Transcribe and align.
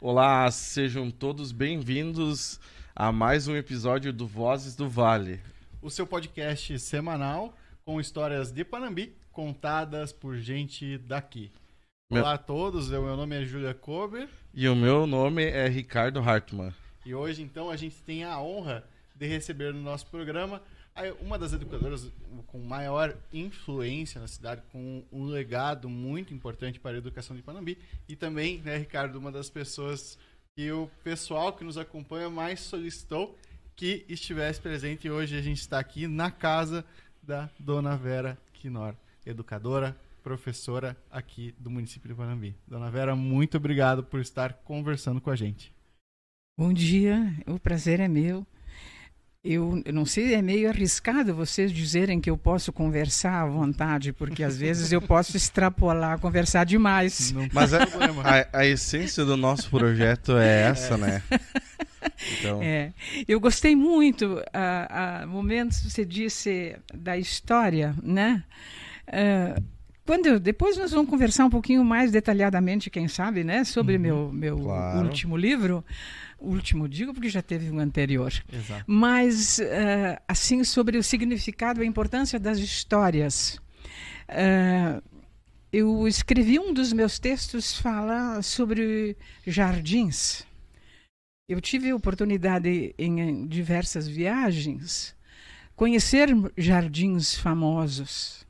Olá, 0.00 0.50
sejam 0.50 1.10
todos 1.10 1.52
bem-vindos 1.52 2.58
a 2.94 3.12
mais 3.12 3.48
um 3.48 3.56
episódio 3.56 4.12
do 4.12 4.26
Vozes 4.26 4.74
do 4.74 4.88
Vale. 4.88 5.40
O 5.82 5.90
seu 5.90 6.06
podcast 6.06 6.78
semanal 6.78 7.54
com 7.84 8.00
histórias 8.00 8.50
de 8.50 8.64
Panambi 8.64 9.14
contadas 9.32 10.12
por 10.12 10.36
gente 10.36 10.98
daqui. 10.98 11.50
Meu- 12.10 12.22
Olá 12.22 12.34
a 12.34 12.38
todos, 12.38 12.88
o 12.90 13.02
meu 13.02 13.16
nome 13.16 13.40
é 13.40 13.44
Julia 13.44 13.74
Kober 13.74 14.28
E 14.54 14.68
o 14.68 14.74
meu 14.74 15.06
nome 15.06 15.44
é 15.44 15.68
Ricardo 15.68 16.18
Hartmann. 16.20 16.72
e 17.04 17.14
hoje 17.14 17.42
então 17.42 17.70
a 17.70 17.76
gente 17.76 18.02
tem 18.02 18.24
a 18.24 18.40
honra 18.40 18.84
de 19.14 19.26
receber 19.26 19.72
no 19.72 19.80
nosso 19.82 20.06
programa 20.06 20.62
uma 21.20 21.38
das 21.38 21.52
educadoras 21.52 22.10
com 22.46 22.58
maior 22.58 23.16
influência 23.32 24.20
na 24.20 24.26
cidade, 24.26 24.62
com 24.72 25.04
um 25.12 25.24
legado 25.24 25.88
muito 25.88 26.34
importante 26.34 26.80
para 26.80 26.96
a 26.96 26.98
educação 26.98 27.36
de 27.36 27.42
Panambi 27.42 27.78
e 28.08 28.16
também, 28.16 28.58
né, 28.58 28.76
Ricardo, 28.76 29.16
uma 29.16 29.30
das 29.30 29.48
pessoas 29.48 30.18
que 30.56 30.70
o 30.72 30.90
pessoal 31.02 31.52
que 31.52 31.64
nos 31.64 31.78
acompanha 31.78 32.28
mais 32.28 32.60
solicitou 32.60 33.38
que 33.76 34.04
estivesse 34.08 34.60
presente 34.60 35.06
e 35.06 35.10
hoje 35.10 35.36
a 35.36 35.40
gente 35.40 35.60
está 35.60 35.78
aqui 35.78 36.06
na 36.06 36.30
casa 36.30 36.84
da 37.22 37.48
Dona 37.58 37.96
Vera 37.96 38.36
Quinor, 38.52 38.94
educadora, 39.24 39.96
professora 40.22 40.96
aqui 41.10 41.54
do 41.58 41.70
município 41.70 42.08
de 42.08 42.14
Panambi. 42.14 42.54
Dona 42.66 42.90
Vera, 42.90 43.16
muito 43.16 43.56
obrigado 43.56 44.04
por 44.04 44.20
estar 44.20 44.52
conversando 44.52 45.20
com 45.20 45.30
a 45.30 45.36
gente. 45.36 45.72
Bom 46.58 46.72
dia, 46.72 47.34
o 47.46 47.58
prazer 47.58 48.00
é 48.00 48.08
meu. 48.08 48.46
Eu, 49.42 49.80
eu 49.86 49.92
não 49.94 50.04
sei, 50.04 50.34
é 50.34 50.42
meio 50.42 50.68
arriscado 50.68 51.34
vocês 51.34 51.72
dizerem 51.72 52.20
que 52.20 52.28
eu 52.28 52.36
posso 52.36 52.70
conversar 52.74 53.40
à 53.40 53.46
vontade, 53.46 54.12
porque 54.12 54.44
às 54.44 54.58
vezes 54.58 54.92
eu 54.92 55.00
posso 55.00 55.34
extrapolar, 55.34 56.18
conversar 56.18 56.64
demais. 56.64 57.32
Não 57.32 57.48
Mas 57.50 57.72
a, 57.72 57.78
a, 57.82 58.58
a 58.58 58.66
essência 58.66 59.24
do 59.24 59.38
nosso 59.38 59.70
projeto 59.70 60.36
é 60.36 60.62
essa, 60.68 60.98
né? 60.98 61.22
Então, 62.38 62.62
É, 62.62 62.92
eu 63.26 63.40
gostei 63.40 63.74
muito, 63.74 64.42
a, 64.52 65.22
a 65.22 65.26
momentos 65.26 65.82
você 65.90 66.04
disse 66.04 66.76
da 66.94 67.16
história, 67.16 67.94
né? 68.02 68.44
Ah, 69.08 69.58
quando 70.04 70.38
depois 70.40 70.76
nós 70.76 70.90
vamos 70.90 71.08
conversar 71.08 71.46
um 71.46 71.50
pouquinho 71.50 71.82
mais 71.84 72.10
detalhadamente, 72.10 72.90
quem 72.90 73.06
sabe, 73.08 73.42
né, 73.44 73.64
sobre 73.64 73.96
meu 73.96 74.30
meu 74.32 74.58
Claro. 74.58 75.06
último 75.06 75.36
livro, 75.36 75.84
último 76.40 76.88
digo 76.88 77.12
porque 77.12 77.28
já 77.28 77.42
teve 77.42 77.70
um 77.70 77.78
anterior. 77.78 78.32
Exato. 78.52 78.84
mas 78.86 79.58
eh, 79.60 80.20
assim 80.26 80.64
sobre 80.64 80.98
o 80.98 81.02
significado 81.02 81.80
e 81.80 81.84
a 81.84 81.86
importância 81.86 82.38
das 82.38 82.58
histórias. 82.58 83.60
Eh, 84.28 85.02
eu 85.72 86.08
escrevi 86.08 86.58
um 86.58 86.72
dos 86.72 86.92
meus 86.92 87.18
textos 87.18 87.76
fala 87.78 88.42
sobre 88.42 89.16
jardins. 89.46 90.44
Eu 91.48 91.60
tive 91.60 91.90
a 91.90 91.96
oportunidade 91.96 92.94
em, 92.98 93.20
em 93.20 93.46
diversas 93.46 94.08
viagens 94.08 95.14
conhecer 95.80 96.28
jardins 96.58 97.34
famosos 97.34 98.46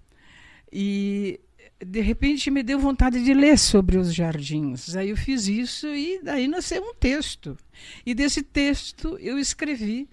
e 0.72 1.38
de 1.84 2.00
repente 2.00 2.50
me 2.50 2.62
deu 2.62 2.78
vontade 2.78 3.22
de 3.24 3.32
ler 3.32 3.58
sobre 3.58 3.96
os 3.96 4.14
jardins. 4.14 4.94
Aí 4.94 5.10
eu 5.10 5.16
fiz 5.16 5.46
isso 5.46 5.86
e 5.88 6.20
daí 6.22 6.46
nasceu 6.46 6.82
um 6.82 6.94
texto. 6.94 7.56
E 8.04 8.14
desse 8.14 8.42
texto 8.42 9.16
eu 9.18 9.38
escrevi 9.38 10.08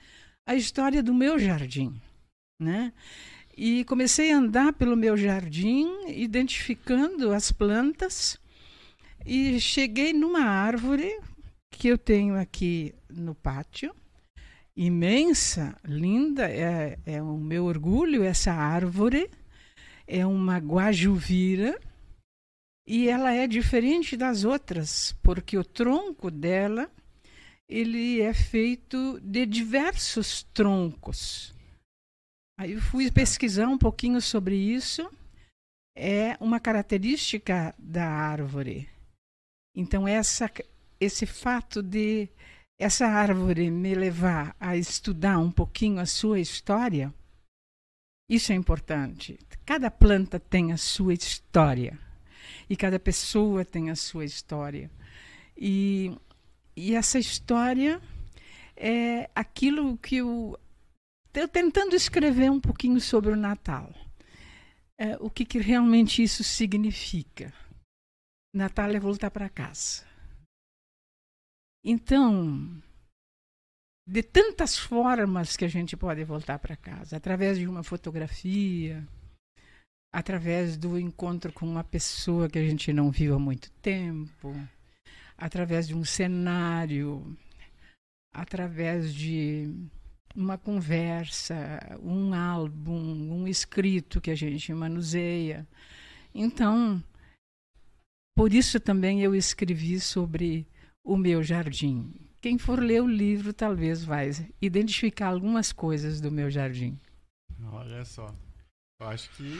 a 0.46 0.56
história 0.56 1.04
do 1.04 1.14
meu 1.14 1.38
jardim, 1.38 2.00
né? 2.60 2.94
E 3.56 3.84
comecei 3.86 4.32
a 4.32 4.38
andar 4.38 4.74
pelo 4.74 4.96
meu 4.96 5.18
jardim, 5.18 5.88
identificando 6.08 7.34
as 7.34 7.52
plantas, 7.52 8.40
e 9.26 9.60
cheguei 9.60 10.14
numa 10.14 10.42
árvore 10.42 11.20
que 11.72 11.88
eu 11.88 11.98
tenho 11.98 12.36
aqui 12.38 12.94
no 13.10 13.36
pátio, 13.36 13.94
imensa, 14.76 15.76
linda, 15.84 16.50
é, 16.50 16.98
é 17.06 17.22
o 17.22 17.36
meu 17.36 17.66
orgulho 17.66 18.24
essa 18.24 18.54
árvore, 18.54 19.30
é 20.08 20.26
uma 20.26 20.58
guajuvira, 20.58 21.80
e 22.88 23.10
ela 23.10 23.34
é 23.34 23.46
diferente 23.46 24.16
das 24.16 24.46
outras, 24.46 25.12
porque 25.22 25.58
o 25.58 25.64
tronco 25.64 26.32
dela 26.32 26.90
ele 27.70 28.22
é 28.22 28.34
feito 28.34 29.20
de 29.20 29.46
diversos 29.46 30.44
troncos. 30.54 31.54
Aí 32.58 32.72
eu 32.72 32.82
fui 32.82 33.12
pesquisar 33.12 33.68
um 33.68 33.78
pouquinho 33.78 34.22
sobre 34.22 34.56
isso. 34.56 35.12
É 35.96 36.38
uma 36.40 36.62
característica 36.62 37.76
da 37.78 38.08
árvore. 38.08 38.88
Então 39.76 40.08
essa 40.08 40.50
esse 41.00 41.26
fato 41.26 41.84
de 41.84 42.30
essa 42.80 43.06
árvore 43.08 43.70
me 43.70 43.94
levar 43.94 44.56
a 44.60 44.78
estudar 44.78 45.38
um 45.40 45.52
pouquinho 45.52 46.00
a 46.00 46.06
sua 46.06 46.40
história, 46.40 47.14
isso 48.30 48.52
é 48.52 48.56
importante. 48.56 49.38
Cada 49.68 49.92
planta 49.92 50.40
tem 50.40 50.72
a 50.72 50.78
sua 50.78 51.14
história 51.14 52.00
e 52.70 52.76
cada 52.76 52.98
pessoa 52.98 53.64
tem 53.64 53.92
a 53.92 53.96
sua 53.96 54.26
história. 54.26 54.90
E 55.58 56.18
e 56.78 56.94
essa 56.94 57.18
história 57.18 58.00
é 58.76 59.32
aquilo 59.34 59.98
que 59.98 60.18
eu 60.18 60.60
estou 61.26 61.48
tentando 61.48 61.96
escrever 61.96 62.52
um 62.52 62.62
pouquinho 62.62 63.02
sobre 63.02 63.32
o 63.32 63.36
Natal. 63.36 63.92
É, 64.96 65.18
o 65.18 65.28
que, 65.28 65.44
que 65.44 65.58
realmente 65.58 66.22
isso 66.22 66.44
significa. 66.44 67.52
Natal 68.54 68.92
é 68.92 69.00
voltar 69.00 69.32
para 69.32 69.50
casa. 69.50 70.06
Então, 71.84 72.80
de 74.08 74.22
tantas 74.22 74.78
formas 74.78 75.58
que 75.58 75.66
a 75.66 75.68
gente 75.68 75.98
pode 75.98 76.24
voltar 76.24 76.60
para 76.60 76.76
casa, 76.76 77.18
através 77.18 77.58
de 77.58 77.68
uma 77.68 77.82
fotografia, 77.82 79.08
através 80.14 80.78
do 80.78 80.98
encontro 80.98 81.52
com 81.52 81.68
uma 81.68 81.84
pessoa 81.84 82.50
que 82.50 82.58
a 82.58 82.64
gente 82.64 82.92
não 82.94 83.12
viu 83.12 83.36
há 83.36 83.40
muito 83.40 83.70
tempo, 83.82 84.56
através 85.38 85.88
de 85.88 85.96
um 85.96 86.04
cenário, 86.04 87.38
através 88.34 89.14
de 89.14 89.70
uma 90.36 90.58
conversa, 90.58 91.56
um 92.02 92.34
álbum, 92.34 92.94
um 93.34 93.48
escrito 93.48 94.22
que 94.22 94.32
a 94.32 94.36
gente 94.36 94.74
manuseia. 94.74 95.68
Então, 96.34 97.04
por 98.36 98.54
isso 98.54 98.80
também 98.80 99.22
eu 99.22 99.34
escrevi 99.34 100.00
sobre 100.00 100.68
o 101.04 101.18
meu 101.18 101.42
jardim. 101.42 102.14
Quem 102.40 102.58
for 102.58 102.80
ler 102.80 103.02
o 103.02 103.08
livro 103.08 103.52
talvez 103.52 104.04
vai 104.04 104.30
identificar 104.62 105.30
algumas 105.30 105.72
coisas 105.72 106.22
do 106.22 106.32
meu 106.32 106.52
jardim. 106.52 107.00
Olha 107.72 108.06
só. 108.06 108.34
Eu 109.00 109.08
acho 109.08 109.30
que 109.32 109.58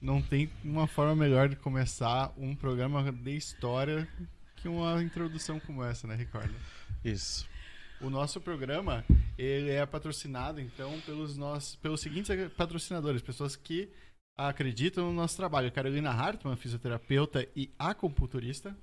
não 0.00 0.22
tem 0.22 0.50
uma 0.64 0.86
forma 0.86 1.14
melhor 1.14 1.48
de 1.48 1.56
começar 1.56 2.32
um 2.36 2.54
programa 2.54 3.12
de 3.12 3.36
história 3.36 4.08
que 4.56 4.68
uma 4.68 5.02
introdução 5.02 5.60
como 5.60 5.84
essa, 5.84 6.06
né, 6.06 6.14
Ricardo? 6.14 6.54
isso. 7.04 7.48
O 8.00 8.08
nosso 8.08 8.40
programa, 8.40 9.04
ele 9.36 9.70
é 9.70 9.84
patrocinado, 9.84 10.58
então, 10.58 10.98
pelos, 11.00 11.36
nossos, 11.36 11.76
pelos 11.76 12.00
seguintes 12.00 12.30
patrocinadores, 12.56 13.20
pessoas 13.20 13.56
que 13.56 13.90
acreditam 14.38 15.06
no 15.06 15.12
nosso 15.12 15.36
trabalho. 15.36 15.70
Carolina 15.70 16.10
Hartmann, 16.10 16.56
fisioterapeuta 16.56 17.46
e 17.54 17.70
acupunturista. 17.78 18.74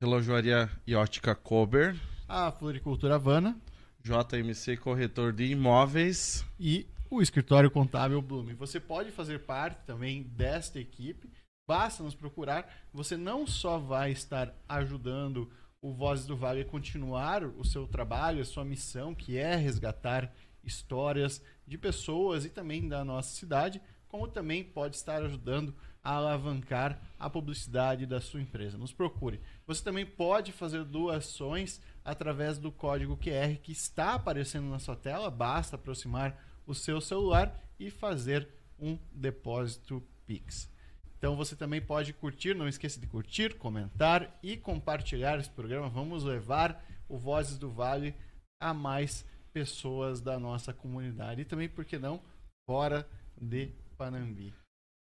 Relojoaria 0.00 0.70
e 0.86 0.94
ótica 0.94 1.34
Kober, 1.34 1.96
A 2.28 2.52
Floricultura 2.52 3.16
Havana 3.16 3.56
JMC 4.02 4.76
Corretor 4.78 5.32
de 5.32 5.44
Imóveis. 5.44 6.44
e 6.58 6.86
o 7.16 7.20
escritório 7.20 7.70
contábil 7.70 8.22
Blume. 8.22 8.54
Você 8.54 8.80
pode 8.80 9.10
fazer 9.10 9.40
parte 9.40 9.84
também 9.84 10.22
desta 10.22 10.80
equipe. 10.80 11.30
Basta 11.68 12.02
nos 12.02 12.14
procurar. 12.14 12.66
Você 12.90 13.18
não 13.18 13.46
só 13.46 13.78
vai 13.78 14.10
estar 14.10 14.54
ajudando 14.66 15.50
o 15.82 15.92
Vozes 15.92 16.24
do 16.24 16.34
Vale 16.34 16.62
a 16.62 16.64
continuar 16.64 17.44
o 17.44 17.64
seu 17.64 17.86
trabalho, 17.86 18.40
a 18.40 18.44
sua 18.46 18.64
missão, 18.64 19.14
que 19.14 19.36
é 19.36 19.54
resgatar 19.54 20.32
histórias 20.64 21.42
de 21.66 21.76
pessoas 21.76 22.46
e 22.46 22.48
também 22.48 22.88
da 22.88 23.04
nossa 23.04 23.36
cidade, 23.36 23.82
como 24.08 24.26
também 24.26 24.64
pode 24.64 24.96
estar 24.96 25.22
ajudando 25.22 25.74
a 26.02 26.14
alavancar 26.14 26.98
a 27.18 27.28
publicidade 27.28 28.06
da 28.06 28.22
sua 28.22 28.40
empresa. 28.40 28.78
Nos 28.78 28.92
procure. 28.92 29.38
Você 29.66 29.84
também 29.84 30.06
pode 30.06 30.50
fazer 30.50 30.82
doações 30.84 31.78
através 32.02 32.58
do 32.58 32.72
código 32.72 33.18
QR 33.18 33.56
que 33.62 33.72
está 33.72 34.14
aparecendo 34.14 34.68
na 34.68 34.78
sua 34.78 34.96
tela. 34.96 35.30
Basta 35.30 35.76
aproximar 35.76 36.51
o 36.66 36.74
seu 36.74 37.00
celular 37.00 37.60
e 37.78 37.90
fazer 37.90 38.48
um 38.78 38.98
depósito 39.12 40.02
Pix. 40.26 40.70
Então 41.18 41.36
você 41.36 41.54
também 41.54 41.80
pode 41.80 42.12
curtir, 42.12 42.54
não 42.54 42.66
esqueça 42.66 42.98
de 42.98 43.06
curtir, 43.06 43.54
comentar 43.54 44.38
e 44.42 44.56
compartilhar 44.56 45.38
esse 45.38 45.50
programa. 45.50 45.88
Vamos 45.88 46.24
levar 46.24 46.84
o 47.08 47.16
Vozes 47.16 47.58
do 47.58 47.70
Vale 47.70 48.14
a 48.60 48.74
mais 48.74 49.24
pessoas 49.52 50.20
da 50.20 50.38
nossa 50.38 50.72
comunidade 50.72 51.42
e 51.42 51.44
também, 51.44 51.68
por 51.68 51.84
que 51.84 51.98
não, 51.98 52.20
fora 52.66 53.06
de 53.40 53.68
Panambi. 53.96 54.52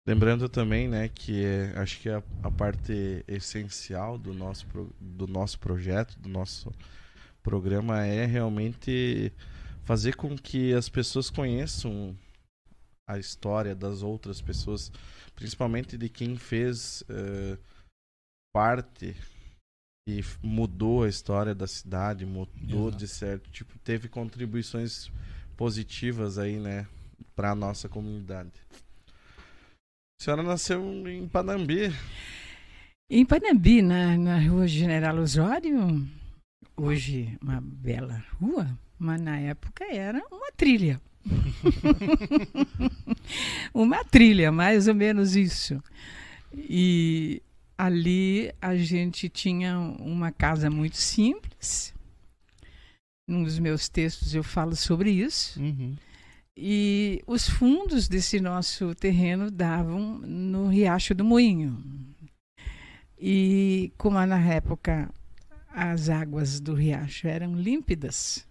Lembrando 0.07 0.47
também, 0.47 0.87
né, 0.87 1.09
que 1.09 1.43
é, 1.43 1.73
acho 1.77 1.99
que 1.99 2.09
a, 2.09 2.21
a 2.43 2.51
parte 2.51 3.25
essencial 3.27 4.17
do 4.17 4.33
nosso, 4.33 4.67
do 5.01 5.25
nosso 5.25 5.57
projeto, 5.59 6.17
do 6.19 6.29
nosso 6.29 6.71
programa 7.41 8.05
é 8.05 8.25
realmente 8.25 9.33
fazer 9.85 10.15
com 10.15 10.35
que 10.35 10.73
as 10.73 10.89
pessoas 10.89 11.29
conheçam 11.29 12.17
a 13.07 13.19
história 13.19 13.75
das 13.75 14.01
outras 14.01 14.41
pessoas, 14.41 14.91
principalmente 15.35 15.95
de 15.95 16.09
quem 16.09 16.35
fez 16.35 17.01
uh, 17.03 17.57
parte 18.53 19.15
e 20.07 20.21
mudou 20.41 21.03
a 21.03 21.09
história 21.09 21.53
da 21.53 21.67
cidade, 21.67 22.25
mudou 22.25 22.87
Exato. 22.87 22.97
de 22.97 23.07
certo, 23.07 23.49
tipo, 23.51 23.77
teve 23.79 24.09
contribuições 24.09 25.11
positivas 25.55 26.37
aí, 26.37 26.59
né, 26.59 26.87
para 27.35 27.51
a 27.51 27.55
nossa 27.55 27.87
comunidade. 27.87 28.53
A 30.19 30.23
senhora 30.23 30.43
nasceu 30.43 30.81
em 31.07 31.27
Panambi. 31.27 31.91
Em 33.09 33.25
Panambi, 33.25 33.83
na, 33.83 34.17
na 34.17 34.39
rua 34.39 34.67
General 34.67 35.15
Osório, 35.17 36.07
hoje 36.75 37.37
uma 37.41 37.61
bela 37.61 38.23
rua, 38.39 38.77
mas 38.97 39.21
na 39.21 39.37
época 39.37 39.85
era 39.85 40.21
uma 40.31 40.51
trilha. 40.55 40.99
uma 43.73 44.03
trilha, 44.03 44.51
mais 44.51 44.87
ou 44.87 44.95
menos 44.95 45.35
isso. 45.35 45.81
E 46.53 47.41
ali 47.77 48.53
a 48.61 48.75
gente 48.75 49.29
tinha 49.29 49.77
uma 49.77 50.31
casa 50.31 50.69
muito 50.69 50.97
simples. 50.97 51.93
Num 53.27 53.43
dos 53.43 53.59
meus 53.59 53.89
textos 53.89 54.35
eu 54.35 54.43
falo 54.43 54.75
sobre 54.75 55.11
isso. 55.11 55.59
Uhum. 55.59 55.95
E 56.55 57.21
os 57.27 57.49
fundos 57.49 58.07
desse 58.07 58.39
nosso 58.39 58.95
terreno 58.95 59.51
davam 59.51 60.19
no 60.19 60.67
Riacho 60.67 61.13
do 61.13 61.25
Moinho. 61.25 61.83
E 63.19 63.91
como 63.97 64.23
na 64.25 64.39
época 64.39 65.09
as 65.69 66.09
águas 66.09 66.61
do 66.61 66.73
riacho 66.73 67.27
eram 67.27 67.55
límpidas, 67.55 68.47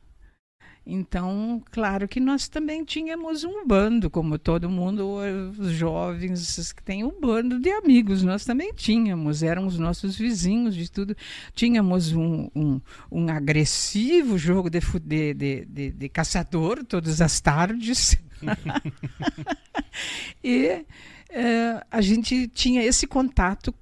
então, 0.86 1.62
claro 1.70 2.06
que 2.06 2.20
nós 2.20 2.46
também 2.46 2.84
tínhamos 2.84 3.42
um 3.42 3.66
bando, 3.66 4.10
como 4.10 4.38
todo 4.38 4.68
mundo, 4.68 5.16
os 5.58 5.70
jovens 5.70 6.72
que 6.74 6.82
têm 6.82 7.02
um 7.02 7.18
bando 7.18 7.58
de 7.58 7.70
amigos, 7.70 8.22
nós 8.22 8.44
também 8.44 8.70
tínhamos, 8.74 9.42
eram 9.42 9.66
os 9.66 9.78
nossos 9.78 10.16
vizinhos 10.16 10.74
de 10.74 10.90
tudo. 10.90 11.16
Tínhamos 11.54 12.12
um, 12.12 12.50
um, 12.54 12.80
um 13.10 13.28
agressivo 13.30 14.36
jogo 14.36 14.68
de, 14.68 14.80
de, 15.00 15.64
de, 15.64 15.90
de, 15.90 16.08
caçador 16.10 16.84
todas 16.84 17.22
as 17.22 17.40
tardes. 17.40 18.18
e 20.44 20.84
eh, 21.30 21.86
a 21.90 22.00
gente 22.02 22.46
tinha 22.48 22.82
esse 22.82 23.06
contato 23.06 23.74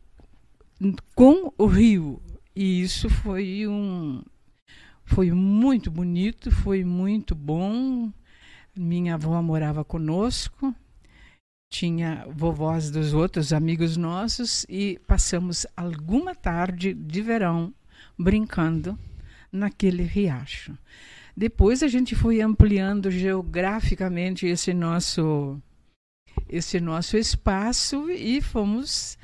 com 1.16 1.52
o 1.58 1.66
rio. 1.66 2.22
E 2.55 2.82
isso 2.82 3.08
foi 3.08 3.66
um, 3.66 4.22
foi 5.14 5.31
muito 5.31 5.91
bonito, 5.91 6.50
foi 6.50 6.82
muito 6.85 7.35
bom. 7.35 8.11
Minha 8.75 9.14
avó 9.14 9.43
morava 9.43 9.85
conosco, 9.85 10.75
tinha 11.70 12.25
vovós 12.31 12.91
dos 12.91 13.12
outros 13.12 13.53
amigos 13.53 13.99
nossos 13.99 14.64
e 14.70 14.99
passamos 15.06 15.67
alguma 15.76 16.35
tarde 16.35 16.94
de 16.94 17.20
verão 17.20 17.75
brincando 18.19 18.99
naquele 19.53 20.03
riacho. 20.03 20.76
Depois 21.37 21.82
a 21.82 21.88
gente 21.88 22.15
foi 22.15 22.41
ampliando 22.41 23.11
geograficamente 23.11 24.47
esse 24.47 24.73
nosso 24.73 25.61
esse 26.49 26.81
nosso 26.81 27.19
espaço 27.19 28.11
e 28.11 28.41
fomos 28.41 29.19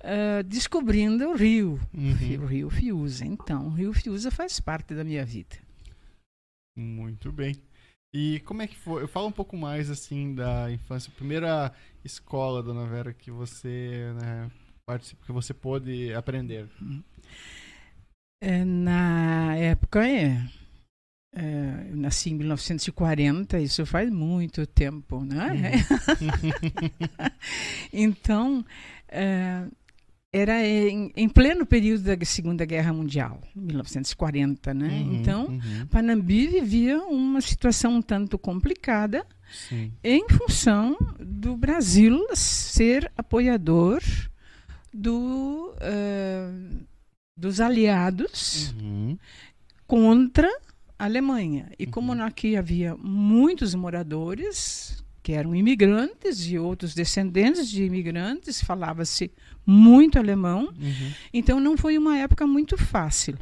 uh, 0.00 0.42
descobrindo 0.44 1.28
o 1.28 1.34
rio, 1.34 1.80
uhum. 1.94 2.42
o 2.42 2.46
rio 2.46 2.70
Fiuza. 2.70 3.24
Então, 3.24 3.68
o 3.68 3.70
rio 3.70 3.92
Fiuza 3.92 4.30
faz 4.30 4.60
parte 4.60 4.94
da 4.94 5.04
minha 5.04 5.24
vida. 5.24 5.56
Muito 6.76 7.30
bem. 7.32 7.56
E 8.12 8.40
como 8.40 8.62
é 8.62 8.66
que 8.66 8.76
foi? 8.76 9.02
Eu 9.02 9.08
falo 9.08 9.28
um 9.28 9.32
pouco 9.32 9.56
mais 9.56 9.88
assim 9.88 10.34
da 10.34 10.70
infância. 10.70 11.12
Primeira 11.14 11.72
escola, 12.04 12.62
dona 12.62 12.86
Vera, 12.86 13.12
que 13.12 13.30
você 13.30 14.12
né, 14.20 14.50
participa, 14.84 15.24
que 15.24 15.32
você 15.32 15.54
pôde 15.54 16.12
aprender. 16.14 16.68
É, 18.42 18.64
na 18.64 19.54
época 19.56 20.08
é, 20.08 20.44
é, 21.32 21.86
eu 21.90 21.96
nasci 21.96 22.30
em 22.30 22.34
1940, 22.34 23.60
isso 23.60 23.86
faz 23.86 24.10
muito 24.10 24.66
tempo, 24.66 25.24
né? 25.24 25.72
Uhum. 26.20 27.30
então, 27.92 28.64
é, 29.08 29.64
era 30.32 30.64
em, 30.64 31.12
em, 31.16 31.28
pleno 31.28 31.66
período 31.66 32.04
da 32.04 32.24
Segunda 32.24 32.64
Guerra 32.64 32.92
Mundial, 32.92 33.40
1940, 33.54 34.72
né? 34.72 34.88
Uhum, 34.88 35.14
então, 35.14 35.46
uhum. 35.46 35.86
Panambi 35.90 36.46
vivia 36.46 36.98
uma 37.02 37.40
situação 37.40 37.96
um 37.96 38.02
tanto 38.02 38.38
complicada 38.38 39.26
Sim. 39.68 39.92
em 40.04 40.24
função 40.28 40.96
do 41.18 41.56
Brasil 41.56 42.24
ser 42.34 43.10
apoiador 43.16 44.00
do, 44.94 45.74
uh, 45.74 46.86
dos 47.36 47.60
aliados 47.60 48.72
uhum. 48.80 49.18
contra 49.84 50.48
a 50.96 51.06
Alemanha. 51.06 51.72
E 51.76 51.86
como 51.86 52.12
uhum. 52.12 52.22
aqui 52.22 52.56
havia 52.56 52.96
muitos 52.96 53.74
moradores 53.74 55.02
que 55.30 55.34
eram 55.34 55.54
imigrantes 55.54 56.44
e 56.50 56.58
outros 56.58 56.92
descendentes 56.92 57.70
de 57.70 57.84
imigrantes, 57.84 58.60
falava-se 58.60 59.30
muito 59.64 60.18
alemão. 60.18 60.64
Uhum. 60.76 61.12
Então 61.32 61.60
não 61.60 61.76
foi 61.76 61.96
uma 61.96 62.18
época 62.18 62.48
muito 62.48 62.76
fácil. 62.76 63.38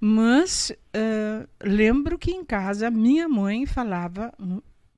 Mas 0.00 0.72
uh, 0.96 1.46
lembro 1.62 2.18
que 2.18 2.30
em 2.30 2.42
casa 2.42 2.90
minha 2.90 3.28
mãe 3.28 3.66
falava 3.66 4.32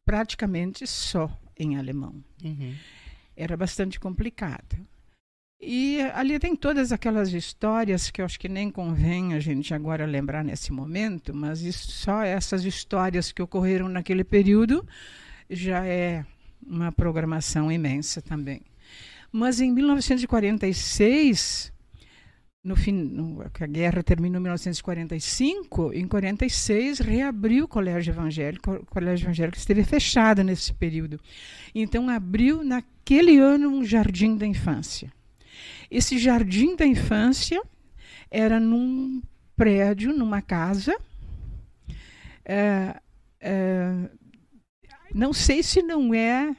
praticamente 0.05 0.87
só 0.87 1.29
em 1.59 1.77
alemão. 1.77 2.15
Uhum. 2.45 2.73
Era 3.37 3.57
bastante 3.57 3.99
complicado. 3.99 4.77
E 5.61 6.01
ali 6.15 6.39
tem 6.39 6.55
todas 6.55 6.93
aquelas 6.93 7.33
histórias 7.33 8.13
que 8.13 8.21
eu 8.21 8.25
acho 8.25 8.39
que 8.39 8.49
nem 8.49 8.71
convém 8.71 9.35
a 9.35 9.41
gente 9.41 9.75
agora 9.75 10.07
lembrar 10.07 10.45
nesse 10.45 10.73
momento, 10.73 11.35
mas 11.35 11.63
isso, 11.63 11.91
só 11.91 12.23
essas 12.23 12.65
histórias 12.65 13.33
que 13.33 13.43
ocorreram 13.43 13.89
naquele 13.89 14.23
período 14.23 14.87
já 15.53 15.87
é 15.87 16.25
uma 16.67 16.91
programação 16.91 17.71
imensa 17.71 18.21
também. 18.21 18.63
Mas 19.31 19.61
em 19.61 19.73
1946, 19.73 21.73
no 22.63 22.77
fim, 22.77 22.93
no, 22.93 23.43
a 23.43 23.67
guerra 23.67 24.03
terminou 24.03 24.39
em 24.39 24.43
1945, 24.43 25.93
em 25.95 26.07
46 26.07 27.01
reabriu 27.01 27.65
o 27.65 27.69
colégio 27.69 28.13
evangélico, 28.13 28.75
o 28.75 28.87
colégio 28.87 29.25
evangélico 29.25 29.57
esteve 29.57 29.83
fechado 29.85 30.45
nesse 30.45 30.73
período. 30.75 31.19
Então 31.75 32.09
abriu 32.09 32.63
naquele 32.63 33.39
ano 33.39 33.69
um 33.69 33.85
jardim 33.85 34.37
da 34.37 34.47
infância. 34.47 35.13
Esse 35.91 36.19
jardim 36.19 36.77
da 36.77 36.87
infância 36.87 37.61
era 38.31 38.61
num 38.61 39.23
prédio, 39.57 40.13
numa 40.13 40.41
casa. 40.41 40.97
É, 42.45 43.01
é, 43.41 44.09
não 45.15 45.33
sei 45.33 45.63
se 45.63 45.83
não 45.83 46.15
é 46.15 46.55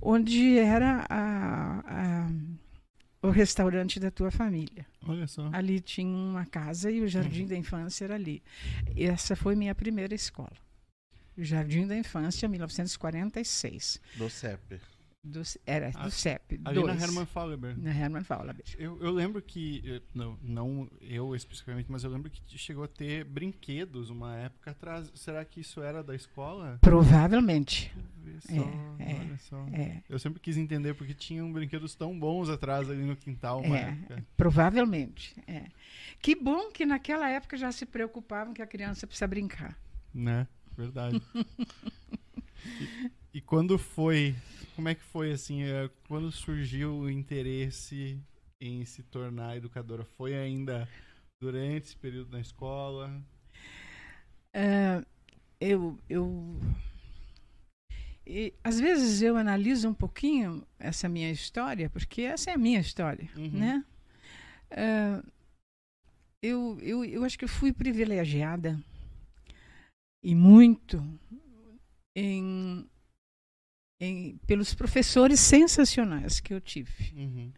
onde 0.00 0.58
era 0.58 1.06
a, 1.08 1.80
a, 1.86 3.26
o 3.26 3.30
restaurante 3.30 3.98
da 3.98 4.10
tua 4.10 4.30
família. 4.30 4.86
Olha 5.06 5.26
só. 5.26 5.48
Ali 5.52 5.80
tinha 5.80 6.14
uma 6.14 6.44
casa 6.44 6.90
e 6.90 7.00
o 7.00 7.08
Jardim 7.08 7.42
uhum. 7.42 7.48
da 7.48 7.56
Infância 7.56 8.04
era 8.04 8.14
ali. 8.14 8.42
Essa 8.96 9.34
foi 9.34 9.54
minha 9.56 9.74
primeira 9.74 10.14
escola. 10.14 10.52
O 11.36 11.42
Jardim 11.42 11.86
da 11.86 11.96
Infância, 11.96 12.48
1946. 12.48 14.00
Do 14.16 14.30
CEP. 14.30 14.80
Do, 15.24 15.40
era 15.64 15.90
ah, 15.94 16.04
do 16.04 16.10
CEP. 16.10 16.60
Ali 16.66 16.80
dois. 16.80 16.94
na 16.94 17.02
Hermann 17.02 17.24
Fauleber. 17.24 17.78
Na 17.78 17.90
Hermann. 17.90 18.24
Eu, 18.78 19.02
eu 19.02 19.10
lembro 19.10 19.40
que, 19.40 19.82
eh, 19.86 20.02
não, 20.14 20.38
não 20.42 20.90
eu 21.00 21.34
especificamente, 21.34 21.90
mas 21.90 22.04
eu 22.04 22.10
lembro 22.10 22.30
que 22.30 22.58
chegou 22.58 22.84
a 22.84 22.88
ter 22.88 23.24
brinquedos 23.24 24.10
uma 24.10 24.36
época 24.36 24.72
atrás. 24.72 25.10
Será 25.14 25.42
que 25.42 25.60
isso 25.60 25.80
era 25.80 26.02
da 26.02 26.14
escola? 26.14 26.78
Provavelmente. 26.82 27.90
Só, 28.40 28.52
é, 28.98 29.14
olha 29.20 29.38
só. 29.38 29.66
É. 29.72 30.02
Eu 30.10 30.18
sempre 30.18 30.40
quis 30.40 30.58
entender 30.58 30.92
porque 30.92 31.14
tinham 31.14 31.50
brinquedos 31.50 31.94
tão 31.94 32.18
bons 32.18 32.50
atrás 32.50 32.90
ali 32.90 33.02
no 33.02 33.16
quintal. 33.16 33.62
Uma 33.62 33.78
é, 33.78 33.88
época. 33.88 34.26
Provavelmente. 34.36 35.34
É. 35.46 35.68
Que 36.20 36.34
bom 36.34 36.70
que 36.70 36.84
naquela 36.84 37.30
época 37.30 37.56
já 37.56 37.72
se 37.72 37.86
preocupavam 37.86 38.52
que 38.52 38.60
a 38.60 38.66
criança 38.66 39.06
precisa 39.06 39.26
brincar. 39.26 39.78
Né? 40.12 40.46
Verdade. 40.76 41.22
e, 43.32 43.38
e 43.38 43.40
quando 43.40 43.78
foi 43.78 44.34
como 44.74 44.88
é 44.88 44.94
que 44.94 45.02
foi 45.02 45.32
assim, 45.32 45.62
é, 45.62 45.88
quando 46.08 46.30
surgiu 46.32 46.94
o 46.94 47.10
interesse 47.10 48.20
em 48.60 48.84
se 48.84 49.02
tornar 49.02 49.56
educadora? 49.56 50.04
Foi 50.04 50.34
ainda 50.34 50.88
durante 51.40 51.86
esse 51.86 51.96
período 51.96 52.30
na 52.32 52.40
escola? 52.40 53.22
Uh, 54.56 55.04
eu, 55.60 55.98
eu, 56.08 56.60
e 58.26 58.52
às 58.62 58.78
vezes 58.80 59.20
eu 59.22 59.36
analiso 59.36 59.88
um 59.88 59.94
pouquinho 59.94 60.66
essa 60.78 61.08
minha 61.08 61.30
história, 61.30 61.90
porque 61.90 62.22
essa 62.22 62.50
é 62.50 62.54
a 62.54 62.58
minha 62.58 62.80
história, 62.80 63.28
Uhum. 63.36 63.50
né? 63.50 63.84
Ah, 64.70 65.22
eu, 66.42 66.78
eu, 66.82 67.04
eu 67.04 67.24
acho 67.24 67.38
que 67.38 67.44
eu 67.44 67.48
fui 67.48 67.72
privilegiada 67.72 68.78
e 70.22 70.34
muito 70.34 71.02
em, 72.16 72.88
em, 74.00 74.36
pelos 74.46 74.74
professores 74.74 75.40
sensacionais 75.40 76.40
que 76.40 76.52
eu 76.52 76.60
tive. 76.60 77.12
Uhum. 77.16 77.52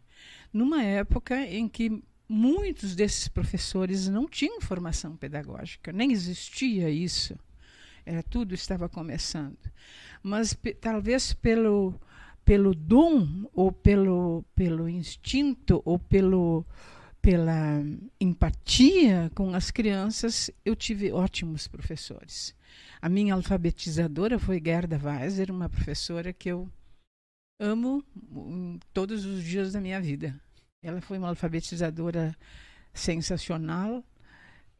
Numa 0.52 0.82
época 0.82 1.36
em 1.46 1.68
que 1.68 2.02
muitos 2.28 2.94
desses 2.94 3.28
professores 3.28 4.08
não 4.08 4.26
tinham 4.28 4.60
formação 4.60 5.16
pedagógica, 5.16 5.92
nem 5.92 6.12
existia 6.12 6.90
isso. 6.90 7.38
Era 8.04 8.22
tudo 8.22 8.54
estava 8.54 8.88
começando. 8.88 9.58
Mas 10.22 10.54
pe- 10.54 10.74
talvez 10.74 11.32
pelo 11.32 11.98
pelo 12.44 12.72
dom 12.74 13.48
ou 13.52 13.72
pelo 13.72 14.44
pelo 14.54 14.88
instinto 14.88 15.82
ou 15.84 15.98
pelo 15.98 16.64
pela 17.20 17.82
empatia 18.20 19.32
com 19.34 19.52
as 19.52 19.72
crianças, 19.72 20.48
eu 20.64 20.76
tive 20.76 21.10
ótimos 21.10 21.66
professores. 21.66 22.54
A 23.00 23.08
minha 23.08 23.34
alfabetizadora 23.34 24.38
foi 24.38 24.60
Gerda 24.64 25.00
Weiser, 25.02 25.50
uma 25.50 25.68
professora 25.68 26.32
que 26.32 26.50
eu 26.50 26.68
amo 27.60 28.04
hum, 28.32 28.78
todos 28.92 29.24
os 29.24 29.42
dias 29.42 29.72
da 29.72 29.80
minha 29.80 30.00
vida. 30.00 30.38
Ela 30.82 31.00
foi 31.00 31.18
uma 31.18 31.28
alfabetizadora 31.28 32.36
sensacional 32.92 34.04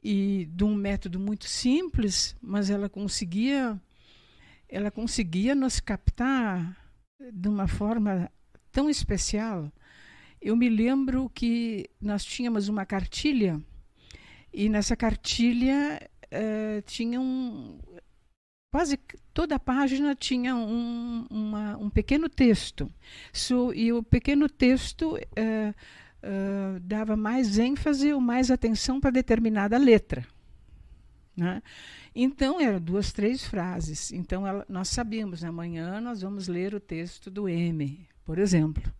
e 0.02 0.46
de 0.46 0.64
um 0.64 0.74
método 0.74 1.18
muito 1.18 1.46
simples, 1.46 2.36
mas 2.40 2.70
ela 2.70 2.88
conseguia 2.88 3.80
ela 4.68 4.90
conseguia 4.90 5.54
nos 5.54 5.78
captar 5.78 6.76
de 7.32 7.48
uma 7.48 7.68
forma 7.68 8.30
tão 8.72 8.90
especial. 8.90 9.72
Eu 10.40 10.56
me 10.56 10.68
lembro 10.68 11.30
que 11.30 11.88
nós 12.00 12.24
tínhamos 12.24 12.68
uma 12.68 12.84
cartilha 12.84 13.60
e 14.52 14.68
nessa 14.68 14.96
cartilha 14.96 16.00
eh, 16.36 16.82
tinha 16.86 17.20
um 17.20 17.78
quase 18.72 18.98
toda 19.32 19.54
a 19.56 19.58
página 19.58 20.14
tinha 20.14 20.54
um, 20.54 21.26
uma- 21.30 21.76
um 21.78 21.88
pequeno 21.88 22.28
texto 22.28 22.92
So- 23.32 23.72
e 23.72 23.92
o 23.92 24.02
pequeno 24.02 24.48
texto 24.48 25.16
eh, 25.34 25.72
eh, 26.22 26.78
dava 26.82 27.16
mais 27.16 27.58
ênfase 27.58 28.12
ou 28.12 28.20
mais 28.20 28.50
atenção 28.50 29.00
para 29.00 29.10
determinada 29.10 29.78
letra. 29.78 30.26
Né? 31.36 31.62
Então, 32.14 32.60
eram 32.60 32.80
duas, 32.80 33.12
três 33.12 33.44
frases. 33.44 34.10
Então, 34.12 34.46
ela- 34.46 34.64
nós 34.68 34.88
sabíamos, 34.88 35.44
amanhã 35.44 36.00
nós 36.00 36.22
vamos 36.22 36.48
ler 36.48 36.74
o 36.74 36.80
texto 36.80 37.30
do 37.30 37.46
M, 37.48 38.06
por 38.24 38.38
exemplo. 38.38 38.90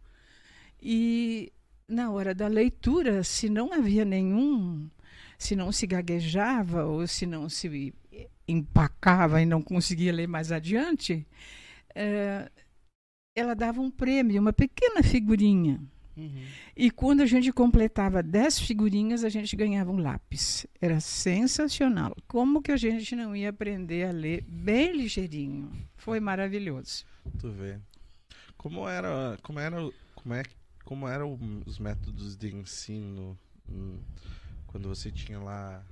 E 0.80 1.50
na 1.88 2.10
hora 2.10 2.34
da 2.34 2.46
leitura, 2.46 3.22
se 3.24 3.48
não 3.48 3.72
havia 3.72 4.04
nenhum, 4.04 4.88
se 5.38 5.56
não 5.56 5.70
se 5.72 5.86
gaguejava 5.86 6.84
ou 6.84 7.06
se 7.06 7.26
não 7.26 7.48
se 7.48 7.92
empacava 8.48 9.42
e 9.42 9.46
não 9.46 9.60
conseguia 9.60 10.12
ler 10.12 10.26
mais 10.26 10.52
adiante, 10.52 11.26
eh, 11.94 12.50
ela 13.34 13.54
dava 13.54 13.80
um 13.80 13.90
prêmio, 13.90 14.40
uma 14.40 14.52
pequena 14.52 15.02
figurinha. 15.02 15.80
Uhum. 16.16 16.44
E 16.74 16.90
quando 16.90 17.20
a 17.20 17.26
gente 17.26 17.52
completava 17.52 18.22
10 18.22 18.60
figurinhas, 18.60 19.22
a 19.22 19.28
gente 19.28 19.54
ganhava 19.54 19.90
um 19.90 19.98
lápis. 19.98 20.66
Era 20.80 20.98
sensacional. 20.98 22.16
Como 22.26 22.62
que 22.62 22.72
a 22.72 22.76
gente 22.76 23.14
não 23.14 23.36
ia 23.36 23.50
aprender 23.50 24.08
a 24.08 24.12
ler 24.12 24.42
bem 24.48 24.96
ligeirinho? 24.96 25.70
Foi 25.96 26.18
maravilhoso. 26.18 27.04
Tu 27.38 27.50
vê. 27.50 27.78
Como 28.56 28.88
era, 28.88 29.36
como 29.42 29.58
era, 29.58 29.76
como 30.14 30.34
é, 30.34 30.42
como 30.84 31.06
eram 31.06 31.38
os 31.66 31.78
métodos 31.78 32.34
de 32.36 32.54
ensino 32.54 33.38
hum, 33.68 33.98
quando 34.76 34.88
você 34.90 35.10
tinha 35.10 35.38
lá? 35.38 35.82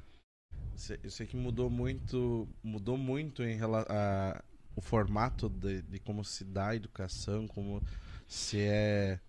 Eu 1.03 1.11
sei 1.11 1.27
que 1.27 1.37
mudou 1.37 1.71
muito, 1.71 2.47
mudou 2.63 2.99
muito 2.99 3.43
em 3.43 3.57
relação 3.57 3.97
a 3.97 4.45
o 4.77 4.81
formato 4.81 5.49
de, 5.49 5.83
de 5.83 6.01
como 6.01 6.25
se 6.25 6.45
dá 6.45 6.71
a 6.71 6.77
educação, 6.77 7.47
como 7.47 7.81
se 8.27 8.59
é 8.61 9.21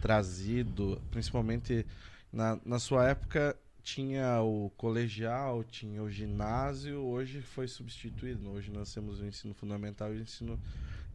trazido, 0.00 1.02
principalmente 1.10 1.84
na, 2.32 2.58
na 2.64 2.78
sua 2.78 3.08
época 3.08 3.58
tinha 3.82 4.40
o 4.40 4.70
colegial, 4.76 5.64
tinha 5.64 6.00
o 6.02 6.08
ginásio, 6.08 7.00
hoje 7.00 7.42
foi 7.42 7.68
substituído. 7.68 8.48
Hoje 8.48 8.70
nós 8.70 8.94
temos 8.94 9.20
o 9.20 9.26
ensino 9.26 9.52
fundamental 9.52 10.14
e 10.14 10.18
o 10.18 10.22
ensino, 10.22 10.58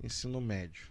ensino 0.03 0.39
médio. 0.39 0.87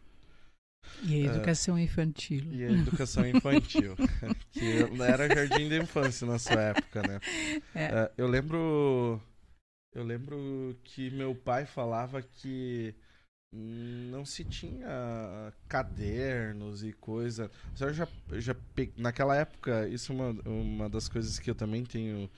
E 1.02 1.14
a 1.14 1.34
educação 1.34 1.78
infantil. 1.78 2.44
E 2.52 2.64
a 2.64 2.70
educação 2.72 3.26
infantil, 3.26 3.96
que 4.52 4.64
era 5.02 5.28
jardim 5.28 5.68
de 5.68 5.80
infância 5.80 6.26
na 6.26 6.38
sua 6.38 6.60
época, 6.60 7.02
né? 7.02 7.20
É. 7.74 7.84
Eh, 7.86 8.10
eu 8.18 8.26
lembro. 8.28 9.20
Eu 9.94 10.04
lembro 10.04 10.76
que 10.84 11.10
meu 11.10 11.34
pai 11.34 11.64
falava 11.64 12.20
que 12.20 12.94
não 13.52 14.24
se 14.24 14.44
tinha 14.44 15.52
cadernos 15.68 16.84
e 16.84 16.92
coisa. 16.92 17.50
Eu 17.80 17.92
já, 17.94 18.06
já 18.32 18.54
pe- 18.74 18.92
naquela 18.96 19.34
época, 19.34 19.88
isso 19.88 20.12
é 20.12 20.14
uma, 20.14 20.30
uma 20.46 20.88
das 20.88 21.08
coisas 21.08 21.38
que 21.38 21.50
eu 21.50 21.54
também 21.54 21.84
tenho 21.84 22.30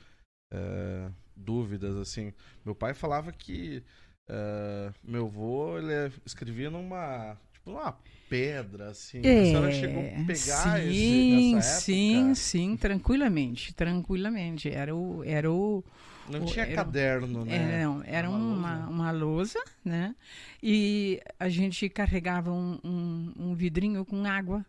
eh, 0.52 1.11
dúvidas, 1.35 1.97
assim. 1.97 2.32
Meu 2.64 2.75
pai 2.75 2.94
falava 2.94 3.32
que 3.32 3.82
eh, 4.28 4.92
meu 5.02 5.26
avô, 5.26 5.78
ele 5.78 6.12
escrevia 6.25 6.70
numa, 6.70 7.37
numa 7.70 7.92
pedra, 8.28 8.90
assim. 8.90 9.20
a 9.40 9.44
senhora 9.44 9.70
chegou 9.70 10.02
a 10.02 10.26
pegar 10.26 10.34
sim, 10.36 10.90
esse, 10.90 11.60
sim, 11.62 12.34
sim, 12.34 12.76
tranquilamente, 12.76 13.74
tranquilamente. 13.74 14.68
Era 14.70 14.94
o, 14.94 15.22
era 15.24 15.50
o, 15.50 15.82
Não 16.28 16.40
o- 16.42 16.44
tinha 16.44 16.64
era- 16.64 16.74
caderno, 16.76 17.44
né? 17.44 17.80
Era, 17.80 17.90
um, 17.90 18.02
era 18.04 18.28
Uma 18.28 18.38
uma, 18.38 18.74
lousa. 18.76 18.90
uma 18.90 19.10
lousa, 19.10 19.58
né? 19.84 20.14
E 20.62 21.20
a 21.38 21.48
gente 21.48 21.88
carregava 21.88 22.52
um, 22.52 22.78
um, 22.84 23.32
um 23.36 23.54
vidrinho 23.54 24.04
com 24.04 24.24
água, 24.24 24.64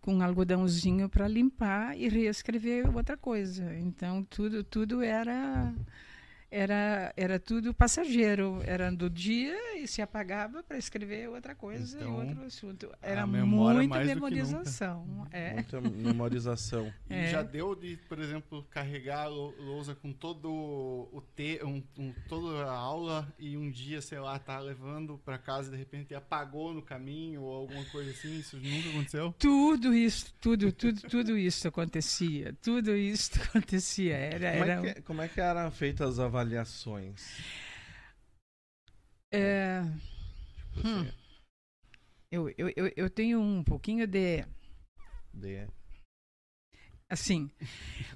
com 0.00 0.14
um 0.16 0.22
algodãozinho 0.22 1.08
para 1.08 1.28
limpar 1.28 1.96
e 1.96 2.08
reescrever 2.08 2.94
outra 2.94 3.16
coisa. 3.16 3.74
Então 3.78 4.24
tudo 4.24 4.64
tudo 4.64 5.02
era 5.02 5.72
era 6.52 7.12
era 7.16 7.40
tudo 7.40 7.72
passageiro, 7.74 8.60
era 8.64 8.90
do 8.92 9.08
dia 9.08 9.56
e 9.80 9.86
se 9.88 10.02
apagava 10.02 10.62
para 10.62 10.76
escrever 10.76 11.28
outra 11.28 11.54
coisa 11.54 11.96
Então, 11.96 12.22
e 12.22 12.28
outro 12.28 12.44
assunto. 12.44 12.92
Era 13.00 13.26
memória 13.26 13.78
muita 13.78 14.04
memorização. 14.04 15.26
É. 15.32 15.54
Muita 15.54 15.80
memorização. 15.80 16.92
E 17.10 17.14
É. 17.14 17.26
já 17.30 17.42
deu 17.42 17.74
de, 17.74 17.96
por 18.08 18.18
exemplo, 18.18 18.62
carregar 18.70 19.22
a 19.24 19.26
lou- 19.28 19.54
lousa 19.58 19.94
com 19.94 20.12
todo 20.12 20.48
o 20.50 21.22
te, 21.34 21.60
um, 21.64 21.82
um- 21.98 22.12
toda 22.28 22.64
a 22.66 22.72
aula 22.72 23.26
e 23.38 23.56
um 23.56 23.70
dia, 23.70 24.00
sei 24.00 24.18
lá, 24.18 24.38
tá 24.38 24.58
levando 24.58 25.18
pra 25.24 25.38
casa 25.38 25.68
e 25.68 25.72
de 25.72 25.76
repente 25.78 26.14
apagou 26.14 26.72
no 26.74 26.82
caminho 26.82 27.42
ou 27.42 27.54
alguma 27.54 27.84
coisa 27.86 28.10
assim? 28.10 28.38
Isso 28.38 28.56
nunca 28.58 28.88
aconteceu? 28.90 29.34
Tudo 29.38 29.94
isso, 29.94 30.32
tudo, 30.40 30.70
tudo, 30.72 31.00
tudo 31.02 31.36
isso 31.38 31.66
acontecia. 31.68 32.54
Tudo 32.62 32.94
isso 32.96 33.30
acontecia. 33.42 34.16
Era, 34.16 34.52
Como, 34.52 34.64
era 34.64 34.72
é 34.88 34.94
que, 34.94 35.02
como 35.02 35.22
é 35.22 35.28
que 35.28 35.40
eram 35.40 35.70
feitas 35.70 36.10
as 36.10 36.18
avaliações? 36.18 36.41
É, 39.30 39.82
Tipo 40.74 40.88
Hum. 40.88 41.00
assim, 41.02 41.12
eu, 42.30 42.48
eu, 42.56 42.72
eu, 42.76 42.92
eu 42.96 43.10
tenho 43.10 43.40
um 43.40 43.62
pouquinho 43.62 44.06
de. 44.06 44.44
de- 45.34 45.68
Assim, 47.08 47.50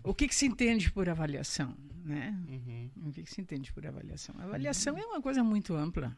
o 0.02 0.14
que, 0.14 0.26
que 0.26 0.34
se 0.34 0.46
entende 0.46 0.90
por 0.90 1.06
avaliação? 1.08 1.76
Né? 2.02 2.30
Uhum. 2.48 3.08
O 3.08 3.12
que, 3.12 3.24
que 3.24 3.30
se 3.30 3.40
entende 3.42 3.70
por 3.72 3.86
avaliação? 3.86 4.34
A 4.38 4.44
avaliação 4.44 4.96
é 4.96 5.04
uma 5.04 5.20
coisa 5.20 5.44
muito 5.44 5.74
ampla. 5.74 6.16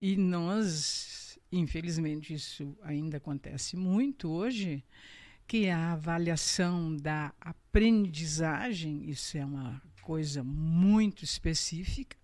E 0.00 0.16
nós, 0.16 1.36
infelizmente, 1.50 2.32
isso 2.32 2.78
ainda 2.82 3.16
acontece 3.16 3.76
muito 3.76 4.30
hoje, 4.30 4.84
que 5.48 5.68
a 5.68 5.92
avaliação 5.94 6.96
da 6.96 7.34
aprendizagem, 7.40 9.10
isso 9.10 9.36
é 9.36 9.44
uma 9.44 9.82
coisa 10.10 10.42
muito 10.42 11.22
específica. 11.22 12.18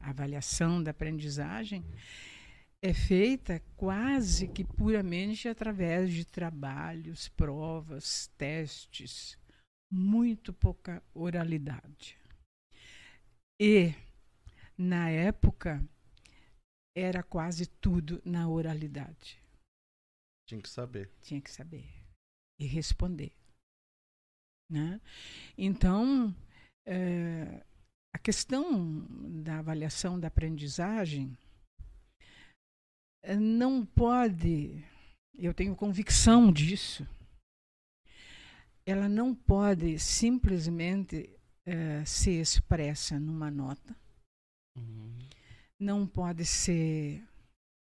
A 0.00 0.10
avaliação 0.10 0.82
da 0.82 0.90
aprendizagem 0.90 1.84
é 2.82 2.92
feita 2.92 3.60
quase 3.76 4.48
que 4.48 4.64
puramente 4.64 5.46
através 5.46 6.12
de 6.12 6.24
trabalhos, 6.24 7.28
provas, 7.28 8.26
testes, 8.36 9.38
muito 9.88 10.52
pouca 10.52 11.00
oralidade. 11.14 12.18
E, 13.60 13.94
na 14.76 15.08
época, 15.10 15.80
era 16.92 17.22
quase 17.22 17.66
tudo 17.66 18.20
na 18.24 18.48
oralidade. 18.48 19.40
Tinha 20.48 20.60
que 20.60 20.68
saber. 20.68 21.08
Tinha 21.22 21.40
que 21.40 21.52
saber 21.52 21.86
e 22.58 22.66
responder. 22.66 23.32
Né? 24.68 25.00
Então, 25.56 26.34
eh, 26.86 27.64
a 28.14 28.18
questão 28.18 29.06
da 29.42 29.58
avaliação 29.58 30.18
da 30.20 30.28
aprendizagem 30.28 31.36
não 33.40 33.84
pode, 33.84 34.84
eu 35.34 35.54
tenho 35.54 35.74
convicção 35.74 36.52
disso, 36.52 37.08
ela 38.86 39.08
não 39.08 39.34
pode 39.34 39.98
simplesmente 39.98 41.34
uh, 41.66 42.06
ser 42.06 42.40
expressa 42.40 43.18
numa 43.18 43.50
nota, 43.50 43.96
uhum. 44.76 45.18
não 45.80 46.06
pode 46.06 46.44
ser 46.44 47.26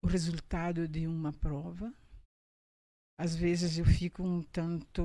o 0.03 0.07
resultado 0.07 0.87
de 0.87 1.07
uma 1.07 1.33
prova. 1.33 1.93
Às 3.19 3.35
vezes 3.35 3.79
eu 3.79 3.85
fico 3.85 4.23
um 4.23 4.43
tanto 4.43 5.03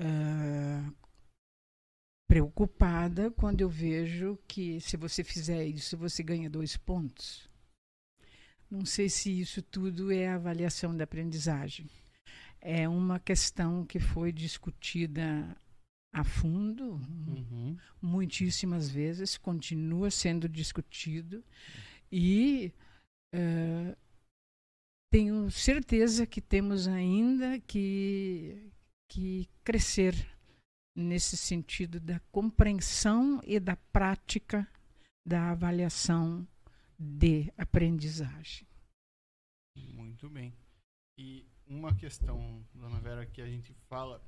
uh, 0.00 0.96
preocupada 2.28 3.30
quando 3.30 3.62
eu 3.62 3.68
vejo 3.68 4.38
que 4.46 4.80
se 4.80 4.96
você 4.96 5.24
fizer 5.24 5.64
isso 5.66 5.96
você 5.96 6.22
ganha 6.22 6.48
dois 6.48 6.76
pontos. 6.76 7.48
Não 8.70 8.84
sei 8.84 9.08
se 9.08 9.40
isso 9.40 9.62
tudo 9.62 10.12
é 10.12 10.28
avaliação 10.28 10.94
da 10.94 11.04
aprendizagem 11.04 11.88
é 12.60 12.88
uma 12.88 13.18
questão 13.18 13.84
que 13.84 13.98
foi 13.98 14.32
discutida 14.32 15.56
a 16.12 16.24
fundo 16.24 16.94
uhum. 16.94 17.76
muitíssimas 18.00 18.88
vezes, 18.88 19.36
continua 19.36 20.10
sendo 20.10 20.48
discutido 20.48 21.44
e 22.10 22.72
uh, 23.34 23.96
tenho 25.12 25.50
certeza 25.50 26.26
que 26.26 26.40
temos 26.40 26.88
ainda 26.88 27.60
que, 27.60 28.70
que 29.08 29.48
crescer 29.62 30.14
nesse 30.98 31.36
sentido 31.36 32.00
da 32.00 32.18
compreensão 32.32 33.40
e 33.44 33.60
da 33.60 33.76
prática 33.76 34.66
da 35.24 35.50
avaliação 35.50 36.46
de 36.98 37.52
aprendizagem. 37.56 38.66
Muito 39.76 40.28
bem. 40.28 40.52
E 41.16 41.46
uma 41.66 41.94
questão, 41.94 42.66
dona 42.74 42.98
Vera, 42.98 43.24
que 43.24 43.40
a 43.40 43.46
gente 43.46 43.72
fala, 43.88 44.20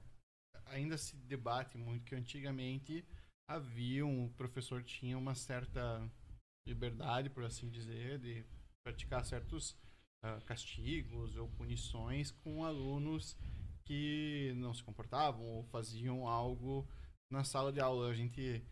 ainda 0.66 0.96
se 0.96 1.16
debate 1.16 1.76
muito 1.76 2.04
que 2.04 2.14
antigamente 2.14 3.04
havia 3.48 4.06
um 4.06 4.26
o 4.26 4.30
professor 4.30 4.84
tinha 4.84 5.18
uma 5.18 5.34
certa 5.34 6.08
liberdade, 6.68 7.30
por 7.30 7.44
assim 7.44 7.68
dizer, 7.68 8.20
de 8.20 8.44
praticar 8.84 9.24
certos 9.24 9.72
uh, 10.24 10.40
castigos 10.44 11.36
ou 11.36 11.48
punições 11.48 12.30
com 12.30 12.64
alunos 12.64 13.36
que 13.84 14.52
não 14.56 14.72
se 14.72 14.82
comportavam 14.82 15.44
ou 15.44 15.64
faziam 15.64 16.26
algo 16.26 16.86
na 17.30 17.44
sala 17.44 17.72
de 17.72 17.80
aula. 17.80 18.10
A 18.10 18.14
gente 18.14 18.62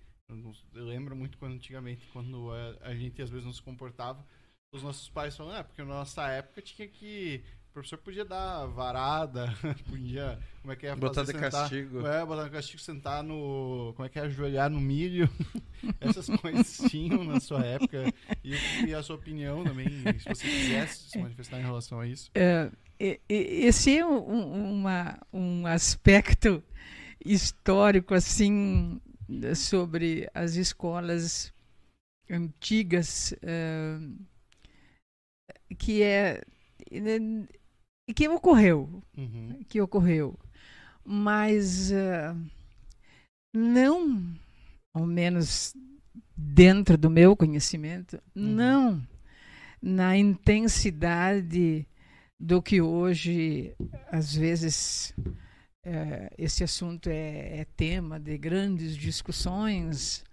eu 0.75 0.85
lembro 0.85 1.17
muito 1.17 1.39
quando 1.39 1.55
antigamente, 1.55 2.07
quando 2.13 2.51
a, 2.53 2.89
a 2.89 2.95
gente 2.95 3.21
às 3.23 3.31
vezes 3.31 3.47
não 3.47 3.53
se 3.53 3.63
comportava, 3.63 4.25
os 4.73 4.83
nossos 4.83 5.09
pais 5.09 5.37
falam, 5.37 5.57
ah, 5.57 5.65
porque 5.65 5.83
na 5.83 5.89
nossa 5.89 6.29
época 6.29 6.61
tinha 6.61 6.87
que 6.87 7.43
o 7.71 7.73
professor 7.73 7.99
podia 7.99 8.25
dar 8.25 8.67
varada, 8.67 9.55
podia. 9.89 10.39
Como 10.63 10.73
é 10.73 10.77
que 10.77 10.87
é? 10.87 10.97
Botar 10.97 11.23
de 11.23 11.33
sentar, 11.33 11.51
castigo. 11.51 12.07
É, 12.07 12.25
botar 12.25 12.45
de 12.45 12.51
castigo, 12.51 12.83
sentar 12.83 13.23
no. 13.23 13.93
Como 13.95 14.07
é 14.07 14.09
que 14.09 14.19
é? 14.19 14.23
Ajoelhar 14.23 14.69
no 14.69 14.81
milho. 14.81 15.29
Essas 16.01 16.29
coisas 16.29 16.77
tinham 16.91 17.23
na 17.25 17.39
sua 17.41 17.65
época. 17.65 18.13
E 18.43 18.57
queria 18.57 18.99
a 18.99 19.03
sua 19.03 19.17
opinião 19.17 19.63
também, 19.63 19.87
se 20.19 20.29
você 20.29 20.49
quisesse 20.49 21.11
se 21.11 21.19
manifestar 21.19 21.61
em 21.61 21.63
relação 21.63 22.01
a 22.01 22.07
isso. 22.07 22.31
É, 22.35 22.71
esse 23.29 23.97
é 23.97 24.05
um, 24.05 24.73
uma, 24.73 25.19
um 25.33 25.67
aspecto 25.67 26.63
histórico, 27.25 28.15
assim, 28.15 29.01
sobre 29.55 30.29
as 30.35 30.57
escolas 30.57 31.53
antigas, 32.31 33.33
uh, 33.43 34.27
que 35.79 36.03
é 36.03 36.43
que 38.15 38.29
ocorreu, 38.29 39.03
uhum. 39.17 39.61
que 39.69 39.81
ocorreu, 39.81 40.39
mas 41.05 41.91
uh, 41.91 42.37
não, 43.55 44.35
ao 44.95 45.07
menos 45.07 45.75
dentro 46.37 46.97
do 46.97 47.11
meu 47.11 47.37
conhecimento, 47.37 48.17
uhum. 48.35 48.43
não 48.43 49.09
na 49.81 50.17
intensidade 50.17 51.87
do 52.39 52.63
que 52.63 52.81
hoje, 52.81 53.75
às 54.11 54.35
vezes, 54.35 55.13
uh, 55.19 56.35
esse 56.37 56.63
assunto 56.63 57.09
é, 57.09 57.61
é 57.61 57.65
tema 57.77 58.21
de 58.21 58.39
grandes 58.39 58.97
discussões. 58.97 60.25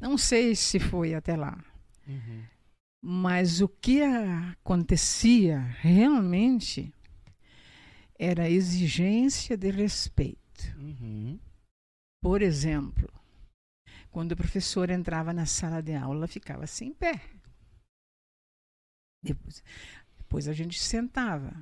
Não 0.00 0.18
sei 0.18 0.56
se 0.56 0.80
foi 0.80 1.14
até 1.14 1.36
lá. 1.36 1.62
Uhum. 2.06 2.42
Mas 3.02 3.60
o 3.60 3.68
que 3.68 4.02
acontecia 4.02 5.58
realmente 5.80 6.92
era 8.18 8.48
exigência 8.48 9.56
de 9.56 9.70
respeito. 9.70 10.64
Uhum. 10.78 11.38
Por 12.22 12.40
exemplo, 12.40 13.08
quando 14.10 14.32
o 14.32 14.36
professor 14.36 14.90
entrava 14.90 15.32
na 15.32 15.44
sala 15.44 15.82
de 15.82 15.94
aula, 15.94 16.26
ficava 16.26 16.64
assim 16.64 16.86
em 16.86 16.94
pé. 16.94 17.20
Depois, 19.22 19.62
depois 20.34 20.48
a 20.48 20.52
gente 20.52 20.82
sentava. 20.82 21.54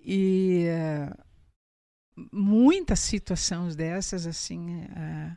E 0.00 0.64
uh, 0.66 2.26
muitas 2.32 3.00
situações 3.00 3.76
dessas, 3.76 4.26
assim, 4.26 4.84
uh, 4.84 5.36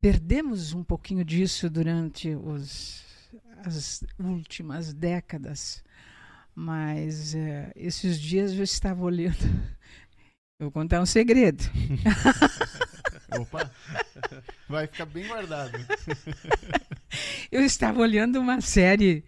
perdemos 0.00 0.72
um 0.72 0.84
pouquinho 0.84 1.24
disso 1.24 1.68
durante 1.68 2.34
os 2.36 3.08
as 3.64 4.04
últimas 4.18 4.94
décadas. 4.94 5.82
Mas 6.54 7.34
é, 7.34 7.72
esses 7.74 8.18
dias 8.20 8.52
eu 8.52 8.62
estava 8.62 9.02
olhando. 9.02 9.36
Eu 10.58 10.66
vou 10.66 10.72
contar 10.72 11.00
um 11.00 11.06
segredo. 11.06 11.64
Opa! 13.40 13.70
Vai 14.68 14.86
ficar 14.86 15.06
bem 15.06 15.26
guardado. 15.26 15.72
Eu 17.50 17.62
estava 17.62 18.00
olhando 18.00 18.40
uma 18.40 18.60
série 18.60 19.24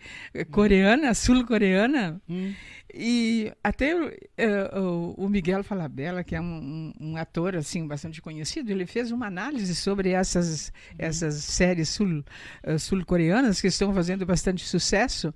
coreana, 0.51 1.15
sul-coreana, 1.15 2.21
hum. 2.29 2.53
e 2.93 3.53
até 3.63 3.95
uh, 3.95 5.15
o 5.17 5.29
Miguel 5.29 5.65
Falabella, 5.65 6.23
que 6.25 6.35
é 6.35 6.41
um, 6.41 6.93
um, 7.01 7.17
ator 7.17 7.57
assim 7.57 7.87
bastante 7.87 8.21
conhecido, 8.21 8.71
ele 8.71 8.87
fez 8.87 9.11
uma 9.11 9.27
análise 9.27 9.75
sobre 9.75 10.11
essas, 10.11 10.69
hum. 10.69 10.97
essas 10.99 11.35
séries 11.37 11.89
sul, 11.89 12.25
uh, 12.67 12.79
sul-coreanas 12.79 13.61
que 13.61 13.69
estão 13.69 13.93
fazendo 13.93 14.25
bastante 14.25 14.67
sucesso. 14.67 15.35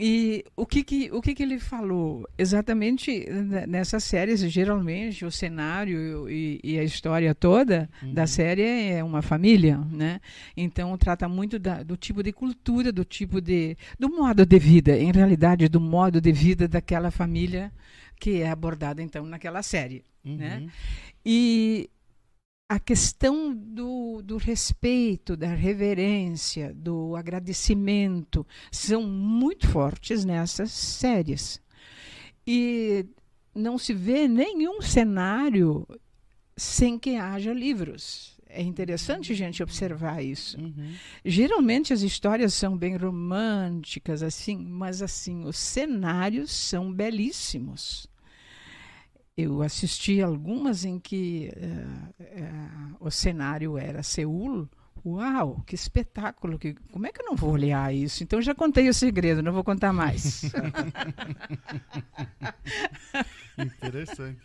E 0.00 0.44
o 0.56 0.64
que 0.64 0.84
que, 0.84 1.10
o 1.12 1.20
que 1.20 1.34
que 1.34 1.42
ele 1.42 1.58
falou? 1.58 2.24
Exatamente 2.38 3.26
nessas 3.66 4.04
séries, 4.04 4.40
geralmente, 4.40 5.24
o 5.24 5.30
cenário 5.30 6.30
e, 6.30 6.60
e 6.62 6.78
a 6.78 6.84
história 6.84 7.34
toda 7.34 7.90
uhum. 8.00 8.14
da 8.14 8.24
série 8.24 8.62
é 8.62 9.02
uma 9.02 9.22
família, 9.22 9.76
né? 9.90 10.20
Então, 10.56 10.96
trata 10.96 11.28
muito 11.28 11.58
da, 11.58 11.82
do 11.82 11.96
tipo 11.96 12.22
de 12.22 12.32
cultura, 12.32 12.92
do 12.92 13.04
tipo 13.04 13.40
de... 13.40 13.76
do 13.98 14.08
modo 14.08 14.46
de 14.46 14.58
vida, 14.58 14.96
em 14.96 15.10
realidade, 15.10 15.68
do 15.68 15.80
modo 15.80 16.20
de 16.20 16.30
vida 16.30 16.68
daquela 16.68 17.10
família 17.10 17.72
que 18.20 18.40
é 18.40 18.50
abordada, 18.50 19.02
então, 19.02 19.26
naquela 19.26 19.64
série, 19.64 20.04
né? 20.24 20.32
uhum. 20.32 20.36
né? 20.66 20.66
E 21.26 21.90
a 22.68 22.78
questão 22.78 23.54
do, 23.54 24.20
do, 24.22 24.36
respeito, 24.36 25.36
da 25.36 25.48
reverência, 25.48 26.74
do 26.74 27.16
agradecimento 27.16 28.46
são 28.70 29.02
muito 29.04 29.66
fortes 29.66 30.22
nessas 30.24 30.70
séries. 30.70 31.62
E 32.46 33.06
não 33.54 33.78
se 33.78 33.94
vê 33.94 34.28
nenhum 34.28 34.82
cenário 34.82 35.86
sem 36.56 36.98
que 36.98 37.16
haja 37.16 37.54
livros. 37.54 38.36
É 38.50 38.62
interessante 38.62 39.32
a 39.32 39.34
gente 39.34 39.62
observar 39.62 40.22
isso. 40.22 40.60
Uhum. 40.60 40.92
Geralmente 41.24 41.92
as 41.92 42.02
histórias 42.02 42.52
são 42.52 42.76
bem 42.76 42.96
românticas, 42.96 44.22
assim, 44.22 44.58
mas 44.58 45.00
assim 45.00 45.44
os 45.44 45.56
cenários 45.56 46.50
são 46.50 46.92
belíssimos 46.92 48.08
eu 49.38 49.62
assisti 49.62 50.20
algumas 50.20 50.84
em 50.84 50.98
que 50.98 51.52
uh, 51.56 52.10
uh, 52.20 52.96
o 52.98 53.08
cenário 53.08 53.78
era 53.78 54.02
Seul. 54.02 54.68
Uau, 55.06 55.62
que 55.64 55.76
espetáculo! 55.76 56.58
Que, 56.58 56.74
como 56.90 57.06
é 57.06 57.12
que 57.12 57.22
eu 57.22 57.26
não 57.26 57.36
vou 57.36 57.52
olhar 57.52 57.94
isso? 57.94 58.24
Então 58.24 58.42
já 58.42 58.52
contei 58.52 58.88
o 58.88 58.94
segredo, 58.94 59.40
não 59.40 59.52
vou 59.52 59.62
contar 59.62 59.92
mais. 59.92 60.42
Interessante. 63.56 64.40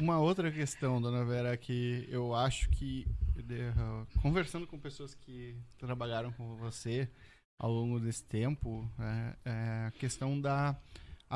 Uma 0.00 0.20
outra 0.20 0.52
questão, 0.52 1.02
dona 1.02 1.24
Vera, 1.24 1.56
que 1.56 2.06
eu 2.08 2.32
acho 2.32 2.70
que, 2.70 3.08
uh, 3.36 4.06
conversando 4.22 4.68
com 4.68 4.78
pessoas 4.78 5.16
que 5.16 5.56
trabalharam 5.78 6.30
com 6.30 6.54
você 6.54 7.08
ao 7.58 7.72
longo 7.72 7.98
desse 7.98 8.22
tempo, 8.22 8.88
é, 9.00 9.34
é 9.44 9.86
a 9.88 9.90
questão 9.98 10.40
da 10.40 10.76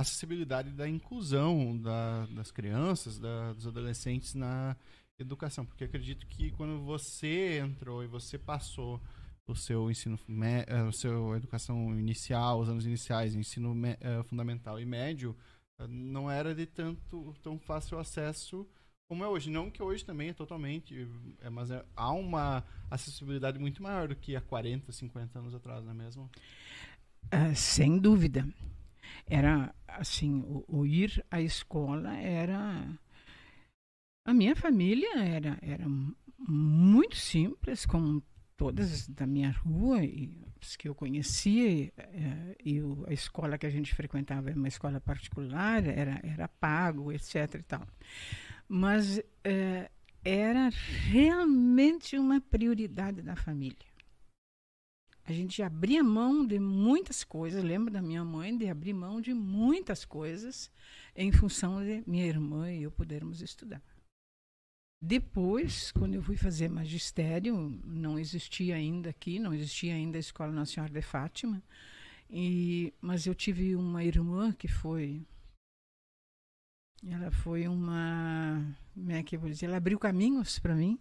acessibilidade 0.00 0.70
da 0.72 0.88
inclusão 0.88 1.76
da, 1.76 2.26
das 2.26 2.50
crianças, 2.50 3.18
da, 3.18 3.52
dos 3.52 3.66
adolescentes 3.66 4.34
na 4.34 4.76
educação. 5.18 5.66
Porque 5.66 5.84
acredito 5.84 6.26
que 6.26 6.50
quando 6.52 6.80
você 6.84 7.58
entrou 7.58 8.02
e 8.02 8.06
você 8.06 8.38
passou 8.38 9.00
o 9.46 9.54
seu 9.54 9.90
ensino, 9.90 10.18
me, 10.28 10.61
uh, 10.62 10.88
o 10.88 10.92
seu 10.92 11.34
educação 11.34 11.98
inicial, 11.98 12.61
os 12.61 12.68
anos 12.68 12.87
iniciais, 12.87 13.34
ensino 13.34 13.74
me, 13.74 13.92
uh, 13.92 14.22
fundamental 14.24 14.78
e 14.78 14.84
médio, 14.84 15.34
uh, 15.80 15.88
não 15.88 16.30
era 16.30 16.54
de 16.54 16.66
tanto 16.66 17.34
tão 17.42 17.58
fácil 17.58 17.98
acesso 17.98 18.68
como 19.08 19.24
é 19.24 19.28
hoje. 19.28 19.50
Não 19.50 19.70
que 19.70 19.82
hoje 19.82 20.04
também 20.04 20.28
é 20.28 20.34
totalmente, 20.34 21.08
mas 21.50 21.70
é, 21.70 21.82
há 21.96 22.12
uma 22.12 22.62
acessibilidade 22.90 23.58
muito 23.58 23.82
maior 23.82 24.08
do 24.08 24.14
que 24.14 24.37
há 24.37 24.40
40, 24.40 24.92
50 24.92 25.38
anos 25.38 25.54
atrás, 25.54 25.82
não 25.82 25.92
é 25.92 25.94
mesmo? 25.94 26.30
sem 27.56 27.98
dúvida. 27.98 28.46
Era 29.28 29.74
assim, 29.86 30.40
o, 30.40 30.64
o 30.68 30.86
ir 30.86 31.24
à 31.30 31.40
escola 31.40 32.16
era 32.16 32.98
a 34.24 34.34
minha 34.34 34.54
família 34.54 35.18
era, 35.18 35.58
era 35.62 35.86
muito 36.38 37.16
simples, 37.16 37.86
como 37.86 38.22
todas 38.56 39.08
da 39.08 39.26
minha 39.26 39.50
rua 39.50 40.04
e 40.04 40.36
as 40.60 40.76
que 40.76 40.88
eu 40.88 40.94
conhecia 40.94 41.92
e 42.64 42.80
o, 42.82 43.06
a 43.06 43.12
escola 43.12 43.56
que 43.56 43.66
a 43.66 43.70
gente 43.70 43.94
frequentava 43.94 44.50
era 44.50 44.58
uma 44.58 44.68
escola 44.68 45.00
particular 45.00 45.86
era 45.86 46.20
era 46.22 46.48
pago 46.48 47.12
etc 47.12 47.54
e 47.54 47.62
tal. 47.62 47.86
Mas 48.68 49.22
é, 49.44 49.90
era 50.24 50.68
realmente 51.08 52.18
uma 52.18 52.40
prioridade 52.40 53.22
da 53.22 53.36
família 53.36 53.88
a 55.28 55.32
gente 55.32 55.62
abria 55.62 56.02
mão 56.02 56.46
de 56.46 56.58
muitas 56.58 57.22
coisas 57.22 57.62
lembro 57.62 57.92
da 57.92 58.02
minha 58.02 58.24
mãe 58.24 58.56
de 58.56 58.68
abrir 58.68 58.94
mão 58.94 59.20
de 59.20 59.32
muitas 59.34 60.04
coisas 60.04 60.70
em 61.14 61.30
função 61.30 61.82
de 61.82 62.02
minha 62.06 62.26
irmã 62.26 62.72
e 62.72 62.82
eu 62.82 62.90
podermos 62.90 63.40
estudar 63.40 63.82
depois, 65.00 65.92
quando 65.92 66.14
eu 66.14 66.22
fui 66.22 66.36
fazer 66.36 66.68
magistério, 66.68 67.80
não 67.84 68.18
existia 68.18 68.74
ainda 68.74 69.10
aqui, 69.10 69.38
não 69.38 69.54
existia 69.54 69.94
ainda 69.94 70.18
a 70.18 70.20
Escola 70.20 70.50
Nacional 70.50 70.90
de 70.90 71.00
Fátima. 71.00 71.62
E, 72.28 72.92
mas 73.00 73.24
eu 73.26 73.34
tive 73.34 73.76
uma 73.76 74.02
irmã 74.02 74.52
que 74.52 74.66
foi. 74.66 75.24
Ela 77.06 77.30
foi 77.30 77.68
uma. 77.68 78.76
Como 78.92 79.12
é 79.12 79.22
que 79.22 79.36
eu 79.36 79.40
vou 79.40 79.48
dizer? 79.48 79.66
Ela 79.66 79.76
abriu 79.76 79.98
caminhos 80.00 80.58
para 80.58 80.74
mim. 80.74 80.98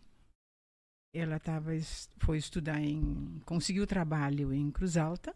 Ela 1.14 1.40
tava, 1.40 1.72
foi 2.20 2.38
estudar 2.38 2.80
em. 2.80 3.42
conseguiu 3.46 3.88
trabalho 3.88 4.54
em 4.54 4.70
Cruz 4.72 4.98
Alta 4.98 5.36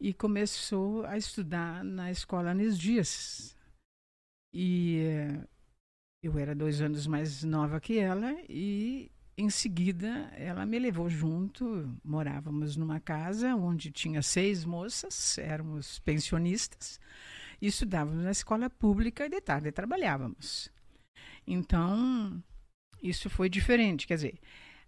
e 0.00 0.14
começou 0.14 1.04
a 1.04 1.18
estudar 1.18 1.84
na 1.84 2.10
escola 2.10 2.50
Anis 2.50 2.78
Dias. 2.78 3.56
E 4.52 5.02
eu 6.22 6.38
era 6.38 6.54
dois 6.54 6.80
anos 6.80 7.06
mais 7.06 7.44
nova 7.44 7.80
que 7.80 7.98
ela 7.98 8.34
e 8.48 9.10
em 9.36 9.48
seguida 9.48 10.30
ela 10.36 10.66
me 10.66 10.78
levou 10.78 11.08
junto. 11.08 11.94
Morávamos 12.04 12.76
numa 12.76 13.00
casa 13.00 13.54
onde 13.54 13.90
tinha 13.90 14.22
seis 14.22 14.64
moças, 14.64 15.38
éramos 15.38 15.98
pensionistas 16.00 16.98
e 17.60 17.66
estudávamos 17.66 18.24
na 18.24 18.30
escola 18.30 18.70
pública 18.70 19.26
e 19.26 19.30
de 19.30 19.40
tarde 19.40 19.72
trabalhávamos. 19.72 20.70
Então 21.46 22.42
isso 23.02 23.30
foi 23.30 23.48
diferente, 23.48 24.06
quer 24.06 24.14
dizer, 24.14 24.38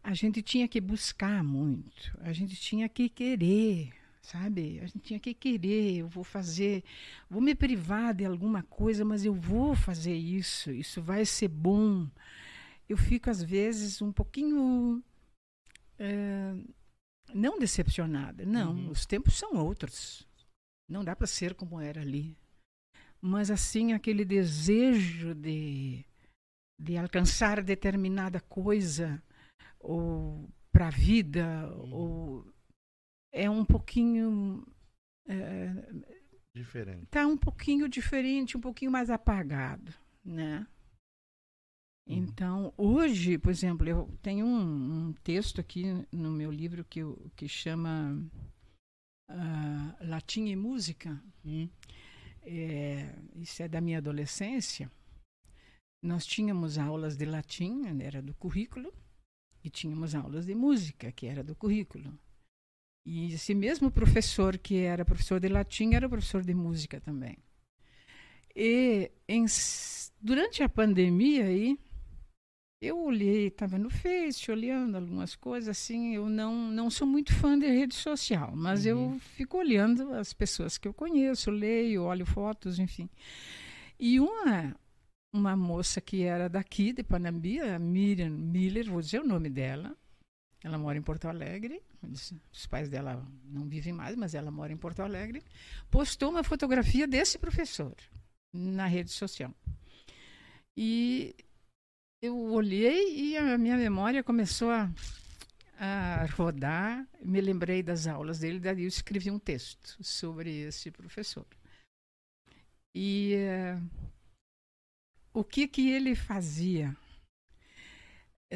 a 0.02 0.14
gente 0.14 0.42
tinha 0.42 0.68
que 0.68 0.80
buscar 0.80 1.42
muito, 1.42 2.16
a 2.20 2.32
gente 2.32 2.56
tinha 2.56 2.88
que 2.88 3.08
querer 3.08 3.92
sabe? 4.22 4.78
A 4.80 4.86
gente 4.86 5.00
tinha 5.00 5.20
que 5.20 5.34
querer, 5.34 5.98
eu 5.98 6.08
vou 6.08 6.24
fazer, 6.24 6.84
vou 7.28 7.42
me 7.42 7.54
privar 7.54 8.14
de 8.14 8.24
alguma 8.24 8.62
coisa, 8.62 9.04
mas 9.04 9.24
eu 9.24 9.34
vou 9.34 9.74
fazer 9.74 10.14
isso, 10.14 10.70
isso 10.70 11.02
vai 11.02 11.24
ser 11.24 11.48
bom. 11.48 12.08
Eu 12.88 12.96
fico, 12.96 13.28
às 13.28 13.42
vezes, 13.42 14.00
um 14.00 14.12
pouquinho. 14.12 15.02
É, 15.98 16.54
não 17.34 17.58
decepcionada, 17.58 18.44
não, 18.44 18.74
uhum. 18.74 18.90
os 18.90 19.06
tempos 19.06 19.34
são 19.34 19.54
outros. 19.56 20.26
Não 20.88 21.04
dá 21.04 21.16
para 21.16 21.26
ser 21.26 21.54
como 21.54 21.80
era 21.80 22.00
ali. 22.00 22.36
Mas, 23.20 23.50
assim, 23.50 23.92
aquele 23.92 24.24
desejo 24.24 25.34
de, 25.34 26.04
de 26.82 26.96
alcançar 26.96 27.62
determinada 27.62 28.40
coisa, 28.40 29.22
ou 29.78 30.50
para 30.72 30.88
a 30.88 30.90
vida, 30.90 31.72
uhum. 31.76 31.92
ou 31.92 32.54
é 33.32 33.48
um 33.48 33.64
pouquinho. 33.64 34.66
É, 35.26 35.68
diferente. 36.52 37.04
Está 37.04 37.26
um 37.26 37.36
pouquinho 37.36 37.88
diferente, 37.88 38.56
um 38.56 38.60
pouquinho 38.60 38.90
mais 38.90 39.10
apagado, 39.10 39.94
né? 40.24 40.66
Uhum. 42.08 42.16
Então, 42.16 42.74
hoje, 42.76 43.38
por 43.38 43.50
exemplo, 43.50 43.88
eu 43.88 44.10
tenho 44.20 44.44
um, 44.44 45.08
um, 45.08 45.12
texto 45.22 45.60
aqui 45.60 45.84
no 46.10 46.32
meu 46.32 46.50
livro 46.50 46.84
que, 46.84 47.00
que 47.36 47.46
chama 47.46 48.20
uh, 49.30 50.06
Latim 50.08 50.46
e 50.46 50.56
Música. 50.56 51.22
Uhum. 51.44 51.70
É, 52.42 53.14
isso 53.36 53.62
é 53.62 53.68
da 53.68 53.80
minha 53.80 53.98
adolescência. 53.98 54.90
Nós 56.02 56.26
tínhamos 56.26 56.78
aulas 56.78 57.16
de 57.16 57.24
latim, 57.24 57.84
era 58.00 58.20
do 58.20 58.34
currículo, 58.34 58.92
e 59.62 59.70
tínhamos 59.70 60.14
aulas 60.14 60.46
de 60.46 60.54
música, 60.54 61.12
que 61.12 61.26
era 61.26 61.44
do 61.44 61.54
currículo. 61.54 62.12
E 63.06 63.32
esse 63.32 63.54
mesmo 63.54 63.90
professor 63.90 64.58
que 64.58 64.78
era 64.78 65.04
professor 65.04 65.40
de 65.40 65.48
latim 65.48 65.94
era 65.94 66.08
professor 66.08 66.42
de 66.42 66.54
música 66.54 67.00
também. 67.00 67.36
E 68.54 69.10
em, 69.28 69.46
durante 70.20 70.62
a 70.62 70.68
pandemia 70.68 71.44
aí, 71.44 71.78
eu 72.80 72.98
olhei, 72.98 73.46
estava 73.46 73.78
no 73.78 73.88
Face, 73.88 74.50
olhando 74.50 74.96
algumas 74.96 75.36
coisas 75.36 75.68
assim. 75.68 76.14
Eu 76.16 76.28
não, 76.28 76.54
não 76.70 76.90
sou 76.90 77.06
muito 77.06 77.32
fã 77.32 77.56
de 77.56 77.66
rede 77.66 77.94
social, 77.94 78.52
mas 78.54 78.84
uhum. 78.84 79.14
eu 79.14 79.20
fico 79.20 79.56
olhando 79.58 80.12
as 80.14 80.32
pessoas 80.32 80.76
que 80.76 80.88
eu 80.88 80.92
conheço, 80.92 81.50
leio, 81.50 82.02
olho 82.02 82.26
fotos, 82.26 82.80
enfim. 82.80 83.08
E 83.98 84.18
uma, 84.18 84.76
uma 85.32 85.56
moça 85.56 86.00
que 86.00 86.22
era 86.22 86.48
daqui, 86.48 86.92
de 86.92 87.02
Panambi, 87.02 87.60
a 87.60 87.78
Miriam 87.78 88.30
Miller, 88.30 88.90
vou 88.90 89.00
dizer 89.00 89.20
o 89.20 89.26
nome 89.26 89.48
dela, 89.48 89.96
ela 90.62 90.78
mora 90.78 90.98
em 90.98 91.02
Porto 91.02 91.26
Alegre. 91.26 91.82
Os 92.52 92.66
pais 92.66 92.88
dela 92.88 93.26
não 93.44 93.68
vivem 93.68 93.92
mais, 93.92 94.16
mas 94.16 94.34
ela 94.34 94.50
mora 94.50 94.72
em 94.72 94.76
Porto 94.76 95.00
Alegre. 95.00 95.42
Postou 95.90 96.30
uma 96.30 96.44
fotografia 96.44 97.06
desse 97.06 97.38
professor 97.38 97.94
na 98.52 98.86
rede 98.86 99.10
social. 99.10 99.52
E 100.76 101.34
eu 102.20 102.36
olhei 102.52 103.32
e 103.32 103.36
a 103.36 103.58
minha 103.58 103.76
memória 103.76 104.22
começou 104.22 104.70
a, 104.70 104.90
a 105.78 106.26
rodar. 106.26 107.06
Me 107.20 107.40
lembrei 107.40 107.82
das 107.82 108.06
aulas 108.06 108.38
dele, 108.38 108.60
daí 108.60 108.82
eu 108.82 108.88
escrevi 108.88 109.30
um 109.30 109.38
texto 109.38 109.96
sobre 110.02 110.50
esse 110.60 110.90
professor. 110.90 111.46
E 112.94 113.36
uh, 113.36 114.11
o 115.32 115.42
que 115.44 115.66
que 115.66 115.90
ele 115.90 116.14
fazia? 116.14 116.96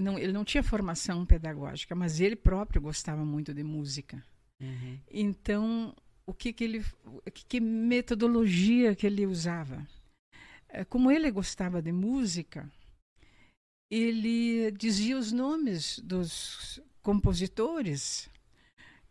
não, 0.00 0.18
ele 0.18 0.32
não 0.32 0.44
tinha 0.44 0.62
formação 0.62 1.24
pedagógica, 1.24 1.94
mas 1.94 2.20
ele 2.20 2.36
próprio 2.36 2.82
gostava 2.82 3.24
muito 3.24 3.54
de 3.54 3.62
música. 3.62 4.22
Uhum. 4.60 4.98
Então, 5.10 5.94
o 6.26 6.34
que, 6.34 6.52
que 6.52 6.64
ele, 6.64 6.84
que, 7.32 7.46
que 7.46 7.60
metodologia 7.60 8.94
que 8.94 9.06
ele 9.06 9.26
usava? 9.26 9.86
É, 10.68 10.84
como 10.84 11.10
ele 11.10 11.30
gostava 11.30 11.80
de 11.80 11.92
música, 11.92 12.70
ele 13.90 14.70
dizia 14.72 15.16
os 15.16 15.32
nomes 15.32 15.98
dos 16.00 16.80
compositores 17.02 18.28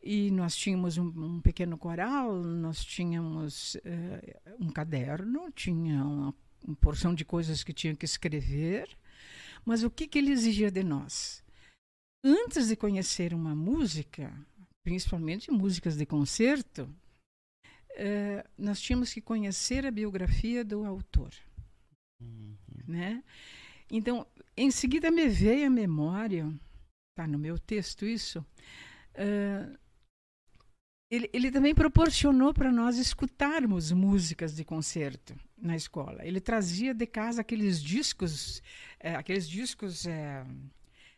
e 0.04 0.30
nós 0.32 0.56
tínhamos 0.56 0.97
um, 0.97 1.08
um 1.08 1.41
pequeno 1.41 1.78
coral, 1.78 2.43
nós 2.43 2.84
tínhamos 2.84 3.75
uh, 3.75 4.56
um 4.60 4.69
caderno, 4.69 5.49
tinha 5.51 6.04
uma, 6.04 6.36
uma 6.65 6.75
porção 6.75 7.13
de 7.13 7.23
coisas 7.23 7.63
que 7.63 7.73
tinha 7.73 7.95
que 7.95 8.06
escrever 8.06 8.89
mas 9.65 9.84
o 9.84 9.89
que, 9.89 10.08
que 10.08 10.19
ele 10.19 10.32
exigia 10.32 10.69
de 10.69 10.84
nós? 10.84 11.43
Antes 12.23 12.67
de 12.67 12.75
conhecer 12.75 13.34
uma 13.34 13.56
música, 13.56 14.32
principalmente 14.84 15.51
músicas 15.51 15.97
de 15.97 16.06
concerto, 16.06 16.88
eh, 17.95 18.45
nós 18.58 18.80
tínhamos 18.80 19.12
que 19.12 19.21
conhecer 19.21 19.86
a 19.86 19.91
biografia 19.91 20.63
do 20.63 20.86
autor. 20.86 21.34
Uhum. 22.21 22.56
Né? 22.88 23.23
Então, 23.89 24.25
em 24.56 24.69
seguida 24.69 25.10
me 25.10 25.28
veio 25.28 25.65
a 25.65 25.69
memória, 25.69 26.47
está 27.12 27.28
no 27.28 27.39
meu 27.39 27.58
texto 27.58 28.06
isso, 28.06 28.39
uh, 28.39 29.78
ele, 31.10 31.30
ele 31.32 31.52
também 31.52 31.76
proporcionou 31.76 32.54
para 32.54 32.72
nós 32.72 32.98
escutarmos 32.98 33.91
músicas 33.91 34.56
de 34.56 34.63
concerto 34.63 35.36
na 35.58 35.76
escola. 35.76 36.26
Ele 36.26 36.41
trazia 36.41 36.94
de 36.94 37.06
casa 37.06 37.41
aqueles 37.41 37.82
discos, 37.82 38.62
é, 39.00 39.15
aqueles 39.15 39.48
discos 39.48 40.06
é, 40.08 40.44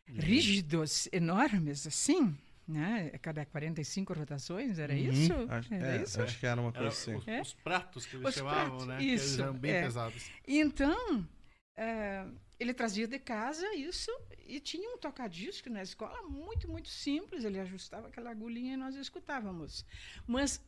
rígidos, 0.06 1.08
enormes, 1.12 1.88
assim, 1.88 2.36
né? 2.67 3.12
Cada 3.21 3.45
45 3.45 4.13
rotações, 4.13 4.78
era 4.78 4.93
uhum. 4.93 5.00
isso? 5.00 5.34
Acho, 5.50 5.73
era 5.73 5.95
é, 5.95 6.04
isso? 6.04 6.21
acho 6.21 6.39
que 6.39 6.45
era 6.45 6.60
uma 6.60 6.71
coisa 6.71 6.88
era 6.88 6.93
assim. 6.93 7.15
Os, 7.15 7.28
é? 7.28 7.41
os, 7.41 7.54
pratos 7.54 8.06
que 8.06 8.17
eles 8.17 8.28
os 8.28 8.36
chamavam, 8.36 8.67
pratos, 8.69 8.88
né? 8.88 9.04
Isso, 9.04 9.06
que 9.06 9.12
eles 9.12 9.39
eram 9.39 9.54
bem 9.54 9.71
é. 9.71 9.82
pesados. 9.84 10.32
Então, 10.45 11.28
é, 11.78 12.26
ele 12.60 12.74
trazia 12.74 13.08
de 13.08 13.20
casa 13.20 13.72
isso 13.76 14.12
e 14.48 14.60
tinha 14.60 14.89
um 14.93 14.98
tocadisco 14.98 15.70
na 15.70 15.84
escola 15.84 16.22
muito, 16.24 16.67
muito 16.67 16.89
simples. 16.89 17.43
Ele 17.43 17.60
ajustava 17.60 18.08
aquela 18.08 18.32
agulhinha 18.32 18.74
e 18.74 18.78
nós 18.78 18.96
escutávamos. 18.96 19.86
Mas, 20.26 20.62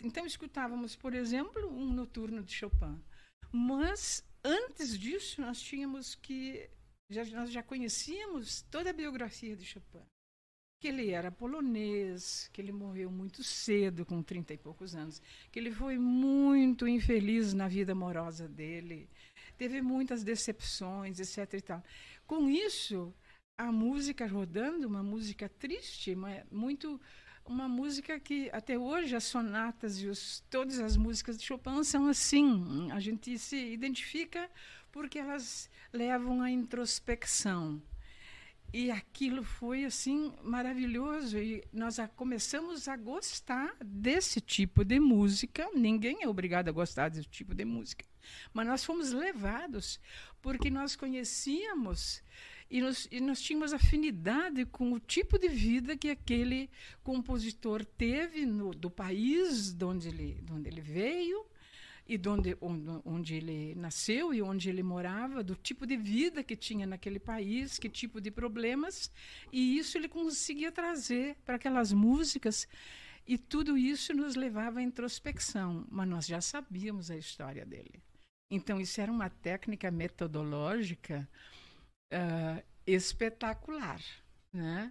então, 0.00 0.26
escutávamos, 0.26 0.96
por 0.96 1.14
exemplo, 1.14 1.68
um 1.68 1.92
noturno 1.92 2.42
de 2.42 2.52
Chopin. 2.52 3.00
Mas, 3.52 4.24
antes 4.42 4.98
disso, 4.98 5.40
nós 5.40 5.60
tínhamos 5.60 6.14
que. 6.14 6.68
Já, 7.10 7.24
nós 7.26 7.50
já 7.50 7.62
conhecíamos 7.62 8.62
toda 8.62 8.90
a 8.90 8.92
biografia 8.92 9.56
de 9.56 9.64
Chopin 9.64 10.04
que 10.80 10.88
ele 10.88 11.10
era 11.10 11.30
polonês, 11.30 12.48
que 12.52 12.60
ele 12.60 12.70
morreu 12.70 13.10
muito 13.10 13.42
cedo, 13.42 14.06
com 14.06 14.22
30 14.22 14.54
e 14.54 14.58
poucos 14.58 14.94
anos, 14.94 15.20
que 15.50 15.58
ele 15.58 15.72
foi 15.72 15.98
muito 15.98 16.86
infeliz 16.86 17.52
na 17.52 17.66
vida 17.66 17.92
amorosa 17.92 18.48
dele, 18.48 19.10
teve 19.58 19.82
muitas 19.82 20.22
decepções, 20.22 21.18
etc. 21.20 21.54
E 21.54 21.60
tal. 21.60 21.84
Com 22.26 22.48
isso, 22.48 23.12
a 23.58 23.70
música 23.72 24.26
rodando, 24.26 24.86
uma 24.86 25.02
música 25.02 25.48
triste, 25.48 26.16
muito 26.50 27.00
uma 27.44 27.66
música 27.66 28.20
que 28.20 28.50
até 28.52 28.78
hoje 28.78 29.16
as 29.16 29.24
sonatas 29.24 30.00
e 30.02 30.06
os, 30.06 30.44
todas 30.50 30.78
as 30.78 30.96
músicas 30.96 31.36
de 31.36 31.44
Chopin 31.44 31.82
são 31.82 32.06
assim. 32.06 32.90
A 32.92 33.00
gente 33.00 33.38
se 33.38 33.56
identifica 33.56 34.48
porque 34.92 35.18
elas 35.18 35.68
levam 35.92 36.42
à 36.42 36.50
introspecção. 36.50 37.82
E 38.72 38.90
aquilo 38.90 39.42
foi 39.42 39.84
assim 39.86 40.32
maravilhoso 40.42 41.38
e 41.38 41.64
nós 41.72 41.96
começamos 42.14 42.86
a 42.86 42.96
gostar 42.96 43.74
desse 43.82 44.42
tipo 44.42 44.84
de 44.84 45.00
música. 45.00 45.66
Ninguém 45.74 46.22
é 46.22 46.28
obrigado 46.28 46.68
a 46.68 46.72
gostar 46.72 47.08
desse 47.08 47.28
tipo 47.28 47.54
de 47.54 47.64
música, 47.64 48.04
mas 48.52 48.66
nós 48.66 48.84
fomos 48.84 49.10
levados 49.10 49.98
porque 50.42 50.68
nós 50.70 50.94
conhecíamos 50.94 52.22
e 52.70 52.82
nós, 52.82 53.08
e 53.10 53.20
nós 53.20 53.40
tínhamos 53.40 53.72
afinidade 53.72 54.66
com 54.66 54.92
o 54.92 55.00
tipo 55.00 55.38
de 55.38 55.48
vida 55.48 55.96
que 55.96 56.10
aquele 56.10 56.68
compositor 57.02 57.82
teve 57.82 58.44
no, 58.44 58.74
do 58.74 58.90
país 58.90 59.72
de 59.72 59.84
onde 59.86 60.08
ele, 60.08 60.42
de 60.42 60.52
onde 60.52 60.68
ele 60.68 60.82
veio 60.82 61.46
e 62.08 62.16
de 62.16 62.28
onde, 62.28 62.56
onde, 62.60 63.00
onde, 63.04 63.34
ele 63.34 63.74
nasceu 63.74 64.32
e 64.32 64.40
onde 64.40 64.70
ele 64.70 64.82
morava, 64.82 65.44
do 65.44 65.54
tipo 65.54 65.86
de 65.86 65.96
vida 65.96 66.42
que 66.42 66.56
tinha 66.56 66.86
naquele 66.86 67.18
país, 67.18 67.78
que 67.78 67.88
tipo 67.88 68.20
de 68.20 68.30
problemas, 68.30 69.12
e 69.52 69.76
isso 69.76 69.98
ele 69.98 70.08
conseguia 70.08 70.72
trazer 70.72 71.36
para 71.44 71.56
aquelas 71.56 71.92
músicas. 71.92 72.66
E 73.26 73.36
tudo 73.36 73.76
isso 73.76 74.14
nos 74.14 74.34
levava 74.34 74.78
à 74.78 74.82
introspecção, 74.82 75.86
mas 75.90 76.08
nós 76.08 76.26
já 76.26 76.40
sabíamos 76.40 77.10
a 77.10 77.16
história 77.16 77.66
dele. 77.66 78.00
Então, 78.50 78.80
isso 78.80 78.98
era 78.98 79.12
uma 79.12 79.28
técnica 79.28 79.90
metodológica 79.90 81.28
uh, 82.10 82.62
espetacular. 82.86 84.00
Né? 84.50 84.90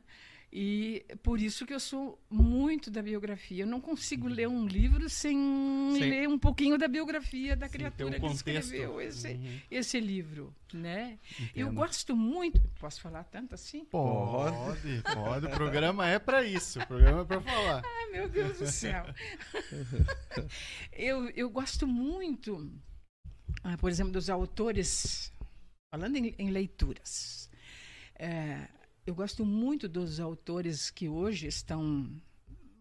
E 0.60 1.06
por 1.22 1.40
isso 1.40 1.68
que 1.68 1.74
eu 1.74 1.80
sou 1.80 2.20
muito 2.28 2.90
da 2.90 3.04
biografia. 3.04 3.62
Eu 3.62 3.68
não 3.68 3.80
consigo 3.80 4.28
ler 4.28 4.48
um 4.48 4.66
livro 4.66 5.08
sem, 5.08 5.38
sem... 5.94 6.10
ler 6.10 6.28
um 6.28 6.40
pouquinho 6.40 6.80
da 6.80 6.88
biografia 6.88 7.56
da 7.56 7.70
criatura 7.70 8.18
um 8.18 8.20
que 8.20 8.34
escreveu 8.34 9.00
esse, 9.00 9.34
uhum. 9.34 9.62
esse 9.70 10.00
livro, 10.00 10.52
né? 10.74 11.20
Eu 11.54 11.72
gosto 11.72 12.16
muito. 12.16 12.60
Posso 12.80 13.00
falar 13.00 13.24
tanto 13.26 13.54
assim? 13.54 13.86
Pode, 13.86 15.04
pode. 15.14 15.46
O 15.46 15.50
programa 15.52 16.08
é 16.08 16.18
para 16.18 16.44
isso. 16.44 16.80
O 16.80 16.88
programa 16.88 17.22
é 17.22 17.26
para 17.26 17.42
falar. 17.42 17.84
Ai, 17.86 18.12
meu 18.14 18.28
Deus 18.28 18.58
do 18.58 18.66
céu. 18.66 19.06
eu, 20.92 21.30
eu 21.36 21.52
gosto 21.52 21.86
muito, 21.86 22.68
ah, 23.64 23.78
por 23.78 23.92
exemplo, 23.92 24.12
dos 24.12 24.28
autores, 24.28 25.32
falando 25.94 26.16
em, 26.16 26.34
em 26.40 26.50
leituras. 26.50 27.48
É, 28.16 28.68
eu 29.08 29.16
gosto 29.16 29.46
muito 29.46 29.88
dos 29.88 30.20
autores 30.20 30.90
que 30.90 31.08
hoje 31.08 31.48
estão 31.48 32.12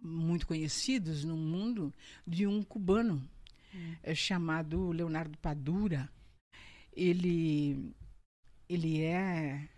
muito 0.02 0.44
conhecidos 0.44 1.22
no 1.22 1.36
mundo 1.36 1.94
de 2.26 2.48
um 2.48 2.64
cubano 2.64 3.22
hum. 3.72 3.94
é, 4.02 4.12
chamado 4.12 4.90
Leonardo 4.90 5.38
Padura. 5.38 6.10
Ele 6.92 7.94
ele 8.68 9.02
é, 9.02 9.68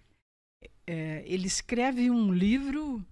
é, 0.86 1.22
ele 1.26 1.46
escreve 1.46 2.10
um 2.10 2.32
livro 2.32 3.04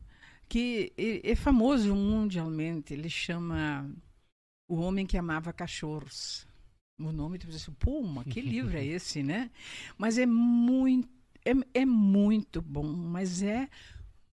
que 0.49 0.95
é, 0.97 1.33
é 1.33 1.37
famoso 1.37 1.95
mundialmente. 1.95 2.95
Ele 2.95 3.11
chama 3.11 3.87
O 4.67 4.77
Homem 4.77 5.07
que 5.07 5.19
Amava 5.19 5.53
Cachorros. 5.53 6.49
O 6.99 7.13
nome, 7.13 7.39
tu 7.39 7.47
pensa, 7.47 7.71
pô, 7.79 8.03
que 8.25 8.41
livro 8.41 8.79
é 8.79 8.83
esse, 8.87 9.23
né? 9.23 9.51
Mas 9.99 10.17
é 10.17 10.25
muito 10.25 11.16
é, 11.47 11.81
é 11.81 11.85
muito 11.85 12.61
bom, 12.61 12.85
mas 12.85 13.43
é 13.43 13.69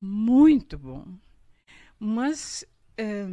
muito 0.01 0.77
bom. 0.77 1.05
Mas 1.99 2.65
é, 2.97 3.27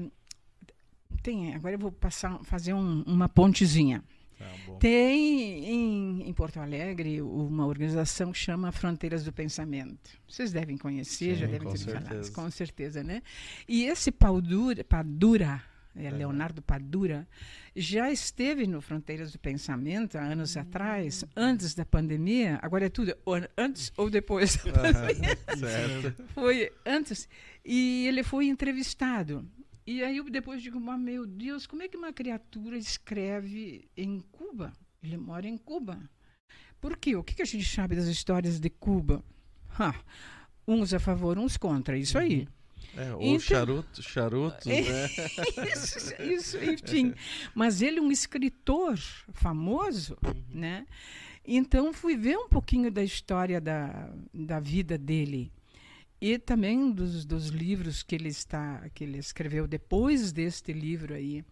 tem, 1.23 1.55
agora 1.55 1.75
eu 1.75 1.79
vou 1.79 1.91
passar, 1.91 2.39
fazer 2.45 2.75
um, 2.75 3.03
uma 3.03 3.29
pontezinha. 3.29 4.05
Tá 4.39 4.47
tem 4.79 5.65
em, 5.67 6.29
em, 6.29 6.33
Porto 6.33 6.61
Alegre 6.61 7.21
uma 7.21 7.67
organização 7.67 8.33
que 8.33 8.39
chama 8.39 8.73
Fronteiras 8.73 9.25
do 9.25 9.33
Pensamento. 9.33 10.19
Vocês 10.27 10.51
devem 10.51 10.79
conhecer, 10.79 11.35
Sim, 11.35 11.41
já 11.41 11.47
devem 11.47 11.71
ter 11.71 11.79
falado, 11.79 12.33
com 12.33 12.51
certeza, 12.51 13.03
né? 13.03 13.23
E 13.69 13.85
esse 13.85 14.11
Padura, 14.11 14.83
Padura 14.83 15.63
é, 15.97 16.11
Leonardo 16.11 16.63
Padura, 16.63 17.27
já 17.75 18.11
esteve 18.11 18.67
no 18.67 18.81
Fronteiras 18.81 19.33
do 19.33 19.39
Pensamento 19.39 20.17
há 20.17 20.23
anos 20.23 20.55
uhum. 20.55 20.63
atrás, 20.63 21.25
antes 21.37 21.75
da 21.75 21.85
pandemia. 21.85 22.59
Agora 22.63 22.87
é 22.87 22.89
tudo 22.89 23.15
antes 23.57 23.93
ou 23.97 24.09
depois 24.09 24.57
da 24.57 24.73
pandemia. 24.73 25.39
certo. 25.59 26.25
Foi 26.35 26.73
antes. 26.87 27.29
E 27.65 28.07
ele 28.07 28.23
foi 28.23 28.47
entrevistado. 28.47 29.49
E 29.87 30.03
aí 30.05 30.19
eu 30.19 30.31
depois 30.31 30.63
digo, 30.63 30.79
mas 30.79 31.01
meu 31.01 31.27
Deus, 31.27 31.67
como 31.67 31.83
é 31.83 31.89
que 31.89 31.97
uma 31.97 32.13
criatura 32.13 32.77
escreve 32.77 33.89
em 33.97 34.21
Cuba? 34.31 34.73
Ele 35.03 35.17
mora 35.17 35.49
em 35.49 35.57
Cuba. 35.57 35.99
Por 36.81 36.97
quê? 36.97 37.17
O 37.17 37.25
que 37.25 37.43
a 37.43 37.45
gente 37.45 37.69
sabe 37.69 37.97
das 37.97 38.07
histórias 38.07 38.61
de 38.61 38.71
Cuba? 38.71 39.23
Ha, 39.79 39.95
uns 40.67 40.95
a 40.95 40.99
favor, 40.99 41.39
uns 41.39 41.57
contra. 41.57 41.97
Isso 41.97 42.19
aí. 42.19 42.41
Uhum. 42.41 42.60
É, 42.97 43.15
ou 43.15 43.23
então, 43.23 43.41
charuto, 43.41 44.03
charutos, 44.03 44.67
né? 44.67 44.83
isso, 45.73 46.15
isso, 46.23 46.57
enfim. 46.59 47.15
Mas 47.55 47.83
ele 47.83 47.99
é 47.99 48.03
um 48.03 48.11
escritor 48.11 48.99
famoso, 49.33 50.17
uhum. 50.25 50.43
né? 50.51 50.87
Então 51.45 51.93
fui 51.93 52.17
ver 52.17 52.37
um 52.37 52.49
pouquinho 52.49 52.91
da 52.91 53.03
história 53.03 53.61
da, 53.61 54.13
da 54.33 54.61
vida 54.61 54.99
dele 54.99 55.51
e 56.21 56.39
também 56.39 56.93
dos, 56.93 57.25
dos 57.25 57.49
livros 57.49 58.03
que 58.03 58.15
ele 58.15 58.29
está 58.29 58.89
que 58.91 59.05
ele 59.05 59.19
escreveu 59.19 59.67
depois 59.67 60.33
deste 60.33 60.73
livro 60.73 61.15
aí. 61.15 61.45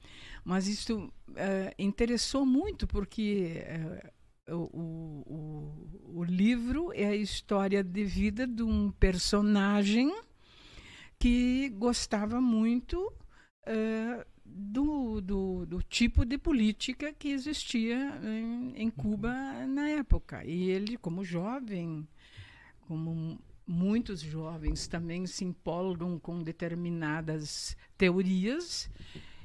Mas 0.44 0.68
isso 0.68 1.06
uh, 1.06 1.74
interessou 1.78 2.44
muito 2.44 2.86
porque 2.86 3.64
uh, 4.48 4.54
o, 4.54 5.24
o, 5.26 6.20
o 6.20 6.24
livro 6.24 6.92
é 6.94 7.06
a 7.06 7.16
história 7.16 7.82
de 7.82 8.04
vida 8.04 8.46
de 8.46 8.62
um 8.62 8.90
personagem 8.90 10.14
que 11.18 11.68
gostava 11.70 12.40
muito 12.40 13.12
uh, 13.66 14.24
do, 14.44 15.20
do, 15.20 15.66
do, 15.66 15.82
tipo 15.82 16.24
de 16.24 16.38
política 16.38 17.12
que 17.12 17.28
existia 17.28 18.18
em, 18.22 18.72
em, 18.76 18.90
Cuba 18.90 19.32
na 19.66 19.88
época. 19.90 20.44
E 20.44 20.70
ele, 20.70 20.96
como 20.96 21.24
jovem, 21.24 22.06
como 22.86 23.38
muitos 23.66 24.20
jovens 24.20 24.86
também 24.86 25.26
se 25.26 25.44
empolgam 25.44 26.18
com 26.18 26.42
determinadas 26.42 27.76
teorias, 27.96 28.90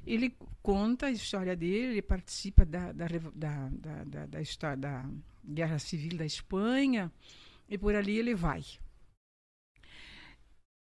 ele 0.05 0.35
conta 0.61 1.07
a 1.07 1.11
história 1.11 1.55
dele, 1.55 1.93
ele 1.93 2.01
participa 2.01 2.65
da, 2.65 2.91
da, 2.91 3.07
da, 3.07 3.69
da, 3.69 4.03
da, 4.03 4.25
da 4.25 4.75
da 4.75 5.09
Guerra 5.43 5.79
Civil 5.79 6.17
da 6.17 6.25
Espanha, 6.25 7.11
e 7.67 7.77
por 7.77 7.95
ali 7.95 8.17
ele 8.17 8.33
vai. 8.33 8.63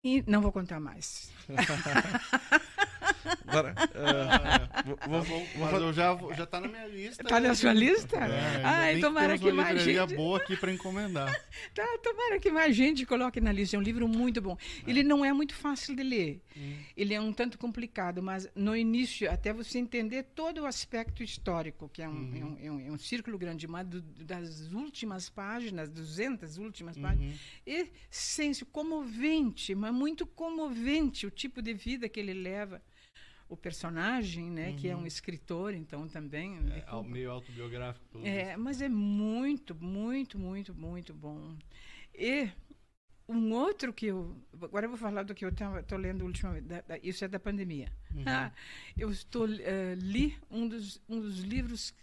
E 0.07 0.23
não 0.25 0.41
vou 0.41 0.53
contar 0.53 0.79
mais. 0.79 1.29
Agora, 3.47 3.73
uh, 3.73 5.09
vou, 5.09 5.21
vou, 5.21 5.21
vou, 5.23 5.47
mas 5.59 5.81
eu 5.81 5.93
já, 5.93 6.17
já 6.35 6.45
tá 6.45 6.59
na 6.59 6.67
minha 6.67 6.87
lista. 6.87 7.23
Tá 7.23 7.39
na 7.39 7.55
sua 7.55 7.73
lista? 7.73 8.17
É, 8.17 8.61
Ai, 8.63 8.99
tomara 8.99 9.37
que, 9.37 9.45
que 9.45 9.51
mais 9.51 9.81
gente... 9.81 10.15
boa 10.15 10.37
aqui 10.37 10.55
para 10.55 10.71
encomendar. 10.71 11.31
tá, 11.73 11.85
tomara 12.03 12.39
que 12.39 12.51
mais 12.51 12.75
gente 12.75 13.05
coloque 13.05 13.39
na 13.41 13.51
lista. 13.51 13.75
É 13.75 13.79
um 13.79 13.83
livro 13.83 14.07
muito 14.07 14.41
bom. 14.41 14.57
É. 14.85 14.89
Ele 14.89 15.03
não 15.03 15.23
é 15.23 15.31
muito 15.33 15.53
fácil 15.53 15.95
de 15.95 16.03
ler. 16.03 16.41
Hum. 16.55 16.75
Ele 16.95 17.13
é 17.13 17.21
um 17.21 17.33
tanto 17.33 17.57
complicado, 17.57 18.21
mas 18.21 18.49
no 18.55 18.75
início, 18.75 19.29
até 19.31 19.53
você 19.53 19.79
entender 19.79 20.23
todo 20.35 20.61
o 20.61 20.65
aspecto 20.65 21.23
histórico, 21.23 21.89
que 21.89 22.01
é 22.01 22.09
um, 22.09 22.11
uhum. 22.11 22.57
é 22.59 22.71
um, 22.71 22.79
é 22.79 22.91
um, 22.91 22.95
é 22.95 22.97
círculo 22.97 23.37
grande, 23.37 23.67
mas 23.67 23.87
do, 23.87 24.01
das 24.01 24.71
últimas 24.71 25.29
páginas, 25.29 25.89
200 25.89 26.57
últimas 26.57 26.95
uhum. 26.95 27.03
páginas, 27.03 27.39
e 27.65 27.87
senso 28.09 28.65
comovente, 28.65 29.73
mas 29.75 29.93
muito 29.93 30.25
comovente 30.25 31.25
o 31.25 31.31
tipo 31.31 31.61
de 31.61 31.73
vida 31.73 32.09
que 32.09 32.19
ele 32.19 32.33
leva 32.33 32.81
o 33.49 33.55
personagem, 33.55 34.49
né, 34.51 34.73
que 34.73 34.87
é 34.87 34.95
um 34.95 34.99
Uhum. 34.99 35.07
escritor, 35.07 35.73
então 35.73 36.07
também. 36.07 36.57
É, 36.71 36.83
ao- 36.87 37.03
meio 37.03 37.31
autobiográfico. 37.31 38.05
pelo 38.11 38.25
É, 38.25 38.45
visto. 38.47 38.59
mas 38.59 38.81
é 38.81 38.89
muito, 38.89 39.73
muito, 39.75 40.37
muito, 40.37 40.73
muito 40.75 41.13
bom. 41.13 41.55
E 42.13 42.49
um 43.29 43.51
outro 43.53 43.93
que 43.93 44.07
eu. 44.07 44.35
Agora 44.61 44.85
eu 44.85 44.89
vou 44.89 44.97
falar 44.97 45.23
do 45.23 45.33
que 45.35 45.45
eu 45.45 45.49
estou 45.49 45.97
lendo 45.97 46.25
ultimamente. 46.25 46.65
da- 46.65 46.81
da- 46.81 46.97
isso 46.99 47.23
é 47.23 47.27
da 47.27 47.39
pandemia. 47.39 47.91
Uhum. 48.13 48.23
Ah, 48.25 48.51
eu 48.97 49.09
estou, 49.11 49.47
eh, 49.49 49.95
li 49.95 50.35
um 50.49 50.67
dos, 50.67 50.99
um 51.07 51.19
dos 51.19 51.39
livros. 51.39 51.93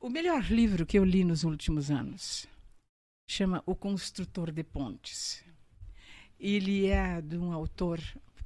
O 0.00 0.08
melhor 0.08 0.42
livro 0.50 0.86
que 0.86 0.98
eu 0.98 1.04
li 1.04 1.24
nos 1.24 1.44
últimos 1.44 1.90
anos. 1.90 2.46
Chama 3.28 3.62
O 3.66 3.74
Construtor 3.76 4.50
de 4.50 4.64
Pontes. 4.64 5.44
Ele 6.38 6.86
é 6.86 7.20
de 7.20 7.36
um 7.36 7.52
autor. 7.52 8.00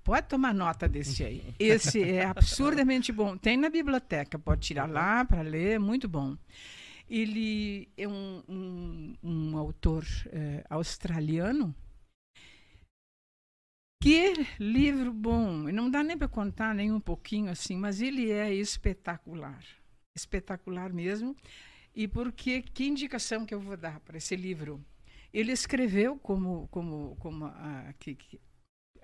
Pode 0.05 0.29
tomar 0.29 0.53
nota 0.55 0.87
desse 0.87 1.25
aí. 1.25 1.55
Esse 1.59 2.03
é 2.03 2.25
absurdamente 2.27 3.11
bom. 3.11 3.37
Tem 3.39 3.57
na 3.57 3.71
biblioteca, 3.71 4.39
pode 4.39 4.61
tirar 4.61 4.87
lá 4.89 5.25
para 5.25 5.41
ler, 5.41 5.81
muito 5.81 6.07
bom. 6.07 6.37
Ele 7.09 7.89
é 7.97 8.07
um, 8.07 8.43
um, 8.49 9.15
um 9.23 9.57
autor 9.59 10.05
eh, 10.27 10.63
australiano. 10.69 11.75
Que 14.03 14.35
livro 14.59 15.13
bom! 15.13 15.63
Não 15.73 15.91
dá 15.91 16.03
nem 16.03 16.17
para 16.19 16.29
contar 16.29 16.75
nem 16.75 16.93
um 16.93 17.01
pouquinho 17.01 17.51
assim, 17.51 17.77
mas 17.77 18.03
ele 18.03 18.31
é 18.31 18.53
espetacular. 18.53 19.65
Espetacular 20.15 20.93
mesmo. 20.93 21.35
E 21.95 22.07
porque 22.07 22.61
que 22.61 22.85
indicação 22.87 23.47
que 23.47 23.55
eu 23.55 23.61
vou 23.61 23.77
dar 23.77 24.01
para 24.01 24.19
esse 24.19 24.37
livro? 24.37 24.85
Ele 25.33 25.53
escreveu 25.53 26.19
como 26.19 26.69
como 26.69 27.17
como 27.17 27.47
a, 27.47 27.95
que, 27.99 28.15
que- 28.15 28.41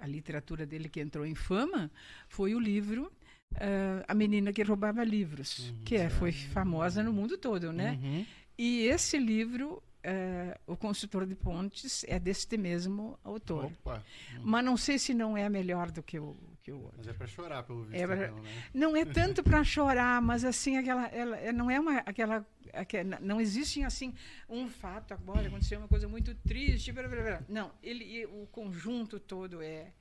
a 0.01 0.07
literatura 0.07 0.65
dele 0.67 0.89
que 0.89 1.01
entrou 1.01 1.25
em 1.27 1.35
fama 1.35 1.91
foi 2.29 2.55
o 2.55 2.59
livro 2.61 3.11
ah, 3.57 4.05
A 4.09 4.15
Menina 4.15 4.53
que 4.53 4.63
Roubava 4.63 5.05
Livros, 5.05 5.71
Uhum, 5.71 5.85
que 5.85 5.97
é, 5.97 6.09
foi 6.09 6.33
famosa 6.33 7.03
no 7.03 7.13
mundo 7.13 7.37
todo, 7.39 7.73
né? 7.73 7.99
Uhum. 8.03 8.27
E 8.59 8.83
esse 8.83 9.19
livro, 9.19 9.83
eh, 10.03 10.59
O 10.67 10.77
Construtor 10.77 11.27
de 11.27 11.35
Pontes, 11.35 12.05
é 12.09 12.19
deste 12.19 12.57
mesmo 12.57 13.19
autor. 13.25 13.67
Opa. 13.67 14.03
Mas 14.43 14.65
não 14.65 14.77
sei 14.77 14.99
se 14.99 15.13
não 15.15 15.37
é 15.37 15.49
melhor 15.49 15.91
do 15.91 16.03
que 16.03 16.19
o, 16.19 16.37
que 16.63 16.73
o 16.73 16.81
outro. 16.83 16.95
Mas 16.99 17.09
é 17.09 17.13
pra 17.13 17.27
chorar, 17.27 17.63
pelo 17.63 17.85
visto. 17.85 18.01
É 18.01 18.07
pra- 18.07 18.17
né? 18.31 18.43
Não 18.75 18.97
é 18.97 19.05
tanto 19.07 19.43
para 19.43 19.63
chorar, 19.65 20.21
mas 20.23 20.45
assim 20.45 20.77
aquela, 20.77 21.07
ela, 21.09 21.37
é- 21.37 21.53
não 21.53 21.71
é 21.71 21.79
uma 21.79 21.99
aquela, 21.99 22.47
aque- 22.73 23.05
não 23.05 23.41
existe 23.41 23.83
assim 23.83 24.15
um 24.49 24.69
fato 24.69 25.13
agora 25.15 25.47
aconteceu 25.49 25.79
uma 25.79 25.89
coisa 25.89 26.09
muito 26.09 26.35
triste, 26.35 26.93
blá, 26.93 27.07
blá, 27.09 27.23
blá. 27.23 27.43
não, 27.49 27.71
ele 27.83 28.25
o 28.27 28.47
conjunto 28.51 29.19
todo 29.21 29.63
é 29.63 29.93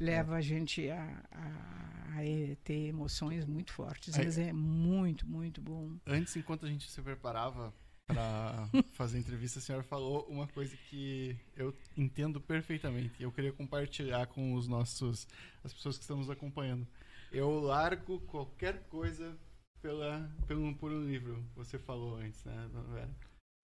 leva 0.00 0.36
a 0.36 0.40
gente 0.40 0.90
a, 0.90 1.22
a- 1.30 1.74
a 2.16 2.56
ter 2.62 2.86
emoções 2.88 3.44
muito 3.44 3.72
fortes, 3.72 4.16
Aí- 4.16 4.24
mas 4.24 4.38
é 4.38 4.52
muito 4.52 5.26
muito 5.26 5.60
bom. 5.60 5.90
Antes, 6.06 6.36
enquanto 6.36 6.64
a 6.64 6.68
gente 6.68 6.88
se 6.90 7.00
preparava 7.02 7.72
para 8.06 8.68
fazer 8.92 9.16
a 9.16 9.20
entrevista, 9.20 9.58
a 9.58 9.62
senhora 9.62 9.82
falou 9.84 10.26
uma 10.28 10.46
coisa 10.46 10.76
que 10.88 11.36
eu 11.56 11.74
entendo 11.96 12.40
perfeitamente. 12.40 13.22
Eu 13.22 13.32
queria 13.32 13.52
compartilhar 13.52 14.26
com 14.26 14.54
os 14.54 14.68
nossos, 14.68 15.26
as 15.62 15.72
pessoas 15.72 15.96
que 15.96 16.02
estão 16.04 16.18
nos 16.18 16.30
acompanhando. 16.30 16.86
Eu 17.32 17.58
largo 17.60 18.20
qualquer 18.20 18.82
coisa 18.88 19.36
pela, 19.80 20.30
pelo, 20.46 20.74
por 20.76 20.92
um 20.92 21.04
livro. 21.04 21.44
Você 21.56 21.78
falou 21.78 22.16
antes, 22.16 22.44
né? 22.44 22.68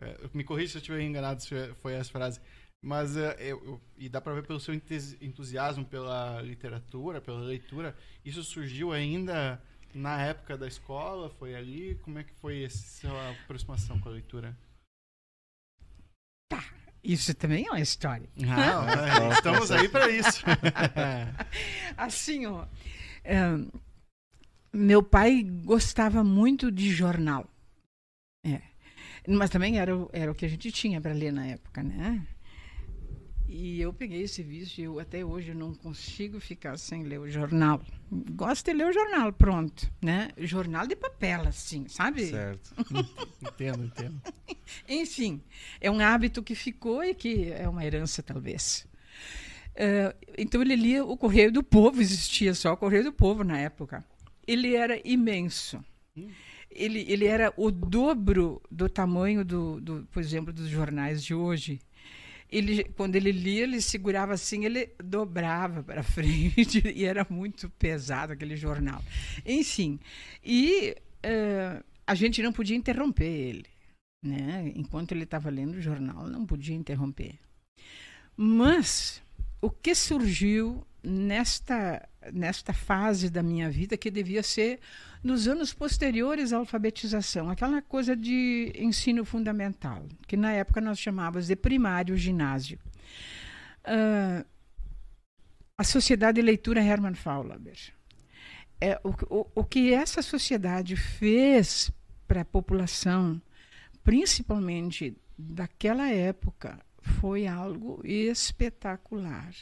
É, 0.03 0.17
me 0.33 0.43
corrija 0.43 0.73
se 0.73 0.77
eu 0.79 0.81
estiver 0.81 1.03
enganado 1.03 1.43
se 1.43 1.75
foi 1.75 1.93
essa 1.93 2.11
frase. 2.11 2.41
Mas 2.83 3.17
é, 3.17 3.37
eu, 3.39 3.63
eu- 3.65 3.81
e 3.99 4.09
dá 4.09 4.21
para 4.23 4.33
ver 4.35 4.47
pelo 4.47 4.59
seu 4.59 4.73
entus- 4.73 5.21
entusiasmo 5.21 5.85
pela 5.85 6.41
literatura, 6.41 7.21
pela 7.21 7.41
leitura, 7.41 7.95
isso 8.25 8.43
surgiu 8.43 8.91
ainda 8.91 9.63
na 9.95 10.21
época 10.23 10.57
da 10.57 10.67
escola? 10.67 11.31
Foi 11.31 11.55
ali? 11.55 11.97
Como 12.03 12.19
é 12.19 12.25
que 12.25 12.33
foi 12.35 12.65
essa 12.65 13.01
sua 13.01 13.31
aproximação 13.31 13.99
com 14.01 14.09
a 14.09 14.13
leitura? 14.13 14.57
Isso 17.03 17.35
também 17.35 17.67
é 17.67 17.71
uma 17.71 17.81
história. 17.81 18.29
Ah, 18.47 19.31
estamos 19.33 19.71
aí 19.71 19.89
para 19.89 20.11
isso. 20.11 20.43
Assim, 21.97 22.45
ó, 22.45 22.67
é, 23.25 23.39
meu 24.71 25.03
pai 25.03 25.43
gostava 25.43 26.23
muito 26.23 26.71
de 26.71 26.91
jornal. 26.91 27.49
É. 28.45 28.61
Mas 29.27 29.49
também 29.49 29.79
era, 29.79 29.97
o- 29.97 30.11
era 30.13 30.31
o 30.31 30.35
que 30.35 30.45
a 30.45 30.49
gente 30.49 30.71
tinha 30.71 31.01
para 31.01 31.13
ler 31.15 31.33
na 31.33 31.47
época, 31.47 31.83
né? 31.83 32.27
E 33.53 33.81
eu 33.81 33.93
peguei 33.93 34.23
esse 34.23 34.45
vício 34.45 34.81
e 34.81 34.85
eu, 34.85 35.01
até 35.01 35.25
hoje 35.25 35.49
eu 35.49 35.57
não 35.57 35.75
consigo 35.75 36.39
ficar 36.39 36.79
sem 36.79 37.03
ler 37.03 37.19
o 37.19 37.29
jornal. 37.29 37.83
Gosto 38.09 38.67
de 38.67 38.73
ler 38.73 38.87
o 38.87 38.93
jornal, 38.93 39.33
pronto, 39.33 39.91
né? 40.01 40.29
Jornal 40.39 40.87
de 40.87 40.95
papel, 40.95 41.41
assim, 41.49 41.89
sabe? 41.89 42.27
Certo. 42.27 42.73
entendo, 43.43 43.87
entendo. 43.87 44.23
Enfim, 44.89 45.43
é 45.81 45.91
um 45.91 45.99
hábito 45.99 46.45
que 46.45 46.55
ficou 46.55 47.03
e 47.03 47.13
que 47.13 47.51
é 47.51 47.69
uma 47.69 47.85
herança, 47.85 48.23
talvez. 48.23 48.87
Eh, 49.75 50.15
então, 50.39 50.63
ele 50.63 50.77
lia 50.77 51.05
o 51.05 51.17
Correio 51.17 51.51
do 51.51 51.65
Povo, 51.65 52.01
existia 52.01 52.55
só 52.55 52.75
o 52.75 52.77
Correio 52.77 53.03
do 53.03 53.13
Povo 53.13 53.43
na 53.43 53.59
época. 53.59 54.05
Ele 54.47 54.77
era 54.77 55.01
imenso. 55.05 55.85
Hum. 56.17 56.29
Ele, 56.71 57.05
ele 57.09 57.27
era 57.27 57.53
o 57.57 57.69
dobro 57.73 58.63
do 58.71 58.89
tamanho, 58.89 59.45
do, 59.45 59.81
do, 59.81 60.09
por 60.13 60.23
exemplo, 60.23 60.53
dos 60.53 60.69
jornais 60.69 61.25
de 61.25 61.35
hoje. 61.35 61.81
Ele, 62.51 62.85
quando 62.85 63.17
ele 63.17 63.31
lia, 63.31 63.63
ele 63.63 63.81
segurava 63.81 64.35
assim, 64.35 64.65
ele 64.65 64.91
dobrava 65.03 65.83
para 65.83 66.03
frente 66.05 66.83
e 66.95 67.05
era 67.05 67.27
muito 67.31 67.71
pesado 67.71 68.33
aquele 68.33 68.57
jornal. 68.57 69.03
Enfim, 69.47 70.01
e 70.45 70.97
eh, 71.23 71.83
a 72.07 72.15
gente 72.15 72.43
não 72.43 72.53
podia 72.53 72.77
interromper 72.77 73.25
ele 73.25 73.81
né? 74.23 74.73
Enquanto 74.75 75.13
ele 75.13 75.25
estava 75.25 75.51
lendo 75.51 75.77
o 75.77 75.81
jornal, 75.81 76.27
não 76.27 76.45
podia 76.45 76.75
interromper. 76.77 77.39
Mas 78.37 79.23
o 79.61 79.71
que 79.71 79.95
surgiu 79.95 80.87
nesta 81.03 82.07
nesta 82.33 82.75
fase 82.75 83.31
da 83.31 83.43
minha 83.43 83.71
vida 83.71 83.97
que 83.97 84.11
devia 84.11 84.43
ser 84.43 84.79
nos 85.23 85.47
anos 85.47 85.73
posteriores 85.73 86.53
à 86.53 86.57
alfabetização, 86.57 87.51
aquela 87.51 87.83
coisa 87.83 88.17
de 88.17 88.73
ensino 88.77 89.25
fundamental, 89.25 90.07
que 90.27 90.37
na 90.37 90.53
época 90.53 90.81
nós 90.81 90.99
chamávamos 90.99 91.47
de 91.47 91.57
primário 91.57 92.17
ginásio. 92.17 92.79
Ah, 93.85 94.45
a 95.77 95.85
Sociedade 95.85 96.37
de 96.37 96.43
Leitura 96.43 96.83
Hermann 96.83 97.15
Faulhaber. 97.15 97.79
É, 98.81 98.99
o, 99.05 99.11
o, 99.41 99.47
o 99.57 99.65
que 99.65 99.93
essa 99.93 100.23
sociedade 100.23 100.97
fez 100.97 101.91
para 102.27 102.43
a 102.43 102.45
população 102.45 103.41
principalmente 104.03 105.17
daquela 105.39 106.11
época, 106.11 106.79
foi 107.01 107.47
algo 107.47 108.01
espetacular. 108.05 109.55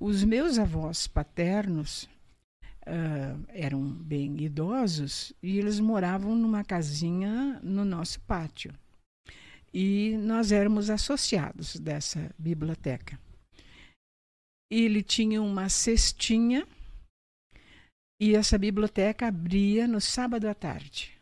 Os 0.00 0.24
meus 0.24 0.58
avós 0.58 1.06
paternos 1.06 2.08
ah, 2.86 3.38
eram 3.48 3.82
bem 3.82 4.40
idosos 4.42 5.32
e 5.42 5.58
eles 5.58 5.80
moravam 5.80 6.34
numa 6.34 6.64
casinha 6.64 7.60
no 7.62 7.84
nosso 7.84 8.20
pátio. 8.20 8.72
E 9.72 10.16
nós 10.18 10.52
éramos 10.52 10.90
associados 10.90 11.76
dessa 11.76 12.30
biblioteca. 12.38 13.18
Ele 14.70 15.02
tinha 15.02 15.40
uma 15.42 15.68
cestinha 15.68 16.66
e 18.20 18.34
essa 18.34 18.58
biblioteca 18.58 19.28
abria 19.28 19.86
no 19.86 20.00
sábado 20.00 20.48
à 20.48 20.54
tarde 20.54 21.12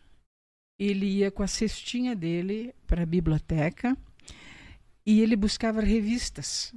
ele 0.81 1.05
ia 1.05 1.31
com 1.31 1.42
a 1.42 1.46
cestinha 1.46 2.16
dele 2.16 2.75
para 2.87 3.03
a 3.03 3.07
biblioteca 3.07 3.94
e 5.05 5.20
ele 5.20 5.37
buscava 5.37 5.83
revistas. 5.83 6.75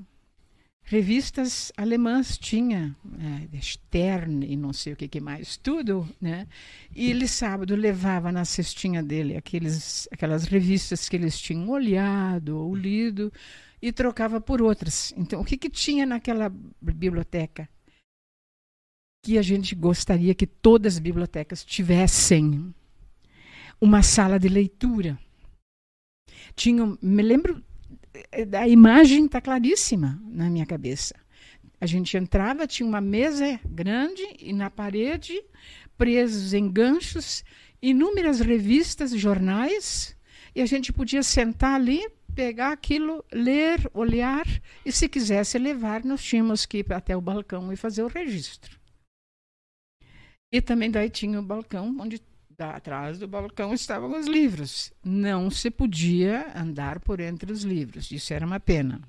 Revistas 0.86 1.72
alemãs 1.78 2.38
tinha, 2.38 2.96
é, 3.54 3.62
Stern 3.62 4.46
e 4.46 4.58
não 4.58 4.74
sei 4.74 4.93
o 4.93 4.96
que, 4.96 5.08
que 5.08 5.22
mais, 5.22 5.56
tudo, 5.56 6.08
né? 6.19 6.46
E 6.93 7.10
ele 7.10 7.26
sábado 7.26 7.74
levava 7.74 8.32
na 8.34 8.43
cestinha 8.43 9.02
dele 9.02 9.38
aqueles, 9.38 10.10
aquelas 10.12 10.43
revistas 10.43 11.08
que 11.08 11.15
eles 11.15 11.39
tinham 11.39 11.69
olhado 11.69 12.58
ou 12.58 12.76
lido 12.76 13.32
e 13.82 13.93
trocava 13.93 14.41
por 14.41 14.62
outras. 14.62 15.13
Então, 15.17 15.39
o 15.41 15.46
que, 15.46 15.58
que 15.58 15.69
tinha 15.69 16.06
naquela 16.06 16.54
biblioteca? 16.82 17.67
Que 19.26 19.38
a 19.38 19.41
gente 19.41 19.74
gostaria 19.76 20.36
que 20.36 20.46
todas 20.46 20.96
as 20.96 21.00
bibliotecas 21.00 21.63
tivessem 21.63 22.74
uma 23.80 24.04
sala 24.04 24.38
de 24.38 24.50
leitura. 24.50 25.17
Tinha, 26.55 26.97
me 27.01 27.24
lembro, 27.24 27.64
a 28.59 28.68
imagem 28.68 29.26
está 29.26 29.41
claríssima 29.41 30.22
na 30.26 30.49
minha 30.49 30.66
cabeça. 30.66 31.16
A 31.80 31.86
gente 31.86 32.16
entrava, 32.16 32.68
tinha 32.68 32.88
uma 32.88 33.01
mesa 33.01 33.59
grande 33.66 34.24
e 34.39 34.53
na 34.53 34.70
parede, 34.70 35.43
presos 35.97 36.53
em 36.53 36.72
ganchos, 36.72 37.43
inúmeras 37.82 38.39
revistas, 38.39 39.11
jornais, 39.11 40.16
e 40.55 40.61
a 40.61 40.66
gente 40.66 40.93
podia 40.93 41.22
sentar 41.24 41.76
ali, 41.76 42.01
pegar 42.34 42.72
aquilo, 42.72 43.24
ler, 43.32 43.89
olhar, 43.93 44.45
e 44.86 44.91
se 44.91 45.09
quisesse 45.09 45.57
levar, 45.57 46.03
nós 46.05 46.24
tínhamos 46.24 46.66
que 46.66 46.80
ir 46.80 46.93
até 46.93 47.18
o 47.18 47.22
balcão 47.22 47.72
e 47.74 47.76
fazer 47.76 48.03
o 48.03 48.07
registro. 48.07 48.80
E 50.51 50.61
também 50.61 50.89
daí 50.89 51.09
tinha 51.09 51.39
o 51.39 51.43
balcão, 51.43 51.97
onde 51.99 52.22
atrás 52.60 53.20
do 53.20 53.28
balcão 53.28 53.74
estavam 53.74 54.18
os 54.20 54.28
livros. 54.28 54.91
Não 55.04 55.49
se 55.49 55.70
podia 55.70 56.51
andar 56.56 56.99
por 56.99 57.20
entre 57.20 57.51
os 57.51 57.64
livros. 57.64 58.12
Isso 58.12 58.34
era 58.34 58.45
uma 58.45 58.60
pena. 58.60 59.01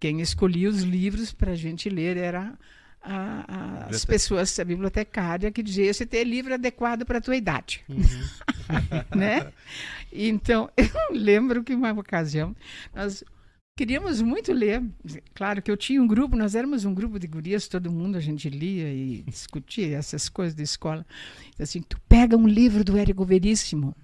Quem 0.00 0.20
escolhia 0.20 0.68
os 0.68 0.82
livros 0.82 1.32
para 1.32 1.52
a 1.52 1.56
gente 1.56 1.88
ler 1.88 2.16
era 2.16 2.56
a, 3.02 3.44
a, 3.48 3.86
as 3.86 4.04
pessoas, 4.04 4.58
a 4.58 4.64
bibliotecária, 4.64 5.50
que 5.50 5.62
dizia: 5.62 5.86
esse 5.86 6.06
tem 6.06 6.24
livro 6.24 6.54
adequado 6.54 7.04
para 7.04 7.18
a 7.18 7.20
tua 7.20 7.36
idade. 7.36 7.84
Uhum. 7.88 8.04
né? 9.16 9.52
Então, 10.12 10.70
eu 10.76 10.88
lembro 11.10 11.64
que 11.64 11.74
uma 11.74 11.92
ocasião 11.92 12.54
nós 12.94 13.24
queríamos 13.78 14.20
muito 14.20 14.52
ler. 14.52 14.82
Claro 15.32 15.62
que 15.62 15.70
eu 15.70 15.76
tinha 15.76 16.02
um 16.02 16.06
grupo, 16.06 16.34
nós 16.34 16.56
éramos 16.56 16.84
um 16.84 16.92
grupo 16.92 17.16
de 17.16 17.28
gurias, 17.28 17.68
todo 17.68 17.92
mundo 17.92 18.18
a 18.18 18.20
gente 18.20 18.50
lia 18.50 18.92
e 18.92 19.22
discutia 19.22 19.96
essas 19.96 20.28
coisas 20.28 20.56
da 20.56 20.64
escola. 20.64 21.06
Assim, 21.56 21.80
tu 21.80 21.96
pega 22.08 22.36
um 22.36 22.48
livro 22.48 22.82
do 22.82 22.98
Érico 22.98 23.24
Veríssimo, 23.24 23.94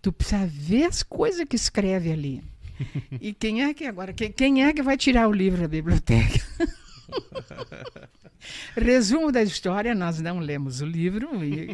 tu 0.00 0.10
precisa 0.10 0.46
ver 0.46 0.84
as 0.84 1.02
coisas 1.02 1.44
que 1.44 1.54
escreve 1.54 2.10
ali. 2.10 2.42
E 3.20 3.34
quem 3.34 3.62
é 3.62 3.74
que 3.74 3.84
agora, 3.84 4.14
quem, 4.14 4.32
quem 4.32 4.64
é 4.64 4.72
que 4.72 4.82
vai 4.82 4.96
tirar 4.96 5.28
o 5.28 5.32
livro 5.32 5.60
da 5.60 5.68
biblioteca? 5.68 6.40
Resumo 8.74 9.30
da 9.30 9.42
história: 9.42 9.94
nós 9.94 10.18
não 10.18 10.38
lemos 10.38 10.80
o 10.80 10.86
livro 10.86 11.28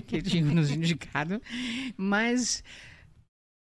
que 0.04 0.20
tinha 0.20 0.44
nos 0.44 0.70
indicado, 0.70 1.40
mas, 1.96 2.62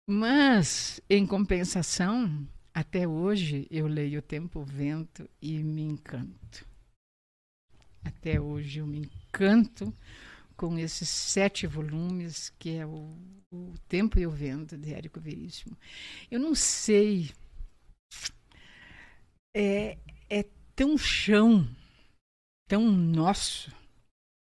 mas 0.06 1.00
em 1.08 1.24
compensação, 1.24 2.46
até 2.74 3.06
hoje 3.06 3.66
eu 3.70 3.86
leio 3.86 4.20
O 4.20 4.22
Tempo 4.22 4.62
Vento 4.62 5.28
e 5.40 5.62
me 5.62 5.82
encanto. 5.82 6.66
Até 8.04 8.40
hoje 8.40 8.80
eu 8.80 8.86
me 8.86 9.00
encanto 9.00 9.94
com 10.56 10.78
esses 10.78 11.08
sete 11.08 11.66
volumes 11.66 12.50
que 12.58 12.76
é 12.76 12.86
o, 12.86 13.16
o 13.52 13.74
Tempo 13.88 14.18
e 14.18 14.26
o 14.26 14.30
Vento 14.30 14.76
de 14.76 14.92
Érico 14.92 15.20
Veríssimo. 15.20 15.76
Eu 16.30 16.40
não 16.40 16.54
sei. 16.54 17.30
É, 19.54 19.98
é 20.30 20.44
tão 20.74 20.96
chão, 20.96 21.68
tão 22.66 22.90
nosso, 22.90 23.70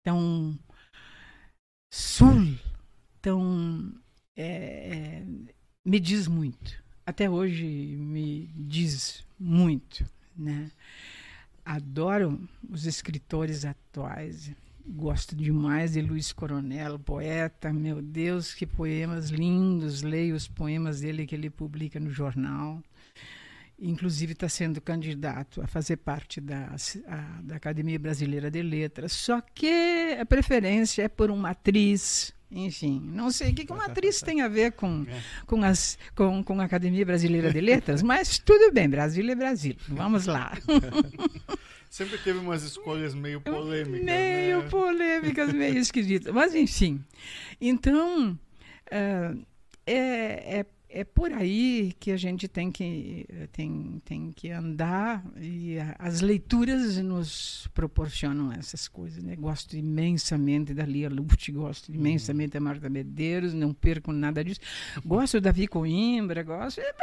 tão 0.04 0.58
sul, 1.90 2.58
tão. 3.22 3.94
É, 4.36 5.22
é, 5.22 5.26
me 5.84 5.98
diz 5.98 6.26
muito. 6.26 6.82
Até 7.10 7.28
hoje 7.28 7.64
me 7.64 8.48
diz 8.54 9.24
muito. 9.36 10.08
Né? 10.38 10.70
Adoro 11.64 12.40
os 12.70 12.86
escritores 12.86 13.64
atuais. 13.64 14.52
Gosto 14.86 15.34
demais 15.34 15.94
de 15.94 16.02
Luiz 16.02 16.32
Coronel, 16.32 17.00
poeta. 17.00 17.72
Meu 17.72 18.00
Deus, 18.00 18.54
que 18.54 18.64
poemas 18.64 19.30
lindos! 19.30 20.02
Leio 20.02 20.36
os 20.36 20.46
poemas 20.46 21.00
dele 21.00 21.26
que 21.26 21.34
ele 21.34 21.50
publica 21.50 21.98
no 21.98 22.10
jornal 22.10 22.80
inclusive 23.82 24.34
está 24.34 24.46
sendo 24.46 24.78
candidato 24.78 25.62
a 25.62 25.66
fazer 25.66 25.96
parte 25.96 26.38
da, 26.38 26.76
a, 27.08 27.40
da 27.42 27.56
Academia 27.56 27.98
Brasileira 27.98 28.50
de 28.50 28.62
Letras, 28.62 29.10
só 29.10 29.40
que 29.40 30.18
a 30.20 30.26
preferência 30.26 31.04
é 31.04 31.08
por 31.08 31.30
uma 31.30 31.52
atriz, 31.52 32.30
enfim, 32.50 33.00
não 33.12 33.30
sei 33.30 33.52
o 33.52 33.54
que 33.54 33.72
uma 33.72 33.86
atriz 33.86 34.20
tem 34.20 34.40
a 34.40 34.48
ver 34.48 34.72
com, 34.72 35.06
é. 35.08 35.22
com, 35.46 35.62
as, 35.62 35.98
com, 36.14 36.42
com 36.42 36.60
a 36.60 36.64
Academia 36.64 37.06
Brasileira 37.06 37.52
de 37.52 37.60
Letras, 37.60 38.02
mas 38.02 38.38
tudo 38.38 38.72
bem, 38.72 38.88
Brasil 38.88 39.28
é 39.30 39.34
Brasil, 39.34 39.76
vamos 39.88 40.26
lá. 40.26 40.52
Sempre 41.90 42.18
teve 42.18 42.38
umas 42.38 42.62
escolhas 42.62 43.14
meio 43.14 43.40
polêmicas. 43.40 44.04
Meio 44.04 44.62
né? 44.62 44.68
polêmicas, 44.68 45.50
meio 45.52 45.76
esquisitas. 45.76 46.32
Mas, 46.32 46.54
enfim. 46.54 47.04
Então, 47.60 48.30
uh, 48.30 49.46
é, 49.84 50.60
é 50.60 50.66
é 50.92 51.04
por 51.04 51.32
aí 51.32 51.94
que 52.00 52.10
a 52.10 52.16
gente 52.16 52.48
tem 52.48 52.70
que, 52.70 53.24
tem, 53.52 54.02
tem 54.04 54.32
que 54.32 54.50
andar 54.50 55.24
e 55.40 55.76
as 55.98 56.20
leituras 56.20 56.98
nos 56.98 57.68
proporcionam 57.72 58.52
essas 58.52 58.88
coisas. 58.88 59.22
Né? 59.22 59.36
Gosto 59.36 59.76
imensamente 59.76 60.74
da 60.74 60.84
Lia 60.84 61.08
Luft, 61.08 61.48
gosto 61.52 61.92
imensamente 61.92 62.54
da 62.54 62.60
Marta 62.60 62.90
Medeiros, 62.90 63.54
não 63.54 63.72
perco 63.72 64.12
nada 64.12 64.42
disso. 64.42 64.60
Gosto 65.04 65.40
da 65.40 65.50
Davi 65.50 65.68
Coimbra, 65.68 66.42
gosto. 66.42 66.80
É, 66.80 66.94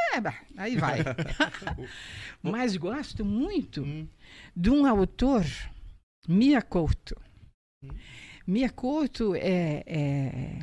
aí 0.58 0.76
vai. 0.76 1.00
Mas 2.44 2.76
gosto 2.76 3.24
muito 3.24 3.84
hum. 3.84 4.06
de 4.56 4.70
um 4.70 4.86
autor, 4.86 5.46
Mia 6.28 6.62
Couto. 6.62 7.16
Hum. 7.82 7.90
Mia 8.46 8.70
Couto 8.70 9.34
é, 9.36 9.84
é 9.86 10.60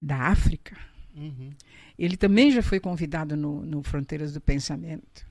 da 0.00 0.16
África. 0.28 0.76
Uhum. 1.16 1.50
Ele 1.98 2.16
também 2.16 2.50
já 2.50 2.62
foi 2.62 2.78
convidado 2.78 3.36
no, 3.36 3.64
no 3.64 3.82
Fronteiras 3.82 4.32
do 4.32 4.40
Pensamento. 4.40 5.26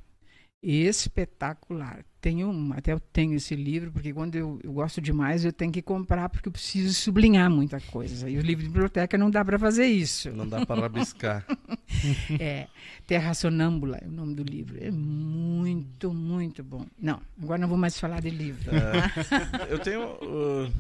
Espetacular. 0.62 2.04
Tenho 2.20 2.50
um, 2.50 2.74
até 2.74 2.92
eu 2.92 3.00
tenho 3.00 3.36
esse 3.36 3.56
livro, 3.56 3.92
porque 3.92 4.12
quando 4.12 4.36
eu, 4.36 4.60
eu, 4.64 4.74
gosto 4.74 5.00
demais, 5.00 5.46
eu 5.46 5.54
tenho 5.54 5.72
que 5.72 5.82
comprar, 5.82 6.28
porque 6.28 6.50
eu 6.50 6.52
preciso 6.52 6.92
sublinhar 6.92 7.52
muita 7.52 7.80
coisa. 7.80 8.28
E 8.28 8.36
o 8.36 8.42
livro 8.42 8.64
de 8.64 8.70
biblioteca 8.70 9.16
não 9.16 9.30
dá 9.30 9.46
para 9.46 9.60
fazer 9.60 9.86
isso. 9.86 10.32
Não 10.32 10.50
dá 10.50 10.66
para 10.66 10.82
rabiscar. 10.82 11.46
é, 12.40 12.68
Terra 13.06 13.36
Sonâmbula 13.36 13.98
é 13.98 14.08
o 14.08 14.12
nome 14.12 14.34
do 14.34 14.42
livro. 14.42 14.84
É 14.84 14.90
muito, 14.90 16.12
muito 16.12 16.64
bom. 16.64 16.84
Não, 17.00 17.22
agora 17.40 17.60
não 17.60 17.68
vou 17.68 17.78
mais 17.78 18.00
falar 18.00 18.22
de 18.22 18.32
livro. 18.32 18.72
É, 18.72 19.72
eu 19.72 19.78
tenho, 19.78 20.14
uh, 20.14 20.72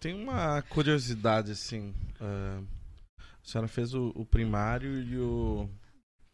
tenho 0.00 0.16
uma 0.16 0.62
curiosidade, 0.62 1.52
assim. 1.52 1.92
Uh, 2.18 2.64
a 3.46 3.48
senhora 3.48 3.68
fez 3.68 3.94
o, 3.94 4.12
o 4.16 4.26
primário 4.26 5.00
e 5.00 5.18
o. 5.18 5.70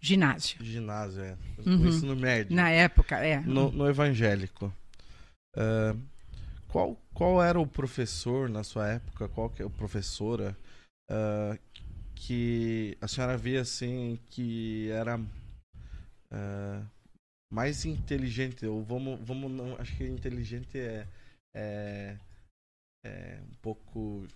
Ginásio. 0.00 0.64
Ginásio, 0.64 1.22
é. 1.22 1.36
Uhum. 1.64 1.82
O 1.82 1.86
ensino 1.86 2.16
médio. 2.16 2.56
Na 2.56 2.70
época, 2.70 3.18
é. 3.18 3.38
No, 3.40 3.70
no 3.70 3.86
evangélico. 3.86 4.72
Uh, 5.54 6.00
qual, 6.68 6.96
qual 7.12 7.42
era 7.42 7.60
o 7.60 7.66
professor 7.66 8.48
na 8.48 8.64
sua 8.64 8.88
época, 8.88 9.28
qual 9.28 9.50
que 9.50 9.62
é 9.62 9.66
a 9.66 9.70
professora 9.70 10.56
uh, 11.10 11.58
que 12.14 12.96
a 12.98 13.06
senhora 13.06 13.36
via 13.36 13.60
assim 13.60 14.18
que 14.30 14.88
era 14.90 15.18
uh, 15.18 16.86
mais 17.52 17.84
inteligente, 17.84 18.64
ou 18.64 18.82
vamos, 18.82 19.20
vamos 19.22 19.52
não, 19.52 19.76
acho 19.78 19.94
que 19.98 20.06
inteligente 20.06 20.78
é, 20.78 21.06
é, 21.54 22.16
é 23.04 23.38
um 23.42 23.54
pouco 23.60 24.26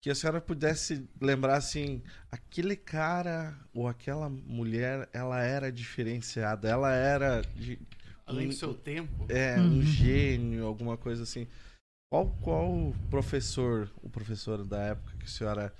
que 0.00 0.08
a 0.08 0.14
senhora 0.14 0.40
pudesse 0.40 1.06
lembrar 1.20 1.56
assim, 1.56 2.02
aquele 2.32 2.74
cara 2.74 3.54
ou 3.74 3.86
aquela 3.86 4.30
mulher, 4.30 5.08
ela 5.12 5.42
era 5.42 5.70
diferenciada, 5.70 6.68
ela 6.68 6.92
era 6.92 7.42
de, 7.54 7.78
além 8.24 8.46
um, 8.46 8.48
do 8.48 8.54
seu 8.54 8.72
tempo, 8.72 9.26
é 9.28 9.56
uhum. 9.58 9.78
um 9.78 9.82
gênio, 9.82 10.66
alguma 10.66 10.96
coisa 10.96 11.22
assim. 11.22 11.46
Qual 12.10 12.26
qual 12.40 12.94
professor, 13.10 13.90
o 14.02 14.08
professor 14.08 14.64
da 14.64 14.80
época 14.80 15.16
que 15.18 15.26
a 15.26 15.28
senhora 15.28 15.74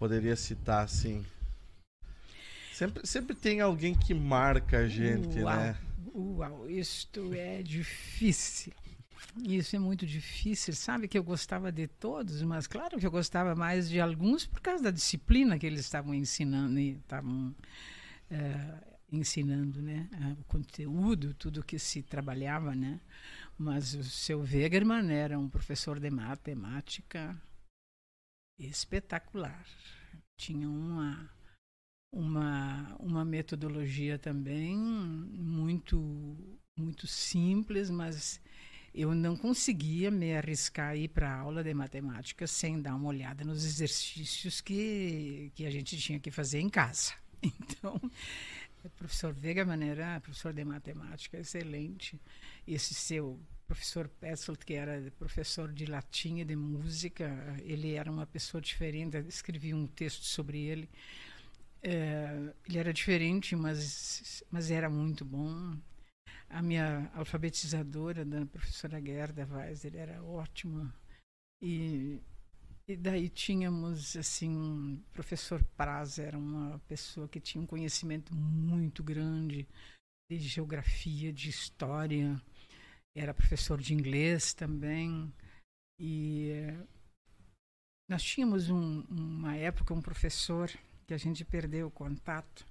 poderia 0.00 0.34
citar 0.36 0.82
assim? 0.82 1.24
Sempre, 2.72 3.06
sempre 3.06 3.34
tem 3.34 3.60
alguém 3.60 3.94
que 3.94 4.12
marca 4.12 4.78
a 4.78 4.88
gente, 4.88 5.38
Uau. 5.40 5.56
né? 5.56 5.76
Uau, 6.14 6.70
isto 6.70 7.34
é 7.34 7.62
difícil. 7.62 8.72
Isso 9.44 9.76
é 9.76 9.78
muito 9.78 10.06
difícil. 10.06 10.74
Sabe 10.74 11.08
que 11.08 11.18
eu 11.18 11.24
gostava 11.24 11.70
de 11.70 11.86
todos, 11.86 12.42
mas 12.42 12.66
claro 12.66 12.98
que 12.98 13.06
eu 13.06 13.10
gostava 13.10 13.54
mais 13.54 13.88
de 13.88 14.00
alguns 14.00 14.46
por 14.46 14.60
causa 14.60 14.84
da 14.84 14.90
disciplina 14.90 15.58
que 15.58 15.66
eles 15.66 15.80
estavam 15.80 16.14
ensinando, 16.14 16.78
estavam 16.78 17.54
uh, 18.30 18.96
ensinando, 19.10 19.82
né, 19.82 20.08
o 20.40 20.44
conteúdo, 20.44 21.34
tudo 21.34 21.62
que 21.62 21.78
se 21.78 22.02
trabalhava, 22.02 22.74
né. 22.74 23.00
Mas 23.58 23.94
o 23.94 24.04
seu 24.04 24.40
Wegerman 24.40 25.10
era 25.10 25.38
um 25.38 25.48
professor 25.48 25.98
de 25.98 26.10
matemática 26.10 27.40
espetacular. 28.58 29.66
Tinha 30.38 30.68
uma 30.68 31.30
uma 32.12 32.96
uma 32.98 33.24
metodologia 33.24 34.18
também 34.18 34.76
muito 34.76 36.58
muito 36.78 37.06
simples, 37.06 37.90
mas 37.90 38.40
eu 38.96 39.14
não 39.14 39.36
conseguia 39.36 40.10
me 40.10 40.34
arriscar 40.34 40.90
a 40.90 40.96
ir 40.96 41.08
para 41.08 41.30
a 41.30 41.38
aula 41.38 41.62
de 41.62 41.74
matemática 41.74 42.46
sem 42.46 42.80
dar 42.80 42.94
uma 42.94 43.08
olhada 43.08 43.44
nos 43.44 43.62
exercícios 43.64 44.62
que, 44.62 45.52
que 45.54 45.66
a 45.66 45.70
gente 45.70 45.98
tinha 45.98 46.18
que 46.18 46.30
fazer 46.30 46.60
em 46.60 46.70
casa. 46.70 47.12
Então, 47.42 48.00
o 48.82 48.90
professor 48.90 49.32
Vega 49.32 49.64
Maneira, 49.64 50.18
professor 50.20 50.52
de 50.52 50.64
matemática, 50.64 51.38
excelente. 51.38 52.18
Esse 52.66 52.94
seu 52.94 53.38
professor 53.66 54.08
Petzold, 54.08 54.64
que 54.64 54.74
era 54.74 55.12
professor 55.18 55.70
de 55.70 55.86
latim 55.86 56.38
e 56.38 56.44
de 56.44 56.56
música, 56.56 57.30
ele 57.62 57.92
era 57.94 58.10
uma 58.10 58.26
pessoa 58.26 58.60
diferente. 58.60 59.18
Escrevi 59.28 59.74
um 59.74 59.86
texto 59.86 60.24
sobre 60.24 60.58
ele. 60.58 60.88
É, 61.82 62.52
ele 62.66 62.78
era 62.78 62.92
diferente, 62.92 63.54
mas, 63.54 64.42
mas 64.50 64.70
era 64.70 64.88
muito 64.88 65.24
bom. 65.24 65.76
A 66.48 66.62
minha 66.62 67.10
alfabetizadora, 67.14 68.24
da 68.24 68.46
professora 68.46 69.00
Gerda 69.00 69.46
Weiser, 69.46 69.96
era 69.96 70.22
ótima. 70.22 70.94
E, 71.60 72.20
e 72.88 72.96
daí 72.96 73.28
tínhamos, 73.28 74.16
assim, 74.16 74.94
o 74.94 75.12
professor 75.12 75.62
Praz 75.76 76.18
era 76.18 76.38
uma 76.38 76.78
pessoa 76.88 77.28
que 77.28 77.40
tinha 77.40 77.62
um 77.62 77.66
conhecimento 77.66 78.34
muito 78.34 79.02
grande 79.02 79.66
de 80.30 80.38
geografia, 80.38 81.32
de 81.32 81.48
história. 81.48 82.40
Era 83.16 83.34
professor 83.34 83.80
de 83.80 83.94
inglês 83.94 84.54
também. 84.54 85.32
E 85.98 86.52
nós 88.08 88.22
tínhamos 88.22 88.70
um, 88.70 89.00
uma 89.10 89.56
época 89.56 89.94
um 89.94 90.02
professor 90.02 90.70
que 91.06 91.14
a 91.14 91.18
gente 91.18 91.44
perdeu 91.44 91.88
o 91.88 91.90
contato. 91.90 92.66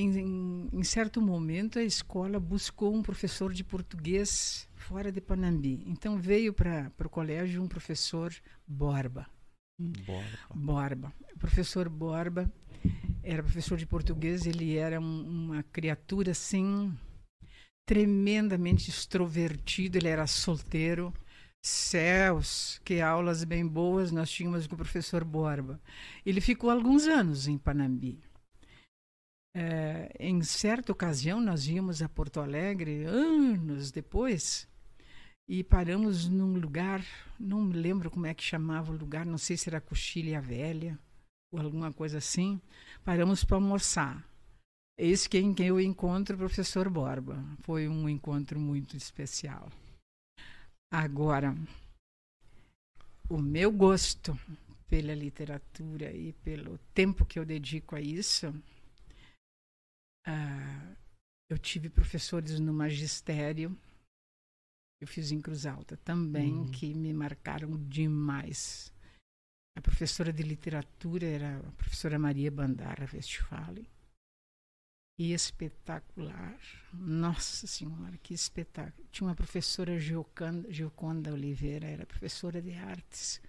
Em, 0.00 0.18
em, 0.18 0.68
em, 0.72 0.82
certo 0.82 1.20
momento, 1.20 1.78
a 1.78 1.82
escola 1.82 2.40
buscou 2.40 2.94
um 2.94 3.02
professor 3.02 3.52
de 3.52 3.62
português 3.62 4.66
fora 4.74 5.12
de 5.12 5.20
Panambi. 5.20 5.84
Então, 5.86 6.18
veio 6.18 6.54
para 6.54 6.90
o 7.04 7.08
colégio 7.10 7.62
um 7.62 7.68
professor 7.68 8.34
Borba. 8.66 9.26
Borba. 9.78 10.54
Borba. 10.54 11.12
O 11.34 11.38
professor 11.38 11.86
Borba 11.90 12.50
era 13.22 13.42
professor 13.42 13.76
de 13.76 13.84
português, 13.84 14.46
ele 14.46 14.76
era 14.76 14.98
um, 14.98 15.20
uma 15.20 15.62
criatura, 15.64 16.30
assim, 16.30 16.96
tremendamente 17.84 18.88
extrovertido, 18.88 19.98
ele 19.98 20.08
era 20.08 20.26
solteiro, 20.26 21.12
Céus, 21.60 22.80
que 22.86 23.02
aulas 23.02 23.44
bem 23.44 23.66
boas 23.66 24.10
nós 24.10 24.30
tínhamos 24.30 24.66
com 24.66 24.76
o 24.76 24.78
professor 24.78 25.24
Borba. 25.24 25.78
Ele 26.24 26.40
ficou 26.40 26.70
alguns 26.70 27.06
anos 27.06 27.46
em 27.46 27.58
Panambi. 27.58 28.18
É, 29.54 30.12
em 30.18 30.42
certa 30.42 30.92
ocasião, 30.92 31.40
nós 31.40 31.66
íamos 31.66 32.02
a 32.02 32.08
Porto 32.08 32.40
Alegre, 32.40 33.04
anos 33.04 33.90
depois, 33.90 34.68
e 35.48 35.64
paramos 35.64 36.28
num 36.28 36.54
lugar, 36.58 37.04
não 37.38 37.60
me 37.60 37.74
lembro 37.74 38.10
como 38.10 38.26
é 38.26 38.32
que 38.32 38.44
chamava 38.44 38.92
o 38.92 38.96
lugar, 38.96 39.26
não 39.26 39.38
sei 39.38 39.56
se 39.56 39.68
era 39.68 39.80
Coxilha 39.80 40.40
Velha 40.40 40.96
ou 41.52 41.60
alguma 41.60 41.92
coisa 41.92 42.18
assim. 42.18 42.60
Paramos 43.04 43.42
para 43.42 43.56
almoçar. 43.56 44.24
Esse 44.96 45.28
quem, 45.28 45.52
quem 45.52 45.66
eu 45.66 45.80
encontro 45.80 46.36
o 46.36 46.38
professor 46.38 46.88
Borba. 46.88 47.42
Foi 47.62 47.88
um 47.88 48.08
encontro 48.08 48.60
muito 48.60 48.96
especial. 48.96 49.72
Agora, 50.92 51.56
o 53.28 53.38
meu 53.38 53.72
gosto 53.72 54.38
pela 54.88 55.14
literatura 55.14 56.12
e 56.12 56.32
pelo 56.32 56.78
tempo 56.92 57.24
que 57.24 57.38
eu 57.38 57.44
dedico 57.44 57.96
a 57.96 58.00
isso, 58.00 58.54
uh, 60.30 60.96
eu 61.48 61.58
tive 61.58 61.88
professores 61.88 62.58
no 62.60 62.72
magistério, 62.72 63.76
eu 65.00 65.06
fiz 65.06 65.32
em 65.32 65.40
Cruz 65.40 65.66
Alta 65.66 65.96
também, 65.98 66.52
uhum. 66.52 66.70
que 66.70 66.94
me 66.94 67.12
marcaram 67.12 67.76
demais. 67.88 68.92
A 69.76 69.80
professora 69.80 70.32
de 70.32 70.42
literatura 70.42 71.26
era 71.26 71.58
a 71.58 71.72
professora 71.72 72.18
Maria 72.18 72.50
Bandara 72.50 73.08
Westphalen 73.12 73.86
espetacular. 75.28 76.58
Nossa 76.94 77.66
Senhora, 77.66 78.16
que 78.22 78.32
espetáculo. 78.32 79.06
Tinha 79.12 79.28
uma 79.28 79.34
professora 79.34 79.98
Gioconda, 79.98 80.72
Gioconda 80.72 81.32
Oliveira, 81.32 81.86
era 81.86 82.06
professora 82.06 82.62
de 82.62 82.72
artes. 82.72 83.40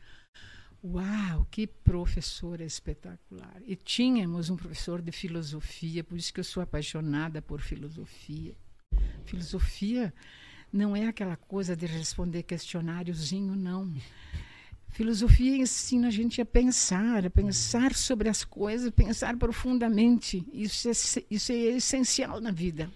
Uau, 0.84 1.48
que 1.52 1.68
professora 1.68 2.64
espetacular. 2.64 3.62
E 3.68 3.76
tínhamos 3.76 4.50
um 4.50 4.56
professor 4.56 5.00
de 5.00 5.12
filosofia, 5.12 6.04
por 6.04 6.18
isso 6.18 6.34
que 6.34 6.40
eu 6.40 6.44
sou 6.44 6.64
apaixonada 6.64 7.40
por 7.40 7.62
filosofia. 7.62 8.56
Filosofia 9.24 10.12
não 10.74 10.96
é 10.96 11.08
aquela 11.08 11.36
coisa 11.36 11.76
de 11.76 11.86
responder 11.86 12.44
questionáriozinho, 12.44 13.56
não. 13.56 13.94
Filosofia 14.90 15.56
ensina 15.56 16.08
a 16.08 16.12
gente 16.12 16.42
a 16.42 16.46
pensar, 16.46 17.26
a 17.26 17.30
pensar 17.30 17.94
sobre 17.94 18.28
as 18.28 18.44
coisas, 18.44 18.90
pensar 18.90 19.38
profundamente. 19.38 20.44
Isso 20.52 20.90
é, 20.90 20.92
isso 21.30 21.52
é 21.52 21.56
essencial 21.56 22.42
na 22.42 22.52
vida. 22.52 22.90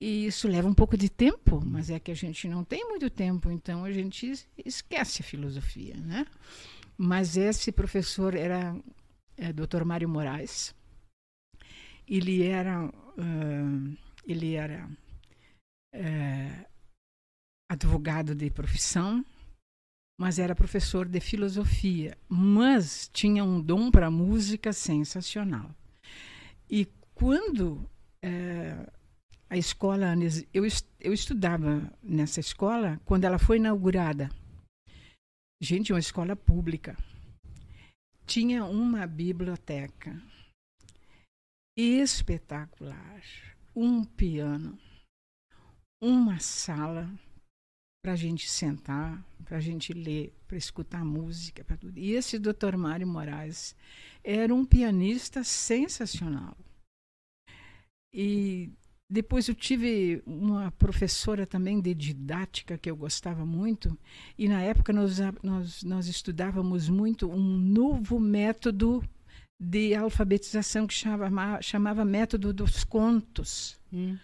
E 0.00 0.26
isso 0.26 0.48
leva 0.48 0.66
um 0.66 0.74
pouco 0.74 0.96
de 0.96 1.10
tempo, 1.10 1.60
mas 1.64 1.90
é 1.90 2.00
que 2.00 2.10
a 2.10 2.14
gente 2.14 2.48
não 2.48 2.64
tem 2.64 2.88
muito 2.88 3.10
tempo, 3.10 3.50
então 3.50 3.84
a 3.84 3.92
gente 3.92 4.32
esquece 4.64 5.20
a 5.20 5.24
filosofia, 5.24 5.94
né? 5.96 6.26
Mas 6.96 7.36
esse 7.36 7.70
professor 7.70 8.34
era 8.34 8.74
é, 9.36 9.52
Dr. 9.52 9.84
Mário 9.84 10.08
Moraes. 10.08 10.74
Ele 12.08 12.42
era, 12.46 12.86
uh, 12.86 13.96
ele 14.26 14.54
era 14.54 14.88
uh, 15.94 16.66
advogado 17.70 18.34
de 18.34 18.50
profissão, 18.50 19.24
mas 20.18 20.38
era 20.38 20.54
professor 20.54 21.06
de 21.06 21.20
filosofia, 21.20 22.16
mas 22.28 23.08
tinha 23.12 23.44
um 23.44 23.60
dom 23.60 23.90
para 23.90 24.10
música 24.10 24.72
sensacional. 24.72 25.74
E 26.68 26.86
quando 27.14 27.88
é, 28.22 28.86
a 29.50 29.56
escola, 29.56 30.14
eu, 30.54 30.64
eu 31.00 31.12
estudava 31.12 31.92
nessa 32.00 32.38
escola 32.38 33.00
quando 33.04 33.24
ela 33.24 33.36
foi 33.36 33.56
inaugurada. 33.56 34.30
Gente, 35.60 35.92
uma 35.92 35.98
escola 35.98 36.36
pública. 36.36 36.96
Tinha 38.24 38.64
uma 38.64 39.08
biblioteca 39.08 40.22
espetacular, 41.76 43.20
um 43.74 44.04
piano, 44.04 44.78
uma 46.00 46.38
sala 46.38 47.10
para 48.04 48.12
a 48.12 48.16
gente 48.16 48.48
sentar, 48.48 49.20
para 49.44 49.56
a 49.56 49.60
gente 49.60 49.92
ler, 49.92 50.32
para 50.46 50.56
escutar 50.56 51.04
música, 51.04 51.64
para 51.64 51.76
tudo. 51.76 51.98
E 51.98 52.12
esse 52.12 52.38
Dr. 52.38 52.76
Mário 52.76 53.06
Moraes 53.06 53.74
era 54.22 54.54
um 54.54 54.64
pianista 54.64 55.42
sensacional. 55.42 56.56
E 58.14 58.72
depois 59.10 59.48
eu 59.48 59.54
tive 59.56 60.22
uma 60.24 60.70
professora 60.70 61.44
também 61.44 61.80
de 61.80 61.92
didática 61.92 62.78
que 62.78 62.88
eu 62.88 62.94
gostava 62.94 63.44
muito, 63.44 63.98
e 64.38 64.48
na 64.48 64.62
época 64.62 64.92
nós, 64.92 65.18
nós, 65.42 65.82
nós 65.82 66.06
estudávamos 66.06 66.88
muito 66.88 67.28
um 67.28 67.58
novo 67.58 68.20
método 68.20 69.02
de 69.58 69.96
alfabetização 69.96 70.86
que 70.86 70.94
chamava, 70.94 71.60
chamava 71.60 72.04
método 72.04 72.52
dos 72.52 72.84
contos. 72.84 73.76
Hum. 73.92 74.16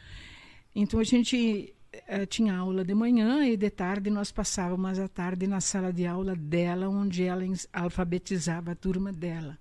Então 0.73 1.01
a 1.01 1.05
gente 1.05 1.75
uh, 1.93 2.27
tinha 2.27 2.57
aula 2.57 2.85
de 2.85 2.95
manhã 2.95 3.45
e 3.45 3.57
de 3.57 3.69
tarde 3.71 4.09
nós 4.09 4.31
passávamos 4.31 5.01
a 5.01 5.09
tarde 5.09 5.49
na 5.49 5.61
sala 5.61 5.93
de 5.93 6.07
aula 6.07 6.37
dela, 6.37 6.89
onde 6.89 7.25
ela 7.25 7.43
alfabetizava 7.73 8.71
a 8.71 8.77
turma 8.77 9.13
dela. 9.13 9.59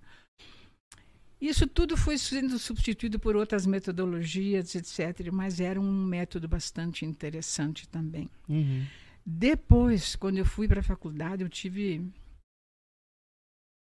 Isso 1.39 1.67
tudo 1.67 1.97
foi 1.97 2.17
sendo 2.17 2.57
substituído 2.57 3.19
por 3.19 3.35
outras 3.35 3.65
metodologias, 3.65 4.73
etc., 4.73 5.31
mas 5.31 5.59
era 5.59 5.79
um 5.79 6.05
método 6.05 6.47
bastante 6.47 7.05
interessante 7.05 7.87
também. 7.89 8.29
Uhum. 8.47 8.85
Depois, 9.25 10.15
quando 10.15 10.37
eu 10.37 10.45
fui 10.45 10.67
para 10.67 10.79
a 10.79 10.83
faculdade, 10.83 11.43
eu 11.43 11.49
tive 11.49 12.01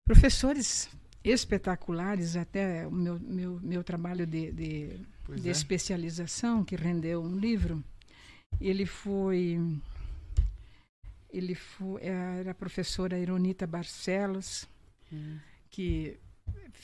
professores 0.06 0.90
espetaculares, 1.24 2.36
até 2.36 2.88
o 2.88 2.92
meu, 2.92 3.20
meu, 3.20 3.60
meu 3.62 3.84
trabalho 3.84 4.26
de, 4.26 4.52
de, 4.52 5.00
de 5.36 5.48
é. 5.48 5.52
especialização, 5.52 6.64
que 6.64 6.76
rendeu 6.76 7.22
um 7.24 7.38
livro. 7.38 7.84
Ele 8.60 8.86
foi 8.86 9.60
ele 11.34 11.56
foi, 11.56 12.04
era 12.04 12.52
a 12.52 12.54
professora 12.54 13.18
Ironita 13.18 13.66
Barcelos, 13.66 14.68
hum. 15.12 15.40
que 15.70 16.16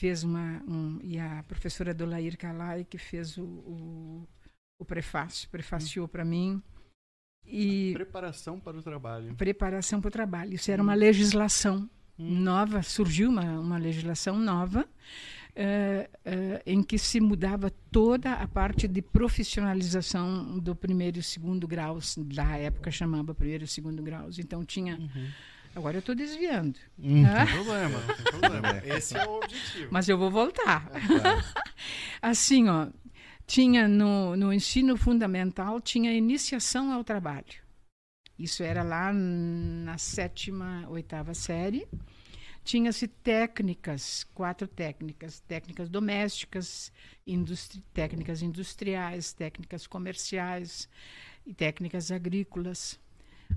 fez 0.00 0.24
uma 0.24 0.62
um, 0.66 0.98
e 1.02 1.18
a 1.18 1.44
professora 1.46 1.92
Dolair 1.92 2.38
Calai 2.38 2.86
que 2.88 2.96
fez 2.96 3.36
o, 3.36 3.44
o, 3.44 4.28
o 4.78 4.84
prefácio, 4.84 5.46
prefaciou 5.50 6.06
hum. 6.06 6.08
para 6.08 6.24
mim. 6.24 6.62
E 7.44 7.92
preparação 7.92 8.58
para 8.58 8.78
o 8.78 8.82
trabalho. 8.82 9.34
Preparação 9.34 10.00
para 10.00 10.08
o 10.08 10.10
trabalho. 10.10 10.54
Isso 10.54 10.70
era 10.70 10.80
hum. 10.80 10.86
uma 10.86 10.94
legislação 10.94 11.88
hum. 12.18 12.40
nova, 12.40 12.82
surgiu 12.82 13.28
uma, 13.28 13.60
uma 13.60 13.76
legislação 13.76 14.38
nova 14.38 14.80
uh, 14.80 14.84
uh, 14.84 16.62
em 16.64 16.82
que 16.82 16.96
se 16.96 17.20
mudava 17.20 17.70
toda 17.90 18.32
a 18.32 18.48
parte 18.48 18.88
de 18.88 19.02
profissionalização 19.02 20.58
do 20.58 20.74
primeiro 20.74 21.18
e 21.18 21.22
segundo 21.22 21.68
graus, 21.68 22.16
da 22.16 22.56
época 22.56 22.90
chamava 22.90 23.34
primeiro 23.34 23.64
e 23.64 23.68
segundo 23.68 24.02
graus. 24.02 24.38
Então 24.38 24.64
tinha. 24.64 24.96
Uhum. 24.96 25.28
Agora 25.74 25.96
eu 25.96 26.00
estou 26.00 26.14
desviando. 26.14 26.78
Hum, 26.98 27.24
ah? 27.24 27.38
Não 27.38 27.46
tem 27.46 27.54
problema, 27.54 27.98
não 27.98 28.14
tem 28.14 28.24
problema. 28.40 28.82
Esse 28.96 29.16
é 29.16 29.26
o 29.26 29.36
objetivo. 29.36 29.88
Mas 29.90 30.08
eu 30.08 30.18
vou 30.18 30.30
voltar. 30.30 30.90
É, 30.92 31.60
assim, 32.20 32.68
ó, 32.68 32.88
tinha 33.46 33.86
no, 33.86 34.36
no 34.36 34.52
ensino 34.52 34.96
fundamental, 34.96 35.80
tinha 35.80 36.12
iniciação 36.12 36.92
ao 36.92 37.04
trabalho. 37.04 37.70
Isso 38.38 38.62
era 38.62 38.82
lá 38.82 39.12
na 39.12 39.98
sétima, 39.98 40.86
oitava 40.88 41.34
série. 41.34 41.86
tinha-se 42.64 43.06
técnicas, 43.06 44.24
quatro 44.34 44.66
técnicas, 44.66 45.40
técnicas 45.40 45.88
domésticas, 45.88 46.92
industri 47.26 47.82
técnicas 47.92 48.40
industriais, 48.42 49.32
técnicas 49.32 49.86
comerciais 49.86 50.88
e 51.46 51.52
técnicas 51.54 52.10
agrícolas. 52.10 52.98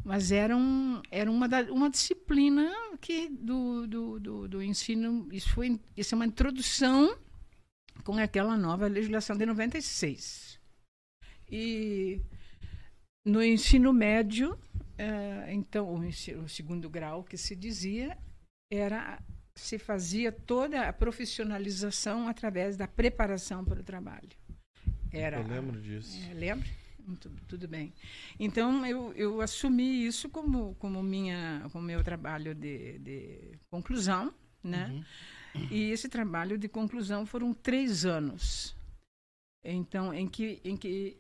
Mas 0.04 0.32
era, 0.32 0.56
um, 0.56 1.02
era 1.12 1.30
uma, 1.30 1.48
da, 1.48 1.62
uma 1.72 1.90
disciplina 1.90 2.70
que 3.00 3.30
do, 3.30 3.88
do, 3.88 4.20
do, 4.20 4.48
do 4.48 4.64
ensino, 4.64 5.28
isso, 5.32 5.50
foi, 5.50 5.80
isso 5.96 6.14
é 6.14 6.16
uma 6.16 6.26
introdução 6.26 7.18
com 8.04 8.18
aquela 8.18 8.58
nova 8.58 8.88
legislação 8.88 9.38
de 9.38 9.46
96. 9.46 10.60
E 11.50 12.22
no 13.26 13.44
ensino 13.44 13.94
médio, 13.94 14.54
uh, 14.54 15.50
então, 15.50 15.94
o, 15.94 16.04
ensino, 16.04 16.44
o, 16.44 16.50
segundo 16.50 16.90
grau 16.90 17.24
que 17.24 17.38
se 17.38 17.56
dizia, 17.56 18.18
era 18.72 19.22
se 19.56 19.78
fazia 19.78 20.32
toda 20.32 20.88
a 20.88 20.92
profissionalização 20.92 22.28
através 22.28 22.76
da 22.76 22.88
preparação 22.88 23.64
para 23.64 23.80
o 23.80 23.84
trabalho. 23.84 24.30
Era, 25.12 25.38
eu 25.38 25.48
lembro 25.48 25.80
disso. 25.80 26.20
É, 26.32 26.34
lembro? 26.34 26.68
Tudo 27.48 27.68
bem. 27.68 27.94
Então, 28.40 28.86
eu, 28.86 29.14
eu 29.14 29.42
assumi 29.42 30.06
isso 30.06 30.30
como, 30.30 30.76
como, 30.76 31.02
minha, 31.02 31.68
como 31.72 31.86
meu 31.86 32.04
trabalho 32.04 32.54
de, 32.56 33.00
de 33.00 33.60
conclusão, 33.70 34.34
né? 34.64 35.04
Uhum. 35.56 35.68
E 35.70 35.92
esse 35.92 36.10
trabalho 36.10 36.58
de 36.58 36.68
conclusão 36.68 37.26
foram 37.26 37.54
três 37.54 38.06
anos. 38.06 38.76
Então, 39.64 40.14
em 40.14 40.28
que, 40.28 40.60
em 40.64 40.76
que 40.76 41.18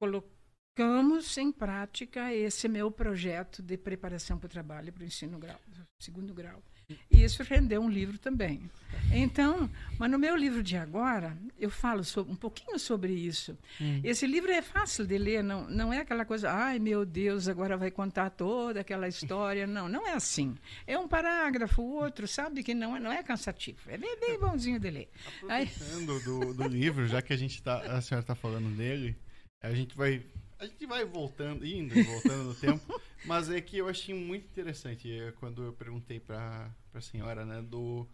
colocamos 0.00 1.36
em 1.38 1.52
prática 1.52 2.34
esse 2.34 2.68
meu 2.68 2.90
projeto 2.90 3.62
de 3.62 3.76
preparação 3.76 4.38
para 4.38 4.46
o 4.46 4.50
trabalho 4.50 4.92
para 4.92 5.02
o 5.02 5.06
ensino 5.06 5.38
grau, 5.38 5.60
segundo 6.00 6.34
grau. 6.34 6.62
E 7.10 7.22
isso 7.22 7.42
rendeu 7.42 7.80
um 7.80 7.88
livro 7.88 8.18
também. 8.18 8.70
Então, 9.12 9.70
mas 9.98 10.10
no 10.10 10.18
meu 10.18 10.36
livro 10.36 10.62
de 10.62 10.76
agora, 10.76 11.36
eu 11.58 11.70
falo 11.70 12.02
sobre, 12.02 12.32
um 12.32 12.36
pouquinho 12.36 12.78
sobre 12.78 13.12
isso. 13.12 13.56
Hum. 13.80 14.00
Esse 14.02 14.26
livro 14.26 14.50
é 14.50 14.60
fácil 14.60 15.06
de 15.06 15.16
ler, 15.16 15.42
não, 15.42 15.68
não 15.68 15.92
é 15.92 15.98
aquela 15.98 16.24
coisa, 16.24 16.50
ai 16.50 16.78
meu 16.78 17.04
Deus, 17.04 17.48
agora 17.48 17.76
vai 17.76 17.90
contar 17.90 18.30
toda 18.30 18.80
aquela 18.80 19.08
história. 19.08 19.66
Não, 19.66 19.88
não 19.88 20.06
é 20.06 20.14
assim. 20.14 20.56
É 20.86 20.98
um 20.98 21.08
parágrafo, 21.08 21.82
outro, 21.82 22.26
sabe, 22.26 22.62
que 22.62 22.74
não 22.74 22.96
é, 22.96 23.00
não 23.00 23.12
é 23.12 23.22
cansativo. 23.22 23.78
É 23.86 23.96
bem, 23.96 24.18
bem 24.18 24.38
bonzinho 24.38 24.80
de 24.80 24.90
ler. 24.90 25.08
Aproveitando 25.42 26.20
do, 26.24 26.54
do 26.54 26.68
livro, 26.68 27.06
já 27.06 27.22
que 27.22 27.32
a, 27.32 27.36
gente 27.36 27.62
tá, 27.62 27.78
a 27.78 28.00
senhora 28.00 28.22
está 28.22 28.34
falando 28.34 28.74
dele, 28.76 29.16
a 29.62 29.72
gente 29.72 29.96
vai 29.96 30.22
a 30.64 30.66
gente 30.66 30.86
vai 30.86 31.04
voltando, 31.04 31.66
indo 31.66 31.98
e 31.98 32.02
voltando 32.02 32.44
no 32.44 32.54
tempo, 32.54 33.00
mas 33.24 33.50
é 33.50 33.60
que 33.60 33.78
eu 33.78 33.88
achei 33.88 34.14
muito 34.14 34.46
interessante 34.46 35.10
é, 35.10 35.32
quando 35.32 35.62
eu 35.64 35.72
perguntei 35.72 36.20
para 36.20 36.70
a 36.92 37.00
senhora, 37.00 37.44
né, 37.44 37.62
do 37.62 38.06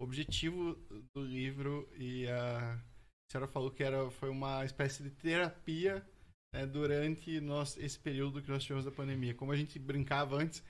objetivo 0.00 0.76
do 1.14 1.22
livro 1.22 1.88
e 1.96 2.26
a, 2.28 2.78
senhora 3.30 3.50
falou 3.50 3.70
que 3.70 3.82
era, 3.82 4.10
foi 4.12 4.30
uma 4.30 4.64
espécie 4.64 5.02
de 5.02 5.10
terapia 5.10 6.06
né, 6.52 6.66
durante 6.66 7.40
nós, 7.40 7.76
esse 7.76 7.98
período 7.98 8.40
que 8.40 8.50
nós 8.50 8.62
tivemos 8.62 8.84
da 8.84 8.90
pandemia. 8.90 9.34
Como 9.34 9.52
a 9.52 9.56
gente 9.56 9.78
brincava 9.78 10.36
antes, 10.36 10.62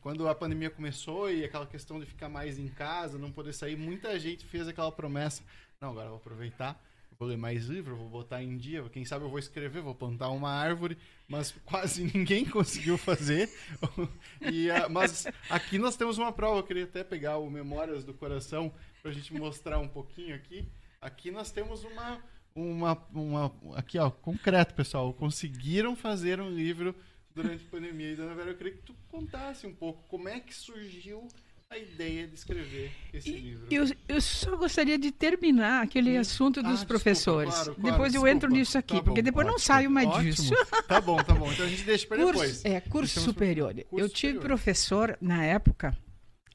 quando 0.00 0.28
a 0.28 0.34
pandemia 0.34 0.70
começou 0.70 1.30
e 1.30 1.44
aquela 1.44 1.66
questão 1.66 2.00
de 2.00 2.06
ficar 2.06 2.28
mais 2.28 2.58
em 2.58 2.68
casa, 2.68 3.18
não 3.18 3.32
poder 3.32 3.52
sair, 3.52 3.76
muita 3.76 4.18
gente 4.18 4.44
fez 4.44 4.66
aquela 4.68 4.92
promessa, 4.92 5.42
não, 5.80 5.90
agora 5.90 6.06
eu 6.06 6.10
vou 6.10 6.18
aproveitar 6.18 6.82
vou 7.18 7.28
ler 7.28 7.36
mais 7.36 7.66
livro, 7.66 7.96
vou 7.96 8.08
botar 8.08 8.44
em 8.44 8.56
dia, 8.56 8.88
quem 8.90 9.04
sabe 9.04 9.24
eu 9.24 9.28
vou 9.28 9.40
escrever, 9.40 9.82
vou 9.82 9.94
plantar 9.94 10.28
uma 10.30 10.52
árvore, 10.52 10.96
mas 11.26 11.50
quase 11.64 12.04
ninguém 12.14 12.44
conseguiu 12.44 12.96
fazer. 12.96 13.50
e, 14.40 14.70
uh, 14.70 14.88
mas 14.88 15.26
aqui 15.50 15.78
nós 15.78 15.96
temos 15.96 16.16
uma 16.16 16.30
prova, 16.30 16.60
eu 16.60 16.62
queria 16.62 16.84
até 16.84 17.02
pegar 17.02 17.38
o 17.38 17.50
Memórias 17.50 18.04
do 18.04 18.14
Coração 18.14 18.72
para 19.02 19.10
a 19.10 19.14
gente 19.14 19.34
mostrar 19.34 19.80
um 19.80 19.88
pouquinho 19.88 20.36
aqui. 20.36 20.68
Aqui 21.00 21.32
nós 21.32 21.50
temos 21.50 21.82
uma, 21.82 22.22
uma, 22.54 23.08
uma 23.12 23.52
aqui 23.74 23.98
ó, 23.98 24.10
concreto, 24.10 24.72
pessoal, 24.74 25.12
conseguiram 25.12 25.96
fazer 25.96 26.40
um 26.40 26.50
livro 26.50 26.94
durante 27.34 27.64
a 27.66 27.68
pandemia. 27.68 28.12
E 28.12 28.16
Dona 28.16 28.36
Vera, 28.36 28.50
eu 28.50 28.56
queria 28.56 28.74
que 28.74 28.82
tu 28.82 28.94
contasse 29.08 29.66
um 29.66 29.74
pouco 29.74 30.04
como 30.08 30.28
é 30.28 30.38
que 30.38 30.54
surgiu 30.54 31.26
a 31.70 31.76
ideia 31.76 32.26
de 32.26 32.34
escrever 32.34 32.90
esse 33.12 33.28
e, 33.30 33.38
livro? 33.38 33.66
Eu, 33.70 33.84
eu 34.08 34.20
só 34.20 34.56
gostaria 34.56 34.98
de 34.98 35.12
terminar 35.12 35.82
aquele 35.82 36.16
hum. 36.16 36.20
assunto 36.20 36.62
dos 36.62 36.82
ah, 36.82 36.86
professores. 36.86 37.52
Desculpa, 37.52 37.74
claro, 37.74 37.80
claro, 37.80 37.96
depois 37.96 38.12
desculpa. 38.12 38.30
eu 38.30 38.36
entro 38.36 38.50
nisso 38.50 38.78
aqui, 38.78 38.96
tá 38.96 39.02
porque 39.02 39.22
depois 39.22 39.46
ótimo, 39.46 39.52
não 39.52 39.58
saio 39.58 39.90
mais 39.90 40.08
ótimo. 40.08 40.24
disso. 40.24 40.54
Tá 40.88 41.00
bom, 41.00 41.22
tá 41.22 41.34
bom. 41.34 41.52
Então 41.52 41.66
a 41.66 41.68
gente 41.68 41.84
deixa 41.84 42.06
para 42.06 42.24
depois. 42.24 42.64
É, 42.64 42.80
curso 42.80 43.20
superior. 43.20 43.74
Curso 43.74 43.86
eu 43.92 44.08
tive 44.08 44.34
superior. 44.34 44.42
professor 44.42 45.18
na 45.20 45.44
época, 45.44 45.96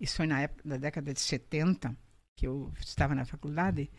isso 0.02 0.18
foi 0.18 0.26
na 0.26 0.42
época 0.42 0.68
da 0.68 0.78
década 0.78 1.14
de 1.14 1.22
70, 1.22 1.96
que 2.36 2.48
eu 2.48 2.74
estava 2.80 3.14
na 3.14 3.26
faculdade, 3.26 3.92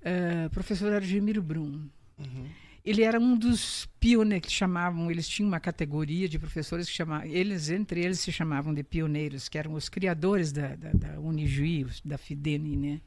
uh, 0.00 0.48
professor 0.50 0.92
Argemiro 0.92 1.42
Brum. 1.42 1.88
Uhum 2.18 2.67
ele 2.88 3.02
era 3.02 3.20
um 3.20 3.36
dos 3.36 3.86
pioneiros 4.00 4.48
que 4.48 4.52
chamavam, 4.52 5.10
eles 5.10 5.28
tinham 5.28 5.46
uma 5.46 5.60
categoria 5.60 6.26
de 6.26 6.38
professores 6.38 6.88
que 6.88 6.94
chamavam, 6.94 7.26
eles 7.28 7.68
entre 7.68 8.02
eles 8.02 8.18
se 8.18 8.32
chamavam 8.32 8.72
de 8.72 8.82
pioneiros, 8.82 9.46
que 9.46 9.58
eram 9.58 9.74
os 9.74 9.90
criadores 9.90 10.52
da, 10.52 10.74
da, 10.74 10.92
da 10.92 11.20
Unijuí, 11.20 11.86
da 12.02 12.16
Fidene, 12.16 12.76
né, 12.76 13.00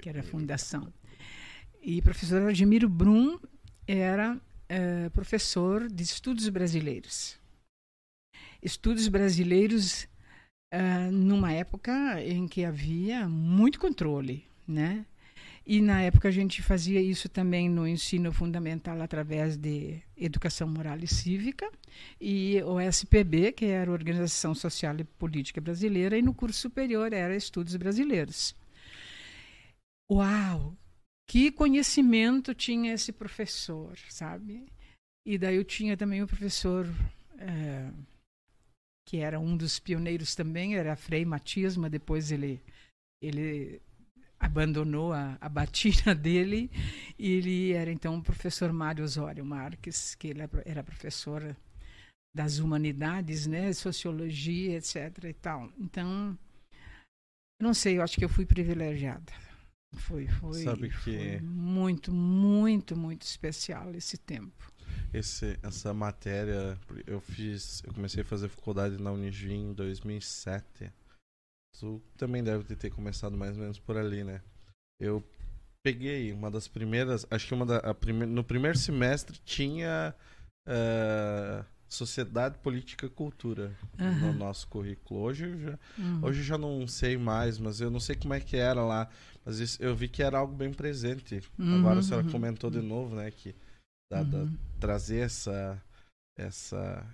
que 0.00 0.08
era 0.08 0.20
a 0.20 0.22
fundação. 0.22 0.90
E 1.82 1.98
o 1.98 2.02
professor 2.02 2.48
Admiro 2.48 2.88
Brum 2.88 3.38
era 3.86 4.36
uh, 4.36 5.10
professor 5.10 5.86
de 5.86 6.02
estudos 6.02 6.48
brasileiros. 6.48 7.38
Estudos 8.62 9.06
brasileiros 9.06 10.04
uh, 10.72 11.12
numa 11.12 11.52
época 11.52 12.22
em 12.22 12.48
que 12.48 12.64
havia 12.64 13.28
muito 13.28 13.78
controle, 13.78 14.46
né? 14.66 15.04
E 15.72 15.80
na 15.80 16.02
época 16.02 16.26
a 16.26 16.32
gente 16.32 16.62
fazia 16.62 17.00
isso 17.00 17.28
também 17.28 17.70
no 17.70 17.86
ensino 17.86 18.32
fundamental 18.32 19.00
através 19.00 19.56
de 19.56 20.02
educação 20.16 20.66
moral 20.66 20.98
e 20.98 21.06
cívica 21.06 21.70
e 22.20 22.60
o 22.64 22.80
SPB, 22.80 23.52
que 23.52 23.66
era 23.66 23.88
Organização 23.88 24.52
Social 24.52 24.98
e 24.98 25.04
Política 25.04 25.60
Brasileira, 25.60 26.18
e 26.18 26.22
no 26.22 26.34
curso 26.34 26.58
superior 26.58 27.12
era 27.12 27.36
Estudos 27.36 27.76
Brasileiros. 27.76 28.52
Uau! 30.10 30.76
Que 31.28 31.52
conhecimento 31.52 32.52
tinha 32.52 32.92
esse 32.92 33.12
professor, 33.12 33.96
sabe? 34.08 34.66
E 35.24 35.38
daí 35.38 35.54
eu 35.54 35.64
tinha 35.64 35.96
também 35.96 36.20
o 36.20 36.26
professor 36.26 36.84
é, 37.38 37.92
que 39.06 39.18
era 39.18 39.38
um 39.38 39.56
dos 39.56 39.78
pioneiros 39.78 40.34
também, 40.34 40.74
era 40.74 40.96
Frei 40.96 41.24
Matias, 41.24 41.76
mas 41.76 41.92
depois 41.92 42.32
ele 42.32 42.60
ele 43.22 43.80
abandonou 44.40 45.12
a, 45.12 45.36
a 45.38 45.48
batina 45.48 46.14
dele 46.16 46.70
e 47.18 47.30
ele 47.30 47.72
era 47.72 47.92
então 47.92 48.16
o 48.16 48.22
professor 48.22 48.72
Mário 48.72 49.04
Osório 49.04 49.44
Marques, 49.44 50.14
que 50.14 50.28
ele 50.28 50.40
era 50.64 50.82
professor 50.82 51.54
das 52.34 52.58
humanidades, 52.58 53.46
né, 53.46 53.72
sociologia, 53.72 54.78
etc 54.78 55.24
e 55.24 55.34
tal. 55.34 55.70
Então, 55.78 56.38
não 57.60 57.74
sei, 57.74 57.98
eu 57.98 58.02
acho 58.02 58.16
que 58.16 58.24
eu 58.24 58.28
fui 58.28 58.46
privilegiada. 58.46 59.32
Foi, 59.92 60.28
foi, 60.28 60.62
Sabe 60.62 60.88
que 60.88 60.96
foi 60.96 61.40
muito, 61.40 62.12
muito, 62.12 62.96
muito 62.96 63.22
especial 63.22 63.92
esse 63.94 64.16
tempo. 64.16 64.72
Esse, 65.12 65.58
essa 65.62 65.92
matéria, 65.92 66.78
eu 67.06 67.20
fiz, 67.20 67.82
eu 67.84 67.92
comecei 67.92 68.22
a 68.22 68.24
fazer 68.24 68.48
faculdade 68.48 69.02
na 69.02 69.10
Unijuí 69.10 69.54
em 69.54 69.72
2007. 69.72 70.92
Tu 71.78 72.00
também 72.16 72.42
deve 72.42 72.76
ter 72.76 72.90
começado 72.90 73.36
mais 73.36 73.56
ou 73.56 73.62
menos 73.62 73.78
por 73.78 73.96
ali, 73.96 74.24
né? 74.24 74.42
Eu 75.00 75.24
peguei 75.82 76.32
uma 76.32 76.50
das 76.50 76.68
primeiras, 76.68 77.26
acho 77.30 77.46
que 77.46 77.54
uma 77.54 77.64
da, 77.64 77.94
prime, 77.94 78.26
no 78.26 78.44
primeiro 78.44 78.76
semestre 78.76 79.38
tinha 79.44 80.14
uh, 80.68 81.64
Sociedade, 81.88 82.58
Política 82.58 83.06
e 83.06 83.10
Cultura 83.10 83.76
uhum. 83.98 84.20
no 84.20 84.32
nosso 84.32 84.68
currículo. 84.68 85.20
Hoje 85.20 85.46
eu, 85.46 85.58
já, 85.58 85.78
uhum. 85.98 86.20
hoje 86.22 86.42
já 86.42 86.56
não 86.56 86.86
sei 86.86 87.16
mais, 87.16 87.58
mas 87.58 87.80
eu 87.80 87.90
não 87.90 87.98
sei 87.98 88.14
como 88.14 88.34
é 88.34 88.40
que 88.40 88.56
era 88.56 88.82
lá. 88.84 89.08
Mas 89.44 89.58
isso, 89.58 89.82
eu 89.82 89.94
vi 89.96 90.06
que 90.06 90.22
era 90.22 90.38
algo 90.38 90.54
bem 90.54 90.72
presente. 90.72 91.42
Uhum. 91.58 91.78
Agora 91.78 92.00
a 92.00 92.02
senhora 92.02 92.24
uhum. 92.24 92.32
comentou 92.32 92.70
de 92.70 92.80
novo, 92.80 93.16
né? 93.16 93.30
Que 93.30 93.56
da, 94.10 94.22
da, 94.22 94.38
uhum. 94.38 94.56
trazer 94.78 95.20
essa, 95.20 95.82
essa, 96.38 97.06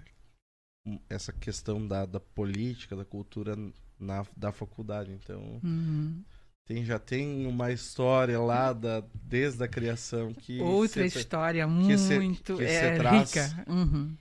essa 1.09 1.33
questão 1.33 1.87
da, 1.87 2.05
da 2.05 2.21
política, 2.21 2.97
da 2.97 3.05
cultura 3.05 3.57
na, 3.99 4.25
da 4.37 4.53
faculdade. 4.53 5.13
Então, 5.13 5.61
uhum. 5.63 6.23
tem, 6.65 6.85
já 6.85 6.99
tem 6.99 7.47
uma 7.47 7.73
história 7.73 8.39
lá 8.41 8.73
da, 8.73 9.03
desde 9.15 9.63
a 9.63 9.69
criação 9.69 10.33
que. 10.33 10.61
Outra 10.61 11.07
história 11.07 11.67
muito 11.67 11.99
se, 11.99 12.57
que 12.57 12.65
é, 12.65 12.97
rica. 12.97 13.65
Uhum. 13.69 14.17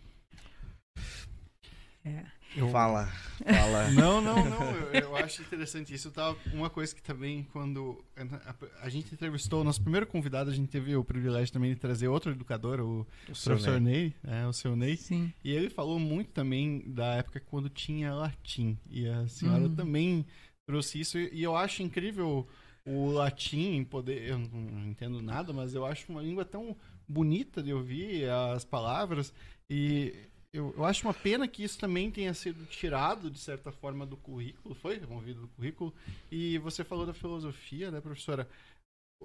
É. 2.04 2.35
Eu... 2.56 2.70
Fala, 2.70 3.08
fala. 3.44 3.90
não, 3.92 4.22
não, 4.22 4.46
não. 4.46 4.72
Eu, 4.94 5.02
eu, 5.02 5.16
acho 5.18 5.42
interessante 5.42 5.94
isso. 5.94 6.10
Tava 6.10 6.38
uma 6.54 6.70
coisa 6.70 6.96
que 6.96 7.02
também, 7.02 7.46
quando 7.52 8.04
a, 8.16 8.56
a, 8.82 8.90
gente 8.90 9.14
entrevistou 9.14 9.62
o 9.62 9.64
nosso 9.64 9.82
primeiro 9.82 10.08
convidado, 10.08 10.50
a 10.50 10.54
gente 10.54 10.70
teve 10.70 10.96
o 10.96 11.04
privilégio 11.04 11.52
também 11.52 11.74
de 11.74 11.80
trazer 11.80 12.08
outro 12.08 12.32
educador, 12.32 12.80
o, 12.80 13.02
o 13.02 13.06
professor 13.26 13.80
Ney, 13.80 14.14
Ney 14.24 14.42
é, 14.42 14.48
o 14.48 14.54
seu 14.54 14.76
Ney. 14.76 14.96
Sim. 14.96 15.34
E 15.44 15.52
ele 15.52 15.70
falou 15.70 16.00
muito 16.00 16.32
também 16.32 16.84
da 16.88 17.16
época 17.16 17.40
quando 17.40 17.70
tinha 17.70 18.14
latim. 18.14 18.78
E 18.90 19.08
a 19.08 19.28
senhora 19.28 19.64
uhum. 19.64 19.76
também 19.76 20.26
trouxe 20.66 21.00
isso 21.00 21.18
e 21.20 21.44
eu 21.44 21.56
acho 21.56 21.84
incrível 21.84 22.48
o 22.86 23.10
latim 23.10 23.84
poder. 23.84 24.30
Eu 24.30 24.40
não 24.40 24.88
entendo 24.88 25.22
nada, 25.22 25.52
mas 25.52 25.74
eu 25.74 25.86
acho 25.86 26.12
uma 26.12 26.22
língua 26.22 26.46
tão 26.46 26.76
bonita 27.08 27.62
de 27.62 27.74
ouvir 27.74 28.30
as 28.30 28.64
palavras 28.64 29.34
e 29.70 30.14
eu, 30.56 30.74
eu 30.78 30.86
acho 30.86 31.06
uma 31.06 31.14
pena 31.14 31.48
que 31.48 31.64
isso 31.64 31.78
também 31.78 32.10
tenha 32.10 32.34
sido 32.34 32.66
tirado, 32.66 33.30
de 33.30 33.40
certa 33.40 33.72
forma, 33.72 34.06
do 34.06 34.18
currículo, 34.18 34.74
foi 34.76 34.98
removido 34.98 35.42
do 35.42 35.48
currículo. 35.50 35.94
E 36.32 36.58
você 36.60 36.84
falou 36.84 37.06
da 37.06 37.14
filosofia, 37.14 37.92
né, 37.92 38.00
professora? 38.02 38.48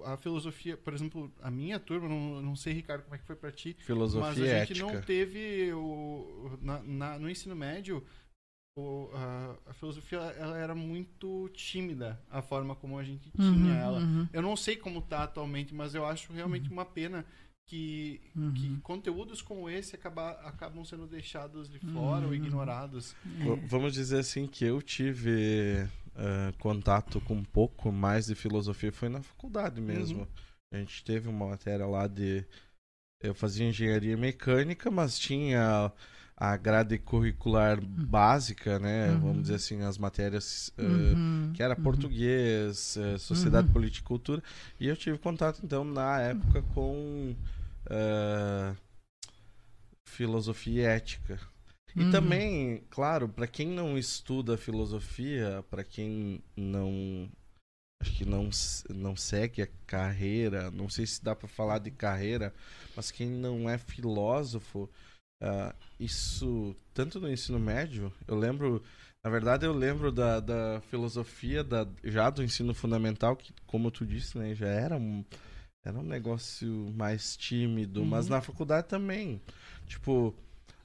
A 0.03 0.17
filosofia, 0.17 0.77
por 0.77 0.93
exemplo, 0.93 1.31
a 1.41 1.51
minha 1.51 1.79
turma, 1.79 2.07
não, 2.07 2.41
não 2.41 2.55
sei, 2.55 2.73
Ricardo, 2.73 3.03
como 3.03 3.15
é 3.15 3.17
que 3.17 3.25
foi 3.25 3.35
para 3.35 3.51
ti, 3.51 3.75
filosofia 3.79 4.29
mas 4.29 4.41
a 4.41 4.59
gente 4.59 4.71
ética. 4.71 4.79
não 4.79 5.01
teve 5.01 5.73
o, 5.73 6.57
na, 6.61 6.81
na, 6.81 7.19
no 7.19 7.29
ensino 7.29 7.55
médio 7.55 8.03
o, 8.77 9.09
a, 9.13 9.55
a, 9.69 9.73
filosofia 9.73 10.17
ela 10.17 10.57
era 10.57 10.73
muito 10.73 11.49
tímida 11.49 12.19
a 12.29 12.41
forma 12.41 12.73
como 12.73 12.97
a 12.97 13.03
gente 13.03 13.29
tinha 13.31 13.51
Uhum, 13.51 13.73
ela. 13.73 13.99
uhum. 13.99 14.29
Eu 14.31 14.41
não 14.41 14.55
sei 14.55 14.77
como 14.77 15.01
tá 15.01 15.23
atualmente, 15.23 15.73
mas 15.73 15.93
eu 15.93 16.05
acho 16.05 16.31
realmente 16.31 16.69
uma 16.69 16.85
pena 16.85 17.25
que, 17.71 18.19
Uhum. 18.35 18.51
que 18.53 18.81
conteúdos 18.81 19.41
como 19.41 19.69
esse 19.69 19.95
acaba, 19.95 20.31
acabam 20.43 20.83
sendo 20.83 21.07
deixados 21.07 21.69
de 21.69 21.79
fora 21.79 22.23
Uhum. 22.23 22.27
ou 22.27 22.35
ignorados. 22.35 23.15
V- 23.23 23.59
Vamos 23.65 23.93
dizer 23.93 24.19
assim 24.19 24.45
que 24.45 24.65
eu 24.65 24.81
tive 24.81 25.87
eh, 26.17 26.53
contato 26.59 27.21
com 27.21 27.35
um 27.35 27.43
pouco 27.45 27.89
mais 27.89 28.25
de 28.25 28.35
filosofia 28.35 28.91
foi 28.91 29.07
na 29.07 29.21
faculdade 29.21 29.79
mesmo. 29.79 30.27
A 30.73 30.77
gente 30.77 31.01
teve 31.05 31.29
uma 31.29 31.47
matéria 31.47 31.85
lá 31.85 32.07
de 32.07 32.43
eu 33.23 33.33
fazia 33.33 33.65
engenharia 33.69 34.17
mecânica, 34.17 34.91
mas 34.91 35.17
tinha 35.17 35.91
a 36.35 36.57
grade 36.57 36.97
curricular 36.97 37.79
básica, 37.81 38.79
né? 38.79 39.11
Uhum. 39.13 39.19
Vamos 39.21 39.41
dizer 39.43 39.55
assim, 39.55 39.81
as 39.83 39.97
matérias 39.97 40.73
eh, 40.77 41.13
Uhum, 41.15 41.53
que 41.53 41.63
era 41.63 41.75
uhum. 41.77 41.83
português, 41.83 42.97
eh, 42.97 43.17
sociedade, 43.17 43.67
Uhum. 43.67 43.73
política 43.73 44.03
e 44.05 44.07
cultura. 44.07 44.43
E 44.79 44.87
eu 44.89 44.97
tive 44.97 45.17
contato, 45.17 45.61
então, 45.63 45.85
na 45.85 46.19
época 46.19 46.61
com 46.73 47.33
eh, 47.91 48.75
filosofia 50.05 50.81
e 50.83 50.85
ética. 50.85 51.39
E 51.95 52.03
Uhum. 52.03 52.11
também, 52.11 52.83
claro, 52.89 53.27
para 53.27 53.47
quem 53.47 53.67
não 53.67 53.97
estuda 53.97 54.57
filosofia, 54.57 55.63
para 55.69 55.83
quem 55.83 56.41
não 56.55 57.29
acho 58.01 58.13
que 58.17 58.25
não 58.25 58.49
não 58.89 59.15
segue 59.15 59.61
a 59.61 59.67
carreira, 59.85 60.71
não 60.71 60.89
sei 60.89 61.05
se 61.05 61.23
dá 61.23 61.35
para 61.35 61.47
falar 61.47 61.79
de 61.79 61.91
carreira, 61.91 62.53
mas 62.95 63.11
quem 63.11 63.27
não 63.29 63.69
é 63.69 63.77
filósofo, 63.77 64.89
ah, 65.41 65.75
isso 65.99 66.75
tanto 66.93 67.19
no 67.19 67.31
ensino 67.31 67.59
médio, 67.59 68.11
eu 68.27 68.35
lembro, 68.37 68.81
na 69.23 69.29
verdade 69.29 69.65
eu 69.65 69.73
lembro 69.73 70.11
da, 70.11 70.39
da 70.39 70.81
filosofia 70.89 71.63
da, 71.63 71.85
já 72.03 72.29
do 72.29 72.41
ensino 72.43 72.73
fundamental 72.73 73.35
que, 73.35 73.53
como 73.67 73.91
tu 73.91 74.05
disse, 74.05 74.37
né, 74.37 74.55
já 74.55 74.67
era 74.67 74.95
um 74.97 75.23
era 75.83 75.97
um 75.97 76.03
negócio 76.03 76.91
mais 76.95 77.35
tímido, 77.35 78.05
mas 78.05 78.25
Uhum. 78.25 78.31
na 78.31 78.41
faculdade 78.41 78.87
também, 78.87 79.41
tipo 79.87 80.33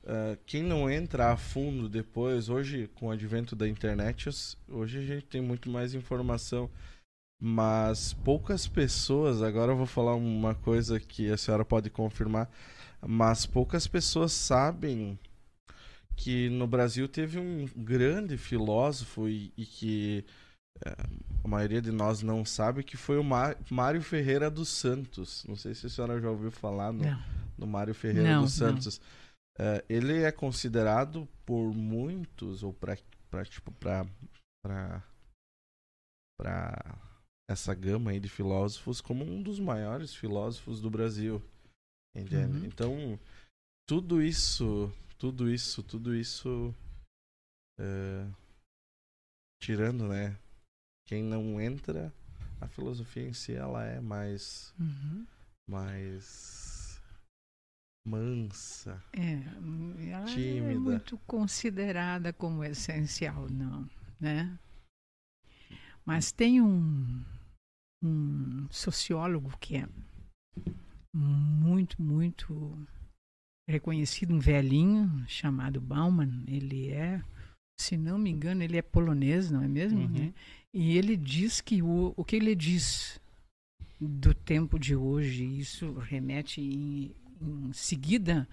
ah, 0.07 0.37
quem 0.47 0.63
não 0.63 0.89
entra 0.91 1.33
a 1.33 1.37
fundo 1.37 1.89
depois, 1.89 2.49
hoje 2.49 2.89
com 2.95 3.09
o 3.09 3.11
advento 3.11 3.57
da 3.57 3.69
internet, 3.69 4.29
hoje 4.69 4.99
a 4.99 5.03
gente 5.03 5.27
tem 5.27 5.41
muito 5.43 5.69
mais 5.71 5.95
informação, 5.95 6.71
mas 7.41 8.13
poucas 8.15 8.67
pessoas, 8.69 9.43
agora 9.43 9.73
eu 9.73 9.77
vou 9.77 9.87
falar 9.87 10.15
uma 10.15 10.55
coisa 10.55 10.99
que 11.01 11.31
a 11.31 11.37
senhora 11.37 11.65
pode 11.65 11.91
confirmar, 11.91 12.51
mas 13.07 13.45
poucas 13.47 13.87
pessoas 13.87 14.33
sabem 14.33 15.19
que 16.17 16.49
no 16.49 16.67
Brasil 16.67 17.07
teve 17.09 17.39
um 17.39 17.67
grande 17.77 18.39
filósofo 18.39 19.29
e, 19.29 19.53
e 19.57 19.67
que 19.67 20.25
a 21.45 21.49
maioria 21.49 21.81
de 21.81 21.91
nós 21.93 22.23
não 22.23 22.45
sabe 22.45 22.83
que 22.83 22.97
foi 22.97 23.19
o 23.19 23.25
Má- 23.25 23.57
Mário 23.71 24.03
Ferreira 24.03 24.51
dos 24.51 24.69
Santos. 24.69 25.45
Não 25.45 25.57
sei 25.57 25.75
se 25.75 25.87
a 25.87 25.91
senhora 25.91 26.21
já 26.21 26.31
ouviu 26.31 26.51
falar 26.51 26.93
no, 26.93 27.05
Não. 27.05 27.25
no 27.59 27.67
Mário 27.67 27.95
Ferreira 27.95 28.35
Não, 28.35 28.43
dos. 28.43 28.53
Santos. 28.53 29.01
Eh, 29.59 29.85
ele 29.89 30.23
é 30.23 30.31
considerado 30.31 31.27
por 31.47 31.73
muitos 31.73 32.63
ou 32.63 32.73
para 32.73 32.97
tipo 33.45 33.73
para 33.73 34.07
para 36.37 36.99
essa 37.49 37.73
gama 37.75 38.11
aí 38.11 38.21
de 38.21 38.29
filósofos 38.29 39.01
como 39.01 39.25
um 39.25 39.43
dos 39.43 39.59
maiores 39.61 40.15
filósofos 40.15 40.81
do 40.81 40.91
Brasil. 40.91 41.43
Entende? 42.15 42.59
Uhum. 42.59 42.65
Então, 42.65 43.21
tudo 43.89 44.21
isso, 44.21 44.93
tudo 45.19 45.49
isso, 45.51 45.83
tudo 45.83 46.15
isso 46.15 46.75
eh, 47.79 48.27
tirando, 49.63 50.09
né? 50.09 50.37
Quem 51.07 51.23
não 51.23 51.61
entra, 51.61 52.13
a 52.61 52.67
filosofia 52.69 53.29
em 53.29 53.33
si 53.33 53.53
ela 53.55 53.85
é 53.85 54.01
mais 54.01 54.75
Uhum. 54.79 55.25
mais 55.69 57.01
mansa. 58.07 59.03
É, 59.13 59.35
ela 60.11 60.31
é 60.31 60.35
Tímida. 60.35 60.81
muito 60.81 61.19
considerada 61.27 62.33
como 62.33 62.63
essencial, 62.65 63.49
não, 63.51 63.89
né? 64.21 64.59
Mas 66.05 66.31
tem 66.31 66.61
um, 66.61 67.25
um 68.03 68.69
sociólogo 68.71 69.57
que 69.59 69.77
é 69.77 69.89
muito, 71.13 72.01
muito 72.01 72.87
reconhecido, 73.69 74.33
um 74.35 74.39
velhinho 74.39 75.25
chamado 75.29 75.81
Bauman. 75.81 76.45
Ele 76.47 76.91
é, 76.91 77.21
se 77.81 77.97
não 77.97 78.19
me 78.19 78.31
engano, 78.31 78.63
ele 78.63 78.77
é 78.77 78.83
polonês, 78.83 79.51
não 79.51 79.63
é 79.63 79.69
mesmo? 79.69 80.01
Uhum. 80.03 80.09
né? 80.09 80.35
E 80.79 80.99
ele 80.99 81.17
diz 81.17 81.63
que 81.63 81.81
o, 81.81 82.13
o 82.15 82.23
que 82.23 82.37
ele 82.37 82.55
diz 82.55 83.19
do 83.99 84.35
tempo 84.35 84.79
de 84.79 84.95
hoje, 84.95 85.43
isso 85.43 85.91
remete 85.95 86.61
em, 86.61 87.17
em 87.41 87.73
seguida 87.73 88.47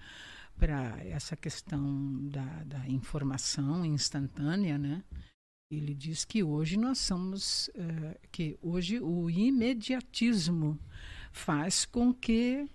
para 0.56 0.98
essa 1.04 1.36
questão 1.36 2.26
da, 2.30 2.64
da 2.64 2.88
informação 2.88 3.84
instantânea, 3.84 4.78
né? 4.78 5.04
Ele 5.70 5.92
diz 5.92 6.24
que 6.24 6.42
hoje 6.42 6.78
nós 6.78 6.96
somos, 6.96 7.68
eh, 7.74 8.18
que 8.32 8.58
hoje 8.62 8.98
o 9.00 9.28
imediatismo 9.28 10.78
faz 11.30 11.84
com 11.84 12.14
que 12.14 12.66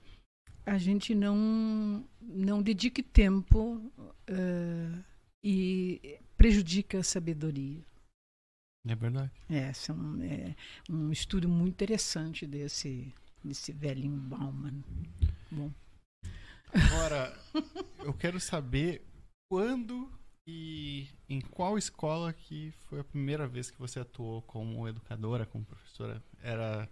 a 0.64 0.78
gente 0.78 1.16
não 1.16 2.06
não 2.22 2.62
dedique 2.62 3.02
tempo 3.02 3.92
eh, 4.28 4.92
e 5.44 6.20
prejudica 6.38 7.00
a 7.00 7.04
sabedoria. 7.04 7.89
É 8.88 8.96
verdade. 8.96 9.32
É, 9.50 9.74
são, 9.74 10.22
é 10.22 10.56
um 10.90 11.12
estudo 11.12 11.50
muito 11.50 11.74
interessante 11.74 12.46
desse, 12.46 13.14
desse 13.44 13.72
velhinho 13.72 14.18
Bauman. 14.18 14.84
Bom, 15.52 15.72
Agora, 16.74 17.36
eu 18.04 18.14
quero 18.14 18.40
saber 18.40 19.02
quando 19.50 20.10
e 20.48 21.08
em 21.28 21.42
qual 21.42 21.78
escola 21.78 22.34
que 22.34 22.72
foi 22.88 23.00
a 23.00 23.04
primeira 23.04 23.48
vez 23.48 23.70
que 23.70 23.78
você 23.80 24.00
atuou 24.00 24.42
como 24.44 24.88
educadora, 24.88 25.46
como 25.46 25.64
professora? 25.66 26.24
Era 26.42 26.90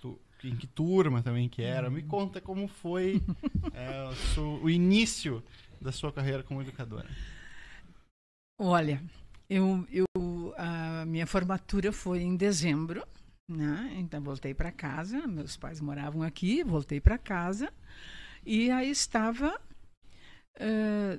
tu... 0.00 0.20
em 0.42 0.56
que 0.56 0.66
turma 0.66 1.22
também 1.22 1.48
que 1.48 1.62
era? 1.62 1.90
Me 1.90 2.02
conta 2.02 2.40
como 2.40 2.68
foi 2.68 3.22
é, 3.72 4.04
o, 4.08 4.14
seu- 4.34 4.62
o 4.62 4.70
início 4.70 5.42
da 5.80 5.92
sua 5.92 6.12
carreira 6.12 6.42
como 6.42 6.60
educadora. 6.62 7.08
olha, 8.58 9.02
eu, 9.48 9.86
eu, 9.90 10.04
a 11.04 11.06
minha 11.06 11.26
formatura 11.26 11.92
foi 11.92 12.20
em 12.22 12.34
dezembro, 12.34 13.06
né? 13.46 13.92
Então 13.98 14.22
voltei 14.22 14.54
para 14.54 14.72
casa, 14.72 15.26
meus 15.26 15.54
pais 15.54 15.78
moravam 15.78 16.22
aqui, 16.22 16.64
voltei 16.64 16.98
para 16.98 17.18
casa 17.18 17.70
e 18.44 18.70
aí 18.70 18.90
estava 18.90 19.60
eh, 20.58 21.18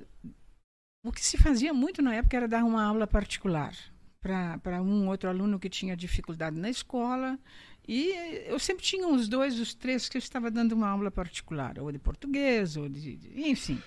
o 1.04 1.12
que 1.12 1.24
se 1.24 1.38
fazia 1.38 1.72
muito 1.72 2.02
na 2.02 2.14
época 2.16 2.36
era 2.36 2.48
dar 2.48 2.64
uma 2.64 2.82
aula 2.82 3.06
particular 3.06 3.72
para 4.20 4.82
um 4.82 5.06
outro 5.08 5.28
aluno 5.30 5.56
que 5.60 5.70
tinha 5.70 5.96
dificuldade 5.96 6.58
na 6.58 6.68
escola. 6.68 7.38
E 7.86 8.10
eu 8.48 8.58
sempre 8.58 8.82
tinha 8.84 9.06
uns 9.06 9.28
dois, 9.28 9.60
os 9.60 9.72
três 9.72 10.08
que 10.08 10.16
eu 10.16 10.18
estava 10.18 10.50
dando 10.50 10.72
uma 10.72 10.88
aula 10.88 11.12
particular, 11.12 11.78
ou 11.78 11.92
de 11.92 11.98
português, 12.00 12.76
ou 12.76 12.88
de. 12.88 13.16
de- 13.16 13.48
enfim. 13.48 13.80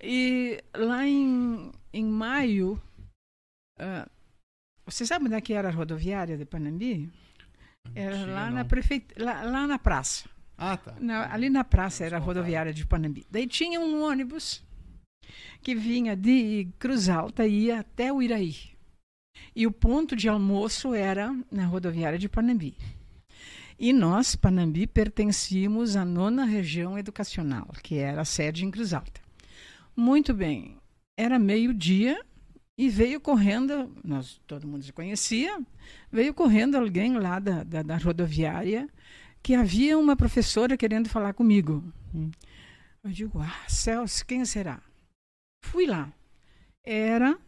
E 0.00 0.62
lá 0.76 1.04
em, 1.04 1.72
em 1.92 2.04
maio. 2.04 2.80
ah, 3.80 4.08
você 4.86 5.06
sabe 5.06 5.26
onde 5.26 5.34
é 5.34 5.40
que 5.40 5.52
era 5.52 5.68
a 5.68 5.72
rodoviária 5.72 6.36
de 6.36 6.44
Panambi? 6.44 7.10
Era 7.94 8.26
lá 8.26 8.46
não. 8.46 8.56
na, 8.56 8.64
prefeit... 8.64 9.06
lá, 9.16 9.42
lá 9.42 9.66
na 9.66 9.78
praça. 9.78 10.28
Ah, 10.56 10.76
tá. 10.76 10.94
Na- 11.00 11.32
ali 11.32 11.50
na 11.50 11.64
praça 11.64 12.04
era 12.04 12.16
a 12.16 12.20
rodoviária 12.20 12.72
de 12.72 12.86
Panambi. 12.86 13.26
Daí 13.30 13.46
tinha 13.46 13.80
um 13.80 14.02
ônibus 14.02 14.62
que 15.60 15.74
vinha 15.74 16.16
de 16.16 16.68
Cruz 16.78 17.08
Alta 17.08 17.46
e 17.46 17.64
ia 17.66 17.80
até 17.80 18.12
o 18.12 18.22
Iraí. 18.22 18.56
E 19.54 19.66
o 19.66 19.72
ponto 19.72 20.14
de 20.14 20.28
almoço 20.28 20.94
era 20.94 21.34
na 21.50 21.66
rodoviária 21.66 22.18
de 22.18 22.28
Panambi. 22.28 22.76
E 23.78 23.92
nós, 23.92 24.36
Panambi, 24.36 24.86
pertencíamos 24.86 25.96
à 25.96 26.04
nona 26.04 26.44
região 26.44 26.96
educacional, 26.98 27.66
que 27.82 27.96
era 27.96 28.20
a 28.20 28.24
sede 28.24 28.64
em 28.64 28.70
Cruz 28.70 28.92
Alta. 28.92 29.20
Muito 29.96 30.32
bem, 30.32 30.76
era 31.18 31.38
meio-dia 31.38 32.24
E 32.78 32.88
veio 32.88 33.20
correndo, 33.20 33.94
nós 34.02 34.40
todo 34.46 34.66
mundo 34.66 34.84
se 34.84 34.92
conhecia, 34.92 35.60
veio 36.10 36.32
correndo 36.32 36.76
alguém 36.76 37.18
lá 37.18 37.38
da, 37.38 37.62
da, 37.62 37.82
da 37.82 37.96
rodoviária 37.96 38.88
que 39.42 39.54
havia 39.54 39.98
uma 39.98 40.16
professora 40.16 40.76
querendo 40.76 41.08
falar 41.08 41.34
comigo. 41.34 41.84
Hum. 42.14 42.30
Eu 43.02 43.10
digo, 43.10 43.40
ah, 43.40 43.68
Celso, 43.68 44.24
quem 44.24 44.44
será? 44.44 44.80
Fui 45.64 45.86
lá. 45.86 46.12
Era 46.84 47.38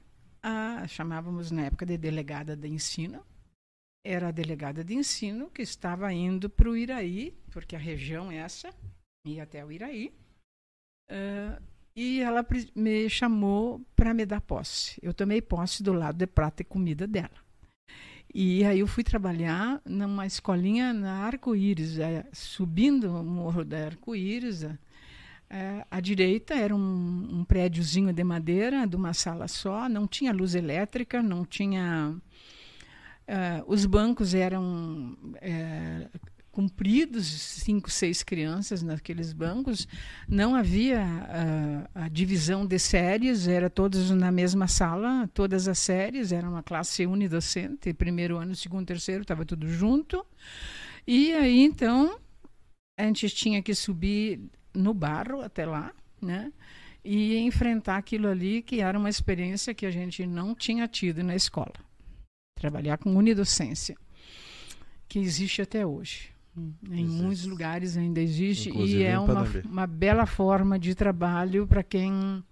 a, 0.42 0.86
chamávamos 0.86 1.50
na 1.50 1.62
época 1.62 1.86
de 1.86 1.96
delegada 1.96 2.54
de 2.54 2.68
ensino, 2.68 3.24
era 4.04 4.28
a 4.28 4.32
delegada 4.32 4.84
de 4.84 4.94
ensino 4.94 5.50
que 5.50 5.62
estava 5.62 6.12
indo 6.12 6.50
para 6.50 6.68
o 6.68 6.76
Iraí, 6.76 7.34
porque 7.50 7.74
a 7.74 7.78
região 7.78 8.30
é 8.30 8.36
essa, 8.36 8.74
ia 9.26 9.44
até 9.44 9.64
o 9.64 9.72
Iraí. 9.72 10.12
Uh, 11.10 11.62
e 11.96 12.20
ela 12.20 12.44
me 12.74 13.08
chamou 13.08 13.80
para 13.94 14.12
me 14.12 14.26
dar 14.26 14.40
posse. 14.40 14.98
Eu 15.02 15.14
tomei 15.14 15.40
posse 15.40 15.82
do 15.82 15.92
lado 15.92 16.18
de 16.18 16.26
prata 16.26 16.62
e 16.62 16.64
comida 16.64 17.06
dela. 17.06 17.44
E 18.34 18.64
aí 18.64 18.80
eu 18.80 18.86
fui 18.86 19.04
trabalhar 19.04 19.80
numa 19.84 20.26
escolinha 20.26 20.92
na 20.92 21.24
Arco-Íris, 21.24 21.98
é, 21.98 22.26
subindo 22.32 23.14
o 23.14 23.22
morro 23.22 23.64
da 23.64 23.86
Arco-Íris. 23.86 24.64
É, 25.48 25.86
à 25.88 26.00
direita 26.00 26.54
era 26.54 26.74
um, 26.74 27.28
um 27.30 27.44
prédiozinho 27.44 28.12
de 28.12 28.24
madeira, 28.24 28.86
de 28.86 28.96
uma 28.96 29.12
sala 29.12 29.46
só, 29.46 29.88
não 29.88 30.08
tinha 30.08 30.32
luz 30.32 30.54
elétrica, 30.54 31.22
não 31.22 31.44
tinha 31.44 32.16
Uh, 33.26 33.64
os 33.66 33.86
bancos 33.86 34.34
eram 34.34 35.16
uh, 35.16 36.20
compridos, 36.54 37.26
cinco, 37.26 37.90
seis 37.90 38.22
crianças 38.22 38.80
naqueles 38.80 39.32
bancos. 39.32 39.88
Não 40.28 40.54
havia 40.54 41.00
uh, 41.02 41.88
a 41.92 42.08
divisão 42.08 42.64
de 42.64 42.78
séries, 42.78 43.48
era 43.48 43.68
todos 43.68 44.12
na 44.12 44.30
mesma 44.30 44.68
sala, 44.68 45.28
todas 45.34 45.66
as 45.66 45.80
séries, 45.80 46.30
era 46.30 46.48
uma 46.48 46.62
classe 46.62 47.04
unidocente, 47.04 47.92
primeiro 47.92 48.36
ano, 48.36 48.54
segundo, 48.54 48.86
terceiro, 48.86 49.22
estava 49.22 49.44
tudo 49.44 49.66
junto. 49.66 50.24
E 51.04 51.32
aí, 51.32 51.60
então, 51.60 52.20
a 52.96 53.02
gente 53.02 53.28
tinha 53.30 53.60
que 53.60 53.74
subir 53.74 54.40
no 54.72 54.94
barro 54.94 55.40
até 55.40 55.66
lá, 55.66 55.92
né? 56.22 56.52
E 57.04 57.36
enfrentar 57.38 57.96
aquilo 57.96 58.28
ali, 58.28 58.62
que 58.62 58.80
era 58.80 58.96
uma 58.96 59.10
experiência 59.10 59.74
que 59.74 59.84
a 59.84 59.90
gente 59.90 60.24
não 60.24 60.54
tinha 60.54 60.86
tido 60.86 61.24
na 61.24 61.34
escola 61.34 61.74
trabalhar 62.54 62.96
com 62.96 63.14
unidocência, 63.14 63.96
que 65.08 65.18
existe 65.18 65.60
até 65.60 65.84
hoje. 65.84 66.33
Em 66.56 67.04
existe. 67.04 67.22
muitos 67.22 67.46
lugares 67.46 67.96
ainda 67.96 68.20
existe 68.20 68.68
Inclusive 68.68 69.00
e 69.00 69.04
é 69.04 69.18
uma, 69.18 69.44
uma 69.64 69.86
bela 69.86 70.24
forma 70.24 70.78
de 70.78 70.94
trabalho 70.94 71.66
para 71.66 71.82
quem 71.82 72.44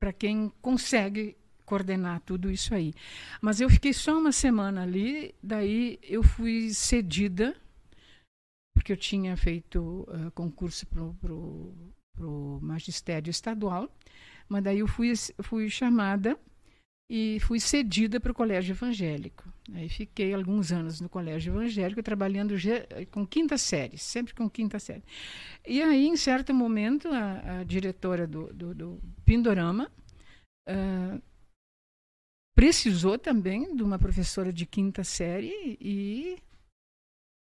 para 0.00 0.12
quem 0.12 0.52
consegue 0.60 1.34
coordenar 1.64 2.20
tudo 2.20 2.50
isso 2.50 2.74
aí. 2.74 2.92
Mas 3.40 3.58
eu 3.60 3.70
fiquei 3.70 3.94
só 3.94 4.18
uma 4.18 4.32
semana 4.32 4.82
ali, 4.82 5.34
daí 5.42 5.98
eu 6.02 6.22
fui 6.22 6.74
cedida 6.74 7.56
porque 8.74 8.92
eu 8.92 8.96
tinha 8.96 9.34
feito 9.34 10.06
uh, 10.08 10.30
concurso 10.32 10.86
para 10.86 11.32
o 11.32 12.58
magistério 12.60 13.30
estadual, 13.30 13.88
mas 14.46 14.62
daí 14.62 14.80
eu 14.80 14.86
fui, 14.86 15.14
fui 15.42 15.70
chamada 15.70 16.38
e 17.10 17.38
fui 17.40 17.60
cedida 17.60 18.20
para 18.20 18.32
o 18.32 18.34
colégio 18.34 18.72
evangélico. 18.72 19.53
Aí 19.72 19.88
fiquei 19.88 20.34
alguns 20.34 20.72
anos 20.72 21.00
no 21.00 21.08
colégio 21.08 21.54
evangélico 21.54 22.02
trabalhando 22.02 22.54
com 23.10 23.26
quinta 23.26 23.56
série, 23.56 23.96
sempre 23.96 24.34
com 24.34 24.48
quinta 24.48 24.78
série. 24.78 25.02
E 25.66 25.82
aí, 25.82 26.06
em 26.06 26.16
certo 26.16 26.52
momento, 26.52 27.08
a, 27.08 27.60
a 27.60 27.64
diretora 27.64 28.26
do, 28.26 28.52
do, 28.52 28.74
do 28.74 29.02
Pindorama 29.24 29.90
uh, 30.68 31.22
precisou 32.54 33.18
também 33.18 33.74
de 33.74 33.82
uma 33.82 33.98
professora 33.98 34.52
de 34.52 34.66
quinta 34.66 35.02
série 35.02 35.78
e 35.80 36.38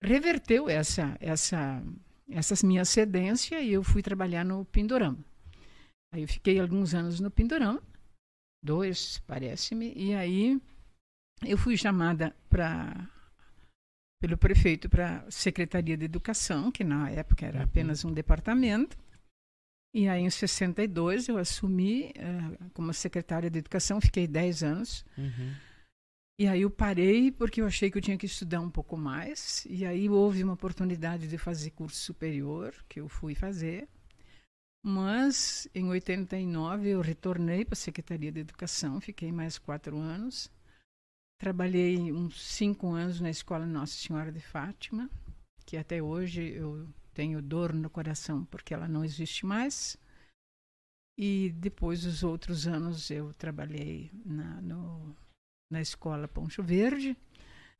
reverteu 0.03 0.67
essa 0.67 1.15
essa 1.19 1.83
essa 2.31 2.65
minha 2.65 2.85
cedência 2.85 3.61
e 3.61 3.71
eu 3.71 3.83
fui 3.83 4.01
trabalhar 4.01 4.43
no 4.43 4.65
Pindorama. 4.65 5.23
Aí 6.11 6.23
eu 6.23 6.27
fiquei 6.27 6.59
alguns 6.59 6.95
anos 6.95 7.19
no 7.19 7.29
Pindorama 7.29 7.83
dois, 8.63 9.19
parece-me, 9.19 9.93
e 9.95 10.13
aí 10.13 10.61
eu 11.45 11.57
fui 11.57 11.77
chamada 11.77 12.35
para 12.49 13.07
pelo 14.21 14.37
prefeito 14.37 14.89
para 14.89 15.19
a 15.19 15.31
Secretaria 15.31 15.95
de 15.95 16.03
Educação, 16.03 16.71
que 16.71 16.83
na 16.83 17.09
época 17.09 17.45
era 17.45 17.59
uhum. 17.59 17.63
apenas 17.63 18.03
um 18.03 18.11
departamento. 18.11 18.97
E 19.93 20.07
aí, 20.07 20.21
em 20.21 20.29
62, 20.29 21.29
eu 21.29 21.37
assumi 21.37 22.13
uh, 22.17 22.69
como 22.73 22.93
secretária 22.93 23.49
de 23.49 23.59
Educação, 23.59 24.01
fiquei 24.01 24.27
10 24.27 24.63
anos. 24.63 25.05
Uhum. 25.17 25.55
E 26.37 26.47
aí 26.47 26.61
eu 26.61 26.69
parei 26.69 27.31
porque 27.31 27.59
eu 27.61 27.65
achei 27.65 27.89
que 27.89 27.97
eu 27.97 28.01
tinha 28.01 28.17
que 28.17 28.25
estudar 28.25 28.61
um 28.61 28.69
pouco 28.69 28.95
mais. 28.95 29.65
E 29.69 29.85
aí 29.85 30.07
houve 30.07 30.43
uma 30.43 30.53
oportunidade 30.53 31.27
de 31.27 31.37
fazer 31.37 31.71
curso 31.71 31.97
superior, 31.97 32.73
que 32.87 32.99
eu 32.99 33.09
fui 33.09 33.35
fazer. 33.35 33.87
Mas 34.81 35.67
em 35.73 35.89
89 35.89 36.89
eu 36.89 37.01
retornei 37.01 37.65
para 37.65 37.73
a 37.73 37.75
Secretaria 37.75 38.31
de 38.31 38.39
Educação, 38.39 39.01
fiquei 39.01 39.31
mais 39.31 39.57
quatro 39.57 39.97
anos. 39.97 40.49
Trabalhei 41.39 42.11
uns 42.11 42.41
cinco 42.41 42.87
anos 42.91 43.21
na 43.21 43.29
Escola 43.29 43.65
Nossa 43.65 43.93
Senhora 43.93 44.31
de 44.31 44.41
Fátima, 44.41 45.09
que 45.65 45.77
até 45.77 46.01
hoje 46.01 46.41
eu 46.49 46.87
tenho 47.13 47.41
dor 47.41 47.73
no 47.73 47.89
coração 47.89 48.43
porque 48.45 48.73
ela 48.73 48.87
não 48.87 49.05
existe 49.05 49.45
mais. 49.45 49.97
E 51.17 51.49
depois 51.51 52.03
dos 52.03 52.23
outros 52.23 52.67
anos 52.67 53.09
eu 53.09 53.33
trabalhei 53.33 54.11
na, 54.25 54.61
no, 54.61 55.15
na 55.71 55.81
escola 55.81 56.27
Poncho 56.27 56.61
Verde, 56.61 57.15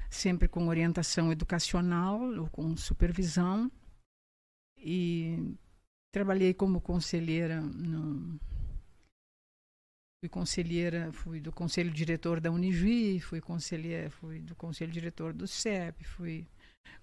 sempre 0.10 0.48
com 0.48 0.68
orientação 0.68 1.32
educacional 1.32 2.22
ou 2.22 2.50
com 2.50 2.76
supervisão. 2.78 3.70
E 4.78 5.58
Trabalhei 6.12 6.56
como 6.56 6.82
conselheira 6.82 7.62
no 7.62 8.40
fui 10.22 10.30
conselheira, 10.30 11.12
fui 11.14 11.40
do 11.40 11.52
conselho 11.52 11.90
diretor 11.90 12.42
da 12.42 12.52
Unijuí, 12.52 13.20
fui 13.20 13.40
conselheira, 13.40 14.10
fui 14.10 14.40
do 14.40 14.56
conselho 14.56 14.92
diretor 14.92 15.32
do 15.34 15.48
CEP, 15.48 16.04
fui 16.04 16.46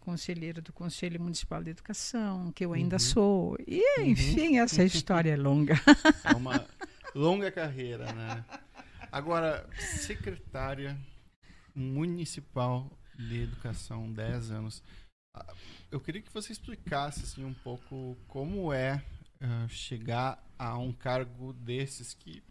conselheira 0.00 0.60
do 0.60 0.72
Conselho 0.72 1.20
Municipal 1.20 1.62
de 1.62 1.70
Educação, 1.70 2.52
que 2.52 2.64
eu 2.64 2.72
ainda 2.72 2.96
uhum. 2.96 3.00
sou. 3.00 3.56
E, 3.66 3.82
uhum. 3.98 4.06
enfim, 4.06 4.56
uhum. 4.56 4.62
essa 4.62 4.84
história 4.84 5.32
é 5.32 5.36
longa. 5.36 5.74
É 6.24 6.36
uma 6.36 6.64
longa 7.14 7.50
carreira, 7.50 8.12
né? 8.12 8.44
Agora, 9.10 9.68
secretária 9.78 10.96
municipal 11.74 12.90
de 13.18 13.42
educação, 13.42 14.12
10 14.12 14.50
anos. 14.50 14.82
Eu 15.90 16.00
queria 16.00 16.22
que 16.22 16.32
você 16.32 16.52
explicasse 16.52 17.24
assim, 17.24 17.44
um 17.44 17.54
pouco 17.54 18.16
como 18.28 18.72
é 18.72 19.02
uh, 19.40 19.68
chegar 19.68 20.42
a 20.58 20.78
um 20.78 20.92
cargo 20.92 21.52
desses 21.52 22.14
que 22.14 22.42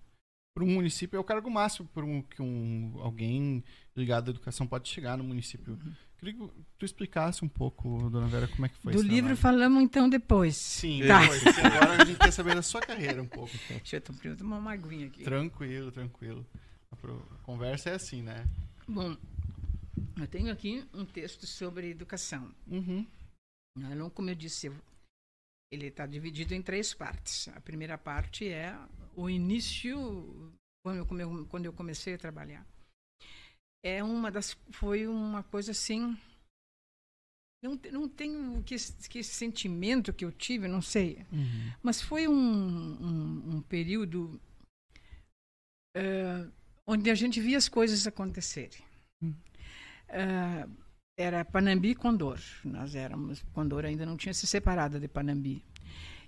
para 0.56 0.64
um 0.64 0.68
município 0.68 1.18
é 1.18 1.20
o 1.20 1.24
cargo 1.24 1.52
máximo 1.52 1.86
para 1.94 2.06
um, 2.06 2.22
que 2.22 2.42
um, 2.42 2.94
alguém 3.02 3.62
ligado 3.94 4.30
à 4.30 4.32
educação 4.32 4.66
pode 4.66 4.88
chegar 4.88 5.18
no 5.18 5.24
município. 5.24 5.74
Uhum. 5.74 5.94
Queria 6.18 6.34
que 6.34 6.50
tu 6.80 6.86
explicasse 6.86 7.44
um 7.44 7.48
pouco, 7.50 8.10
dona 8.10 8.28
Vera, 8.28 8.48
como 8.48 8.66
é 8.66 8.70
que 8.70 8.78
foi 8.78 8.94
Do 8.94 9.02
livro 9.02 9.36
trabalho. 9.36 9.38
falamos 9.38 9.84
então 9.84 10.08
depois. 10.08 10.56
Sim, 10.56 11.06
tá. 11.06 11.20
depois. 11.20 11.44
Agora 11.46 12.02
a 12.02 12.06
gente 12.06 12.18
quer 12.18 12.32
saber 12.32 12.56
da 12.56 12.62
sua 12.62 12.80
carreira 12.80 13.22
um 13.22 13.28
pouco. 13.28 13.52
Deixa 13.68 14.02
eu 14.24 14.38
tomar 14.38 14.60
uma 14.60 14.72
aguinha 14.72 15.08
aqui. 15.08 15.26
Tranquilo, 15.26 15.92
tranquilo. 15.92 16.48
A 16.90 17.38
conversa 17.44 17.90
é 17.90 17.96
assim, 17.96 18.22
né? 18.22 18.48
Bom, 18.88 19.18
eu 20.18 20.28
tenho 20.28 20.50
aqui 20.54 20.86
um 20.94 21.04
texto 21.04 21.46
sobre 21.46 21.90
educação. 21.90 22.50
Uhum. 22.66 23.06
Não, 23.78 24.10
como 24.10 24.30
eu 24.30 24.36
disse, 24.36 24.72
ele 25.70 25.88
está 25.88 26.06
dividido 26.06 26.54
em 26.54 26.62
três 26.62 26.94
partes. 26.94 27.50
A 27.50 27.60
primeira 27.60 27.98
parte 27.98 28.48
é 28.48 28.74
o 29.16 29.30
início, 29.30 30.54
quando 30.84 31.66
eu, 31.66 31.74
comecei 31.74 32.16
a 32.16 32.18
trabalhar. 32.18 32.66
É 33.84 34.04
uma 34.04 34.32
das, 34.32 34.58
foi 34.72 35.08
uma 35.08 35.44
coisa 35.44 35.72
assim. 35.72 36.18
Não, 37.64 37.80
não 37.92 38.10
tenho 38.10 38.64
que, 38.64 38.76
que 39.10 39.24
sentimento 39.24 40.14
que 40.14 40.26
eu 40.26 40.32
tive, 40.32 40.68
não 40.68 40.82
sei. 40.82 41.26
Uhum. 41.32 41.72
Mas 41.82 42.02
foi 42.02 42.28
um, 42.28 42.34
um, 42.34 43.56
um 43.56 43.62
período 43.62 44.40
uh, 45.96 46.52
onde 46.86 47.10
a 47.10 47.16
gente 47.16 47.40
via 47.40 47.58
as 47.58 47.70
coisas 47.70 48.06
acontecerem. 48.06 48.84
Uhum. 49.22 49.36
Uh, 50.10 50.86
era 51.18 51.46
Panambi 51.46 51.92
e 51.92 51.96
Condor. 51.96 52.40
Nós 52.64 52.94
éramos. 52.94 53.42
Condor 53.54 53.86
ainda 53.86 54.06
não 54.06 54.18
tinha 54.18 54.34
se 54.34 54.46
separado 54.46 55.00
de 55.00 55.08
Panambi. 55.08 55.64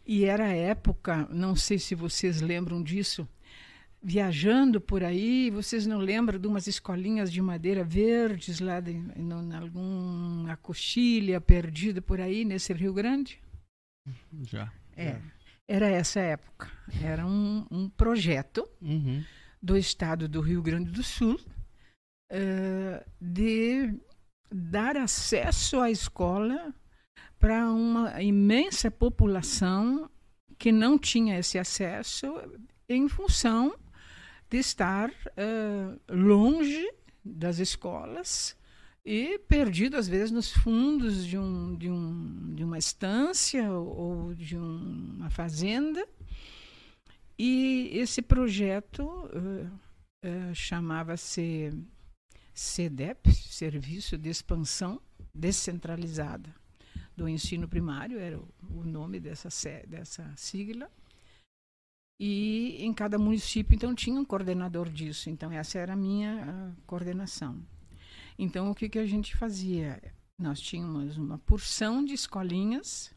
E 0.08 0.24
era 0.24 0.46
a 0.46 0.56
época, 0.56 1.28
não 1.30 1.56
sei 1.56 1.78
se 1.78 1.94
vocês 1.94 2.40
lembram 2.40 2.82
disso, 2.82 3.28
viajando 4.02 4.80
por 4.80 5.04
aí, 5.04 5.50
vocês 5.50 5.86
não 5.86 5.98
lembram 6.00 6.40
de 6.40 6.48
umas 6.48 6.66
escolinhas 6.66 7.32
de 7.32 7.42
madeira 7.42 7.84
verdes 7.84 8.62
lá 8.62 8.80
de, 8.80 8.92
em 8.92 9.54
alguma 9.54 10.56
coxilha 10.58 11.42
perdida 11.42 12.02
por 12.02 12.22
aí 12.22 12.46
nesse 12.46 12.72
Rio 12.72 12.94
Grande? 12.94 13.40
Já. 14.44 14.72
É. 14.96 15.12
Já. 15.12 15.22
Era 15.68 15.88
essa 15.90 16.22
época. 16.22 16.72
Era 17.04 17.26
um, 17.26 17.66
um 17.70 17.90
projeto. 17.90 18.66
Uhum 18.82 19.22
do 19.62 19.78
estado 19.78 20.28
do 20.28 20.42
Rio 20.42 20.62
Grande 20.62 20.92
do 20.92 21.04
Sul 21.04 21.40
de 23.20 23.94
dar 24.52 24.98
acesso 24.98 25.80
à 25.80 25.90
escola 25.90 26.74
para 27.40 27.70
uma 27.70 28.22
imensa 28.22 28.90
população 28.90 30.10
que 30.58 30.72
não 30.72 30.98
tinha 30.98 31.38
esse 31.38 31.60
acesso 31.60 32.34
em 32.90 33.08
função 33.08 33.76
de 34.50 34.58
estar 34.58 35.10
uh, 35.10 36.00
longe 36.10 36.92
das 37.24 37.60
escolas 37.60 38.56
e 39.06 39.40
perdido 39.40 39.98
às 39.98 40.08
vezes 40.08 40.32
nos 40.32 40.52
fundos 40.52 41.26
de, 41.26 41.38
um, 41.38 41.76
de, 41.76 41.90
um, 41.90 42.56
de 42.56 42.64
uma 42.64 42.78
estância 42.78 43.72
ou 43.72 44.34
de 44.34 44.58
um, 44.58 45.16
uma 45.18 45.30
fazenda. 45.30 46.08
E 47.38 47.92
esse 47.94 48.22
projeto 48.22 49.04
uh, 49.04 49.70
uh, 50.26 50.56
chamava-se 50.56 51.72
CEDEP, 52.54 53.32
Serviço 53.32 54.18
de 54.18 54.30
Expansão 54.30 55.00
Descentralizada 55.34 56.57
do 57.18 57.28
Ensino 57.28 57.68
Primário, 57.68 58.20
era 58.20 58.38
o, 58.38 58.84
nome 58.84 59.20
dessa, 59.20 59.50
dessa 59.88 60.32
sigla. 60.38 60.90
E 62.20 62.78
em 62.80 62.94
cada 62.94 63.18
município, 63.18 63.76
então, 63.76 63.94
tinha 63.96 64.20
um 64.20 64.26
coordenador 64.26 64.88
disso. 64.88 65.30
Então, 65.30 65.52
essa 65.52 65.80
era 65.80 65.94
a 65.94 65.96
minha 65.96 66.44
a 66.44 66.86
coordenação. 66.86 67.60
Então, 68.38 68.70
o 68.70 68.76
que, 68.76 68.88
que 68.88 69.00
a 69.00 69.06
gente 69.06 69.36
fazia? 69.36 70.02
Nós 70.40 70.62
tínhamos 70.62 71.18
uma 71.18 71.40
porção 71.40 72.06
de 72.06 72.14
escolinhas 72.14 73.12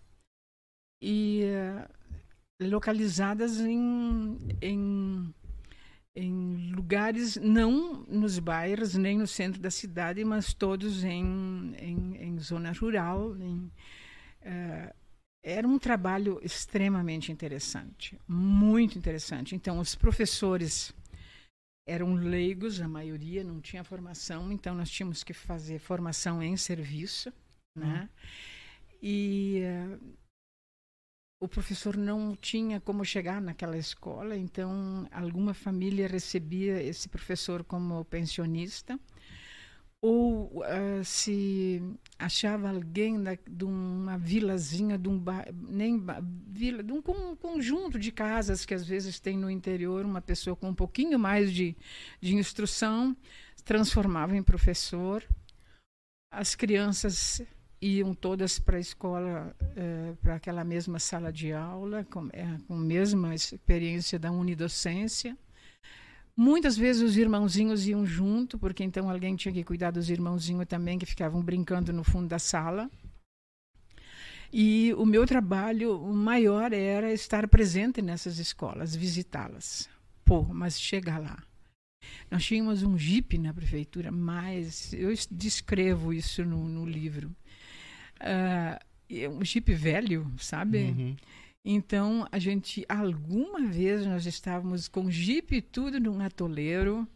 e 1.02 1.42
uh, 1.44 2.66
localizadas 2.66 3.60
em, 3.60 4.38
em 4.62 5.34
em 6.14 6.72
lugares, 6.72 7.36
não 7.36 8.04
nos 8.08 8.38
bairros, 8.38 8.94
nem 8.94 9.18
no 9.18 9.26
centro 9.26 9.60
da 9.60 9.70
cidade, 9.70 10.24
mas 10.24 10.52
todos 10.52 11.04
em, 11.04 11.74
em, 11.78 12.16
em 12.16 12.38
zona 12.38 12.72
rural. 12.72 13.36
Em, 13.36 13.70
uh, 14.42 14.94
era 15.42 15.66
um 15.66 15.78
trabalho 15.78 16.38
extremamente 16.42 17.32
interessante, 17.32 18.18
muito 18.28 18.98
interessante. 18.98 19.54
Então, 19.54 19.78
os 19.78 19.94
professores 19.94 20.92
eram 21.86 22.14
leigos, 22.14 22.80
a 22.80 22.88
maioria 22.88 23.42
não 23.42 23.60
tinha 23.60 23.82
formação, 23.82 24.52
então 24.52 24.74
nós 24.74 24.90
tínhamos 24.90 25.24
que 25.24 25.32
fazer 25.32 25.78
formação 25.78 26.42
em 26.42 26.56
serviço, 26.56 27.32
né? 27.74 28.08
Hum. 28.12 28.26
E 29.02 29.62
uh, 29.64 30.19
o 31.40 31.48
professor 31.48 31.96
não 31.96 32.36
tinha 32.36 32.78
como 32.80 33.04
chegar 33.04 33.40
naquela 33.40 33.78
escola, 33.78 34.36
então 34.36 35.08
alguma 35.10 35.54
família 35.54 36.06
recebia 36.06 36.82
esse 36.82 37.08
professor 37.08 37.64
como 37.64 38.04
pensionista 38.04 39.00
ou 40.02 40.62
uh, 40.62 41.04
se 41.04 41.82
achava 42.18 42.70
alguém 42.70 43.22
da, 43.22 43.36
de 43.46 43.64
uma 43.64 44.16
vilazinha, 44.16 44.96
de 44.96 45.08
um 45.08 45.22
nem 45.68 46.02
vila, 46.48 46.82
de 46.82 46.92
um, 46.92 47.02
um, 47.06 47.36
conjunto 47.36 47.98
de 47.98 48.10
casas 48.10 48.64
que 48.64 48.72
às 48.72 48.86
vezes 48.86 49.20
tem 49.20 49.36
no 49.36 49.50
interior, 49.50 50.04
uma 50.06 50.22
pessoa 50.22 50.56
com 50.56 50.70
um 50.70 50.74
pouquinho 50.74 51.18
mais 51.18 51.52
de, 51.52 51.76
de 52.20 52.34
instrução 52.34 53.16
transformava 53.62 54.36
em 54.36 54.42
professor. 54.42 55.22
As 56.32 56.54
crianças 56.54 57.42
iam 57.80 58.14
todas 58.14 58.58
para 58.58 58.76
a 58.76 58.80
escola, 58.80 59.56
eh, 59.74 60.12
para 60.20 60.34
aquela 60.34 60.62
mesma 60.62 60.98
sala 60.98 61.32
de 61.32 61.52
aula, 61.52 62.04
com, 62.04 62.28
é, 62.32 62.58
com 62.68 62.74
a 62.74 62.80
mesma 62.80 63.34
experiência 63.34 64.18
da 64.18 64.30
unidocência. 64.30 65.36
Muitas 66.36 66.76
vezes 66.76 67.02
os 67.02 67.16
irmãozinhos 67.16 67.86
iam 67.86 68.04
junto, 68.04 68.58
porque 68.58 68.84
então 68.84 69.08
alguém 69.08 69.34
tinha 69.34 69.52
que 69.52 69.64
cuidar 69.64 69.90
dos 69.90 70.10
irmãozinhos 70.10 70.66
também, 70.66 70.98
que 70.98 71.06
ficavam 71.06 71.42
brincando 71.42 71.92
no 71.92 72.04
fundo 72.04 72.28
da 72.28 72.38
sala. 72.38 72.90
E 74.52 74.92
o 74.94 75.06
meu 75.06 75.26
trabalho 75.26 75.98
maior 76.12 76.72
era 76.72 77.12
estar 77.12 77.46
presente 77.48 78.02
nessas 78.02 78.38
escolas, 78.38 78.96
visitá-las. 78.96 79.88
Pô, 80.24 80.42
mas 80.42 80.78
chegar 80.78 81.18
lá. 81.18 81.42
Nós 82.30 82.44
tínhamos 82.44 82.82
um 82.82 82.98
jipe 82.98 83.38
na 83.38 83.54
prefeitura, 83.54 84.10
mas 84.10 84.92
eu 84.92 85.10
descrevo 85.30 86.12
isso 86.12 86.44
no, 86.44 86.68
no 86.68 86.84
livro 86.84 87.34
uh, 88.20 89.30
um 89.36 89.44
Jeep 89.44 89.72
velho, 89.72 90.30
sabe? 90.38 90.78
Uhum. 90.78 91.16
Então, 91.64 92.26
a 92.32 92.38
gente, 92.38 92.84
alguma 92.88 93.60
vez, 93.66 94.06
nós 94.06 94.24
estávamos 94.24 94.88
com 94.88 95.10
Jeep 95.10 95.56
e 95.56 95.60
tudo 95.60 96.00
num 96.00 96.20
atoleiro 96.20 97.06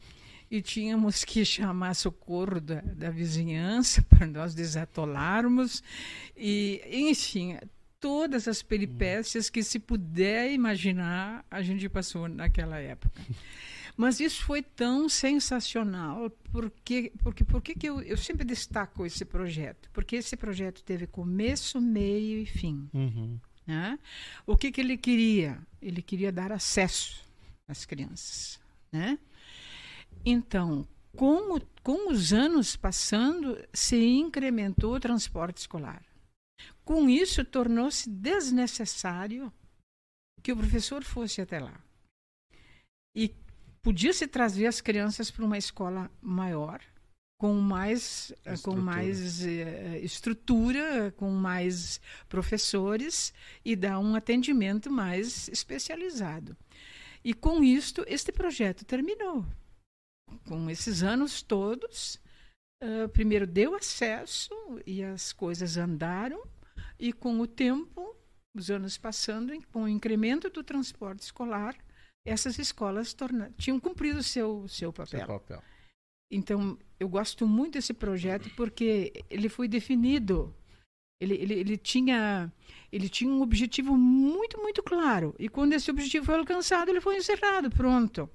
e 0.51 0.61
tínhamos 0.61 1.25
que 1.25 1.45
chamar 1.45 1.95
socorro 1.95 2.61
da, 2.61 2.81
da 2.81 3.11
vizinhança 3.11 4.03
para 4.09 4.27
nós 4.27 4.55
desatolarmos. 4.55 5.83
E, 6.37 6.83
enfim, 6.93 7.57
todas 7.99 8.47
as 8.47 8.63
peripécias 8.63 9.49
que 9.49 9.63
se 9.63 9.79
puder 9.79 10.53
imaginar, 10.53 11.45
a 11.51 11.63
gente 11.63 11.89
passou 11.89 12.29
naquela 12.29 12.79
época. 12.79 13.21
Mas 13.97 14.19
isso 14.19 14.45
foi 14.45 14.61
tão 14.61 15.09
sensacional, 15.09 16.29
porque 16.51 17.13
porque 17.23 17.45
porque 17.45 17.75
que 17.75 17.89
eu, 17.89 18.03
eu 18.03 18.17
sempre 18.17 18.45
destaco 18.45 19.07
esse 19.07 19.25
projeto? 19.25 19.89
Porque 19.93 20.17
esse 20.17 20.37
projeto 20.37 20.83
teve 20.83 21.07
começo, 21.07 21.81
meio 21.81 22.41
e 22.41 22.47
fim. 22.47 22.89
Uhum. 22.93 23.39
Né? 23.67 23.99
O 24.47 24.57
que, 24.57 24.73
que 24.73 24.81
ele 24.81 24.97
queria? 24.97 25.59
Ele 25.81 26.03
queria 26.03 26.33
dar 26.33 26.53
acesso 26.53 27.25
às 27.69 27.85
crianças. 27.85 28.61
Né? 28.93 29.19
Então, 30.25 30.87
com, 31.17 31.57
o, 31.57 31.61
com 31.83 32.11
os 32.11 32.33
anos 32.33 32.77
passando, 32.77 33.57
se 33.73 33.97
incrementou 33.97 34.95
o 34.95 35.01
transporte 35.01 35.59
escolar. 35.59 36.05
Com 36.85 37.09
isso, 37.09 37.45
tornou-se 37.45 38.09
desnecessário 38.11 39.53
que 40.43 40.53
o 40.53 40.57
professor 40.57 41.03
fosse 41.03 41.41
até 41.41 41.59
lá. 41.59 41.81
E 43.17 43.35
podia 43.85 44.15
se 44.15 44.27
trazer 44.27 44.67
as 44.67 44.81
crianças 44.81 45.31
para 45.31 45.45
uma 45.45 45.59
escola 45.59 46.11
maior, 46.23 46.81
com 47.39 47.53
mais 47.53 48.33
estrutura. 48.47 48.59
com 48.63 48.77
mais 48.77 49.45
uh, 49.45 49.97
estrutura, 50.03 51.15
com 51.19 51.31
mais 51.31 52.01
professores 52.27 53.35
e 53.63 53.77
dar 53.77 53.99
um 53.99 54.17
atendimento 54.17 54.91
mais 54.91 55.49
especializado. 55.49 56.57
E 57.23 57.35
com 57.35 57.63
isto 57.63 58.03
este 58.09 58.33
projeto 58.33 58.87
terminou. 58.87 59.45
Com 60.49 60.71
esses 60.71 61.03
anos 61.03 61.43
todos, 61.43 62.19
uh, 62.83 63.09
primeiro 63.11 63.47
deu 63.47 63.75
acesso 63.75 64.55
e 64.87 65.05
as 65.05 65.31
coisas 65.31 65.77
andaram 65.77 66.43
e 66.99 67.13
com 67.13 67.39
o 67.39 67.47
tempo, 67.47 68.17
os 68.57 68.71
anos 68.71 68.97
passando, 68.97 69.53
com 69.67 69.83
o 69.83 69.89
incremento 69.89 70.49
do 70.49 70.65
transporte 70.65 71.21
escolar, 71.21 71.77
essas 72.25 72.59
escolas 72.59 73.13
torna, 73.13 73.53
tinham 73.59 73.79
cumprido 73.79 74.19
o 74.19 74.23
seu, 74.23 74.67
seu 74.69 74.93
papel. 74.93 75.21
Seu 75.21 75.27
papel. 75.27 75.63
Então, 76.31 76.79
eu 76.99 77.09
gosto 77.09 77.47
muito 77.47 77.75
desse 77.75 77.93
projeto 77.93 78.51
porque 78.57 79.13
ele 79.31 79.49
foi 79.49 79.69
definido. 79.69 80.55
Ele, 81.21 81.35
ele, 81.35 81.55
ele, 81.55 81.77
tinha, 81.77 82.53
ele 82.91 83.09
tinha 83.09 83.31
um 83.31 83.41
objetivo 83.41 83.97
muito, 83.97 84.61
muito 84.61 84.83
claro. 84.83 85.35
E 85.39 85.49
quando 85.49 85.75
esse 85.75 85.91
objetivo 85.91 86.27
foi 86.27 86.35
alcançado, 86.35 86.91
ele 86.91 87.01
foi 87.01 87.17
encerrado. 87.17 87.71
Pronto. 87.71 88.29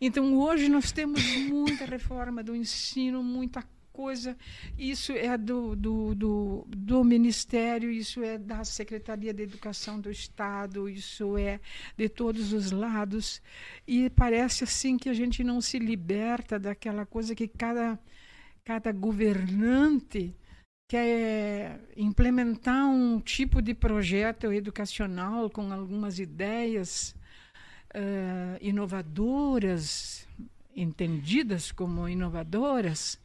Então, 0.00 0.36
hoje 0.36 0.68
nós 0.68 0.90
temos 0.90 1.24
muita 1.48 1.84
reforma 1.84 2.42
do 2.42 2.54
ensino, 2.54 3.22
muita 3.22 3.62
coisa, 3.96 4.36
isso 4.78 5.10
é 5.12 5.38
do, 5.38 5.74
do, 5.74 6.14
do, 6.14 6.66
do, 6.68 7.02
Ministério, 7.02 7.90
isso 7.90 8.22
é 8.22 8.36
da 8.36 8.62
Secretaria 8.62 9.32
de 9.32 9.42
Educação 9.42 9.98
do 9.98 10.10
Estado, 10.10 10.86
isso 10.86 11.38
é 11.38 11.58
de 11.96 12.06
todos 12.10 12.52
os 12.52 12.70
lados. 12.70 13.40
E 13.86 14.10
parece 14.10 14.64
assim 14.64 14.98
que 14.98 15.08
a 15.08 15.14
gente 15.14 15.42
não 15.42 15.62
se 15.62 15.78
liberta 15.78 16.58
daquela 16.58 17.06
coisa 17.06 17.34
que 17.34 17.48
cada, 17.48 17.98
cada 18.62 18.92
governante 18.92 20.36
quer 20.86 21.80
implementar 21.96 22.86
um 22.86 23.18
tipo 23.18 23.62
de 23.62 23.72
projeto 23.72 24.52
educacional 24.52 25.48
com 25.48 25.72
algumas 25.72 26.18
ideias 26.18 27.16
uh, 27.94 28.58
inovadoras, 28.60 30.28
entendidas 30.76 31.72
como 31.72 32.06
inovadoras, 32.06 33.18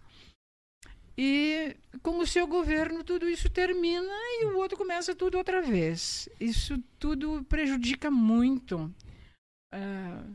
e 1.17 1.75
com 2.01 2.19
o 2.19 2.27
seu 2.27 2.47
governo 2.47 3.03
tudo 3.03 3.29
isso 3.29 3.49
termina 3.49 4.13
e 4.41 4.45
o 4.45 4.57
outro 4.57 4.77
começa 4.77 5.13
tudo 5.13 5.37
outra 5.37 5.61
vez. 5.61 6.29
Isso 6.39 6.81
tudo 6.97 7.43
prejudica 7.45 8.09
muito. 8.09 8.93
Uh, 9.73 10.31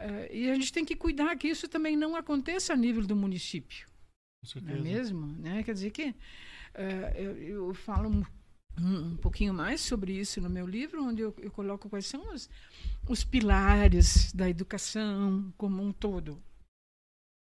uh, 0.00 0.32
e 0.32 0.50
a 0.50 0.54
gente 0.54 0.72
tem 0.72 0.84
que 0.84 0.96
cuidar 0.96 1.36
que 1.36 1.48
isso 1.48 1.68
também 1.68 1.96
não 1.96 2.14
aconteça 2.14 2.72
a 2.72 2.76
nível 2.76 3.06
do 3.06 3.16
município. 3.16 3.88
Não 4.62 4.74
é 4.74 4.80
mesmo? 4.80 5.26
Né? 5.26 5.62
Quer 5.62 5.74
dizer 5.74 5.90
que 5.90 6.10
uh, 6.10 7.16
eu, 7.16 7.36
eu, 7.42 7.74
falo 7.74 8.08
um, 8.08 8.24
um 8.78 9.16
pouquinho 9.16 9.52
mais 9.52 9.80
sobre 9.80 10.12
isso 10.12 10.40
no 10.40 10.50
meu 10.50 10.66
livro, 10.66 11.02
onde 11.02 11.22
eu, 11.22 11.34
eu 11.38 11.50
coloco 11.50 11.88
quais 11.88 12.06
são 12.06 12.32
os, 12.32 12.48
os 13.08 13.24
pilares 13.24 14.32
da 14.32 14.48
educação 14.48 15.52
como 15.56 15.82
um 15.82 15.92
todo: 15.92 16.40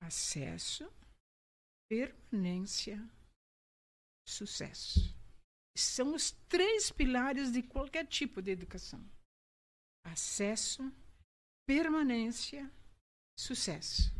acesso, 0.02 0.90
permanência, 1.90 3.04
sucesso. 4.24 5.12
São 5.76 6.14
os 6.14 6.30
três 6.48 6.92
pilares 6.92 7.50
de 7.50 7.62
qualquer 7.62 8.06
tipo 8.06 8.40
de 8.40 8.52
educação: 8.52 9.04
acesso, 10.06 10.92
permanência, 11.66 12.70
sucesso. 13.36 14.14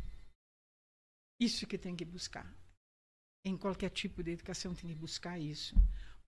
Isso 1.41 1.67
que 1.67 1.79
tem 1.79 1.95
que 1.95 2.05
buscar. 2.05 2.53
Em 3.45 3.57
qualquer 3.57 3.91
tipo 3.91 4.23
de 4.23 4.33
educação 4.33 4.75
tem 4.75 4.91
que 4.91 4.97
buscar 4.97 5.39
isso. 5.39 5.75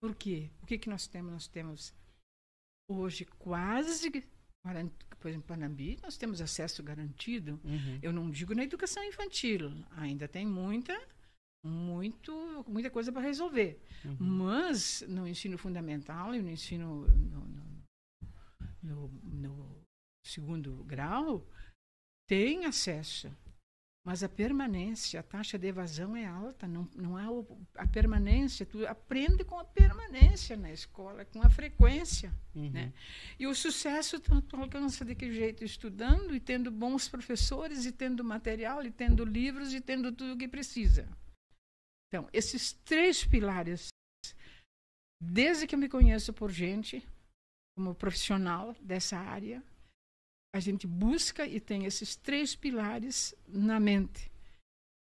Por 0.00 0.14
quê? 0.14 0.50
O 0.62 0.66
que, 0.66 0.78
que 0.78 0.88
nós 0.88 1.06
temos? 1.06 1.32
Nós 1.32 1.48
temos 1.48 1.92
hoje 2.88 3.24
quase, 3.24 4.10
por 4.10 5.28
exemplo, 5.28 5.28
em 5.28 5.40
Panambi, 5.40 5.98
nós 6.02 6.16
temos 6.16 6.40
acesso 6.40 6.82
garantido. 6.82 7.60
Uhum. 7.64 7.98
Eu 8.02 8.12
não 8.12 8.30
digo 8.30 8.54
na 8.54 8.64
educação 8.64 9.02
infantil, 9.04 9.70
ainda 9.90 10.26
tem 10.26 10.46
muita, 10.46 10.94
muito, 11.62 12.64
muita 12.66 12.90
coisa 12.90 13.12
para 13.12 13.22
resolver. 13.22 13.80
Uhum. 14.04 14.16
Mas 14.18 15.04
no 15.08 15.26
ensino 15.26 15.56
fundamental 15.56 16.34
e 16.34 16.42
no 16.42 16.50
ensino 16.50 17.06
no, 17.06 17.46
no, 18.82 19.08
no, 19.24 19.82
segundo 20.24 20.82
grau, 20.84 21.46
tem 22.26 22.64
acesso. 22.64 23.30
Mas 24.04 24.24
a 24.24 24.28
permanência, 24.28 25.20
a 25.20 25.22
taxa 25.22 25.56
de 25.56 25.68
evasão 25.68 26.16
é 26.16 26.26
alta, 26.26 26.66
não, 26.66 26.88
não 26.96 27.16
há 27.16 27.26
a 27.76 27.86
permanência, 27.86 28.66
tu 28.66 28.84
aprende 28.84 29.44
com 29.44 29.56
a 29.56 29.64
permanência 29.64 30.56
na 30.56 30.72
escola, 30.72 31.24
com 31.24 31.40
a 31.40 31.48
frequência. 31.48 32.34
Uhum. 32.52 32.70
Né? 32.70 32.92
E 33.38 33.46
o 33.46 33.54
sucesso 33.54 34.18
tu, 34.18 34.42
tu 34.42 34.56
alcança 34.56 35.04
de 35.04 35.14
que 35.14 35.32
jeito? 35.32 35.62
Estudando 35.62 36.34
e 36.34 36.40
tendo 36.40 36.68
bons 36.68 37.08
professores, 37.08 37.86
e 37.86 37.92
tendo 37.92 38.24
material, 38.24 38.84
e 38.84 38.90
tendo 38.90 39.24
livros, 39.24 39.72
e 39.72 39.80
tendo 39.80 40.10
tudo 40.10 40.32
o 40.32 40.36
que 40.36 40.48
precisa. 40.48 41.08
Então, 42.12 42.28
esses 42.30 42.74
três 42.84 43.24
pilares, 43.24 43.88
desde 45.18 45.66
que 45.66 45.74
eu 45.74 45.78
me 45.78 45.88
conheço 45.88 46.30
por 46.30 46.50
gente, 46.50 47.02
como 47.74 47.94
profissional 47.94 48.76
dessa 48.82 49.16
área, 49.16 49.64
a 50.54 50.60
gente 50.60 50.86
busca 50.86 51.46
e 51.46 51.58
tem 51.58 51.86
esses 51.86 52.14
três 52.14 52.54
pilares 52.54 53.34
na 53.48 53.80
mente. 53.80 54.30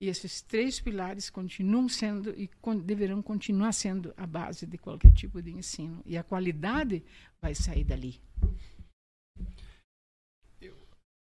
E 0.02 0.08
esses 0.08 0.42
três 0.42 0.80
pilares 0.80 1.30
continuam 1.30 1.90
sendo 1.90 2.30
e 2.40 2.48
con- 2.48 2.80
deverão 2.80 3.22
continuar 3.22 3.74
sendo 3.74 4.14
a 4.16 4.26
base 4.26 4.66
de 4.66 4.78
qualquer 4.78 5.12
tipo 5.12 5.42
de 5.42 5.52
ensino. 5.52 6.02
E 6.06 6.18
a 6.18 6.24
qualidade 6.24 7.04
vai 7.42 7.54
sair 7.54 7.84
dali. 7.84 8.22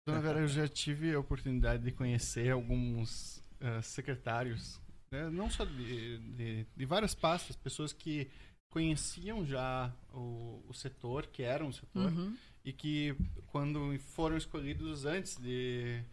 Dona 0.07 0.21
Vera, 0.21 0.39
eu 0.39 0.47
já 0.47 0.65
tive 0.65 1.13
a 1.13 1.19
oportunidade 1.19 1.83
de 1.83 1.91
conhecer 1.91 2.51
alguns 2.51 3.43
ah, 3.59 3.81
secretários, 3.81 4.81
né, 5.13 5.29
não 5.29 5.49
só 5.49 5.63
de, 5.63 6.17
de, 6.17 6.65
de 6.75 6.85
várias 6.85 7.13
pastas, 7.13 7.55
pessoas 7.55 7.93
que 7.93 8.29
conheciam 8.71 9.45
já 9.45 9.93
o, 10.11 10.63
o 10.67 10.73
setor, 10.73 11.27
que 11.27 11.43
eram 11.43 11.67
o 11.67 11.73
setor, 11.73 12.11
Uhum. 12.11 12.35
e 12.65 12.73
que 12.73 13.15
quando 13.47 13.97
foram 13.99 14.35
escolhidos 14.35 15.05
antes 15.05 15.37
de, 15.37 16.03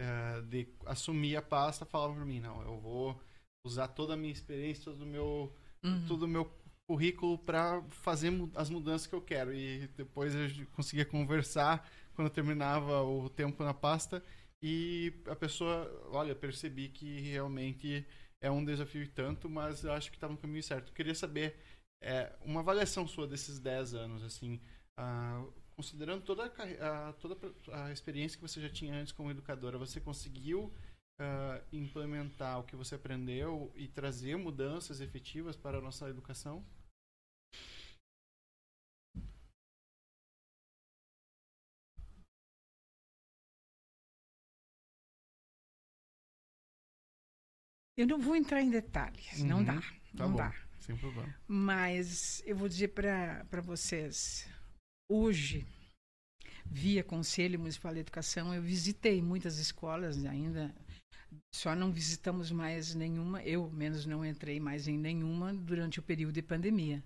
eh, 0.00 0.40
de 0.48 0.68
assumir 0.86 1.36
a 1.36 1.42
pasta, 1.42 1.86
falavam 1.86 2.16
para 2.16 2.24
mim, 2.24 2.40
não, 2.40 2.60
eu 2.62 2.80
vou 2.80 3.20
usar 3.64 3.86
toda 3.88 4.14
a 4.14 4.16
minha 4.16 4.32
experiência, 4.32 4.84
todo 4.84 5.02
o 5.02 5.06
meu, 5.06 5.54
Uhum. 5.84 6.06
todo 6.08 6.22
o 6.24 6.28
meu 6.28 6.50
currículo 6.88 7.38
para 7.38 7.80
fazer 7.90 8.32
as 8.56 8.68
mudanças 8.68 9.06
que 9.06 9.14
eu 9.14 9.20
quero. 9.22 9.54
E 9.54 9.86
depois 9.96 10.34
eu 10.34 10.66
conseguia 10.72 11.04
conversar 11.04 11.88
quando 12.16 12.30
terminava 12.30 13.02
o 13.04 13.28
tempo 13.28 13.62
na 13.62 13.72
pasta 13.74 14.20
e 14.60 15.12
a 15.26 15.36
pessoa, 15.36 15.88
olha, 16.10 16.34
percebi 16.34 16.88
que 16.88 17.20
realmente 17.20 18.04
é 18.40 18.50
um 18.50 18.64
desafio 18.64 19.02
e 19.02 19.08
tanto, 19.08 19.48
mas 19.48 19.84
eu 19.84 19.92
acho 19.92 20.10
que 20.10 20.16
está 20.16 20.28
no 20.28 20.36
caminho 20.36 20.62
certo. 20.62 20.88
Eu 20.88 20.94
queria 20.94 21.14
saber 21.14 21.56
é, 22.00 22.32
uma 22.42 22.60
avaliação 22.60 23.06
sua 23.06 23.26
desses 23.26 23.58
10 23.58 23.94
anos, 23.94 24.22
assim, 24.22 24.60
ah, 24.96 25.44
considerando 25.76 26.24
toda 26.24 26.44
a, 26.44 27.12
toda 27.14 27.36
a 27.72 27.92
experiência 27.92 28.36
que 28.36 28.42
você 28.42 28.60
já 28.60 28.68
tinha 28.68 28.94
antes 28.94 29.12
como 29.12 29.30
educadora, 29.30 29.78
você 29.78 30.00
conseguiu 30.00 30.72
ah, 31.20 31.60
implementar 31.72 32.60
o 32.60 32.64
que 32.64 32.76
você 32.76 32.94
aprendeu 32.94 33.72
e 33.74 33.88
trazer 33.88 34.36
mudanças 34.36 35.00
efetivas 35.00 35.56
para 35.56 35.78
a 35.78 35.80
nossa 35.80 36.08
educação? 36.08 36.64
Eu 47.98 48.06
não 48.06 48.18
vou 48.20 48.36
entrar 48.36 48.62
em 48.62 48.70
detalhes, 48.70 49.42
não 49.42 49.58
Uhum. 49.58 49.64
dá. 49.64 49.80
Tá 49.80 49.88
não 50.14 50.30
bom. 50.30 50.36
dá. 50.36 50.54
Sem 50.78 50.96
problema. 50.96 51.34
Mas 51.48 52.40
eu 52.46 52.56
vou 52.56 52.68
dizer 52.68 52.88
para 52.94 53.60
vocês, 53.60 54.48
hoje, 55.10 55.66
via 56.64 57.02
Conselho 57.02 57.58
Municipal 57.58 57.92
de 57.92 58.00
Educação, 58.00 58.54
eu 58.54 58.62
visitei 58.62 59.20
muitas 59.20 59.58
escolas 59.58 60.24
ainda, 60.24 60.72
só 61.52 61.74
não 61.74 61.90
visitamos 61.92 62.52
mais 62.52 62.94
nenhuma, 62.94 63.42
eu 63.42 63.68
menos 63.70 64.06
não 64.06 64.24
entrei 64.24 64.60
mais 64.60 64.86
em 64.86 64.96
nenhuma 64.96 65.52
durante 65.52 65.98
o 65.98 66.02
período 66.02 66.34
de 66.34 66.42
pandemia. 66.42 67.02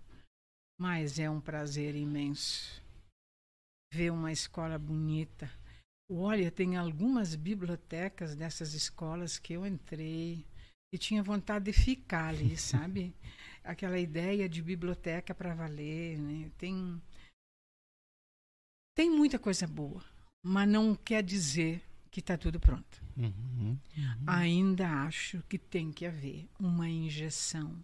Mas 0.78 1.18
é 1.18 1.28
um 1.30 1.40
prazer 1.40 1.94
imenso 1.96 2.82
ver 3.94 4.10
uma 4.12 4.30
escola 4.30 4.78
bonita. 4.78 5.50
Olha, 6.10 6.50
tem 6.50 6.76
algumas 6.76 7.34
bibliotecas 7.34 8.34
dessas 8.36 8.74
escolas 8.74 9.38
que 9.38 9.54
eu 9.54 9.66
entrei 9.66 10.44
e 10.92 10.98
tinha 10.98 11.22
vontade 11.22 11.64
de 11.64 11.72
ficar 11.72 12.28
ali, 12.28 12.54
sabe? 12.58 13.14
aquela 13.64 13.98
ideia 13.98 14.48
de 14.48 14.62
biblioteca 14.62 15.34
para 15.34 15.54
valer, 15.54 16.18
né? 16.18 16.50
Tem 16.58 17.00
tem 18.94 19.10
muita 19.10 19.38
coisa 19.38 19.66
boa, 19.66 20.04
mas 20.44 20.68
não 20.68 20.94
quer 20.94 21.22
dizer 21.22 21.82
que 22.10 22.20
está 22.20 22.36
tudo 22.36 22.60
pronto. 22.60 23.02
Uhum. 23.16 23.78
Ainda 24.26 24.86
acho 25.04 25.42
que 25.44 25.58
tem 25.58 25.90
que 25.90 26.04
haver 26.04 26.46
uma 26.58 26.88
injeção 26.88 27.82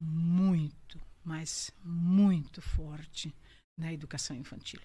muito, 0.00 1.00
mas 1.24 1.70
muito 1.84 2.60
forte 2.60 3.32
na 3.78 3.92
educação 3.92 4.36
infantil. 4.36 4.80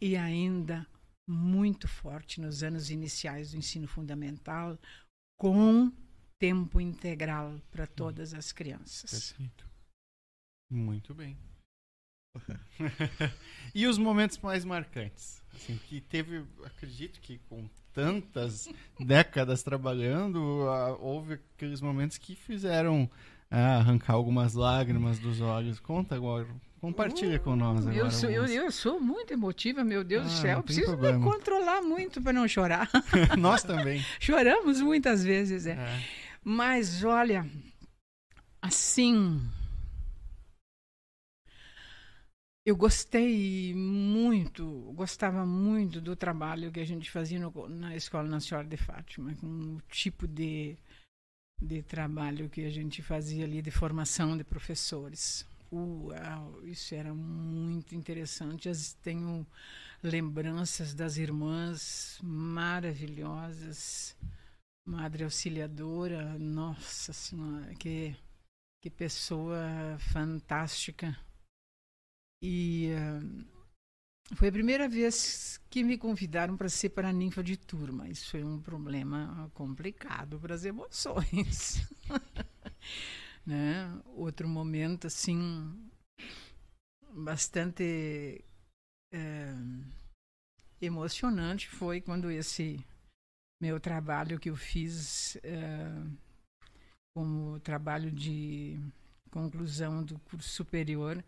E 0.00 0.16
ainda 0.16 0.86
muito 1.28 1.88
forte 1.88 2.40
nos 2.40 2.62
anos 2.62 2.90
iniciais 2.90 3.50
do 3.50 3.56
ensino 3.56 3.88
fundamental, 3.88 4.78
com 5.36 5.90
tempo 6.44 6.78
integral 6.78 7.54
para 7.72 7.86
todas 7.86 8.34
as 8.34 8.52
crianças. 8.52 9.32
Perfeito. 9.32 9.64
Muito 10.70 11.14
bem. 11.14 11.38
e 13.74 13.86
os 13.86 13.96
momentos 13.96 14.36
mais 14.38 14.62
marcantes? 14.62 15.42
Assim, 15.54 15.78
que 15.88 16.02
teve, 16.02 16.44
acredito 16.62 17.18
que 17.20 17.38
com 17.48 17.66
tantas 17.94 18.68
décadas 19.00 19.62
trabalhando, 19.62 20.38
houve 21.00 21.34
aqueles 21.54 21.80
momentos 21.80 22.18
que 22.18 22.34
fizeram 22.36 23.08
ah, 23.50 23.76
arrancar 23.78 24.12
algumas 24.12 24.52
lágrimas 24.52 25.18
dos 25.18 25.40
olhos. 25.40 25.80
Conta 25.80 26.14
agora, 26.14 26.46
compartilha 26.78 27.38
com 27.38 27.56
nós 27.56 27.86
agora. 27.86 27.96
Eu 27.96 28.10
sou, 28.10 28.28
eu, 28.28 28.44
eu 28.44 28.70
sou 28.70 29.00
muito 29.00 29.32
emotiva, 29.32 29.82
meu 29.82 30.04
Deus 30.04 30.24
do 30.26 30.30
Ah, 30.30 30.36
céu. 30.42 30.56
não 30.56 30.62
tem 30.62 30.76
Preciso 30.76 30.88
problema. 30.88 31.18
me 31.18 31.24
controlar 31.24 31.80
muito 31.80 32.20
para 32.20 32.34
não 32.34 32.46
chorar. 32.46 32.90
nós 33.38 33.62
também. 33.62 34.04
Choramos 34.20 34.82
muitas 34.82 35.24
vezes, 35.24 35.64
é. 35.64 35.72
É. 35.72 36.23
Mas 36.44 37.02
olha, 37.02 37.44
assim. 38.62 39.40
Eu 42.64 42.76
gostei 42.76 43.74
muito, 43.74 44.92
gostava 44.96 45.44
muito 45.44 46.00
do 46.00 46.16
trabalho 46.16 46.72
que 46.72 46.80
a 46.80 46.84
gente 46.84 47.10
fazia 47.10 47.38
no- 47.38 47.68
na 47.68 47.94
Escola 47.94 48.26
Nacional 48.26 48.66
de 48.66 48.76
Fátima, 48.78 49.34
com 49.34 49.46
o 49.76 49.82
tipo 49.90 50.26
de, 50.26 50.76
de 51.62 51.82
trabalho 51.82 52.50
que 52.50 52.64
a 52.64 52.70
gente 52.70 53.02
fazia 53.02 53.44
ali 53.44 53.62
de 53.62 53.70
formação 53.70 54.36
de 54.36 54.44
professores. 54.44 55.46
Uau, 55.72 56.60
isso 56.64 56.94
era 56.94 57.14
muito 57.14 57.94
interessante. 57.94 58.68
As- 58.68 58.94
tenho 58.94 59.46
lembranças 60.02 60.94
das 60.94 61.16
irmãs 61.18 62.18
maravilhosas. 62.22 64.16
Madre 64.86 65.24
Auxiliadora, 65.24 66.38
nossa 66.38 67.12
senhora, 67.12 67.74
que, 67.74 68.14
que 68.82 68.90
pessoa 68.90 69.98
fantástica. 70.12 71.18
E 72.42 72.90
ah, 72.92 74.34
foi 74.36 74.48
a 74.48 74.52
primeira 74.52 74.88
vez 74.88 75.60
que 75.70 75.82
me 75.82 75.96
convidaram 75.96 76.56
para 76.56 76.68
ser 76.68 76.90
para 76.90 77.12
ninfa 77.12 77.42
de 77.42 77.56
turma. 77.56 78.08
Isso 78.08 78.30
foi 78.30 78.44
um 78.44 78.60
problema 78.60 79.50
complicado 79.54 80.38
para 80.38 80.54
as 80.54 80.64
emoções. 80.64 81.86
né? 83.46 84.02
Outro 84.06 84.46
momento, 84.46 85.06
assim, 85.06 85.90
bastante 87.10 88.44
é, 89.12 89.54
emocionante 90.80 91.68
foi 91.68 92.00
quando 92.00 92.30
esse 92.30 92.84
meu 93.60 93.80
trabalho 93.80 94.38
que 94.38 94.50
eu 94.50 94.56
fiz 94.56 95.36
é, 95.36 95.90
como 97.14 97.60
trabalho 97.60 98.10
de 98.10 98.78
conclusão 99.30 100.02
do 100.02 100.18
curso 100.20 100.48
superior. 100.48 101.22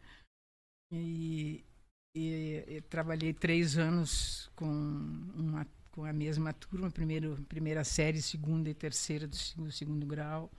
E, 0.92 1.64
e, 2.14 2.82
trabalhei 2.88 3.34
três 3.34 3.76
anos 3.76 4.50
com 4.54 4.66
uma 4.66 5.66
com 5.96 6.04
a 6.04 6.12
mesma 6.12 6.52
turma, 6.52 6.90
primeiro, 6.90 7.42
primeira 7.48 7.82
série, 7.82 8.20
segunda 8.20 8.68
e 8.68 8.74
terceira 8.74 9.26
do 9.26 9.34
segundo, 9.34 9.72
segundo 9.72 10.06
grau, 10.06 10.50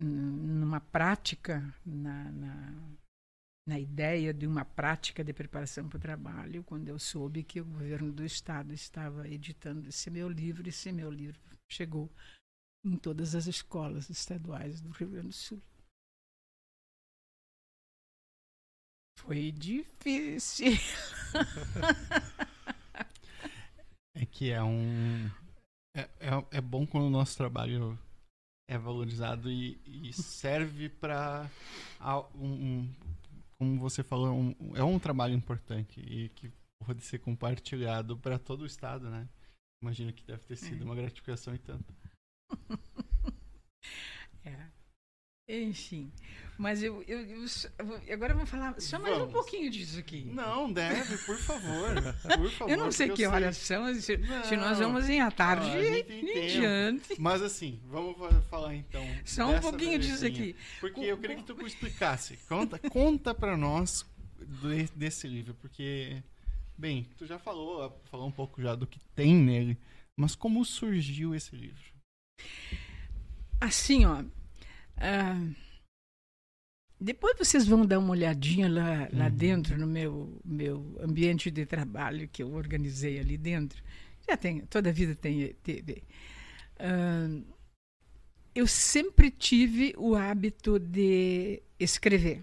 numa 0.00 0.80
prática, 0.80 1.62
na, 1.86 2.24
na, 2.32 2.74
na, 3.66 3.78
ideia 3.78 4.32
de 4.32 4.46
uma 4.46 4.64
prática 4.64 5.22
de 5.22 5.32
preparação 5.32 5.88
para 5.88 5.96
o 5.96 6.00
trabalho, 6.00 6.64
quando 6.64 6.88
eu 6.88 6.98
soube 6.98 7.42
que 7.42 7.60
o 7.60 7.64
governo 7.64 8.12
do 8.12 8.24
estado 8.24 8.72
estava 8.72 9.28
editando 9.28 9.88
esse 9.88 10.10
meu 10.10 10.28
livro, 10.28 10.68
esse 10.68 10.90
meu 10.92 11.10
livro 11.10 11.40
chegou 11.70 12.10
em 12.84 12.96
todas 12.96 13.34
as 13.34 13.46
escolas 13.46 14.10
estaduais 14.10 14.80
do 14.80 14.90
Rio 14.90 15.10
Grande 15.10 15.28
do 15.28 15.34
Sul. 15.34 15.62
Foi 19.18 19.52
difícil. 19.52 20.72
É 24.14 24.26
que 24.26 24.50
é 24.50 24.62
um. 24.62 25.26
É, 25.96 26.02
é, 26.20 26.46
é 26.52 26.60
bom 26.60 26.86
quando 26.86 27.06
o 27.06 27.10
nosso 27.10 27.36
trabalho 27.36 27.98
é 28.68 28.78
valorizado 28.78 29.50
e, 29.50 29.80
e 29.86 30.12
serve 30.12 30.88
para 30.88 31.50
um, 32.34 32.88
como 33.62 33.78
você 33.78 34.02
falou, 34.02 34.34
um, 34.34 34.56
é 34.74 34.82
um 34.82 34.98
trabalho 34.98 35.34
importante 35.34 36.00
e 36.00 36.28
que 36.30 36.52
pode 36.84 37.00
ser 37.02 37.20
compartilhado 37.20 38.18
para 38.18 38.36
todo 38.36 38.62
o 38.62 38.66
estado, 38.66 39.08
né? 39.08 39.28
Imagino 39.80 40.12
que 40.12 40.24
deve 40.24 40.42
ter 40.44 40.56
sido 40.56 40.82
é. 40.82 40.84
uma 40.84 40.96
gratificação 40.96 41.54
e 41.54 41.58
tanto. 41.58 41.94
é. 44.44 44.71
Enfim. 45.52 46.10
Mas 46.56 46.82
eu, 46.82 47.02
eu, 47.08 47.20
eu, 47.20 48.12
agora 48.12 48.34
vamos 48.34 48.48
falar 48.48 48.80
só 48.80 48.98
mais 48.98 49.14
vamos. 49.14 49.30
um 49.30 49.32
pouquinho 49.32 49.70
disso 49.70 49.98
aqui. 49.98 50.24
Não, 50.24 50.72
deve, 50.72 51.18
por 51.18 51.36
favor. 51.36 51.92
Por 52.38 52.50
favor 52.50 52.70
eu 52.70 52.76
não 52.78 52.92
sei 52.92 53.08
que 53.08 53.26
horas 53.26 53.56
são, 53.56 53.92
se, 53.94 54.16
não, 54.16 54.44
se, 54.44 54.56
nós 54.56 54.78
vamos 54.78 55.08
em 55.08 55.20
à 55.20 55.30
tarde 55.30 55.66
em 56.08 56.46
diante. 56.46 57.16
Mas 57.18 57.42
assim, 57.42 57.80
vamos 57.86 58.16
falar 58.48 58.74
então. 58.74 59.04
Só 59.24 59.50
um 59.50 59.60
pouquinho 59.60 59.98
disso 59.98 60.24
aqui. 60.24 60.54
Porque 60.80 61.00
eu 61.00 61.18
queria 61.18 61.36
que 61.36 61.42
tu 61.42 61.66
explicasse. 61.66 62.36
Conta, 62.48 62.78
conta 62.78 63.34
para 63.34 63.56
nós 63.56 64.06
desse 64.94 65.26
livro, 65.26 65.54
porque, 65.54 66.22
bem, 66.76 67.08
tu 67.16 67.26
já 67.26 67.38
falou, 67.38 68.00
falou 68.04 68.26
um 68.26 68.32
pouco 68.32 68.62
já 68.62 68.74
do 68.74 68.86
que 68.86 69.00
tem 69.14 69.34
nele, 69.34 69.76
mas 70.16 70.34
como 70.34 70.64
surgiu 70.64 71.34
esse 71.34 71.56
livro? 71.56 71.92
Assim, 73.60 74.04
ó. 74.04 74.22
Uh, 75.02 75.54
depois 77.00 77.36
vocês 77.36 77.66
vão 77.66 77.84
dar 77.84 77.98
uma 77.98 78.12
olhadinha 78.12 78.68
lá, 78.68 79.08
lá 79.12 79.24
uhum. 79.24 79.36
dentro, 79.36 79.76
no 79.76 79.88
meu, 79.88 80.40
meu 80.44 80.96
ambiente 81.00 81.50
de 81.50 81.66
trabalho 81.66 82.28
que 82.28 82.44
eu 82.44 82.52
organizei 82.54 83.18
ali 83.18 83.36
dentro. 83.36 83.82
Já 84.28 84.36
tem, 84.36 84.60
toda 84.60 84.90
a 84.90 84.92
vida 84.92 85.16
tem 85.16 85.52
TV. 85.64 86.04
Uh, 86.78 87.44
eu 88.54 88.68
sempre 88.68 89.32
tive 89.32 89.94
o 89.98 90.14
hábito 90.14 90.78
de 90.78 91.60
escrever. 91.80 92.40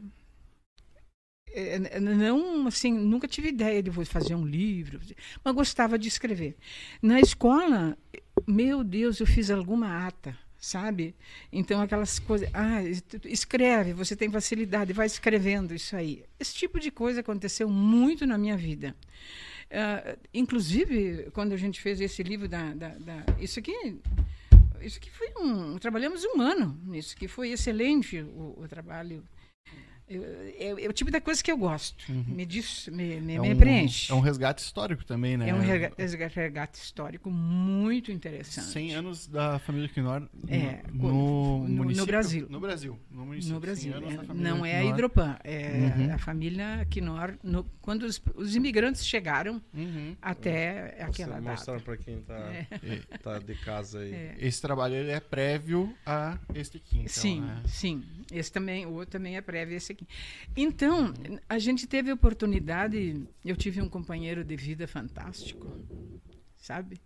É, 1.52 1.99
não, 1.99 2.68
assim, 2.68 2.91
nunca 2.91 3.30
tive 3.30 3.49
ideia 3.49 3.81
de 3.81 3.90
vou 3.90 4.06
fazer 4.06 4.36
um 4.36 4.45
livro, 4.45 4.99
mas 5.41 5.56
gostava 5.56 5.98
de 5.98 6.10
escrever. 6.10 6.57
Na 7.02 7.22
escola, 7.22 7.98
meu 8.45 8.84
Deus, 8.84 9.22
eu 9.22 9.26
fiz 9.26 9.49
alguma 9.49 10.06
ata 10.06 10.38
sabe? 10.60 11.15
Então, 11.52 11.81
aquelas 11.81 12.19
coisas. 12.19 12.49
Ah, 12.53 12.81
escreve, 13.26 13.94
você 13.94 14.15
tem 14.15 14.30
facilidade, 14.30 14.94
vai 14.94 15.07
escrevendo 15.07 15.73
isso 15.73 15.95
aí. 15.95 16.23
Esse 16.40 16.53
tipo 16.53 16.80
de 16.80 16.91
coisa 16.91 17.22
aconteceu 17.22 17.69
muito 17.69 18.26
na 18.26 18.38
minha 18.38 18.57
vida. 18.57 18.95
Uh, 19.72 20.19
inclusive, 20.34 21.30
quando 21.31 21.53
a 21.53 21.57
gente 21.57 21.80
fez 21.80 22.02
esse 22.02 22.22
livro 22.23 22.48
da. 22.48 22.73
da, 22.73 22.90
da 22.90 23.23
isso 23.40 23.60
aqui. 23.60 23.98
Isso 24.81 24.98
aqui 24.98 25.11
foi 25.11 25.31
um. 25.38 25.77
Trabalhamos 25.77 26.23
um 26.23 26.41
ano 26.41 26.80
nisso, 26.86 27.15
que 27.15 27.27
foi 27.27 27.52
excelente 27.52 28.22
o, 28.22 28.56
o 28.61 28.68
trabalho 28.68 29.23
é, 30.10 30.86
é, 30.86 30.90
o 30.90 30.94
tipo 30.94 31.11
da 31.11 31.22
coisa 31.22 31.44
que 31.44 31.52
eu 31.52 31.57
gosto. 31.57 32.03
Uhum. 32.10 32.26
Me, 32.27 32.45
diz, 32.45 32.88
me, 32.88 33.22
me, 33.22 33.36
é 33.36 33.40
me 33.40 33.56
preenche. 33.56 34.11
É 34.11 34.15
um 34.15 34.19
resgate 34.19 34.61
histórico 34.61 35.06
também, 35.06 35.38
né? 35.38 35.49
É 35.49 35.53
um 35.53 35.60
resgate 35.60 36.80
histórico 36.80 37.30
muito 37.30 38.11
interessante. 38.11 38.68
100 38.68 38.95
anos 38.95 39.27
da 39.27 39.60
família 39.60 39.88
Quinor 39.88 40.22
no, 40.22 40.30
é, 40.49 40.81
no, 40.91 41.68
no, 41.68 41.84
no, 41.86 42.06
Brasil. 42.06 42.48
No 42.49 42.60
Brasil. 42.60 42.99
No, 43.11 43.26
município. 43.26 43.53
no 43.53 43.60
Brasil. 43.60 43.94
É, 43.94 44.34
não 44.34 44.65
é 44.65 44.77
a 44.77 44.84
Hidropan. 44.84 45.38
É 45.44 45.94
uhum. 45.95 46.14
a 46.15 46.18
família 46.18 46.88
Quinor. 46.90 47.36
No, 47.44 47.64
quando 47.80 48.03
os, 48.03 48.19
os, 48.36 48.56
imigrantes 48.56 49.06
chegaram 49.06 49.61
uhum. 49.73 50.15
até 50.22 50.95
Você 50.95 51.03
aquela 51.03 51.36
data. 51.36 51.52
Mostrar 51.52 51.81
para 51.81 51.98
quem 51.98 52.18
está 52.19 52.36
é. 52.36 52.68
tá 53.22 53.38
de 53.38 53.56
casa 53.56 53.99
aí. 53.99 54.14
É. 54.14 54.36
Esse 54.40 54.60
trabalho 54.61 54.95
ele 54.95 55.11
é 55.11 55.19
prévio 55.19 55.94
a 56.03 56.38
este 56.56 56.77
aqui. 56.77 56.99
Então, 56.99 57.07
sim, 57.10 57.41
né? 57.41 57.61
sim. 57.68 58.03
Esse 58.31 58.52
também, 58.52 58.86
o 58.86 58.94
outro 58.94 59.11
também 59.11 59.38
é 59.38 59.41
prévio 59.41 59.73
a 59.73 59.77
esse 59.77 59.98
aqui. 59.99 60.07
Então, 60.55 61.13
a 61.47 61.59
gente 61.59 61.88
teve 61.88 62.11
oportunidade, 62.11 63.27
eu 63.43 63.55
tive 63.55 63.81
um 63.81 63.89
companheiro 63.89 64.43
de 64.43 64.55
vida 64.55 64.88
fantástico, 64.88 65.67
sabe? 66.57 66.99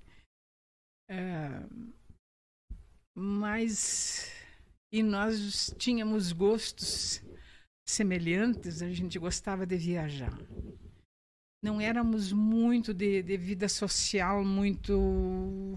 É, 1.09 1.63
mas. 3.15 4.31
E 4.91 5.01
nós 5.01 5.73
tínhamos 5.79 6.31
gostos 6.31 7.21
semelhantes, 7.87 8.81
a 8.81 8.91
gente 8.91 9.17
gostava 9.17 9.65
de 9.65 9.75
viajar. 9.75 10.37
Não 11.63 11.81
éramos 11.81 12.31
muito 12.31 12.93
de, 12.93 13.23
de 13.23 13.37
vida 13.37 13.67
social, 13.67 14.43
muito 14.43 15.73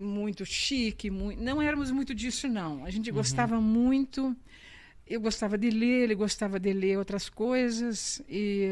muito 0.00 0.46
chique, 0.46 1.10
muito, 1.10 1.42
não 1.42 1.60
éramos 1.60 1.90
muito 1.90 2.14
disso 2.14 2.48
não. 2.48 2.84
A 2.84 2.90
gente 2.90 3.10
uhum. 3.10 3.16
gostava 3.16 3.60
muito 3.60 4.34
eu 5.10 5.20
gostava 5.20 5.58
de 5.58 5.68
ler, 5.70 6.04
ele 6.04 6.14
gostava 6.14 6.60
de 6.60 6.72
ler 6.72 6.96
outras 6.96 7.28
coisas, 7.28 8.22
e, 8.28 8.68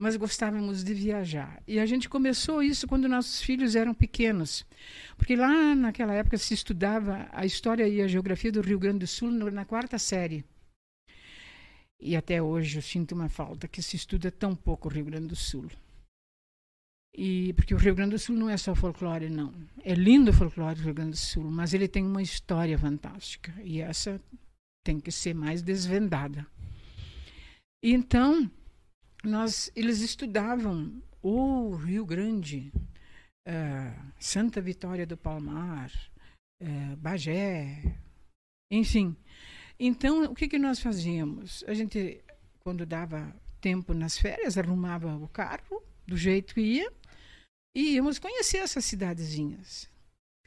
mas 0.00 0.16
gostávamos 0.16 0.84
de 0.84 0.94
viajar. 0.94 1.60
E 1.66 1.80
a 1.80 1.86
gente 1.86 2.08
começou 2.08 2.62
isso 2.62 2.86
quando 2.86 3.08
nossos 3.08 3.42
filhos 3.42 3.74
eram 3.74 3.92
pequenos, 3.92 4.64
porque 5.16 5.34
lá 5.34 5.74
naquela 5.74 6.14
época 6.14 6.38
se 6.38 6.54
estudava 6.54 7.28
a 7.32 7.44
história 7.44 7.88
e 7.88 8.00
a 8.00 8.06
geografia 8.06 8.52
do 8.52 8.60
Rio 8.60 8.78
Grande 8.78 9.00
do 9.00 9.06
Sul 9.08 9.30
na 9.32 9.64
quarta 9.64 9.98
série. 9.98 10.44
E 12.00 12.14
até 12.14 12.40
hoje 12.40 12.78
eu 12.78 12.82
sinto 12.82 13.12
uma 13.12 13.28
falta 13.28 13.66
que 13.66 13.82
se 13.82 13.96
estuda 13.96 14.30
tão 14.30 14.54
pouco 14.54 14.88
o 14.88 14.92
Rio 14.92 15.06
Grande 15.06 15.28
do 15.28 15.36
Sul. 15.36 15.66
E 17.16 17.52
porque 17.54 17.74
o 17.74 17.78
Rio 17.78 17.94
Grande 17.94 18.12
do 18.12 18.18
Sul 18.18 18.36
não 18.36 18.50
é 18.50 18.56
só 18.56 18.74
folclore, 18.74 19.28
não. 19.28 19.52
É 19.82 19.94
lindo 19.94 20.30
o 20.30 20.34
folclore 20.34 20.76
do 20.76 20.82
Rio 20.82 20.94
Grande 20.94 21.12
do 21.12 21.16
Sul, 21.16 21.44
mas 21.44 21.72
ele 21.74 21.88
tem 21.88 22.04
uma 22.04 22.22
história 22.22 22.78
fantástica. 22.78 23.52
E 23.62 23.80
essa 23.80 24.20
tem 24.84 25.00
que 25.00 25.10
ser 25.10 25.34
mais 25.34 25.62
desvendada. 25.62 26.46
Então, 27.82 28.50
nós, 29.24 29.72
eles 29.74 30.00
estudavam 30.00 31.02
o 31.22 31.74
Rio 31.74 32.04
Grande, 32.04 32.70
uh, 33.48 34.12
Santa 34.20 34.60
Vitória 34.60 35.06
do 35.06 35.16
Palmar, 35.16 35.90
uh, 36.62 36.96
Bagé, 36.96 37.96
enfim. 38.70 39.16
Então, 39.80 40.24
o 40.24 40.34
que, 40.34 40.46
que 40.46 40.58
nós 40.58 40.78
fazíamos? 40.80 41.64
A 41.66 41.72
gente, 41.72 42.22
quando 42.60 42.84
dava 42.86 43.34
tempo 43.60 43.94
nas 43.94 44.18
férias, 44.18 44.58
arrumava 44.58 45.16
o 45.16 45.26
carro 45.28 45.82
do 46.06 46.16
jeito 46.16 46.54
que 46.54 46.60
ia 46.60 46.92
e 47.74 47.94
íamos 47.94 48.18
conhecer 48.18 48.58
essas 48.58 48.84
cidadezinhas 48.84 49.90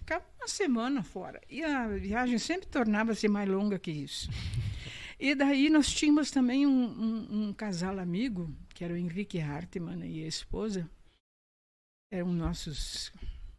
ficava 0.08 0.24
uma 0.40 0.48
semana 0.48 1.04
fora. 1.04 1.42
E 1.50 1.62
a 1.62 1.86
viagem 1.90 2.38
sempre 2.38 2.66
tornava-se 2.68 3.28
mais 3.28 3.50
longa 3.50 3.78
que 3.78 3.92
isso. 3.92 4.30
E 5.20 5.36
daí 5.36 5.70
nós 5.70 5.94
tínhamos 5.94 6.32
também 6.32 6.66
um, 6.66 6.72
um, 6.72 7.48
um, 7.48 7.54
casal 7.54 8.00
amigo, 8.00 8.56
que 8.70 8.86
era 8.86 8.94
o 8.94 8.98
Henrique 8.98 9.42
Hartmann 9.42 10.06
e 10.06 10.24
a 10.24 10.28
esposa. 10.28 10.90
Eram 12.10 12.32
nossos 12.32 13.12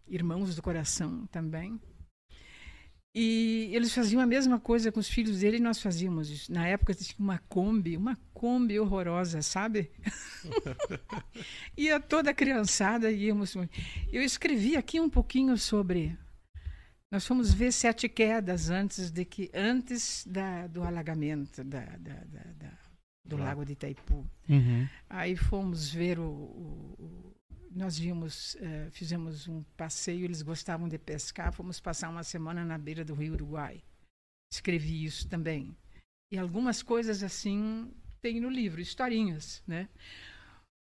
irmãos 0.06 0.56
do 0.56 0.62
coração 0.62 1.26
também. 1.26 1.78
E 3.14 3.70
eles 3.72 3.92
faziam 3.92 4.22
a 4.22 4.26
mesma 4.26 4.58
coisa 4.58 4.92
com 4.92 5.00
os 5.00 5.08
filhos 5.08 5.40
dele 5.40 5.56
e 5.58 5.60
nós 5.60 5.82
fazíamos 5.82 6.30
isso. 6.30 6.52
Na 6.52 6.66
época 6.66 6.94
tinha 6.94 7.16
uma 7.18 7.38
Kombi, 7.38 7.96
uma 7.96 8.16
Kombi 8.32 8.78
horrorosa, 8.78 9.42
sabe? 9.42 9.90
Ia 11.76 12.00
toda 12.00 12.32
criançada, 12.32 13.10
íamos. 13.10 13.54
Eu 14.10 14.22
escrevi 14.22 14.76
aqui 14.76 15.00
um 15.00 15.10
pouquinho 15.10 15.58
sobre 15.58 16.16
nós 17.10 17.26
fomos 17.26 17.52
ver 17.54 17.72
sete 17.72 18.08
quedas 18.08 18.68
antes 18.70 19.10
de 19.10 19.24
que 19.24 19.50
antes 19.54 20.26
da, 20.26 20.66
do 20.66 20.82
alagamento 20.82 21.64
da, 21.64 21.80
da, 21.96 22.14
da, 22.24 22.78
do. 23.24 23.36
Lago 23.36 23.64
de 23.64 23.72
Itaipu. 23.72 24.26
Uhum. 24.48 24.88
Aí 25.08 25.36
fomos 25.36 25.90
ver 25.90 26.18
o. 26.18 26.24
o- 26.30 26.94
o- 26.98 27.36
nós 27.70 27.98
vimos, 27.98 28.56
eh, 28.56 28.88
fizemos 28.90 29.46
um 29.46 29.62
passeio, 29.76 30.24
eles 30.24 30.40
gostavam 30.42 30.88
de 30.88 30.98
pescar, 30.98 31.52
fomos 31.52 31.78
passar 31.78 32.08
uma 32.08 32.24
semana 32.24 32.64
na 32.64 32.78
beira 32.78 33.04
do 33.04 33.14
Rio 33.14 33.34
Uruguai. 33.34 33.82
Escrevi 34.50 35.04
isso 35.04 35.28
também. 35.28 35.76
E 36.32 36.38
algumas 36.38 36.82
coisas 36.82 37.22
assim 37.22 37.92
tem 38.22 38.40
no 38.40 38.48
livro, 38.48 38.80
historinhas, 38.80 39.62
né? 39.66 39.88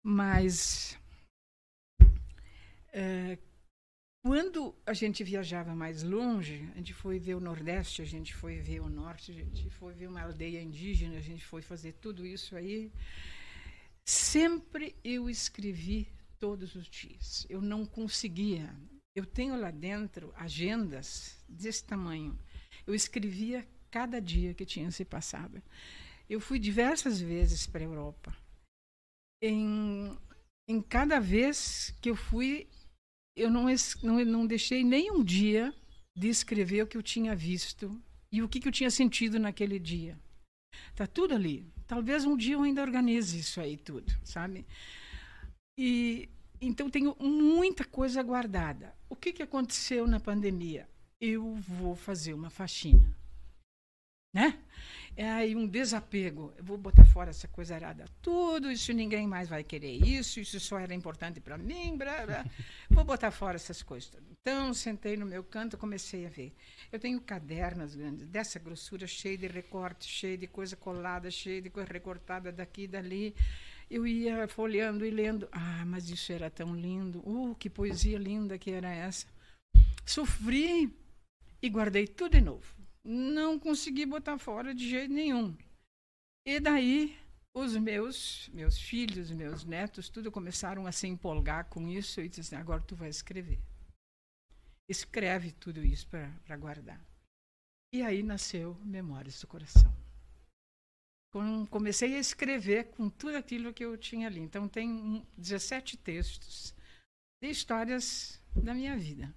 Mas 0.02 0.98
eh, 2.92 3.38
quando 4.22 4.74
a 4.84 4.92
gente 4.92 5.24
viajava 5.24 5.74
mais 5.74 6.02
longe, 6.02 6.68
a 6.74 6.76
gente 6.76 6.92
foi 6.92 7.18
ver 7.18 7.34
o 7.34 7.40
Nordeste, 7.40 8.02
a 8.02 8.04
gente 8.04 8.34
foi 8.34 8.58
ver 8.58 8.80
o 8.80 8.88
Norte, 8.88 9.32
a 9.32 9.34
gente 9.34 9.70
foi 9.70 9.94
ver 9.94 10.08
uma 10.08 10.22
aldeia 10.22 10.60
indígena, 10.60 11.16
a 11.16 11.22
gente 11.22 11.44
foi 11.44 11.62
fazer 11.62 11.92
tudo 11.94 12.26
isso 12.26 12.54
aí. 12.54 12.92
Sempre 14.04 14.94
eu 15.02 15.30
escrevi 15.30 16.08
todos 16.38 16.74
os 16.74 16.86
dias. 16.86 17.46
Eu 17.48 17.62
não 17.62 17.86
conseguia. 17.86 18.74
Eu 19.14 19.24
tenho 19.24 19.58
lá 19.58 19.70
dentro 19.70 20.32
agendas 20.36 21.42
desse 21.48 21.84
tamanho. 21.84 22.38
Eu 22.86 22.94
escrevia 22.94 23.66
cada 23.90 24.20
dia 24.20 24.52
que 24.54 24.66
tinha 24.66 24.90
se 24.90 25.04
passado. 25.04 25.62
Eu 26.28 26.40
fui 26.40 26.58
diversas 26.58 27.20
vezes 27.20 27.66
para 27.66 27.80
a 27.80 27.84
Europa. 27.84 28.36
Em, 29.42 30.16
em 30.68 30.82
cada 30.82 31.18
vez 31.18 31.94
que 32.00 32.10
eu 32.10 32.16
fui, 32.16 32.68
eu 33.40 33.50
não, 33.50 33.66
não, 34.02 34.24
não 34.24 34.46
deixei 34.46 34.84
nem 34.84 35.10
um 35.10 35.24
dia 35.24 35.74
de 36.14 36.28
escrever 36.28 36.82
o 36.82 36.86
que 36.86 36.96
eu 36.96 37.02
tinha 37.02 37.34
visto 37.34 38.00
e 38.30 38.42
o 38.42 38.48
que, 38.48 38.60
que 38.60 38.68
eu 38.68 38.72
tinha 38.72 38.90
sentido 38.90 39.38
naquele 39.38 39.78
dia. 39.78 40.18
Tá 40.94 41.06
tudo 41.06 41.34
ali. 41.34 41.66
Talvez 41.86 42.24
um 42.24 42.36
dia 42.36 42.54
eu 42.54 42.62
ainda 42.62 42.82
organize 42.82 43.38
isso 43.38 43.60
aí 43.60 43.76
tudo, 43.76 44.12
sabe? 44.24 44.66
E 45.78 46.28
então 46.60 46.90
tenho 46.90 47.16
muita 47.18 47.84
coisa 47.84 48.22
guardada. 48.22 48.94
O 49.08 49.16
que, 49.16 49.32
que 49.32 49.42
aconteceu 49.42 50.06
na 50.06 50.20
pandemia? 50.20 50.88
Eu 51.20 51.54
vou 51.56 51.96
fazer 51.96 52.34
uma 52.34 52.50
faxina, 52.50 53.16
né? 54.34 54.58
É 55.20 55.28
aí 55.28 55.54
um 55.54 55.66
desapego. 55.66 56.50
Eu 56.56 56.64
vou 56.64 56.78
botar 56.78 57.04
fora 57.04 57.28
essa 57.28 57.46
coisa 57.46 57.74
arada. 57.74 58.06
Tudo 58.22 58.70
isso 58.70 58.90
ninguém 58.90 59.26
mais 59.26 59.50
vai 59.50 59.62
querer 59.62 59.92
isso. 59.92 60.40
Isso 60.40 60.58
só 60.58 60.78
era 60.78 60.94
importante 60.94 61.38
para 61.38 61.58
mim. 61.58 61.94
Blá, 61.94 62.24
blá. 62.24 62.46
Vou 62.88 63.04
botar 63.04 63.30
fora 63.30 63.56
essas 63.56 63.82
coisas. 63.82 64.10
Então 64.40 64.72
sentei 64.72 65.18
no 65.18 65.26
meu 65.26 65.44
canto, 65.44 65.76
comecei 65.76 66.24
a 66.24 66.30
ver. 66.30 66.54
Eu 66.90 66.98
tenho 66.98 67.20
cadernos 67.20 67.94
grandes 67.94 68.26
dessa 68.28 68.58
grossura, 68.58 69.06
cheio 69.06 69.36
de 69.36 69.46
recorte, 69.46 70.08
cheio 70.08 70.38
de 70.38 70.46
coisa 70.46 70.74
colada, 70.74 71.30
cheio 71.30 71.60
de 71.60 71.68
coisa 71.68 71.92
recortada 71.92 72.50
daqui 72.50 72.84
e 72.84 72.88
dali. 72.88 73.34
Eu 73.90 74.06
ia 74.06 74.48
folheando 74.48 75.04
e 75.04 75.10
lendo. 75.10 75.46
Ah, 75.52 75.84
mas 75.84 76.08
isso 76.08 76.32
era 76.32 76.48
tão 76.48 76.74
lindo. 76.74 77.18
Uh, 77.28 77.54
que 77.56 77.68
poesia 77.68 78.16
linda 78.16 78.56
que 78.56 78.70
era 78.70 78.90
essa. 78.90 79.26
Sofri 80.06 80.90
e 81.60 81.68
guardei 81.68 82.06
tudo 82.06 82.32
de 82.32 82.40
novo. 82.40 82.79
Não 83.12 83.58
consegui 83.58 84.06
botar 84.06 84.38
fora 84.38 84.72
de 84.72 84.88
jeito 84.88 85.12
nenhum. 85.12 85.56
E 86.46 86.60
daí 86.60 87.18
os 87.52 87.76
meus, 87.76 88.48
meus 88.50 88.78
filhos, 88.78 89.32
meus 89.32 89.64
netos, 89.64 90.08
tudo 90.08 90.30
começaram 90.30 90.86
a 90.86 90.92
se 90.92 91.08
empolgar 91.08 91.68
com 91.68 91.88
isso 91.88 92.20
e 92.20 92.28
disse 92.28 92.40
assim, 92.40 92.54
agora 92.54 92.80
tu 92.82 92.94
vai 92.94 93.08
escrever. 93.08 93.60
Escreve 94.88 95.50
tudo 95.50 95.84
isso 95.84 96.06
para 96.08 96.56
guardar. 96.56 97.04
E 97.92 98.00
aí 98.02 98.22
nasceu 98.22 98.76
Memórias 98.84 99.40
do 99.40 99.48
Coração. 99.48 99.92
Com- 101.32 101.66
comecei 101.66 102.14
a 102.14 102.20
escrever 102.20 102.90
com 102.92 103.10
tudo 103.10 103.36
aquilo 103.36 103.74
que 103.74 103.84
eu 103.84 103.98
tinha 103.98 104.28
ali. 104.28 104.38
Então 104.38 104.68
tem 104.68 104.88
um- 104.88 105.26
17 105.36 105.96
textos 105.96 106.72
de 107.42 107.50
histórias 107.50 108.40
da 108.54 108.72
minha 108.72 108.96
vida. 108.96 109.34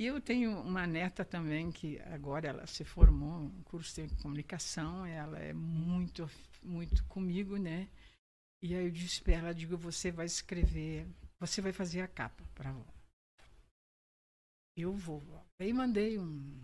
E 0.00 0.06
eu 0.06 0.18
tenho 0.18 0.58
uma 0.62 0.86
neta 0.86 1.26
também 1.26 1.70
que 1.70 2.00
agora 2.00 2.48
ela 2.48 2.66
se 2.66 2.84
formou 2.84 3.38
no 3.38 3.62
curso 3.64 4.00
de 4.00 4.14
comunicação, 4.22 5.04
ela 5.04 5.38
é 5.38 5.52
muito 5.52 6.26
muito 6.62 7.04
comigo, 7.04 7.58
né? 7.58 7.86
E 8.62 8.74
aí 8.74 8.86
eu 8.86 8.90
disse 8.90 9.22
para 9.22 9.34
ela, 9.34 9.54
digo, 9.54 9.76
você 9.76 10.10
vai 10.10 10.24
escrever, 10.24 11.06
você 11.38 11.60
vai 11.60 11.70
fazer 11.70 12.00
a 12.00 12.08
capa 12.08 12.42
para. 12.54 12.74
Eu 14.74 14.94
vou. 14.94 15.22
Aí 15.60 15.70
mandei 15.70 16.18
um 16.18 16.58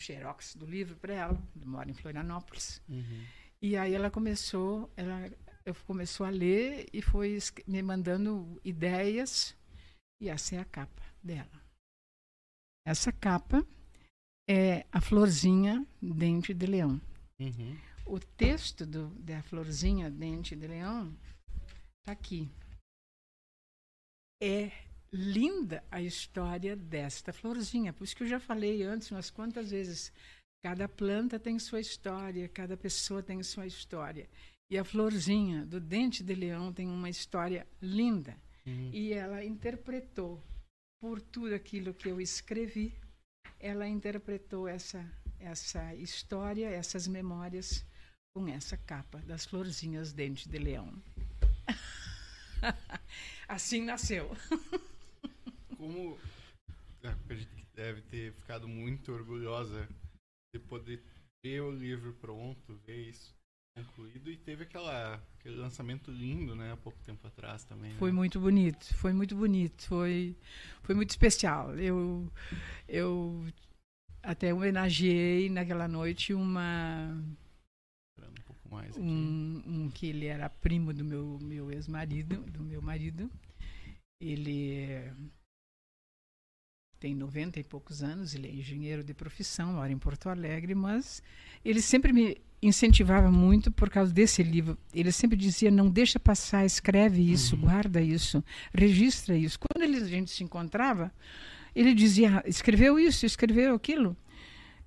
xerox 0.00 0.54
do 0.54 0.64
livro 0.64 0.94
para 0.98 1.14
ela, 1.14 1.42
mora 1.56 1.90
em 1.90 1.94
Florianópolis. 1.94 2.80
Uhum. 2.88 3.26
E 3.60 3.76
aí 3.76 3.92
ela 3.92 4.08
começou, 4.08 4.88
ela 4.96 5.28
eu 5.64 5.74
começou 5.84 6.24
a 6.24 6.30
ler 6.30 6.88
e 6.92 7.02
foi 7.02 7.38
me 7.66 7.82
mandando 7.82 8.60
ideias 8.64 9.56
e 10.22 10.28
essa 10.28 10.54
é 10.54 10.60
a 10.60 10.64
capa 10.64 11.02
dela. 11.20 11.67
Essa 12.88 13.12
capa 13.12 13.62
é 14.48 14.86
a 14.90 14.98
florzinha 14.98 15.86
dente 16.00 16.54
de 16.54 16.64
leão. 16.64 16.98
Uhum. 17.38 17.76
O 18.06 18.18
texto 18.18 18.86
do, 18.86 19.08
da 19.08 19.42
florzinha 19.42 20.10
dente 20.10 20.56
de 20.56 20.66
leão 20.66 21.14
está 22.00 22.12
aqui. 22.12 22.48
É 24.42 24.72
linda 25.12 25.84
a 25.90 26.00
história 26.00 26.74
desta 26.74 27.30
florzinha. 27.30 27.92
Por 27.92 28.04
isso 28.04 28.16
que 28.16 28.22
eu 28.22 28.26
já 28.26 28.40
falei 28.40 28.82
antes 28.82 29.10
umas 29.10 29.28
quantas 29.28 29.70
vezes. 29.70 30.10
Cada 30.64 30.88
planta 30.88 31.38
tem 31.38 31.58
sua 31.58 31.80
história, 31.80 32.48
cada 32.48 32.74
pessoa 32.74 33.22
tem 33.22 33.42
sua 33.42 33.66
história. 33.66 34.26
E 34.70 34.78
a 34.78 34.84
florzinha 34.84 35.66
do 35.66 35.78
dente 35.78 36.24
de 36.24 36.34
leão 36.34 36.72
tem 36.72 36.88
uma 36.88 37.10
história 37.10 37.66
linda. 37.82 38.34
Uhum. 38.66 38.90
E 38.94 39.12
ela 39.12 39.44
interpretou, 39.44 40.42
por 41.00 41.20
tudo 41.20 41.54
aquilo 41.54 41.94
que 41.94 42.08
eu 42.08 42.20
escrevi, 42.20 42.92
ela 43.60 43.86
interpretou 43.86 44.68
essa, 44.68 45.04
essa 45.38 45.94
história, 45.94 46.68
essas 46.68 47.06
memórias, 47.06 47.84
com 48.34 48.46
essa 48.48 48.76
capa 48.76 49.18
das 49.20 49.46
florzinhas 49.46 50.12
dente 50.12 50.48
de 50.48 50.58
leão. 50.58 51.02
assim 53.48 53.84
nasceu. 53.84 54.30
Como 55.76 56.18
acredito 57.02 57.54
que 57.54 57.66
deve 57.74 58.02
ter 58.02 58.32
ficado 58.32 58.68
muito 58.68 59.12
orgulhosa 59.12 59.88
de 60.52 60.60
poder 60.60 61.02
ver 61.44 61.60
o 61.60 61.70
livro 61.70 62.12
pronto, 62.14 62.74
ver 62.86 63.08
isso 63.08 63.37
concluído 63.84 64.30
e 64.30 64.36
teve 64.36 64.64
aquela, 64.64 65.20
aquele 65.38 65.56
lançamento 65.56 66.10
lindo, 66.10 66.54
né, 66.54 66.72
há 66.72 66.76
pouco 66.76 66.98
tempo 67.02 67.26
atrás 67.26 67.64
também. 67.64 67.94
Foi 67.96 68.10
né? 68.10 68.16
muito 68.16 68.40
bonito, 68.40 68.94
foi 68.94 69.12
muito 69.12 69.36
bonito, 69.36 69.82
foi, 69.86 70.36
foi 70.82 70.94
muito 70.94 71.10
especial. 71.10 71.74
Eu, 71.76 72.30
eu 72.88 73.46
até 74.22 74.52
homenageei 74.52 75.48
naquela 75.48 75.88
noite 75.88 76.34
uma 76.34 77.16
um 78.18 78.42
pouco 78.44 78.68
mais 78.68 78.90
aqui. 78.90 79.00
um, 79.00 79.62
um 79.66 79.90
que 79.90 80.06
ele 80.06 80.26
era 80.26 80.48
primo 80.48 80.92
do 80.92 81.04
meu, 81.04 81.38
meu 81.40 81.70
ex-marido, 81.70 82.42
do 82.50 82.62
meu 82.62 82.82
marido. 82.82 83.30
Ele 84.20 85.12
tem 86.98 87.14
90 87.14 87.60
e 87.60 87.64
poucos 87.64 88.02
anos, 88.02 88.34
ele 88.34 88.48
é 88.48 88.52
engenheiro 88.52 89.04
de 89.04 89.14
profissão, 89.14 89.74
mora 89.74 89.92
em 89.92 89.98
Porto 89.98 90.28
Alegre, 90.28 90.74
mas 90.74 91.22
ele 91.64 91.80
sempre 91.80 92.12
me 92.12 92.36
incentivava 92.62 93.30
muito 93.30 93.70
por 93.70 93.88
causa 93.88 94.12
desse 94.12 94.42
livro. 94.42 94.76
Ele 94.92 95.12
sempre 95.12 95.36
dizia: 95.36 95.70
não 95.70 95.88
deixa 95.88 96.18
passar, 96.18 96.64
escreve 96.64 97.22
isso, 97.30 97.54
Uhum. 97.54 97.62
guarda 97.62 98.00
isso, 98.02 98.42
registra 98.74 99.36
isso. 99.36 99.58
Quando 99.58 99.82
ele, 99.84 99.96
a 99.98 100.04
gente 100.06 100.30
se 100.30 100.42
encontrava, 100.44 101.12
ele 101.74 101.94
dizia: 101.94 102.42
escreveu 102.46 102.98
isso, 102.98 103.24
escreveu 103.26 103.74
aquilo. 103.74 104.16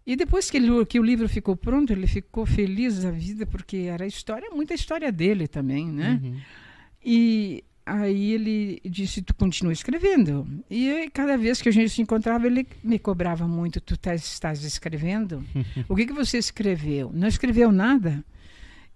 E 0.06 0.16
depois 0.16 0.50
que, 0.50 0.58
ele, 0.58 0.86
que 0.86 1.00
o 1.00 1.04
livro 1.04 1.30
ficou 1.30 1.56
pronto, 1.56 1.94
ele 1.94 2.08
ficou 2.08 2.46
feliz 2.46 3.04
da 3.04 3.12
vida, 3.12 3.46
porque 3.46 3.78
era 3.78 4.06
história, 4.08 4.50
muita 4.50 4.74
história 4.74 5.12
dele 5.12 5.48
também, 5.48 5.88
né? 5.88 6.20
Uhum. 6.24 6.40
E 7.04 7.64
aí 7.86 8.34
ele 8.34 8.82
disse, 8.86 9.22
tu 9.22 9.34
continua 9.36 9.74
escrevendo. 9.74 10.48
E 10.70 10.90
aí, 10.90 11.10
cada 11.10 11.38
vez 11.38 11.62
que 11.62 11.70
a 11.70 11.72
gente 11.72 11.90
se 11.90 12.02
encontrava, 12.02 12.48
ele 12.48 12.68
me 12.84 13.00
cobrava 13.00 13.48
muito, 13.48 13.82
tu 13.82 13.98
tá, 13.98 14.16
estás 14.16 14.64
escrevendo? 14.64 15.44
o 15.90 15.96
que, 15.96 16.06
que 16.06 16.14
você 16.14 16.38
escreveu? 16.38 17.12
Não 17.14 17.28
escreveu 17.28 17.72
nada? 17.72 18.24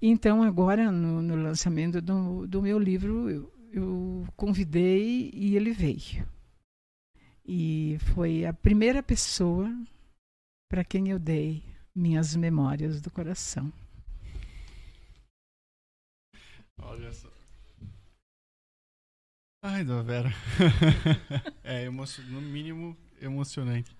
Então, 0.01 0.43
agora, 0.43 0.91
no, 0.91 1.21
no 1.21 1.35
lançamento 1.35 2.01
do, 2.01 2.45
do 2.47 2.61
meu 2.61 2.77
livro, 2.77 3.29
eu, 3.29 3.53
eu 3.71 4.27
convidei 4.35 5.31
e 5.33 5.55
ele 5.55 5.71
veio. 5.71 6.27
E 7.45 7.97
foi 8.13 8.45
a 8.45 8.53
primeira 8.53 9.03
pessoa 9.03 9.71
para 10.69 10.83
quem 10.83 11.09
eu 11.09 11.19
dei 11.19 11.63
minhas 11.93 12.35
memórias 12.35 12.99
do 12.99 13.09
coração. 13.09 13.71
Olha 16.77 17.13
só. 17.13 17.34
Ai, 19.67 19.83
dona 19.83 20.03
Vera. 20.03 20.29
é 21.63 21.85
emocio... 21.85 22.23
no 22.25 22.39
mínimo 22.39 22.95
emocionante. 23.19 23.97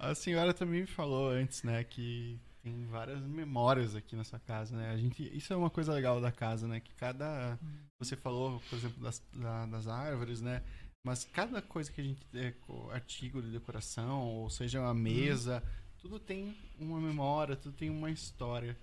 A 0.00 0.14
senhora 0.14 0.54
também 0.54 0.80
me 0.80 0.86
falou 0.86 1.28
antes, 1.28 1.62
né, 1.62 1.84
que 1.84 2.40
Tem 2.62 2.86
várias 2.86 3.20
memórias 3.20 3.94
aqui 3.94 4.16
nessa 4.16 4.38
casa, 4.38 4.74
né? 4.74 4.90
A 4.92 4.96
gente, 4.96 5.22
isso 5.36 5.52
é 5.52 5.56
uma 5.56 5.68
coisa 5.68 5.92
legal 5.92 6.18
da 6.18 6.32
casa, 6.32 6.66
né? 6.66 6.80
Que 6.80 6.94
cada. 6.94 7.58
Você 7.98 8.16
falou, 8.16 8.58
por 8.70 8.78
exemplo, 8.78 9.02
das, 9.02 9.22
da, 9.34 9.66
das 9.66 9.86
árvores, 9.86 10.40
né? 10.40 10.62
Mas 11.04 11.26
cada 11.26 11.60
coisa 11.60 11.92
que 11.92 12.00
a 12.00 12.04
gente. 12.04 12.26
É, 12.32 12.54
artigo 12.90 13.42
de 13.42 13.50
decoração, 13.50 14.22
ou 14.22 14.48
seja, 14.48 14.80
uma 14.80 14.94
mesa, 14.94 15.62
tudo 15.98 16.18
tem 16.18 16.56
uma 16.78 16.98
memória, 16.98 17.54
tudo 17.54 17.76
tem 17.76 17.90
uma 17.90 18.10
história. 18.10 18.74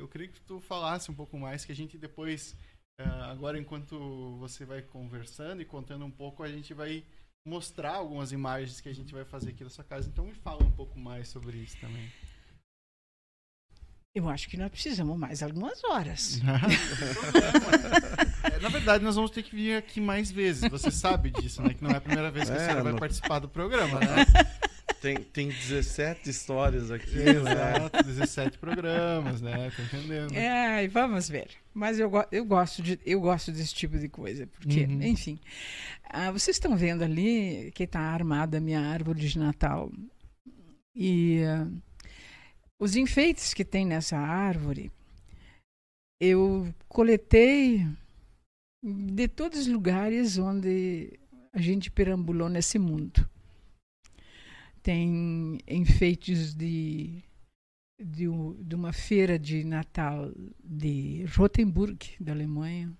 Eu 0.00 0.08
queria 0.08 0.26
que 0.26 0.40
tu 0.40 0.60
falasse 0.60 1.12
um 1.12 1.14
pouco 1.14 1.38
mais, 1.38 1.64
que 1.64 1.70
a 1.70 1.76
gente 1.76 1.96
depois. 1.96 2.56
Uh, 3.00 3.24
agora, 3.30 3.58
enquanto 3.58 4.36
você 4.38 4.64
vai 4.66 4.82
conversando 4.82 5.62
e 5.62 5.64
contando 5.64 6.04
um 6.04 6.10
pouco, 6.10 6.42
a 6.42 6.48
gente 6.48 6.74
vai 6.74 7.02
mostrar 7.46 7.94
algumas 7.94 8.30
imagens 8.30 8.80
que 8.80 8.88
a 8.88 8.94
gente 8.94 9.14
vai 9.14 9.24
fazer 9.24 9.50
aqui 9.50 9.64
da 9.64 9.70
sua 9.70 9.84
casa. 9.84 10.08
Então, 10.08 10.26
me 10.26 10.34
fala 10.34 10.62
um 10.62 10.70
pouco 10.70 10.98
mais 10.98 11.28
sobre 11.28 11.56
isso 11.56 11.78
também. 11.80 12.10
Eu 14.14 14.28
acho 14.28 14.48
que 14.48 14.56
nós 14.56 14.70
precisamos 14.70 15.16
mais 15.16 15.42
algumas 15.42 15.82
horas. 15.84 16.40
É, 18.42 18.58
na 18.58 18.70
verdade, 18.70 19.04
nós 19.04 19.16
vamos 19.16 19.30
ter 19.30 19.42
que 19.42 19.54
vir 19.54 19.76
aqui 19.76 20.00
mais 20.00 20.30
vezes. 20.30 20.68
Você 20.70 20.90
sabe 20.90 21.30
disso, 21.30 21.62
né? 21.62 21.74
Que 21.74 21.84
não 21.84 21.90
é 21.90 21.96
a 21.96 22.00
primeira 22.00 22.30
vez 22.30 22.48
que 22.48 22.56
é, 22.56 22.58
a 22.58 22.60
senhora 22.60 22.82
vai 22.82 22.98
participar 22.98 23.38
do 23.38 23.48
programa, 23.50 24.00
né? 24.00 24.24
Tem, 25.00 25.16
tem 25.16 25.48
17 25.48 26.28
histórias 26.28 26.90
aqui. 26.90 27.18
Exato, 27.18 27.96
né? 27.96 28.02
17 28.02 28.58
programas, 28.58 29.40
né? 29.40 29.70
Tá 29.74 29.82
entendendo? 29.82 30.34
É, 30.34 30.86
vamos 30.88 31.28
ver. 31.28 31.48
Mas 31.72 31.98
eu, 31.98 32.10
eu, 32.30 32.44
gosto 32.44 32.82
de, 32.82 33.00
eu 33.06 33.20
gosto 33.20 33.50
desse 33.50 33.74
tipo 33.74 33.98
de 33.98 34.08
coisa. 34.08 34.46
Porque, 34.46 34.84
uhum. 34.84 35.02
enfim. 35.02 35.38
Ah, 36.04 36.30
vocês 36.30 36.56
estão 36.56 36.76
vendo 36.76 37.02
ali 37.02 37.70
que 37.74 37.84
está 37.84 38.00
armada 38.00 38.58
a 38.58 38.60
minha 38.60 38.80
árvore 38.80 39.20
de 39.20 39.38
Natal. 39.38 39.90
E. 40.94 41.42
Uh, 41.44 41.90
os 42.80 42.96
enfeites 42.96 43.52
que 43.52 43.62
tem 43.62 43.84
nessa 43.84 44.16
árvore, 44.16 44.90
eu 46.18 46.72
coletei 46.88 47.86
de 48.82 49.28
todos 49.28 49.60
os 49.60 49.66
lugares 49.66 50.38
onde 50.38 51.12
a 51.52 51.60
gente 51.60 51.90
perambulou 51.90 52.48
nesse 52.48 52.78
mundo. 52.78 53.28
Tem 54.82 55.58
enfeites 55.68 56.54
de, 56.54 57.22
de, 57.98 58.26
de 58.64 58.74
uma 58.74 58.92
feira 58.92 59.38
de 59.38 59.64
Natal 59.64 60.32
de 60.62 61.24
Rotenburg, 61.36 62.16
da 62.18 62.32
Alemanha. 62.32 62.90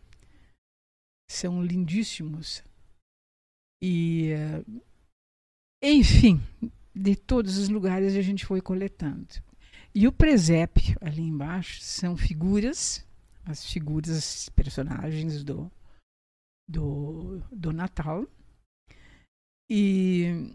São 1.31 1.63
lindíssimos. 1.63 2.63
E, 3.83 4.33
enfim, 5.83 6.41
de 6.95 7.17
todos 7.17 7.57
os 7.57 7.69
lugares 7.69 8.15
a 8.15 8.21
gente 8.23 8.45
foi 8.45 8.61
coletando. 8.61 9.29
E 9.95 10.07
o 10.07 10.13
presépio 10.13 10.97
ali 11.01 11.23
embaixo 11.23 11.81
são 11.81 12.17
figuras, 12.17 13.05
as 13.45 13.65
figuras, 13.65 14.11
as 14.11 14.49
personagens 14.51 15.43
do, 15.43 15.71
do, 16.69 17.41
do 17.51 17.73
Natal. 17.73 18.27
E 19.69 20.55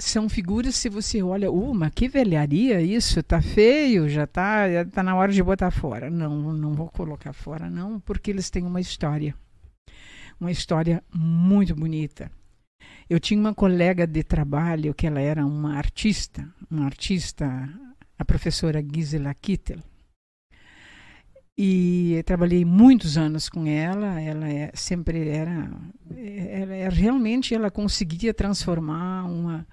são 0.00 0.28
figuras, 0.28 0.74
se 0.74 0.88
você 0.88 1.22
olha, 1.22 1.50
uma 1.50 1.88
uh, 1.88 1.90
que 1.90 2.08
velharia 2.08 2.80
isso, 2.80 3.22
tá 3.22 3.40
feio, 3.40 4.08
já 4.08 4.26
tá, 4.26 4.70
já 4.70 4.84
tá 4.84 5.02
na 5.02 5.14
hora 5.14 5.30
de 5.30 5.42
botar 5.42 5.70
fora. 5.70 6.10
Não, 6.10 6.52
não 6.52 6.72
vou 6.72 6.88
colocar 6.88 7.32
fora 7.32 7.68
não, 7.68 8.00
porque 8.00 8.30
eles 8.30 8.50
têm 8.50 8.64
uma 8.64 8.80
história. 8.80 9.34
Uma 10.40 10.50
história 10.50 11.04
muito 11.14 11.74
bonita. 11.74 12.30
Eu 13.08 13.20
tinha 13.20 13.38
uma 13.38 13.54
colega 13.54 14.06
de 14.06 14.22
trabalho 14.22 14.94
que 14.94 15.06
ela 15.06 15.20
era 15.20 15.44
uma 15.44 15.76
artista, 15.76 16.48
uma 16.70 16.86
artista 16.86 17.68
a 18.18 18.24
professora 18.24 18.82
Gisela 18.82 19.34
Kittel. 19.34 19.78
E 21.56 22.22
trabalhei 22.24 22.64
muitos 22.64 23.18
anos 23.18 23.48
com 23.48 23.66
ela. 23.66 24.20
Ela 24.20 24.48
é, 24.48 24.70
sempre 24.74 25.28
era, 25.28 25.70
ela 26.16 26.74
é, 26.74 26.88
realmente 26.88 27.54
ela 27.54 27.70
conseguia 27.70 28.32
transformar 28.32 29.24
uma 29.24 29.66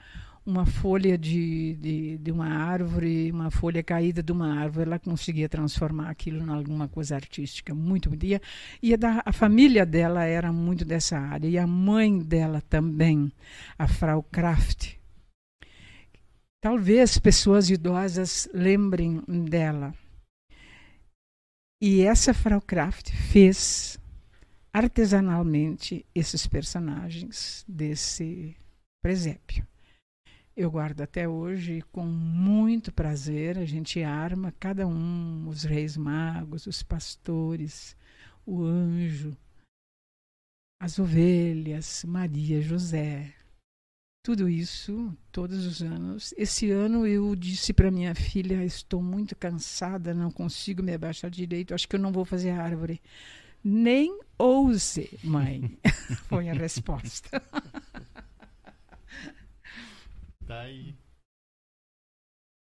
uma 0.45 0.65
folha 0.65 1.17
de, 1.17 1.75
de, 1.75 2.17
de, 2.19 2.31
uma 2.31 2.47
árvore, 2.47 3.29
uma 3.33 3.51
folha 3.51 3.83
caída 3.83 4.23
de 4.23 4.31
uma 4.31 4.57
árvore, 4.57 4.87
ela 4.87 4.97
conseguia 4.97 5.49
transformar 5.49 6.09
aquilo 6.09 6.41
em 6.41 6.49
alguma 6.49 6.87
coisa 6.87 7.15
artística 7.15 7.75
muito. 7.75 8.09
E, 8.23 8.39
e 8.81 8.93
a, 8.93 8.97
da, 8.97 9.21
a 9.25 9.33
família 9.33 9.85
dela 9.85 10.23
era 10.23 10.53
muito 10.53 10.85
dessa 10.85 11.17
área, 11.19 11.49
e 11.49 11.57
a 11.57 11.67
mãe 11.67 12.17
dela 12.17 12.61
também, 12.61 13.29
a 13.77 13.89
Frau 13.89 14.23
Kraft, 14.23 14.97
Talvez 16.59 17.19
pessoas 17.19 17.69
idosas 17.69 18.49
lembrem 18.51 19.21
dela. 19.27 19.93
E 21.79 22.01
essa 22.01 22.33
Frau 22.33 22.59
Kraft 22.59 23.11
fez 23.11 23.99
artesanalmente 24.73 26.03
esses 26.13 26.47
personagens 26.47 27.63
desse 27.67 28.57
presépio. 28.99 29.67
Eu 30.55 30.71
guardo 30.71 31.01
até 31.01 31.29
hoje 31.29 31.83
com 31.91 32.03
muito 32.03 32.91
prazer. 32.91 33.59
A 33.59 33.65
gente 33.65 34.01
arma 34.01 34.51
cada 34.59 34.87
um, 34.87 35.47
os 35.47 35.63
reis 35.63 35.95
magos, 35.95 36.65
os 36.65 36.81
pastores, 36.81 37.95
o 38.43 38.63
anjo, 38.63 39.37
as 40.81 40.97
ovelhas, 40.97 42.03
Maria, 42.03 42.59
José, 42.59 43.35
tudo 44.27 44.49
isso, 44.49 45.17
todos 45.31 45.65
os 45.65 45.81
anos. 45.81 46.33
Esse 46.35 46.69
ano 46.69 47.07
eu 47.07 47.33
disse 47.33 47.71
para 47.71 47.89
minha 47.89 48.13
filha: 48.13 48.61
estou 48.61 49.01
muito 49.01 49.37
cansada, 49.37 50.13
não 50.13 50.29
consigo 50.29 50.83
me 50.83 50.93
abaixar 50.93 51.31
direito, 51.31 51.73
acho 51.73 51.87
que 51.87 51.95
eu 51.95 51.99
não 51.99 52.11
vou 52.11 52.25
fazer 52.25 52.49
árvore. 52.49 53.01
Nem 53.63 54.19
ouse, 54.37 55.17
mãe, 55.23 55.79
foi 56.27 56.49
a 56.49 56.53
resposta. 56.53 57.41
Tá 60.45 60.59
aí. 60.59 60.93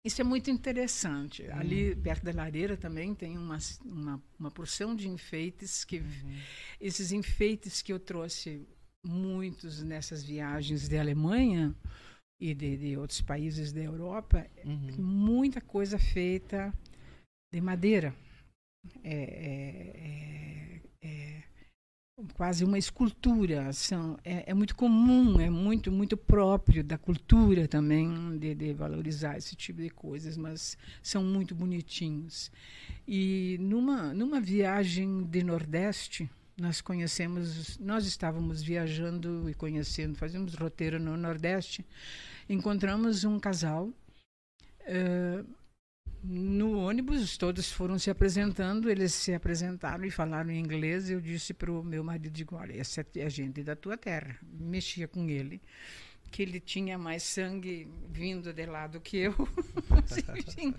Isso 0.04 0.20
é 0.20 0.24
muito 0.24 0.50
interessante. 0.50 1.44
Hum. 1.44 1.54
Ali 1.54 1.96
perto 1.96 2.24
da 2.24 2.32
lareira 2.32 2.76
também 2.76 3.14
tem 3.14 3.38
uma, 3.38 3.56
uma, 3.86 4.22
uma 4.38 4.50
porção 4.50 4.94
de 4.94 5.08
enfeites 5.08 5.82
que 5.82 6.00
uhum. 6.00 6.38
esses 6.78 7.10
enfeites 7.10 7.80
que 7.80 7.90
eu 7.90 7.98
trouxe 7.98 8.68
muitos 9.04 9.82
nessas 9.82 10.22
viagens 10.22 10.88
de 10.88 10.98
Alemanha 10.98 11.74
e 12.40 12.54
de, 12.54 12.76
de 12.76 12.96
outros 12.96 13.20
países 13.20 13.72
da 13.72 13.80
Europa, 13.80 14.46
uhum. 14.64 15.02
muita 15.02 15.60
coisa 15.60 15.98
feita 15.98 16.72
de 17.52 17.60
madeira. 17.60 18.14
É, 19.02 19.12
é, 19.12 20.80
é, 21.02 21.08
é 21.08 21.42
quase 22.34 22.64
uma 22.64 22.78
escultura. 22.78 23.72
São, 23.72 24.16
é, 24.24 24.50
é, 24.50 24.54
muito 24.54 24.74
comum, 24.74 25.40
é 25.40 25.50
muito, 25.50 25.90
muito 25.90 26.16
próprio 26.16 26.84
da 26.84 26.96
cultura 26.96 27.66
também 27.66 28.38
de, 28.38 28.54
de, 28.54 28.72
valorizar 28.72 29.36
esse 29.36 29.56
tipo 29.56 29.80
de 29.80 29.90
coisas, 29.90 30.36
mas 30.36 30.76
são 31.02 31.24
muito 31.24 31.54
bonitinhos. 31.54 32.50
E 33.06 33.56
numa, 33.60 34.14
numa 34.14 34.40
viagem 34.40 35.24
de 35.24 35.42
Nordeste, 35.42 36.30
nós 36.58 36.80
conhecemos, 36.80 37.78
nós 37.78 38.04
estávamos 38.04 38.62
viajando 38.62 39.48
e 39.48 39.54
conhecendo, 39.54 40.16
fazíamos 40.16 40.54
roteiro 40.54 40.98
no 40.98 41.16
Nordeste, 41.16 41.86
encontramos 42.48 43.22
um 43.22 43.38
casal. 43.38 43.92
Uh, 44.80 45.46
no 46.20 46.80
ônibus, 46.80 47.36
todos 47.36 47.70
foram 47.70 47.96
se 47.96 48.10
apresentando, 48.10 48.90
eles 48.90 49.14
se 49.14 49.32
apresentaram 49.32 50.04
e 50.04 50.10
falaram 50.10 50.50
em 50.50 50.58
inglês. 50.58 51.08
Eu 51.08 51.20
disse 51.20 51.54
para 51.54 51.70
o 51.70 51.84
meu 51.84 52.02
marido: 52.02 52.28
digo, 52.28 52.56
olha, 52.56 52.78
essa 52.78 53.06
é 53.14 53.24
a 53.24 53.28
gente 53.28 53.62
da 53.62 53.76
tua 53.76 53.96
terra. 53.96 54.36
Mexia 54.42 55.06
com 55.06 55.30
ele, 55.30 55.62
que 56.28 56.42
ele 56.42 56.58
tinha 56.58 56.98
mais 56.98 57.22
sangue 57.22 57.88
vindo 58.10 58.52
de 58.52 58.66
lá 58.66 58.88
do 58.88 59.00
que 59.00 59.18
eu. 59.18 59.34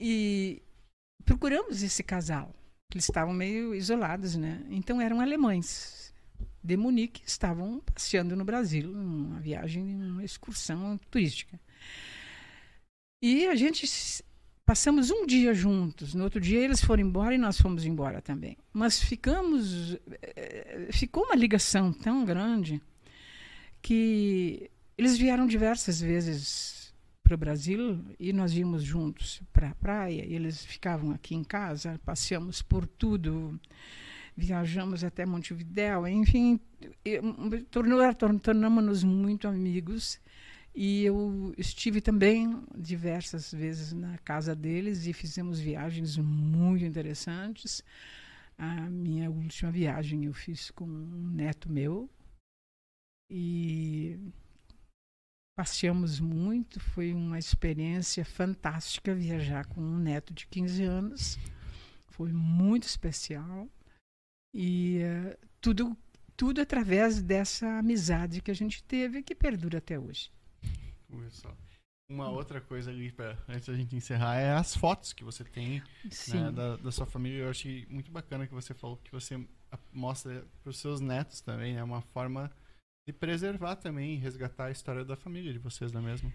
e 0.00 0.60
procuramos 1.24 1.84
esse 1.84 2.02
casal 2.02 2.52
eles 2.96 3.04
estavam 3.04 3.32
meio 3.32 3.74
isolados, 3.74 4.36
né? 4.36 4.62
Então 4.70 5.00
eram 5.00 5.20
alemães 5.20 6.12
de 6.62 6.76
Munique, 6.76 7.22
estavam 7.26 7.80
passeando 7.80 8.36
no 8.36 8.44
Brasil, 8.44 8.90
uma 8.92 9.40
viagem, 9.40 9.82
uma 9.82 10.24
excursão 10.24 10.98
turística. 11.10 11.58
E 13.22 13.46
a 13.46 13.54
gente 13.54 13.86
passamos 14.64 15.10
um 15.10 15.26
dia 15.26 15.52
juntos. 15.52 16.14
No 16.14 16.24
outro 16.24 16.40
dia 16.40 16.60
eles 16.60 16.80
foram 16.80 17.02
embora 17.02 17.34
e 17.34 17.38
nós 17.38 17.60
fomos 17.60 17.84
embora 17.84 18.22
também. 18.22 18.56
Mas 18.72 19.02
ficamos, 19.02 19.96
eh, 20.22 20.88
ficou 20.92 21.24
uma 21.24 21.34
ligação 21.34 21.92
tão 21.92 22.24
grande 22.24 22.80
que 23.82 24.70
eles 24.96 25.18
vieram 25.18 25.46
diversas 25.46 26.00
vezes 26.00 26.79
para 27.30 27.36
o 27.36 27.38
Brasil 27.38 28.04
e 28.18 28.32
nós 28.32 28.52
íamos 28.54 28.82
juntos 28.82 29.40
para 29.52 29.70
a 29.70 29.74
praia. 29.76 30.24
Eles 30.26 30.64
ficavam 30.64 31.12
aqui 31.12 31.36
em 31.36 31.44
casa, 31.44 32.00
passeamos 32.04 32.60
por 32.60 32.84
tudo, 32.88 33.60
viajamos 34.36 35.04
até 35.04 35.24
Montevidéu, 35.24 36.08
enfim, 36.08 36.58
tornamos-nos 38.42 39.04
muito 39.04 39.46
amigos. 39.46 40.20
E 40.74 41.04
eu 41.04 41.54
estive 41.56 42.00
também 42.00 42.60
diversas 42.76 43.52
vezes 43.52 43.92
na 43.92 44.18
casa 44.18 44.52
deles 44.52 45.06
e 45.06 45.12
fizemos 45.12 45.60
viagens 45.60 46.16
muito 46.16 46.84
interessantes. 46.84 47.80
A 48.58 48.90
minha 48.90 49.30
última 49.30 49.70
viagem 49.70 50.24
eu 50.24 50.32
fiz 50.32 50.72
com 50.72 50.84
um 50.84 51.30
neto 51.32 51.70
meu 51.70 52.10
e 53.30 54.18
passeamos 55.60 56.18
muito. 56.18 56.80
Foi 56.80 57.12
uma 57.12 57.38
experiência 57.38 58.24
fantástica 58.24 59.14
viajar 59.14 59.66
com 59.66 59.78
um 59.78 59.98
neto 59.98 60.32
de 60.32 60.46
15 60.46 60.84
anos. 60.84 61.38
Foi 62.08 62.32
muito 62.32 62.84
especial 62.84 63.68
e 64.54 65.00
uh, 65.02 65.46
tudo 65.60 65.94
tudo 66.34 66.62
através 66.62 67.20
dessa 67.20 67.78
amizade 67.78 68.40
que 68.40 68.50
a 68.50 68.54
gente 68.54 68.82
teve 68.84 69.22
que 69.22 69.34
perdura 69.34 69.76
até 69.76 69.98
hoje. 69.98 70.32
Uma 72.08 72.30
outra 72.30 72.58
coisa 72.58 72.90
ali, 72.90 73.12
pra, 73.12 73.36
antes 73.46 73.68
da 73.68 73.74
gente 73.74 73.94
encerrar, 73.94 74.36
é 74.36 74.54
as 74.54 74.74
fotos 74.74 75.12
que 75.12 75.22
você 75.22 75.44
tem 75.44 75.82
né, 76.28 76.50
da, 76.50 76.76
da, 76.76 76.90
sua 76.90 77.04
família. 77.04 77.42
Eu 77.42 77.50
achei 77.50 77.86
muito 77.90 78.10
bacana 78.10 78.46
que 78.46 78.54
você 78.54 78.72
falou 78.72 78.96
que 78.96 79.12
você 79.12 79.46
mostra 79.92 80.42
para 80.62 80.70
os 80.70 80.78
seus 80.78 81.02
netos 81.02 81.42
também. 81.42 81.72
É 81.72 81.76
né, 81.76 81.84
uma 81.84 82.00
forma 82.00 82.50
de 83.10 83.18
preservar 83.18 83.76
também, 83.76 84.18
resgatar 84.18 84.66
a 84.66 84.70
história 84.70 85.04
da 85.04 85.16
família 85.16 85.52
de 85.52 85.58
vocês, 85.58 85.92
não 85.92 86.00
é 86.00 86.04
mesmo? 86.04 86.32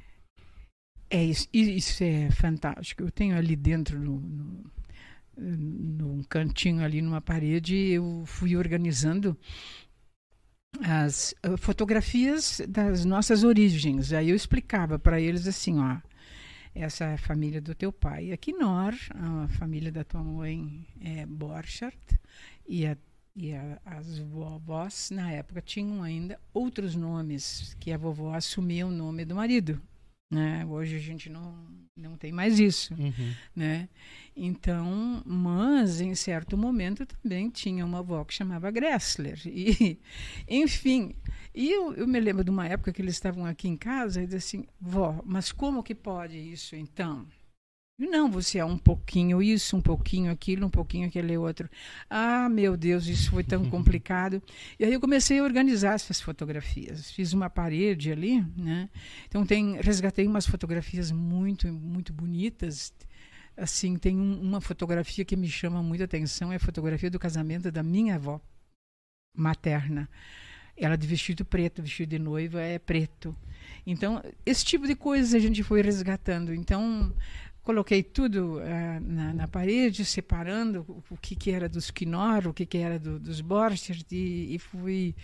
É 1.09 1.23
isso, 1.23 1.47
isso 1.53 2.03
é 2.03 2.29
fantástico. 2.31 3.03
Eu 3.03 3.11
tenho 3.11 3.37
ali 3.37 3.55
dentro, 3.55 3.99
no, 3.99 4.19
no, 4.19 4.71
num 5.37 6.23
cantinho 6.23 6.83
ali 6.83 7.01
numa 7.01 7.21
parede, 7.21 7.75
eu 7.75 8.23
fui 8.25 8.57
organizando 8.57 9.37
as 10.83 11.33
uh, 11.45 11.57
fotografias 11.57 12.61
das 12.67 13.05
nossas 13.05 13.43
origens. 13.43 14.11
Aí 14.11 14.29
eu 14.29 14.35
explicava 14.35 14.99
para 14.99 15.21
eles 15.21 15.47
assim, 15.47 15.79
ó, 15.79 15.97
essa 16.73 17.05
é 17.05 17.13
a 17.13 17.17
família 17.17 17.61
do 17.61 17.73
teu 17.73 17.93
pai 17.93 18.31
é 18.31 18.37
Quinor, 18.37 18.93
a 19.11 19.47
família 19.47 19.91
da 19.91 20.03
tua 20.03 20.21
mãe 20.21 20.85
é 20.99 21.25
Borchardt 21.25 22.19
e, 22.67 22.85
a, 22.85 22.97
e 23.35 23.53
a, 23.53 23.79
as 23.85 24.17
vovós 24.19 25.09
na 25.11 25.31
época 25.31 25.61
tinham 25.61 26.01
ainda 26.01 26.39
outros 26.53 26.95
nomes 26.95 27.75
que 27.79 27.91
a 27.91 27.97
vovó 27.97 28.33
assumia 28.33 28.87
o 28.87 28.91
nome 28.91 29.25
do 29.25 29.35
marido. 29.35 29.81
Né? 30.31 30.65
Hoje 30.65 30.95
a 30.95 30.99
gente 30.99 31.29
não, 31.29 31.55
não 31.95 32.17
tem 32.17 32.31
mais 32.31 32.59
isso, 32.59 32.95
uhum. 32.95 33.33
né? 33.55 33.87
Então, 34.35 35.21
mas 35.25 36.01
em 36.01 36.15
certo 36.15 36.57
momento 36.57 37.05
também 37.05 37.49
tinha 37.49 37.85
uma 37.85 37.99
avó 37.99 38.23
que 38.25 38.33
chamava 38.33 38.71
Gressler 38.71 39.39
e, 39.45 39.99
enfim, 40.49 41.15
e 41.53 41.71
eu, 41.71 41.93
eu 41.93 42.07
me 42.07 42.19
lembro 42.19 42.43
de 42.43 42.49
uma 42.49 42.67
época 42.67 42.91
que 42.91 43.01
eles 43.01 43.13
estavam 43.13 43.45
aqui 43.45 43.67
em 43.67 43.77
casa 43.77 44.23
e 44.23 44.25
disse 44.25 44.57
assim, 44.57 44.67
vó, 44.81 45.21
mas 45.23 45.51
como 45.51 45.83
que 45.83 45.93
pode 45.93 46.37
isso 46.37 46.75
então? 46.75 47.27
Não, 47.97 48.29
você 48.29 48.57
é 48.59 48.65
um 48.65 48.77
pouquinho 48.77 49.41
isso, 49.41 49.77
um 49.77 49.81
pouquinho 49.81 50.29
aquilo, 50.29 50.65
um 50.67 50.69
pouquinho 50.69 51.07
aquele 51.07 51.37
outro. 51.37 51.69
Ah, 52.09 52.49
meu 52.49 52.75
Deus, 52.75 53.07
isso 53.07 53.31
foi 53.31 53.43
tão 53.43 53.63
complicado. 53.71 54.43
E 54.77 54.83
aí 54.83 54.91
eu 54.91 54.99
comecei 54.99 55.39
a 55.39 55.43
organizar 55.43 55.93
essas 55.93 56.19
fotografias. 56.19 57.09
Fiz 57.11 57.31
uma 57.31 57.49
parede 57.49 58.11
ali, 58.11 58.41
né? 58.57 58.89
Então 59.27 59.45
tem, 59.45 59.79
resgatei 59.81 60.27
umas 60.27 60.45
fotografias 60.45 61.09
muito, 61.09 61.67
muito 61.71 62.11
bonitas. 62.11 62.93
Assim, 63.55 63.95
tem 63.95 64.19
um, 64.19 64.41
uma 64.41 64.59
fotografia 64.59 65.23
que 65.23 65.37
me 65.37 65.47
chama 65.47 65.81
muita 65.81 66.03
atenção, 66.03 66.51
é 66.51 66.57
a 66.57 66.59
fotografia 66.59 67.09
do 67.09 67.17
casamento 67.17 67.71
da 67.71 67.81
minha 67.81 68.15
avó 68.15 68.41
materna. 69.33 70.09
Ela 70.75 70.97
de 70.97 71.07
vestido 71.07 71.45
preto, 71.45 71.81
vestido 71.81 72.09
de 72.09 72.19
noiva 72.19 72.59
é 72.59 72.77
preto. 72.77 73.33
Então, 73.87 74.21
esse 74.45 74.65
tipo 74.65 74.85
de 74.85 74.95
coisas 74.95 75.33
a 75.33 75.39
gente 75.39 75.63
foi 75.63 75.81
resgatando. 75.81 76.53
Então, 76.53 77.13
coloquei 77.65 78.03
tudo 78.03 78.59
uh, 78.59 78.99
na, 79.01 79.33
na, 79.33 79.47
parede, 79.47 80.05
separando 80.05 80.85
o, 80.87 81.03
o, 81.09 81.17
que, 81.17 81.35
que 81.35 81.49
era 81.49 81.67
dos 81.67 81.89
Quinor, 81.89 82.47
o 82.47 82.53
que, 82.53 82.63
que 82.63 82.77
era 82.77 82.99
do, 82.99 83.19
dos 83.19 83.41
Borchert, 83.41 84.05
e, 84.11 84.53
e, 84.53 84.59
fui, 84.59 85.15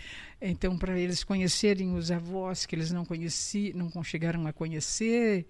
então, 0.42 0.76
para 0.76 1.00
eles 1.00 1.24
conhecerem 1.24 1.94
os 1.94 2.10
avós 2.10 2.66
que 2.66 2.76
eles 2.76 2.92
não 2.92 3.06
conheciam, 3.06 3.78
não 3.78 4.04
chegaram 4.04 4.48
a 4.48 4.52
conhecer, 4.52 5.46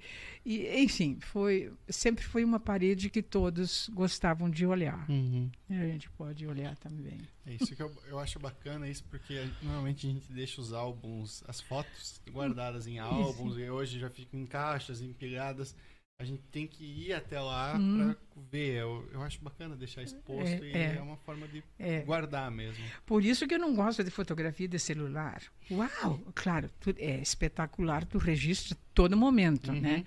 e, 0.45 0.67
enfim, 0.83 1.17
foi, 1.21 1.71
sempre 1.87 2.25
foi 2.25 2.43
uma 2.43 2.59
parede 2.59 3.09
que 3.09 3.21
todos 3.23 3.89
gostavam 3.93 4.49
de 4.49 4.65
olhar. 4.65 5.09
Uhum. 5.09 5.49
a 5.69 5.87
gente 5.87 6.09
pode 6.09 6.45
olhar 6.45 6.75
também. 6.75 7.21
É 7.45 7.53
isso 7.53 7.73
que 7.73 7.81
eu, 7.81 7.91
eu 8.07 8.19
acho 8.19 8.37
bacana, 8.37 8.89
isso 8.89 9.05
porque 9.05 9.47
normalmente 9.61 10.05
a 10.05 10.09
gente 10.09 10.31
deixa 10.31 10.59
os 10.59 10.73
álbuns, 10.73 11.41
as 11.47 11.61
fotos 11.61 12.21
guardadas 12.29 12.85
em 12.85 12.99
álbuns, 12.99 13.53
isso. 13.53 13.59
e 13.61 13.69
hoje 13.69 13.99
já 13.99 14.09
ficam 14.09 14.41
em 14.41 14.45
caixas, 14.45 15.01
empilhadas, 15.01 15.73
a 16.21 16.23
gente 16.23 16.43
tem 16.51 16.67
que 16.67 16.83
ir 16.85 17.13
até 17.13 17.39
lá 17.39 17.75
hum. 17.75 18.13
para 18.13 18.41
ver. 18.51 18.75
Eu, 18.75 19.09
eu 19.11 19.23
acho 19.23 19.41
bacana 19.41 19.75
deixar 19.75 20.03
exposto 20.03 20.63
é, 20.63 20.67
e 20.67 20.71
é, 20.71 20.95
é 20.97 21.01
uma 21.01 21.17
forma 21.17 21.47
de 21.47 21.63
é. 21.79 22.01
guardar 22.01 22.51
mesmo. 22.51 22.83
Por 23.07 23.25
isso 23.25 23.47
que 23.47 23.55
eu 23.55 23.59
não 23.59 23.73
gosto 23.73 24.03
de 24.03 24.11
fotografia 24.11 24.67
de 24.67 24.77
celular. 24.77 25.41
Uau! 25.71 26.19
Claro, 26.35 26.69
tu, 26.79 26.93
é 26.99 27.19
espetacular, 27.19 28.05
tu 28.05 28.19
registra 28.19 28.77
todo 28.93 29.17
momento, 29.17 29.71
uhum. 29.71 29.81
né? 29.81 30.05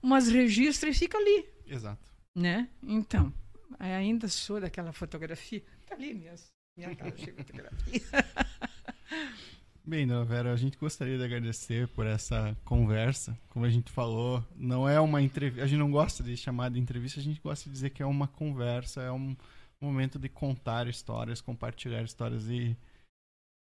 Mas 0.00 0.28
registra 0.28 0.90
e 0.90 0.94
fica 0.94 1.18
ali. 1.18 1.48
Exato. 1.66 2.08
Né? 2.36 2.68
Então, 2.80 3.34
ainda 3.80 4.28
sou 4.28 4.60
daquela 4.60 4.92
fotografia. 4.92 5.62
Tá 5.86 5.96
ali 5.96 6.14
mesmo. 6.14 6.46
Minha 6.76 6.94
cara 6.94 7.16
chega 7.16 7.42
fotografia. 7.42 8.02
Bem, 9.88 10.06
Dona 10.06 10.22
Vera, 10.22 10.52
a 10.52 10.56
gente 10.56 10.76
gostaria 10.76 11.16
de 11.16 11.24
agradecer 11.24 11.88
por 11.88 12.04
essa 12.06 12.54
conversa. 12.62 13.34
Como 13.48 13.64
a 13.64 13.70
gente 13.70 13.90
falou, 13.90 14.44
não 14.54 14.86
é 14.86 15.00
uma 15.00 15.22
entrevista. 15.22 15.64
A 15.64 15.66
gente 15.66 15.78
não 15.78 15.90
gosta 15.90 16.22
de 16.22 16.36
chamar 16.36 16.70
de 16.70 16.78
entrevista, 16.78 17.18
a 17.18 17.22
gente 17.22 17.40
gosta 17.40 17.64
de 17.64 17.72
dizer 17.72 17.88
que 17.88 18.02
é 18.02 18.06
uma 18.06 18.28
conversa, 18.28 19.00
é 19.00 19.10
um 19.10 19.34
momento 19.80 20.18
de 20.18 20.28
contar 20.28 20.86
histórias, 20.88 21.40
compartilhar 21.40 22.02
histórias. 22.02 22.50
E 22.50 22.76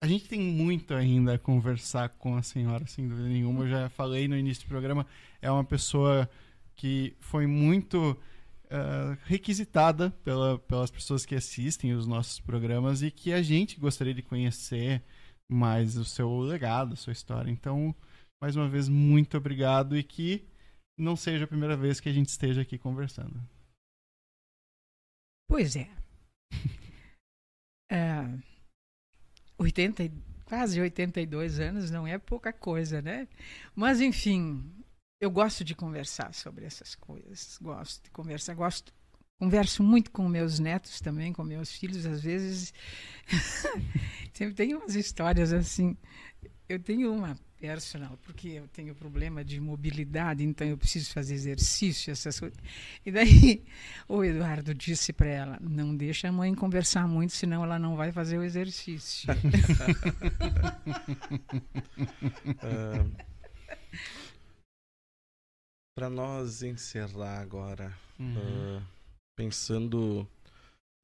a 0.02 0.08
gente 0.08 0.28
tem 0.28 0.40
muito 0.40 0.92
ainda 0.92 1.34
a 1.34 1.38
conversar 1.38 2.08
com 2.08 2.36
a 2.36 2.42
senhora, 2.42 2.84
sem 2.88 3.06
dúvida 3.06 3.28
nenhuma. 3.28 3.62
Eu 3.62 3.68
já 3.68 3.88
falei 3.88 4.26
no 4.26 4.36
início 4.36 4.64
do 4.64 4.70
programa, 4.70 5.06
é 5.40 5.48
uma 5.48 5.62
pessoa 5.62 6.28
que 6.74 7.14
foi 7.20 7.46
muito 7.46 8.18
uh, 8.64 9.16
requisitada 9.24 10.10
pela, 10.24 10.58
pelas 10.58 10.90
pessoas 10.90 11.24
que 11.24 11.36
assistem 11.36 11.92
os 11.92 12.08
nossos 12.08 12.40
programas 12.40 13.02
e 13.02 13.10
que 13.12 13.32
a 13.32 13.40
gente 13.40 13.78
gostaria 13.78 14.12
de 14.12 14.22
conhecer 14.22 15.00
mais 15.50 15.96
o 15.96 16.04
seu 16.04 16.38
legado, 16.40 16.92
a 16.92 16.96
sua 16.96 17.12
história. 17.12 17.50
Então, 17.50 17.94
mais 18.40 18.56
uma 18.56 18.68
vez, 18.68 18.88
muito 18.88 19.36
obrigado 19.36 19.96
e 19.96 20.02
que 20.02 20.46
não 20.98 21.16
seja 21.16 21.44
a 21.44 21.48
primeira 21.48 21.76
vez 21.76 22.00
que 22.00 22.08
a 22.08 22.12
gente 22.12 22.28
esteja 22.28 22.62
aqui 22.62 22.76
conversando. 22.76 23.40
Pois 25.48 25.76
é. 25.76 25.88
é 27.90 28.22
80, 29.58 30.10
quase 30.44 30.80
82 30.80 31.58
anos 31.60 31.90
não 31.90 32.06
é 32.06 32.18
pouca 32.18 32.52
coisa, 32.52 33.00
né? 33.00 33.26
Mas, 33.74 34.00
enfim, 34.00 34.70
eu 35.20 35.30
gosto 35.30 35.64
de 35.64 35.74
conversar 35.74 36.32
sobre 36.34 36.64
essas 36.64 36.94
coisas. 36.94 37.58
Gosto 37.60 38.04
de 38.04 38.10
conversar, 38.10 38.54
gosto 38.54 38.92
Converso 39.38 39.82
muito 39.84 40.10
com 40.10 40.28
meus 40.28 40.58
netos 40.58 41.00
também, 41.00 41.32
com 41.32 41.44
meus 41.44 41.72
filhos, 41.72 42.04
às 42.04 42.20
vezes. 42.20 42.74
Sempre 44.34 44.54
tem 44.54 44.74
umas 44.74 44.96
histórias 44.96 45.52
assim. 45.52 45.96
Eu 46.68 46.80
tenho 46.80 47.12
uma 47.12 47.36
personal, 47.60 48.16
porque 48.24 48.48
eu 48.48 48.66
tenho 48.68 48.94
problema 48.94 49.44
de 49.44 49.60
mobilidade, 49.60 50.44
então 50.44 50.66
eu 50.66 50.78
preciso 50.78 51.12
fazer 51.12 51.34
exercício, 51.34 52.10
essas 52.10 52.38
coisas. 52.38 52.58
E 53.04 53.10
daí 53.10 53.64
o 54.08 54.24
Eduardo 54.24 54.74
disse 54.74 55.12
para 55.12 55.28
ela: 55.28 55.58
não 55.60 55.94
deixa 55.94 56.28
a 56.28 56.32
mãe 56.32 56.54
conversar 56.54 57.06
muito, 57.06 57.32
senão 57.32 57.62
ela 57.64 57.78
não 57.78 57.96
vai 57.96 58.10
fazer 58.12 58.38
o 58.38 58.44
exercício. 58.44 59.28
uh, 62.62 63.10
para 65.94 66.08
nós 66.08 66.62
encerrar 66.62 67.40
agora. 67.40 67.92
Uhum. 68.18 68.78
Uh, 68.78 68.97
pensando 69.38 70.28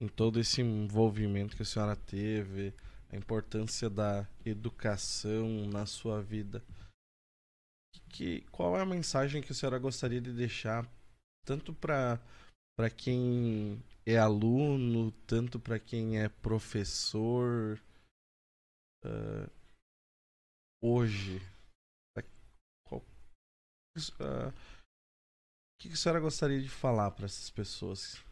em 0.03 0.09
todo 0.09 0.41
esse 0.41 0.61
envolvimento 0.61 1.55
que 1.55 1.63
a 1.63 1.65
senhora 1.65 1.95
teve, 1.95 2.75
a 3.13 3.17
importância 3.17 3.89
da 3.89 4.29
educação 4.45 5.69
na 5.69 5.87
sua 5.87 6.21
vida, 6.21 6.61
que, 8.11 8.41
qual 8.51 8.77
é 8.77 8.81
a 8.81 8.87
mensagem 8.87 9.41
que 9.41 9.53
a 9.53 9.55
senhora 9.55 9.79
gostaria 9.79 10.21
de 10.21 10.33
deixar 10.33 10.85
tanto 11.47 11.73
para 11.73 12.21
para 12.77 12.91
quem 12.91 13.81
é 14.05 14.19
aluno, 14.19 15.13
tanto 15.29 15.61
para 15.61 15.79
quem 15.79 16.19
é 16.19 16.29
professor 16.29 17.81
uh, 19.05 19.49
hoje? 20.83 21.41
Uh, 23.97 24.51
o 25.75 25.83
que 25.83 25.89
a 25.89 25.97
senhora 25.97 26.21
gostaria 26.21 26.61
de 26.61 26.69
falar 26.69 27.11
para 27.11 27.27
essas 27.27 27.51
pessoas? 27.51 28.23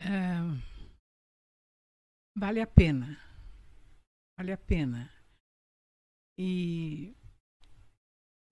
É, 0.00 0.38
vale 2.36 2.60
a 2.60 2.66
pena. 2.66 3.18
Vale 4.38 4.52
a 4.52 4.58
pena. 4.58 5.12
E 6.38 7.14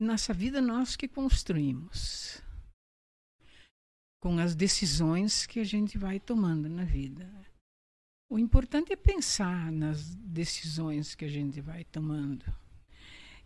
nossa 0.00 0.34
vida 0.34 0.60
nós 0.60 0.96
que 0.96 1.08
construímos 1.08 2.42
com 4.20 4.38
as 4.38 4.56
decisões 4.56 5.46
que 5.46 5.60
a 5.60 5.64
gente 5.64 5.96
vai 5.96 6.18
tomando 6.18 6.68
na 6.68 6.84
vida. 6.84 7.30
O 8.28 8.40
importante 8.40 8.92
é 8.92 8.96
pensar 8.96 9.70
nas 9.70 10.16
decisões 10.16 11.14
que 11.14 11.24
a 11.24 11.28
gente 11.28 11.60
vai 11.60 11.84
tomando. 11.84 12.44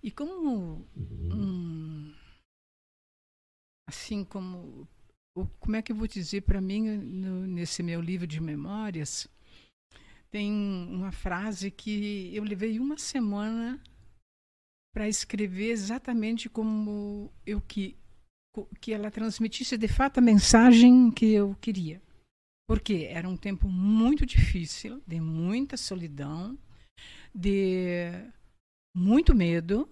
E 0.02 0.10
como 0.10 0.88
um, 0.98 2.16
assim 3.90 4.24
como 4.24 4.88
como 5.58 5.76
é 5.76 5.82
que 5.82 5.92
eu 5.92 5.96
vou 5.96 6.08
dizer 6.08 6.42
para 6.42 6.60
mim 6.60 6.88
no, 6.96 7.46
nesse 7.46 7.82
meu 7.82 8.00
livro 8.00 8.26
de 8.26 8.40
memórias 8.40 9.28
tem 10.30 10.52
uma 10.52 11.12
frase 11.12 11.70
que 11.70 12.34
eu 12.34 12.42
levei 12.42 12.78
uma 12.78 12.96
semana 12.96 13.80
para 14.94 15.08
escrever 15.08 15.70
exatamente 15.70 16.48
como 16.48 17.32
eu 17.46 17.60
que 17.60 17.96
que 18.80 18.92
ela 18.92 19.10
transmitisse 19.10 19.76
de 19.76 19.88
fato 19.88 20.18
a 20.18 20.20
mensagem 20.20 21.10
que 21.10 21.26
eu 21.26 21.54
queria. 21.60 22.02
Porque 22.68 23.06
era 23.08 23.28
um 23.28 23.36
tempo 23.36 23.68
muito 23.68 24.26
difícil, 24.26 25.02
de 25.06 25.20
muita 25.20 25.76
solidão, 25.76 26.58
de 27.34 28.10
muito 28.94 29.34
medo. 29.34 29.88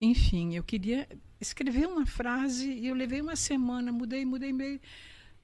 Enfim, 0.00 0.54
eu 0.54 0.62
queria 0.62 1.08
escrever 1.40 1.86
uma 1.86 2.06
frase 2.06 2.70
e 2.70 2.88
eu 2.88 2.94
levei 2.94 3.20
uma 3.20 3.36
semana, 3.36 3.92
mudei, 3.92 4.24
mudei, 4.24 4.52
mudei. 4.52 4.80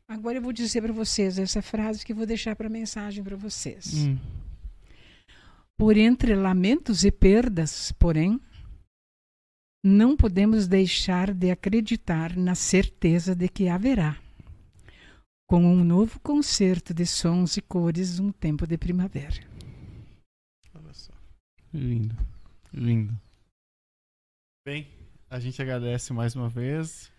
Agora 0.07 0.39
eu 0.39 0.43
vou 0.43 0.53
dizer 0.53 0.83
para 0.83 0.93
vocês 0.93 1.39
essa 1.39 1.63
frase 1.63 2.05
que 2.05 2.13
vou 2.13 2.27
deixar 2.27 2.55
para 2.55 2.69
mensagem 2.69 3.25
para 3.25 3.37
vocês. 3.37 3.95
Hum. 3.95 4.19
Por 5.77 5.97
entre 5.97 6.35
lamentos 6.35 7.05
e 7.05 7.11
perdas, 7.11 7.91
porém, 7.93 8.41
não 9.83 10.17
podemos 10.17 10.67
deixar 10.69 11.33
de 11.33 11.51
acreditar 11.51 12.37
na 12.37 12.55
certeza 12.55 13.35
de 13.35 13.49
que 13.49 13.69
haverá, 13.69 14.19
com 15.49 15.65
um 15.65 15.83
novo 15.83 16.21
concerto 16.21 16.95
de 16.95 17.05
sons 17.05 17.57
e 17.57 17.63
cores, 17.63 18.19
um 18.19 18.31
tempo 18.31 18.67
de 18.67 18.79
primavera. 18.79 19.43
Olha 20.75 20.95
só. 20.95 21.13
Lindo, 21.73 22.17
lindo. 22.73 23.19
Bem, 24.67 24.89
a 25.35 25.41
gente 25.41 25.61
agradece 25.61 26.13
mais 26.13 26.37
uma 26.37 26.49
vez. 26.49 27.11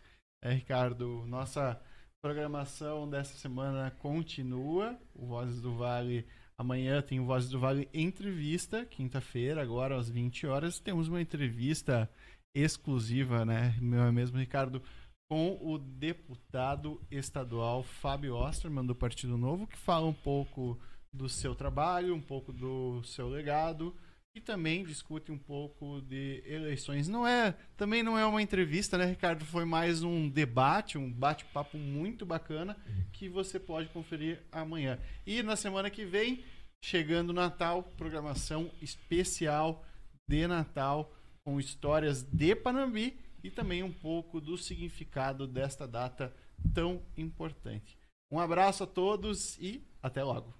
É, 0.41 0.53
Ricardo, 0.53 1.25
nossa 1.27 1.77
programação 2.23 3.09
dessa 3.09 3.35
semana 3.35 3.91
continua. 3.91 4.97
O 5.13 5.25
Vozes 5.25 5.59
do 5.59 5.75
Vale. 5.75 6.25
Amanhã 6.57 7.01
tem 7.01 7.19
o 7.19 7.25
Vozes 7.25 7.49
do 7.49 7.59
Vale 7.59 7.89
entrevista. 7.93 8.85
Quinta-feira, 8.85 9.61
agora 9.61 9.97
às 9.97 10.09
20 10.09 10.47
horas, 10.47 10.79
temos 10.79 11.09
uma 11.09 11.19
entrevista 11.19 12.09
exclusiva, 12.55 13.43
né? 13.43 13.75
Meu 13.81 14.09
mesmo, 14.13 14.37
Ricardo, 14.37 14.81
com 15.29 15.59
o 15.61 15.77
deputado 15.77 17.01
estadual 17.11 17.83
Fábio 17.83 18.37
Osterman, 18.37 18.85
do 18.85 18.95
Partido 18.95 19.37
Novo, 19.37 19.67
que 19.67 19.77
fala 19.77 20.05
um 20.05 20.13
pouco 20.13 20.79
do 21.13 21.27
seu 21.27 21.53
trabalho, 21.53 22.15
um 22.15 22.21
pouco 22.21 22.53
do 22.53 23.03
seu 23.03 23.27
legado 23.27 23.93
e 24.35 24.41
também 24.41 24.83
discute 24.83 25.31
um 25.31 25.37
pouco 25.37 26.01
de 26.01 26.43
eleições. 26.45 27.07
Não 27.07 27.25
é, 27.25 27.53
também 27.77 28.03
não 28.03 28.17
é 28.17 28.25
uma 28.25 28.41
entrevista, 28.41 28.97
né, 28.97 29.05
Ricardo? 29.05 29.45
Foi 29.45 29.63
mais 29.63 30.03
um 30.03 30.29
debate, 30.29 30.97
um 30.97 31.09
bate-papo 31.09 31.77
muito 31.77 32.25
bacana 32.25 32.75
que 33.13 33.29
você 33.29 33.57
pode 33.57 33.87
conferir 33.89 34.43
amanhã. 34.51 34.99
E 35.25 35.41
na 35.41 35.55
semana 35.55 35.89
que 35.89 36.03
vem, 36.03 36.43
chegando 36.83 37.29
o 37.29 37.33
Natal, 37.33 37.83
programação 37.97 38.69
especial 38.81 39.85
de 40.27 40.45
Natal 40.45 41.13
com 41.45 41.57
histórias 41.57 42.21
de 42.21 42.55
Panambi 42.57 43.17
e 43.41 43.49
também 43.49 43.83
um 43.83 43.93
pouco 43.93 44.41
do 44.41 44.57
significado 44.57 45.47
desta 45.47 45.87
data 45.87 46.35
tão 46.73 47.01
importante. 47.15 47.97
Um 48.29 48.39
abraço 48.39 48.83
a 48.83 48.87
todos 48.87 49.57
e 49.59 49.81
até 50.03 50.23
logo. 50.23 50.53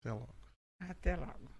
Até 0.00 0.12
logo. 0.14 0.34
Até 0.80 1.16
logo. 1.16 1.53